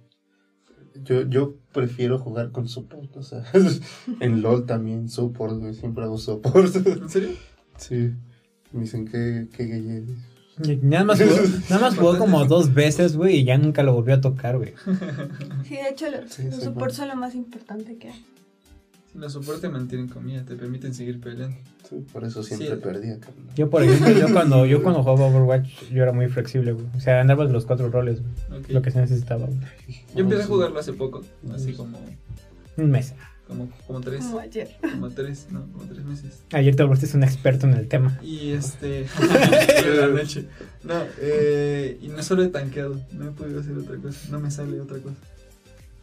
Yo, 1.03 1.23
yo 1.29 1.57
prefiero 1.73 2.19
jugar 2.21 2.53
con 2.53 2.69
support, 2.69 3.17
o 3.17 3.23
sea, 3.23 3.43
en 4.21 4.43
LOL 4.43 4.65
también 4.65 5.09
support, 5.09 5.59
güey, 5.59 5.75
siempre 5.75 6.05
hago 6.05 6.19
support. 6.19 6.75
¿En 6.87 7.09
serio? 7.09 7.31
sí, 7.77 8.13
me 8.73 8.83
dicen 8.83 9.05
que, 9.07 9.49
que 9.53 9.65
gay 9.67 9.89
eres. 9.89 10.19
Y 10.63 10.77
Nada 10.77 11.05
más 11.05 11.21
jugó, 11.21 11.37
nada 11.69 11.81
más 11.81 11.97
jugó 11.97 12.17
como 12.17 12.45
dos 12.45 12.73
veces, 12.75 13.17
güey, 13.17 13.39
y 13.39 13.45
ya 13.45 13.59
nunca 13.59 13.83
lo 13.83 13.93
volvió 13.93 14.15
a 14.15 14.21
tocar, 14.21 14.57
güey. 14.57 14.75
Sí, 15.65 15.75
de 15.75 15.89
hecho, 15.91 16.09
los, 16.11 16.31
Sí, 16.33 16.45
supports 16.53 16.75
bueno. 16.75 16.91
son 16.95 17.09
lo 17.09 17.17
más 17.17 17.35
importante 17.35 17.97
que 17.99 18.11
hay. 18.11 18.25
Si 19.15 19.19
los 19.21 19.33
soportes 19.33 19.71
mantienen 19.71 20.09
comida, 20.09 20.45
te 20.45 20.57
permiten 20.57 20.93
seguir 20.93 21.21
peleando. 21.21 21.57
Sí, 21.89 22.05
por 22.13 22.25
eso 22.25 22.43
siempre 22.43 22.71
Sí. 22.71 22.75
perdía, 22.83 23.21
cabrón. 23.21 23.45
Yo, 23.55 23.71
por 23.71 23.83
ejemplo, 23.85 24.11
yo 24.11 24.27
cuando, 24.35 24.67
yo 24.67 24.83
cuando 24.83 25.03
jugaba 25.05 25.27
Overwatch, 25.27 25.89
yo 25.93 26.03
era 26.03 26.13
muy 26.13 26.27
flexible, 26.29 26.73
güey. 26.73 26.87
O 26.97 27.01
sea, 27.01 27.21
andaba 27.21 27.45
en 27.45 27.53
los 27.53 27.65
cuatro 27.65 27.89
roles, 27.91 28.21
güey. 28.21 28.63
Lo 28.69 28.83
que 28.83 28.91
se 28.91 29.01
necesitaba, 29.01 29.47
güey. 29.47 29.59
Yo 30.15 30.21
empecé 30.25 30.43
a 30.43 30.47
jugarlo 30.47 30.81
hace 30.81 30.93
poco, 30.95 31.23
así 31.55 31.75
como, 31.75 31.97
Un 32.77 32.91
mes. 32.91 33.15
como, 33.47 33.69
como 33.87 34.01
tres, 34.01 34.25
Como 34.25 34.41
ayer. 34.41 34.77
como 34.81 35.11
tres, 35.11 35.47
no, 35.53 35.65
como 35.73 35.85
tres 35.85 36.05
meses. 36.05 36.43
Ayer 36.53 36.75
te 36.75 36.83
volviste 36.83 37.17
un 37.17 37.23
experto 37.23 37.67
en 37.69 37.75
el 37.75 37.87
tema. 37.87 38.19
Y 38.21 38.51
este. 38.51 39.03
en 39.87 40.01
la 40.01 40.09
noche. 40.09 40.47
No, 40.83 40.95
eh, 41.21 41.99
y 42.03 42.09
no 42.09 42.21
solo 42.25 42.43
he 42.43 42.49
tanqueado, 42.49 43.01
no 43.13 43.29
he 43.29 43.31
podido 43.31 43.61
hacer 43.61 43.77
otra 43.79 43.97
cosa, 43.99 44.19
no 44.31 44.41
me 44.41 44.51
sale 44.51 44.81
otra 44.81 44.99
cosa. 44.99 45.15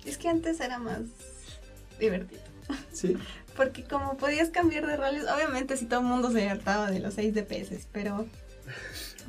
Es 0.06 0.18
que 0.18 0.30
antes 0.30 0.60
era 0.62 0.80
más 0.80 1.02
divertido. 2.00 2.40
Sí, 2.92 3.16
Porque 3.56 3.84
como 3.84 4.16
podías 4.18 4.50
cambiar 4.50 4.88
de 4.88 4.96
roles, 4.96 5.26
obviamente 5.34 5.76
si 5.78 5.86
todo 5.86 6.00
el 6.00 6.06
mundo 6.06 6.32
se 6.32 6.48
hartaba 6.50 6.90
de 6.90 7.00
los 7.00 7.16
6 7.16 7.34
DPS, 7.34 7.88
pero... 7.92 8.26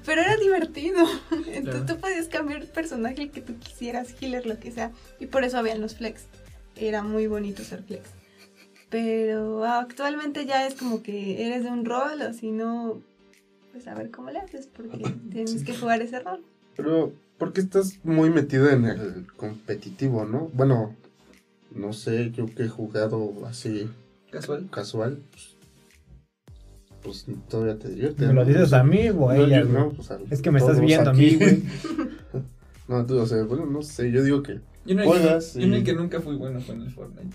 Pero 0.06 0.20
era 0.22 0.36
divertido. 0.36 0.98
Entonces 1.30 1.62
Claro. 1.82 1.86
tú 1.86 2.00
podías 2.00 2.26
cambiar 2.28 2.62
el 2.62 2.68
personaje 2.68 3.30
que 3.30 3.40
tú 3.40 3.56
quisieras, 3.58 4.14
healer, 4.20 4.46
lo 4.46 4.58
que 4.58 4.70
sea. 4.72 4.90
Y 5.20 5.26
por 5.26 5.44
eso 5.44 5.58
habían 5.58 5.80
los 5.80 5.96
flex. 5.96 6.24
Era 6.76 7.02
muy 7.02 7.26
bonito 7.26 7.62
ser 7.64 7.82
flex. 7.82 8.08
Pero 8.90 9.64
actualmente 9.64 10.44
ya 10.46 10.66
es 10.66 10.74
como 10.74 11.02
que 11.02 11.46
eres 11.46 11.64
de 11.64 11.70
un 11.70 11.84
rol 11.84 12.20
o 12.22 12.32
si 12.34 12.50
no, 12.50 13.00
pues 13.72 13.86
a 13.86 13.94
ver 13.94 14.10
cómo 14.10 14.30
le 14.30 14.38
haces 14.38 14.66
porque 14.66 14.98
tienes 15.32 15.64
que 15.64 15.74
jugar 15.76 16.02
ese 16.02 16.20
rol. 16.20 16.44
Pero, 16.76 17.12
porque 17.38 17.60
estás 17.60 17.98
muy 18.04 18.30
metido 18.30 18.70
en 18.70 18.84
el 18.84 19.26
competitivo, 19.36 20.24
¿no? 20.24 20.50
Bueno, 20.52 20.94
no 21.74 21.92
sé, 21.92 22.30
yo 22.32 22.46
que 22.46 22.64
he 22.64 22.68
jugado 22.68 23.32
así 23.46 23.88
casual. 24.30 24.68
casual, 24.70 25.18
pues, 25.30 25.56
pues 27.02 27.26
todavía 27.48 27.78
te 27.78 27.88
divierte. 27.88 28.26
¿Me 28.26 28.32
lo 28.34 28.42
¿no? 28.42 28.48
dices 28.48 28.72
a 28.72 28.84
mí 28.84 29.08
o 29.10 29.30
a 29.30 29.34
No, 29.36 29.44
ella, 29.44 29.60
yo 29.62 29.68
no, 29.68 29.90
pues, 29.90 30.10
a 30.10 30.18
Es 30.30 30.40
que 30.42 30.50
me 30.50 30.58
estás 30.58 30.80
viendo 30.80 31.10
a 31.10 31.12
aquí. 31.12 31.20
mí, 31.22 31.34
güey. 31.36 31.62
no, 32.88 33.04
tú, 33.06 33.18
o 33.18 33.26
sea, 33.26 33.42
bueno, 33.44 33.66
no 33.66 33.82
sé, 33.82 34.10
yo 34.10 34.22
digo 34.22 34.42
que 34.42 34.60
Yo 34.86 34.94
no, 34.94 35.04
Juegas 35.04 35.54
yo, 35.54 35.60
yo 35.60 35.66
no 35.68 35.76
y- 35.78 35.84
que 35.84 35.94
nunca 35.94 36.20
fui 36.20 36.36
bueno 36.36 36.60
con 36.66 36.80
el 36.82 36.90
Fortnite. 36.90 37.34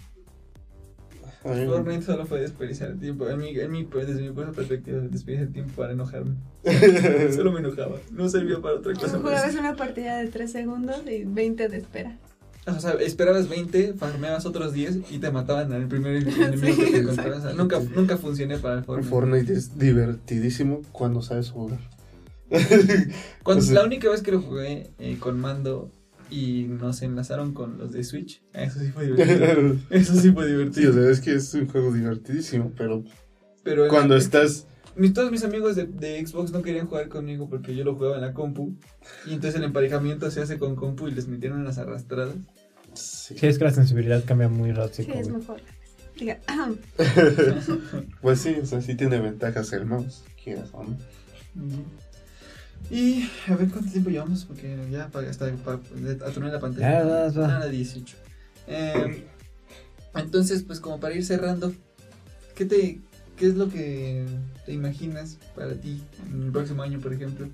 a 1.43 1.65
Fortnite 1.65 2.01
solo 2.01 2.25
fue 2.25 2.41
desperdiciar 2.41 2.91
el 2.91 2.99
tiempo. 2.99 3.29
En 3.29 3.39
mi, 3.39 3.49
en 3.57 3.71
mi, 3.71 3.83
pues, 3.85 4.07
desde 4.07 4.21
mi 4.21 4.27
punto 4.29 4.47
de 4.51 4.53
perspectiva, 4.53 4.99
desperdiciar 4.99 5.47
el 5.47 5.53
tiempo 5.53 5.73
para 5.75 5.93
enojarme. 5.93 6.35
Solo 7.33 7.51
me 7.53 7.59
enojaba. 7.59 7.97
No 8.11 8.27
servía 8.27 8.59
para 8.61 8.75
otra 8.75 8.93
cosa. 8.93 9.17
Jugabas 9.19 9.55
una 9.55 9.75
partida 9.75 10.17
de 10.17 10.27
3 10.27 10.51
segundos 10.51 11.01
y 11.09 11.23
20 11.23 11.69
de 11.69 11.77
espera. 11.77 12.17
O 12.67 12.79
sea, 12.79 12.91
esperabas 12.93 13.47
20, 13.47 13.93
farmeabas 13.93 14.45
otros 14.45 14.73
10 14.73 15.09
y 15.11 15.19
te 15.19 15.31
mataban 15.31 15.71
al 15.71 15.87
primer 15.87 16.15
enemigo 16.27 16.77
que 16.83 16.91
te 16.91 16.97
encontrabas. 16.97 17.39
O 17.39 17.41
sea, 17.43 17.53
nunca, 17.53 17.79
nunca 17.95 18.17
funcioné 18.17 18.57
para 18.57 18.79
el 18.79 18.83
Fortnite. 18.83 19.09
Fortnite 19.09 19.53
es 19.53 19.77
divertidísimo 19.79 20.81
cuando 20.91 21.21
sabes 21.21 21.49
jugar. 21.49 21.79
Cuando, 23.43 23.63
O 23.63 23.65
sea- 23.65 23.75
la 23.75 23.83
única 23.85 24.09
vez 24.09 24.21
que 24.21 24.31
lo 24.31 24.41
jugué 24.41 24.89
eh, 24.99 25.17
con 25.19 25.39
mando 25.39 25.91
y 26.29 26.63
nos 26.63 27.01
enlazaron 27.01 27.53
con 27.53 27.77
los 27.77 27.91
de 27.91 28.03
Switch, 28.03 28.41
eso 28.53 28.79
sí 28.79 28.87
fue 28.91 29.05
divertido. 29.07 29.75
Eso 29.89 30.15
sí 30.15 30.31
fue 30.31 30.45
Sí, 30.45 30.51
divertido. 30.51 30.91
o 30.91 30.93
sea, 30.93 31.09
es 31.09 31.19
que 31.21 31.33
es 31.33 31.53
un 31.53 31.67
juego 31.67 31.91
divertidísimo, 31.93 32.71
pero 32.77 33.03
Pero 33.63 33.87
cuando 33.87 34.15
la- 34.15 34.19
estás 34.21 34.65
mis, 34.95 35.13
todos 35.13 35.29
mis 35.31 35.43
amigos 35.43 35.75
de, 35.75 35.85
de 35.85 36.25
Xbox 36.25 36.51
no 36.51 36.61
querían 36.63 36.87
jugar 36.87 37.07
conmigo 37.07 37.47
porque 37.49 37.75
yo 37.75 37.83
lo 37.83 37.95
jugaba 37.95 38.15
en 38.15 38.21
la 38.21 38.33
compu. 38.33 38.73
Y 39.27 39.33
entonces 39.33 39.55
el 39.55 39.63
emparejamiento 39.65 40.31
se 40.31 40.41
hace 40.41 40.57
con 40.57 40.75
compu 40.75 41.07
y 41.07 41.11
les 41.11 41.27
metieron 41.27 41.63
las 41.63 41.77
arrastradas. 41.77 42.33
Sí. 42.97 43.35
Sí, 43.37 43.47
es 43.47 43.57
que 43.57 43.63
la 43.65 43.71
sensibilidad 43.71 44.23
cambia 44.25 44.47
muy 44.49 44.69
Sí, 44.69 44.75
rápido. 44.75 45.13
es 45.15 45.29
mejor. 45.29 45.61
Diga, 46.17 46.39
Pues 48.21 48.41
sí, 48.41 48.55
o 48.61 48.65
sea, 48.65 48.81
sí 48.81 48.95
tiene 48.95 49.19
ventajas 49.19 49.71
el 49.73 49.85
mouse, 49.85 50.23
quieras 50.43 50.69
o 50.73 50.83
no. 50.83 50.97
Y 52.89 53.29
a 53.47 53.55
ver 53.55 53.69
cuánto 53.69 53.91
tiempo 53.91 54.09
llevamos, 54.09 54.45
porque 54.45 54.77
ya 54.91 55.09
para 55.09 55.29
hasta 55.29 55.51
para 55.57 55.79
aturar 56.25 56.53
la 56.53 56.59
pantalla. 56.59 56.99
Ya, 56.99 57.05
vas, 57.05 57.35
vas. 57.35 57.47
Nada, 57.49 57.67
18. 57.67 58.15
Eh, 58.67 59.23
entonces, 60.15 60.63
pues 60.63 60.79
como 60.79 60.99
para 60.99 61.13
ir 61.15 61.25
cerrando, 61.25 61.73
¿qué, 62.55 62.65
te, 62.65 63.01
¿qué 63.35 63.47
es 63.47 63.55
lo 63.55 63.69
que 63.69 64.25
te 64.65 64.71
imaginas 64.73 65.37
para 65.55 65.73
ti 65.73 66.01
en 66.31 66.43
el 66.43 66.51
próximo 66.51 66.81
año, 66.83 66.99
por 66.99 67.13
ejemplo? 67.13 67.47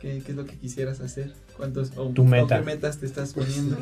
¿Qué, 0.00 0.22
qué 0.24 0.32
es 0.32 0.36
lo 0.36 0.46
que 0.46 0.56
quisieras 0.56 1.00
hacer? 1.00 1.32
¿Cuántos 1.56 1.92
o, 1.96 2.08
Tu 2.08 2.24
meta. 2.24 2.56
o 2.56 2.58
qué 2.60 2.64
metas 2.64 2.98
te 2.98 3.06
estás 3.06 3.34
poniendo? 3.34 3.76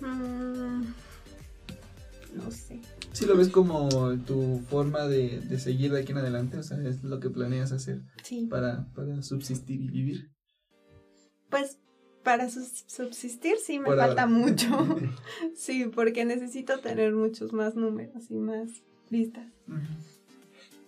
Mm, 0.00 0.82
no 2.36 2.50
sé. 2.50 2.80
Si 3.12 3.24
lo 3.24 3.36
ves 3.36 3.48
como 3.48 3.88
tu 4.26 4.60
forma 4.68 5.06
de, 5.08 5.40
de 5.40 5.58
seguir 5.58 5.92
de 5.92 6.00
aquí 6.00 6.12
en 6.12 6.18
adelante, 6.18 6.58
o 6.58 6.62
sea, 6.62 6.78
es 6.86 7.02
lo 7.02 7.18
que 7.20 7.30
planeas 7.30 7.72
hacer 7.72 8.02
Sí. 8.22 8.46
para, 8.50 8.86
para 8.94 9.22
subsistir 9.22 9.80
y 9.80 9.88
vivir. 9.88 10.30
Pues 11.48 11.78
para 12.22 12.50
subsistir 12.50 13.54
sí 13.64 13.78
me 13.78 13.86
Por 13.86 13.96
falta 13.98 14.22
ahora. 14.22 14.26
mucho. 14.34 14.98
sí, 15.56 15.86
porque 15.94 16.24
necesito 16.24 16.78
tener 16.80 17.12
muchos 17.14 17.52
más 17.52 17.74
números 17.76 18.30
y 18.30 18.34
más 18.34 18.68
vistas. 19.10 19.46
Ujú. 19.68 19.78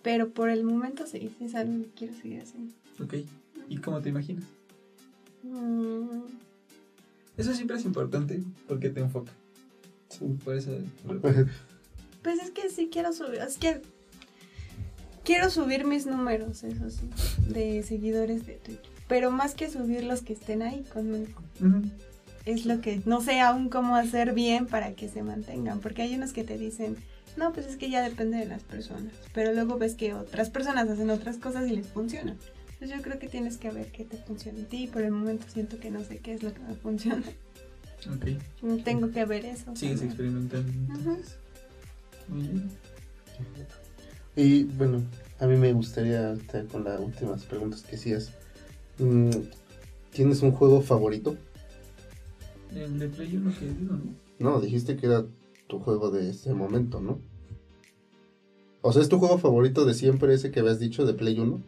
Pero 0.03 0.29
por 0.31 0.49
el 0.49 0.63
momento 0.63 1.05
sí, 1.07 1.31
es 1.41 1.55
algo 1.55 1.83
que 1.83 1.89
quiero 1.91 2.13
seguir 2.15 2.41
haciendo. 2.41 2.73
Ok. 3.03 3.15
¿Y 3.69 3.77
cómo 3.77 4.01
te 4.01 4.09
imaginas? 4.09 4.43
Mm, 5.43 6.21
Eso 7.39 7.53
siempre 7.53 7.77
es 7.77 7.85
importante 7.85 8.43
porque 8.67 8.89
te 8.89 8.99
enfoca. 8.99 9.31
Sí. 10.09 10.37
Por 10.43 10.55
eso. 10.55 10.71
Pues 12.21 12.37
es 12.43 12.51
que 12.51 12.69
sí 12.69 12.89
quiero 12.91 13.13
subir, 13.13 13.39
es 13.39 13.57
que 13.57 13.81
quiero 15.23 15.49
subir 15.49 15.85
mis 15.85 16.05
números, 16.05 16.65
eso 16.65 16.89
sí, 16.89 17.09
de 17.47 17.81
seguidores 17.81 18.45
de 18.45 18.55
Twitch. 18.55 18.81
Pero 19.07 19.31
más 19.31 19.55
que 19.55 19.69
subir 19.69 20.03
los 20.03 20.21
que 20.21 20.33
estén 20.33 20.61
ahí 20.61 20.83
conmigo. 20.93 21.41
Es 22.43 22.65
lo 22.65 22.81
que 22.81 23.01
no 23.05 23.21
sé 23.21 23.39
aún 23.39 23.69
cómo 23.69 23.95
hacer 23.95 24.33
bien 24.33 24.65
para 24.65 24.95
que 24.95 25.07
se 25.07 25.23
mantengan. 25.23 25.79
Porque 25.79 26.01
hay 26.01 26.13
unos 26.13 26.33
que 26.33 26.43
te 26.43 26.57
dicen, 26.57 26.97
no, 27.37 27.53
pues 27.53 27.67
es 27.67 27.77
que 27.77 27.89
ya 27.89 28.01
depende 28.01 28.37
de 28.37 28.47
las 28.47 28.63
personas. 28.63 29.13
Pero 29.33 29.53
luego 29.53 29.77
ves 29.77 29.95
que 29.95 30.13
otras 30.13 30.49
personas 30.49 30.89
hacen 30.89 31.09
otras 31.09 31.37
cosas 31.37 31.69
y 31.69 31.75
les 31.75 31.87
funciona. 31.87 32.35
Entonces 32.79 32.97
yo 32.97 33.03
creo 33.03 33.19
que 33.19 33.27
tienes 33.27 33.57
que 33.57 33.71
ver 33.71 33.91
qué 33.91 34.05
te 34.05 34.15
funciona 34.15 34.61
a 34.61 34.65
ti. 34.65 34.87
Por 34.87 35.01
el 35.01 35.11
momento 35.11 35.45
siento 35.49 35.79
que 35.81 35.91
no 35.91 36.01
sé 36.01 36.19
qué 36.19 36.33
es 36.33 36.43
lo 36.43 36.53
que 36.53 36.61
me 36.61 36.75
funciona. 36.75 37.25
Ok. 38.07 38.83
Tengo 38.85 39.11
que 39.11 39.25
ver 39.25 39.43
eso. 39.43 39.75
Sigues 39.75 39.99
también. 39.99 40.07
experimentando. 40.07 40.71
entonces. 40.71 41.35
Muy 42.29 42.43
bien. 42.43 42.69
Y 44.37 44.63
bueno, 44.63 45.03
a 45.39 45.47
mí 45.47 45.57
me 45.57 45.73
gustaría 45.73 46.31
estar 46.31 46.65
con 46.67 46.85
las 46.85 47.01
últimas 47.01 47.43
preguntas 47.43 47.81
que 47.81 47.97
hacías. 47.97 48.31
Mm, 48.99 49.31
¿Tienes 50.13 50.41
un 50.41 50.53
juego 50.53 50.81
favorito? 50.81 51.35
El 52.73 52.99
de 52.99 53.09
Play 53.09 53.35
1 53.35 53.53
que 53.59 53.65
digo, 53.65 53.95
¿no? 53.95 54.13
No, 54.39 54.61
dijiste 54.61 54.95
que 54.95 55.07
era 55.07 55.25
tu 55.67 55.79
juego 55.79 56.11
de 56.11 56.29
ese 56.29 56.53
momento, 56.53 57.01
¿no? 57.01 57.19
O 58.81 58.93
sea, 58.93 59.01
¿es 59.01 59.09
tu 59.09 59.19
juego 59.19 59.37
favorito 59.37 59.83
de 59.83 59.93
siempre 59.93 60.33
ese 60.33 60.51
que 60.51 60.61
habías 60.61 60.79
dicho 60.79 61.05
de 61.05 61.13
Play 61.13 61.37
1? 61.37 61.61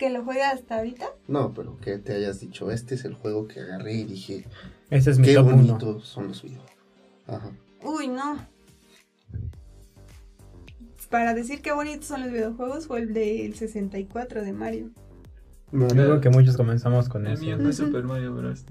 ¿Que 0.00 0.08
lo 0.10 0.24
juega 0.24 0.50
hasta 0.50 0.78
ahorita? 0.78 1.04
No, 1.28 1.52
pero 1.52 1.76
que 1.78 1.98
te 1.98 2.14
hayas 2.14 2.40
dicho, 2.40 2.70
este 2.70 2.94
es 2.94 3.04
el 3.04 3.12
juego 3.14 3.46
que 3.46 3.60
agarré 3.60 3.92
y 3.92 4.04
dije, 4.04 4.46
Ese 4.88 5.10
es 5.10 5.18
mi 5.18 5.26
qué 5.26 5.34
top 5.34 5.48
1. 5.48 5.56
bonitos 5.56 6.06
son 6.08 6.28
los 6.28 6.42
videos. 6.42 6.64
Ajá. 7.28 7.50
Uy, 7.84 8.08
no. 8.08 8.38
Para 11.10 11.34
decir 11.34 11.60
qué 11.60 11.72
bonitos 11.72 12.06
son 12.06 12.22
los 12.22 12.30
videojuegos 12.32 12.86
fue 12.86 13.00
el 13.00 13.12
del 13.12 13.54
64 13.54 14.42
de 14.42 14.52
Mario. 14.52 14.90
No, 15.72 15.86
Yo 15.88 15.94
creo 15.94 16.20
que 16.20 16.30
muchos 16.30 16.56
comenzamos 16.56 17.08
con 17.08 17.26
El 17.26 17.34
eso. 17.34 17.42
mío 17.44 17.58
fue 17.60 17.72
Super 17.72 18.04
Mario 18.04 18.34
Bros. 18.34 18.64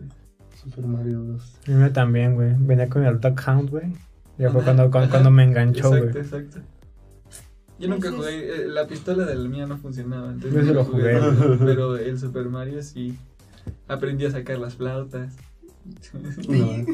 Super 0.63 0.85
Mario 0.85 1.23
Bros. 1.25 1.59
A 1.67 1.71
mí 1.71 1.89
también, 1.91 2.35
güey. 2.35 2.55
Venía 2.57 2.89
con 2.89 3.05
el 3.05 3.19
Duck 3.19 3.39
Hound, 3.47 3.69
güey. 3.69 3.93
Ya 4.37 4.49
fue 4.51 4.63
cuando, 4.63 4.89
cuando 4.89 5.29
me 5.31 5.43
enganchó, 5.43 5.89
güey. 5.89 6.05
Exacto, 6.05 6.37
exacto. 6.37 6.61
Yo 7.79 7.87
nunca 7.87 8.11
jugué, 8.11 8.63
eh, 8.63 8.67
la 8.67 8.87
pistola 8.87 9.25
de 9.25 9.35
la 9.35 9.47
mía 9.47 9.65
no 9.65 9.77
funcionaba, 9.77 10.31
entonces 10.31 10.53
Yo 10.53 10.61
no 10.61 10.73
lo 10.73 10.85
jugué. 10.85 11.13
pero 11.59 11.97
el 11.97 12.19
Super 12.19 12.49
Mario 12.49 12.83
sí 12.83 13.17
aprendí 13.87 14.25
a 14.25 14.31
sacar 14.31 14.59
las 14.59 14.75
flautas. 14.75 15.33
No. 16.47 16.85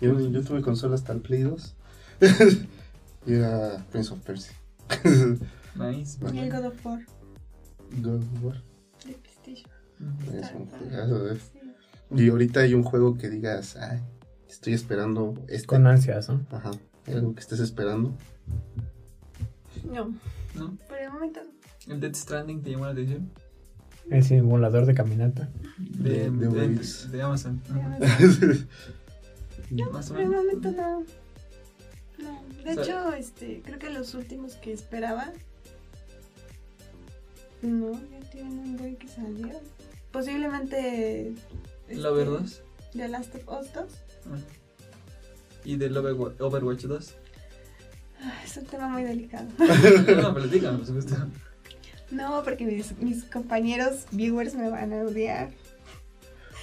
Yo, 0.00 0.18
yo 0.30 0.42
tuve 0.42 0.62
consola 0.62 0.94
hasta 0.94 1.12
el 1.12 1.20
Play 1.20 1.42
2. 1.42 1.76
y 3.26 3.34
era 3.34 3.84
Prince 3.90 4.12
of 4.12 4.20
Persia. 4.20 4.54
nice. 5.76 6.18
Y 6.32 6.38
el 6.38 6.50
God 6.50 6.66
of 6.66 6.86
War 6.86 7.00
God 8.02 8.16
of 8.16 8.44
War. 8.44 8.62
de 9.06 9.14
PlayStation. 9.14 9.70
Es 10.34 10.52
un 10.52 10.66
juegazo, 10.66 11.30
¿eh? 11.30 11.38
Sí. 11.52 11.60
Y 12.16 12.28
ahorita 12.28 12.60
hay 12.60 12.74
un 12.74 12.82
juego 12.82 13.16
que 13.16 13.28
digas, 13.28 13.76
ay, 13.76 14.00
estoy 14.48 14.72
esperando 14.72 15.34
este. 15.48 15.66
Con 15.66 15.86
ansias, 15.86 16.28
¿no? 16.28 16.44
Ajá. 16.50 16.70
¿Hay 17.06 17.14
algo 17.14 17.34
que 17.34 17.40
estés 17.40 17.60
esperando? 17.60 18.14
No, 19.84 20.14
¿No? 20.54 20.76
por 20.88 20.98
el 20.98 21.10
momento 21.10 21.40
no. 21.42 21.92
¿El 21.94 22.00
Dead 22.00 22.14
Stranding 22.14 22.62
te 22.62 22.70
llamó 22.70 22.84
la 22.86 22.92
atención? 22.92 23.30
El 24.10 24.24
simulador 24.24 24.86
de 24.86 24.94
caminata. 24.94 25.48
De, 25.78 26.30
De- 26.30 26.30
de 26.30 26.48
de- 26.48 27.08
de 27.08 27.22
Amazon. 27.22 27.60
Ya 27.68 27.74
Ajá. 27.76 27.98
ves. 28.18 28.66
Más 29.92 30.10
o 30.10 30.14
Por 30.14 30.22
el 30.22 30.28
momento 30.30 30.70
no. 30.72 31.00
No. 32.18 32.42
De 32.64 32.70
O 32.70 32.74
sea- 32.74 32.82
hecho, 32.82 33.12
este, 33.14 33.62
creo 33.64 33.78
que 33.78 33.90
los 33.90 34.14
últimos 34.14 34.54
que 34.56 34.72
esperaba. 34.72 35.32
No, 37.62 37.92
ya 37.92 38.20
tienen 38.30 38.58
un 38.58 38.76
buen 38.76 38.96
que 38.96 39.08
salieron. 39.08 39.62
Posiblemente. 40.12 41.28
este, 41.88 41.96
Lover 42.02 42.26
2 42.26 42.62
The 42.92 43.08
Last 43.08 43.34
of 43.36 43.42
Us 43.48 43.72
2. 43.72 43.84
Ah. 44.26 44.38
y 45.64 45.76
del 45.76 45.94
Overwa- 45.96 46.34
Overwatch 46.40 46.84
2. 46.84 47.14
Es 48.44 48.56
un 48.56 48.66
tema 48.66 48.88
muy 48.88 49.02
delicado. 49.04 49.46
No, 49.58 50.22
no, 50.22 50.34
platícame, 50.34 50.78
por 50.78 50.86
supuesto. 50.86 51.16
No, 52.10 52.42
porque 52.42 52.64
mis, 52.64 52.98
mis 52.98 53.24
compañeros 53.24 54.06
viewers 54.10 54.54
me 54.54 54.68
van 54.68 54.92
a 54.92 55.02
odiar. 55.02 55.50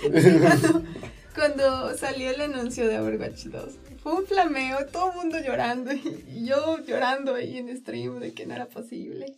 cuando, 0.02 0.84
cuando 1.36 1.98
salió 1.98 2.30
el 2.32 2.42
anuncio 2.42 2.88
de 2.88 3.00
Overwatch 3.00 3.46
2, 3.46 3.76
fue 4.04 4.14
un 4.14 4.26
flameo, 4.26 4.86
todo 4.88 5.12
el 5.12 5.18
mundo 5.18 5.40
llorando 5.40 5.94
y, 5.94 6.26
y 6.28 6.46
yo 6.46 6.84
llorando 6.86 7.36
ahí 7.36 7.58
en 7.58 7.76
stream 7.76 8.20
de 8.20 8.34
que 8.34 8.46
no 8.46 8.56
era 8.56 8.68
posible. 8.68 9.36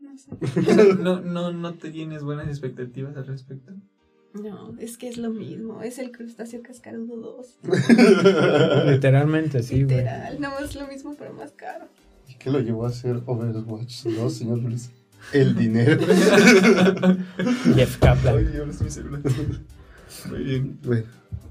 No 0.00 0.18
sé. 0.18 0.30
No, 0.98 1.20
no, 1.20 1.52
no 1.52 1.74
te 1.74 1.90
tienes 1.90 2.22
buenas 2.22 2.48
expectativas 2.48 3.16
al 3.16 3.26
respecto. 3.26 3.72
No, 4.34 4.74
es 4.80 4.98
que 4.98 5.08
es 5.08 5.16
lo 5.16 5.30
mismo, 5.30 5.82
es 5.82 5.98
el 5.98 6.10
crustáceo 6.10 6.60
cascarudo 6.62 7.38
2. 7.62 8.86
Literalmente, 8.86 9.62
sí, 9.62 9.84
güey. 9.84 9.98
Literal, 9.98 10.40
no 10.40 10.58
es 10.58 10.74
lo 10.74 10.88
mismo 10.88 11.14
pero 11.16 11.32
más 11.32 11.52
caro. 11.52 11.86
¿Y 12.28 12.34
qué 12.34 12.50
lo 12.50 12.58
llevó 12.60 12.84
a 12.84 12.88
hacer 12.88 13.22
Overwatch 13.26 14.04
2, 14.04 14.34
señor 14.34 14.58
Luis? 14.58 14.90
El 15.32 15.54
dinero. 15.56 15.98
Jeff 17.74 17.98
Kaplan. 17.98 18.38
Ay, 18.38 18.44
Dios, 18.46 18.80
mi 18.82 18.90
celular. 18.90 19.20
Muy 20.28 20.42
bien. 20.42 20.78
bueno, 20.82 21.06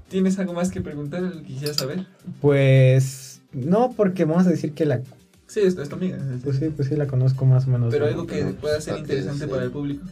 ¿Tienes 0.08 0.38
algo 0.38 0.52
más 0.52 0.70
que 0.70 0.80
preguntar? 0.80 1.24
¿Algo 1.24 1.40
que 1.40 1.46
quisieras 1.46 1.76
saber? 1.76 2.06
Pues 2.40 3.40
no, 3.52 3.92
porque 3.96 4.24
vamos 4.24 4.46
a 4.46 4.50
decir 4.50 4.72
que 4.74 4.84
la. 4.84 5.00
Sí, 5.46 5.60
esto 5.60 5.82
es 5.82 5.88
tu 5.88 5.96
amiga. 5.96 6.18
Pues 6.42 6.58
sí, 6.58 6.68
pues 6.68 6.88
sí 6.88 6.96
la 6.96 7.06
conozco 7.06 7.46
más 7.46 7.66
o 7.66 7.70
menos. 7.70 7.92
Pero 7.92 8.06
algo 8.06 8.26
que 8.26 8.44
pueda 8.44 8.80
ser 8.80 8.94
¿para 8.94 9.06
qué 9.06 9.12
interesante 9.14 9.48
para 9.48 9.64
el 9.64 9.70
público. 9.70 10.04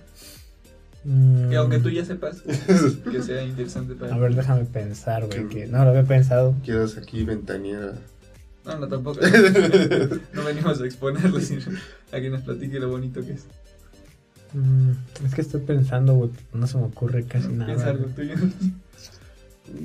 Mm, 1.05 1.51
Que 1.51 1.57
aunque 1.57 1.79
tú 1.81 1.91
ya 1.91 2.05
sepas, 2.05 2.43
que 3.11 3.23
sea 3.23 3.43
interesante 3.43 3.95
para 3.95 4.15
A 4.15 4.19
ver, 4.19 4.35
déjame 4.35 4.65
pensar, 4.65 5.27
güey. 5.27 5.49
Que 5.49 5.67
no 5.67 5.83
lo 5.85 5.91
había 5.91 6.05
pensado. 6.05 6.55
quieras 6.65 6.97
aquí 6.97 7.25
ventanear. 7.25 7.95
No, 8.65 8.79
no, 8.79 8.87
tampoco. 8.89 9.19
No 10.35 10.45
venimos 10.45 10.81
a 10.81 10.85
exponerlo, 10.85 11.41
sino 11.41 11.63
a 12.13 12.21
que 12.21 12.31
nos 12.31 12.43
platique 12.43 12.79
lo 12.79 12.89
bonito 12.89 13.25
que 13.25 13.33
es. 13.33 13.47
Mm, 14.53 14.91
es 15.27 15.35
que 15.35 15.41
estoy 15.41 15.63
pensando, 15.63 16.15
güey. 16.15 16.31
No 16.53 16.67
se 16.67 16.79
me 16.79 16.85
ocurre 16.85 17.25
casi 17.25 17.49
nada. 17.49 17.67
Piensa 17.67 17.91
algo 17.91 18.05
tuyo. 18.07 18.35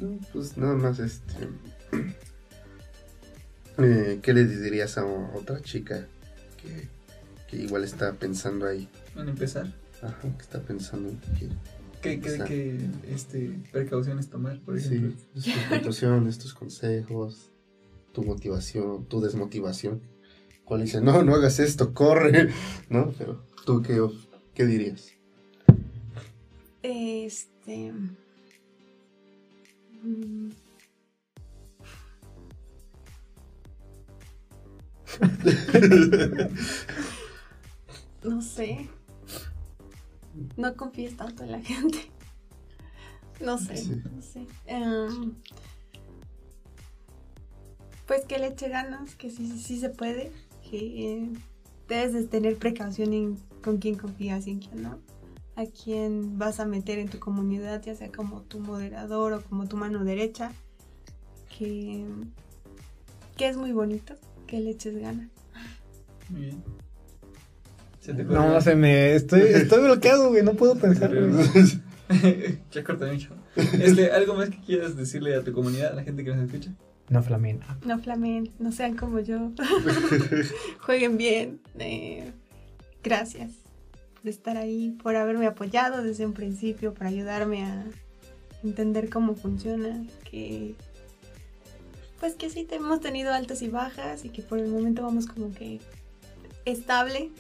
No, 0.02 0.20
pues 0.34 0.58
nada 0.58 0.76
más 0.76 1.00
este. 1.00 1.34
Eh, 3.80 4.18
¿Qué 4.24 4.34
le 4.34 4.46
dirías 4.46 4.98
a 4.98 5.06
otra 5.06 5.62
chica 5.62 6.08
que, 6.60 6.88
que 7.48 7.58
igual 7.64 7.84
está 7.84 8.12
pensando 8.14 8.66
ahí? 8.66 8.90
Van 9.16 9.28
a 9.28 9.30
empezar. 9.30 9.68
Ajá, 10.02 10.22
que 10.22 10.44
está 10.44 10.62
pensando 10.62 11.10
en 11.10 11.18
que 11.18 11.50
¿Qué, 12.02 12.20
qué, 12.20 12.44
qué, 12.48 12.90
este, 13.12 13.60
precauciones 13.72 14.30
tomar, 14.30 14.60
por 14.62 14.78
ejemplo? 14.78 15.14
Sí, 15.36 15.52
tus 15.52 15.68
conclusiones, 15.68 16.38
tus 16.38 16.54
consejos, 16.54 17.50
tu 18.14 18.24
motivación, 18.24 19.06
tu 19.06 19.20
desmotivación. 19.20 20.02
cual 20.64 20.84
dice, 20.84 21.02
no, 21.02 21.24
no 21.24 21.34
hagas 21.34 21.60
esto, 21.60 21.96
corre, 21.96 22.50
¿no? 22.90 23.12
Pero 23.18 23.44
tú 23.66 23.82
qué, 23.82 24.00
qué 24.54 24.66
dirías? 24.66 25.14
Este. 26.84 27.92
mm, 30.04 30.50
No 38.24 38.42
sé. 38.42 38.90
No 40.58 40.76
confíes 40.76 41.16
tanto 41.18 41.44
en 41.44 41.52
la 41.52 41.62
gente. 41.62 41.98
No 43.40 43.58
sé, 43.60 43.78
Sí. 43.78 44.02
no 44.16 44.22
sé. 44.22 44.48
Em, 44.66 45.34
pues 48.08 48.26
que 48.26 48.40
le 48.40 48.48
eche 48.48 48.70
ganas, 48.70 49.16
que 49.16 49.30
sí, 49.30 49.48
sí, 49.48 49.60
sí 49.60 49.80
se 49.80 49.90
puede. 49.90 50.32
Que 50.70 50.78
eh, 51.18 51.30
debes 51.88 52.14
de 52.14 52.24
tener 52.26 52.58
precaución 52.58 53.14
en 53.14 53.38
con 53.64 53.78
quién 53.78 53.96
confías 53.96 54.48
y 54.48 54.52
en 54.52 54.60
quién 54.60 54.82
no. 54.84 55.00
A 55.56 55.66
quién 55.66 56.38
vas 56.38 56.60
a 56.60 56.66
meter 56.66 57.00
en 57.00 57.10
tu 57.10 57.20
comunidad, 57.20 57.82
ya 57.84 57.96
sea 57.96 58.12
como 58.12 58.42
tu 58.42 58.60
moderador 58.60 59.34
o 59.34 59.42
como 59.44 59.68
tu 59.68 59.76
mano 59.78 60.04
derecha. 60.04 60.52
Que, 61.58 62.06
que 63.36 63.48
es 63.48 63.58
muy 63.58 63.72
bonito, 63.72 64.14
que 64.46 64.60
le 64.60 64.72
eches 64.72 64.98
ganas. 64.98 65.30
Muy 66.30 66.42
bien. 66.42 66.64
¿Se 68.08 68.14
te 68.14 68.24
No, 68.24 68.62
se 68.62 68.74
me. 68.74 69.16
Estoy, 69.16 69.42
estoy 69.42 69.84
bloqueado, 69.84 70.30
güey. 70.30 70.42
No 70.42 70.54
puedo 70.54 70.76
pensar, 70.78 71.12
ya 72.72 72.84
corta 72.86 73.06
mucho. 73.12 73.36
Este, 73.58 74.12
¿Algo 74.12 74.34
más 74.36 74.50
que 74.50 74.62
quieras 74.62 74.96
decirle 74.96 75.36
a 75.36 75.44
tu 75.44 75.52
comunidad, 75.52 75.92
a 75.92 75.96
la 75.96 76.04
gente 76.04 76.24
que 76.24 76.34
nos 76.34 76.46
escucha? 76.46 76.72
No 77.10 77.22
flamena. 77.22 77.78
No 77.86 78.00
flamen, 78.00 78.50
no 78.60 78.72
sean 78.72 78.96
como 78.96 79.20
yo. 79.20 79.52
Jueguen 80.80 81.18
bien. 81.18 81.60
eh, 81.80 82.32
gracias 83.04 83.52
por 84.14 84.30
estar 84.30 84.56
ahí, 84.56 84.96
por 85.04 85.18
haberme 85.18 85.46
apoyado 85.46 86.02
desde 86.02 86.26
un 86.26 86.32
principio, 86.32 86.94
por 86.94 87.08
ayudarme 87.08 87.66
a 87.66 87.84
entender 88.64 89.10
cómo 89.10 89.36
funciona. 89.36 90.02
Que 90.32 90.76
pues 92.22 92.36
que 92.36 92.50
sí 92.50 92.66
hemos 92.72 93.02
tenido 93.02 93.34
altas 93.34 93.62
y 93.62 93.68
bajas 93.68 94.24
y 94.24 94.30
que 94.30 94.44
por 94.44 94.60
el 94.60 94.70
momento 94.70 95.02
vamos 95.02 95.28
como 95.28 95.52
que 95.54 95.82
estable, 96.64 97.32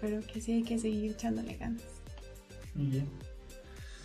pero 0.00 0.20
que 0.26 0.40
sí 0.40 0.52
hay 0.52 0.62
que 0.62 0.78
seguir 0.78 1.12
echándole 1.12 1.56
ganas. 1.56 1.82
Muy 2.74 2.86
bien. 2.86 3.06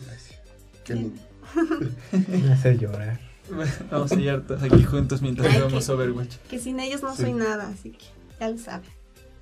Gracias. 0.06 0.40
Qué 0.84 0.96
lindo. 0.96 1.22
Me 2.28 2.52
hace 2.54 2.78
llorar. 2.78 3.20
Vamos 3.92 4.12
a 4.12 4.16
ir 4.20 4.42
todos 4.48 4.64
aquí 4.64 4.84
juntos 4.84 5.22
mientras 5.22 5.48
Ay, 5.48 5.60
jugamos 5.60 5.86
que- 5.86 5.92
Overwatch. 5.92 6.36
Que 6.50 6.60
sin 6.60 6.80
ellos 6.80 7.02
no 7.04 7.16
Sí. 7.16 7.24
soy 7.24 7.34
nada, 7.34 7.68
así 7.70 7.92
que 7.92 8.06
ya 8.40 8.50
lo 8.50 8.58
saben. 8.58 8.90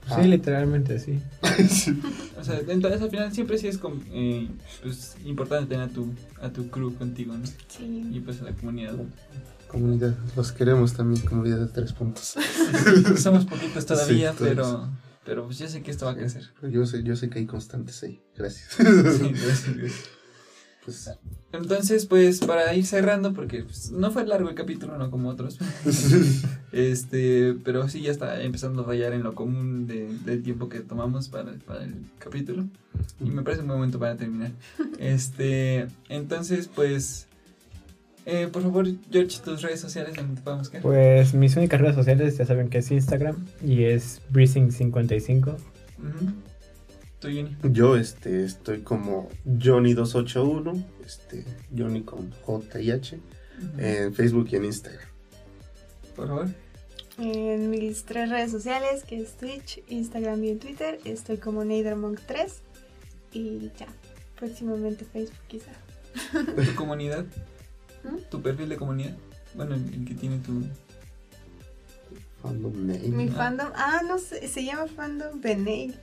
Ah. 0.09 0.19
Sí, 0.21 0.27
literalmente 0.27 0.99
sí. 0.99 1.19
Sí. 1.69 1.97
O 2.37 2.43
sea, 2.43 2.59
entonces 2.67 3.01
al 3.01 3.09
final 3.09 3.33
siempre 3.33 3.57
sí 3.57 3.67
es 3.67 3.77
com- 3.77 4.01
eh, 4.11 4.49
pues, 4.81 5.15
importante 5.23 5.67
tener 5.69 5.89
a 5.89 5.93
tu, 5.93 6.13
a 6.41 6.49
tu 6.49 6.69
crew 6.69 6.93
contigo, 6.95 7.33
¿no? 7.37 7.45
Sí. 7.69 8.09
Y 8.11 8.19
pues 8.19 8.41
a 8.41 8.45
la 8.45 8.51
comunidad. 8.51 8.95
Comunidad, 9.69 10.15
los 10.35 10.51
queremos 10.51 10.93
también, 10.93 11.25
comunidad 11.25 11.57
de 11.59 11.67
tres 11.67 11.93
puntos. 11.93 12.35
Somos 13.17 13.45
poquitos 13.45 13.85
todavía, 13.85 14.31
Sí, 14.33 14.37
todos. 14.37 14.49
pero, 14.49 14.89
pero 15.25 15.45
pues 15.45 15.57
yo 15.59 15.67
sé 15.67 15.81
que 15.81 15.91
esto 15.91 16.05
va 16.05 16.11
a 16.11 16.15
crecer. 16.15 16.43
Yo 16.69 16.85
sé, 16.85 17.03
yo 17.03 17.15
sé 17.15 17.29
que 17.29 17.39
hay 17.39 17.45
constantes 17.45 18.01
ahí. 18.03 18.21
Gracias. 18.37 18.69
Sí, 18.75 18.83
gracias, 18.83 19.65
gracias. 19.77 20.09
Pues, 20.85 21.09
Entonces, 21.53 22.05
pues 22.07 22.39
para 22.39 22.73
ir 22.75 22.85
cerrando, 22.85 23.31
porque 23.33 23.63
pues, 23.63 23.91
no 23.91 24.11
fue 24.11 24.25
largo 24.25 24.49
el 24.49 24.55
capítulo, 24.55 24.97
no 24.97 25.09
como 25.11 25.29
otros. 25.29 25.57
Este, 26.73 27.55
pero 27.63 27.87
sí 27.87 28.01
ya 28.01 28.11
está 28.11 28.41
empezando 28.41 28.81
a 28.81 28.85
fallar 28.85 29.13
en 29.13 29.21
lo 29.21 29.35
común 29.35 29.85
de- 29.85 30.11
del 30.25 30.41
tiempo 30.41 30.69
que 30.69 30.79
tomamos 30.79 31.29
para, 31.29 31.53
para 31.67 31.83
el 31.83 31.93
capítulo. 32.17 32.65
Y 33.19 33.25
me 33.29 33.43
parece 33.43 33.61
un 33.61 33.67
buen 33.67 33.77
momento 33.79 33.99
para 33.99 34.17
terminar. 34.17 34.51
Este, 34.97 35.87
entonces, 36.09 36.67
pues, 36.73 37.27
eh, 38.25 38.47
por 38.51 38.61
favor, 38.61 38.87
George, 39.11 39.39
tus 39.43 39.61
redes 39.61 39.81
sociales 39.81 40.15
donde 40.15 40.35
te 40.35 40.41
podemos 40.41 40.67
buscar. 40.67 40.81
Pues 40.81 41.33
mis 41.33 41.55
únicas 41.55 41.81
redes 41.81 41.95
sociales 41.95 42.37
ya 42.37 42.45
saben 42.45 42.69
que 42.69 42.77
es 42.77 42.91
Instagram 42.91 43.45
y 43.65 43.83
es 43.83 44.21
Breezing55. 44.31 45.55
Ujú. 45.99 46.33
Tú, 47.19 47.27
Juni. 47.29 47.55
yo 47.63 47.95
este, 47.95 48.43
estoy 48.43 48.81
como 48.81 49.29
Johnny281, 49.45 50.83
este, 51.05 51.45
Johnny 51.75 52.01
con 52.03 52.31
J 52.31 52.81
y 52.81 52.91
H, 52.91 53.19
en 53.77 54.13
Facebook 54.13 54.47
y 54.51 54.55
en 54.57 54.65
Instagram. 54.65 55.07
Por 56.15 56.27
favor. 56.27 56.47
En 57.17 57.69
mis 57.69 58.03
tres 58.05 58.29
redes 58.29 58.51
sociales, 58.51 59.03
que 59.03 59.21
es 59.21 59.37
Twitch, 59.37 59.83
Instagram 59.87 60.43
y 60.43 60.49
en 60.49 60.59
Twitter, 60.59 60.99
estoy 61.05 61.37
como 61.37 61.63
Neidermonk3 61.63 62.51
y 63.31 63.71
ya, 63.77 63.87
próximamente 64.37 65.05
Facebook 65.05 65.37
quizá. 65.47 65.71
Tu 66.33 66.75
comunidad. 66.75 67.25
¿Mm? 68.03 68.29
Tu 68.29 68.41
perfil 68.41 68.69
de 68.69 68.77
comunidad. 68.77 69.15
Bueno, 69.55 69.75
el, 69.75 69.93
el 69.93 70.05
que 70.05 70.13
tiene 70.15 70.39
tu. 70.39 70.63
Fandom 72.41 72.73
name. 72.87 72.99
Mi 73.09 73.29
Ah. 73.29 73.33
fandom, 73.35 73.67
ah, 73.75 74.01
no 74.07 74.17
sé, 74.17 74.47
se 74.49 74.65
llama 74.65 74.87
fandom 74.87 75.39
de 75.39 75.55
Nate. 75.55 75.93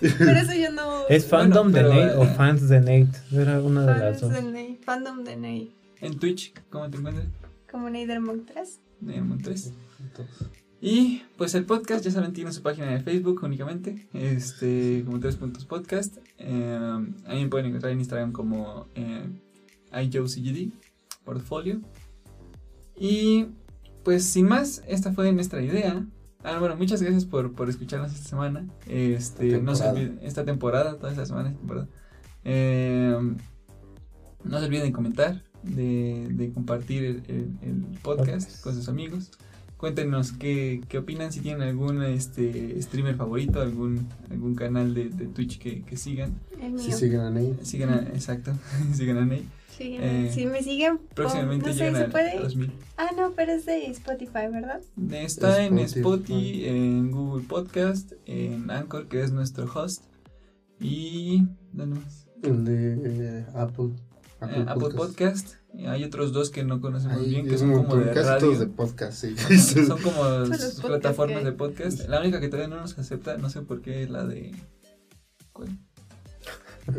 Pero 0.00 0.38
eso 0.40 0.52
yo 0.54 0.72
no... 0.72 1.06
¿Es 1.08 1.26
fandom 1.26 1.70
Bueno, 1.70 1.88
de 1.90 1.94
Nate 2.06 2.16
o 2.16 2.24
eh, 2.24 2.34
fans 2.36 2.68
de 2.68 2.80
Nate? 2.80 3.18
Era 3.32 3.60
una 3.60 3.82
de 3.82 3.86
las 4.00 4.20
Fans 4.20 4.20
dos. 4.20 4.32
de 4.32 4.42
Nate, 4.42 4.78
fandom 4.84 5.22
de 5.22 5.36
Nate, 5.36 5.68
En 6.00 6.18
Twitch, 6.18 6.52
¿cómo 6.70 6.90
te 6.90 6.96
encuentras? 6.98 7.26
como 7.70 7.88
Neidermonk3. 7.88 8.78
Neyermon 9.02 9.38
3. 9.42 9.72
Entonces, 10.00 10.48
Y 10.80 11.22
pues 11.36 11.54
el 11.54 11.64
podcast, 11.64 12.04
ya 12.04 12.10
saben, 12.10 12.32
tiene 12.32 12.52
su 12.52 12.62
página 12.62 12.86
de 12.90 13.00
Facebook 13.00 13.40
únicamente, 13.44 14.06
este, 14.12 15.02
como 15.04 15.18
tres 15.20 15.36
puntos 15.36 15.64
podcast. 15.64 16.16
Eh, 16.38 17.06
ahí 17.26 17.42
me 17.44 17.48
pueden 17.48 17.66
encontrar 17.66 17.92
en 17.92 17.98
Instagram 18.00 18.32
como 18.32 18.86
eh, 18.96 19.26
iJoeCGD, 19.92 20.72
portfolio. 21.24 21.80
Y 22.98 23.46
pues 24.04 24.24
sin 24.24 24.46
más, 24.46 24.82
esta 24.86 25.12
fue 25.12 25.32
nuestra 25.32 25.62
idea. 25.62 26.04
Ah, 26.42 26.58
bueno, 26.58 26.76
muchas 26.76 27.00
gracias 27.00 27.24
por, 27.24 27.52
por 27.54 27.68
escucharnos 27.70 28.12
esta 28.12 28.28
semana. 28.28 28.66
Este, 28.86 29.60
no 29.60 29.74
se 29.74 29.88
olviden, 29.88 30.18
esta 30.22 30.44
temporada, 30.44 30.96
toda 30.98 31.10
esta 31.10 31.24
semana, 31.24 31.50
temporada. 31.54 31.88
Eh, 32.44 33.16
no 34.44 34.58
se 34.58 34.64
olviden 34.66 34.84
de 34.86 34.92
comentar, 34.92 35.42
de, 35.62 36.28
de 36.30 36.52
compartir 36.52 37.02
el, 37.04 37.22
el- 37.28 37.58
el 37.62 37.74
podcast 38.02 38.42
Podcast. 38.48 38.62
con 38.62 38.74
sus 38.74 38.88
amigos. 38.88 39.30
Cuéntenos 39.78 40.32
qué, 40.32 40.82
qué 40.88 40.98
opinan, 40.98 41.32
si 41.32 41.40
tienen 41.40 41.62
algún 41.62 42.02
este, 42.02 42.80
streamer 42.80 43.16
favorito, 43.16 43.60
algún, 43.60 44.06
algún 44.30 44.54
canal 44.54 44.94
de, 44.94 45.08
de 45.08 45.26
Twitch 45.26 45.58
que, 45.58 45.82
que 45.82 45.96
sigan. 45.96 46.34
El 46.60 46.78
Si 46.78 46.92
siguen 46.92 47.20
a 47.20 47.30
Nate, 47.30 47.64
Sigan 47.64 47.90
a, 47.90 47.96
exacto, 48.14 48.52
sigan 48.94 49.16
a 49.18 49.24
Ney. 49.26 49.46
Sí, 49.76 49.96
Eh, 49.98 50.30
si 50.32 50.46
me 50.46 50.62
siguen, 50.62 50.98
Próximamente 51.14 51.66
no 51.66 51.74
sé, 51.74 51.94
¿se 51.94 52.04
puede? 52.04 52.38
2000. 52.38 52.72
Ah, 52.96 53.10
no, 53.16 53.32
pero 53.32 53.52
es 53.52 53.66
de 53.66 53.86
Spotify, 53.86 54.46
¿verdad? 54.52 54.80
Está 55.10 55.64
en 55.64 55.78
Spotify. 55.80 56.66
En 56.66 57.10
Google 57.10 57.44
Podcast, 57.48 58.12
en 58.26 58.70
Anchor, 58.70 59.08
que 59.08 59.22
es 59.22 59.32
nuestro 59.32 59.64
host. 59.72 60.04
Y. 60.80 61.42
¿Dónde 61.72 62.00
más? 62.00 62.24
el 62.42 62.64
de 62.64 63.40
eh, 63.40 63.46
Apple. 63.54 63.90
Eh, 64.42 64.64
Apple 64.68 64.90
Podcast. 64.94 65.54
Y 65.72 65.86
hay 65.86 66.04
otros 66.04 66.32
dos 66.32 66.50
que 66.50 66.62
no 66.62 66.80
conocemos 66.80 67.18
Ahí 67.18 67.30
bien, 67.30 67.48
que 67.48 67.58
son 67.58 67.72
como 67.72 67.96
de 67.96 68.12
radio. 68.12 68.56
de 68.56 68.66
podcast, 68.66 69.24
sí. 69.24 69.36
Son 69.86 70.00
como 70.00 70.22
plataformas 70.82 71.40
que 71.40 71.44
de 71.46 71.52
podcast. 71.52 72.08
La 72.08 72.20
única 72.20 72.40
que 72.40 72.48
todavía 72.48 72.68
no 72.68 72.80
nos 72.80 72.96
acepta, 72.96 73.38
no 73.38 73.50
sé 73.50 73.62
por 73.62 73.80
qué, 73.82 74.04
es 74.04 74.10
la 74.10 74.24
de. 74.24 74.52
¿cuál? 75.52 75.76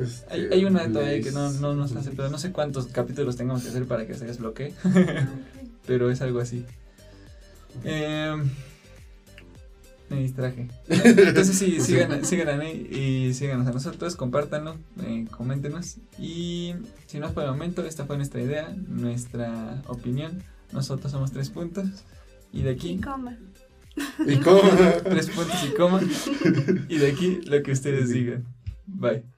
Este, 0.01 0.33
Hay, 0.33 0.47
hay 0.51 0.65
una 0.65 0.91
todavía 0.91 1.21
que 1.21 1.31
no, 1.31 1.51
no 1.51 1.73
nos 1.75 1.95
acepta. 1.95 2.29
No 2.29 2.37
sé 2.37 2.51
cuántos 2.51 2.87
capítulos 2.87 3.35
tengamos 3.35 3.63
que 3.63 3.69
hacer 3.69 3.85
para 3.85 4.05
que 4.07 4.13
se 4.15 4.25
desbloquee, 4.25 4.73
pero 5.87 6.09
es 6.09 6.21
algo 6.21 6.39
así. 6.39 6.65
Eh, 7.83 8.35
me 10.09 10.17
distraje. 10.21 10.67
Entonces 10.87 11.57
sí, 11.57 11.79
sigan, 11.79 12.23
sigan 12.25 12.49
a 12.49 12.57
Ney 12.57 12.87
y 12.91 13.33
síganos 13.33 13.67
a 13.67 13.71
nosotros, 13.71 14.15
compártanlo, 14.15 14.77
eh, 15.03 15.25
coméntenos. 15.31 15.97
Y 16.19 16.75
si 17.07 17.19
no 17.19 17.27
es 17.27 17.33
por 17.33 17.43
el 17.43 17.51
momento, 17.51 17.83
esta 17.83 18.05
fue 18.05 18.17
nuestra 18.17 18.41
idea, 18.41 18.73
nuestra 18.87 19.81
opinión. 19.87 20.43
Nosotros 20.71 21.11
somos 21.11 21.31
tres 21.31 21.49
puntos. 21.49 21.87
Y 22.51 22.61
de 22.61 22.71
Y 22.71 22.75
aquí, 22.75 22.97
coma. 22.97 23.37
¿Y 24.25 24.37
cómo? 24.37 24.61
tres 25.03 25.29
puntos 25.29 25.63
y 25.63 25.75
coma. 25.75 26.01
Y 26.89 26.97
de 26.97 27.11
aquí, 27.11 27.41
lo 27.45 27.61
que 27.63 27.71
ustedes 27.71 28.09
digan. 28.09 28.45
Bye. 28.85 29.34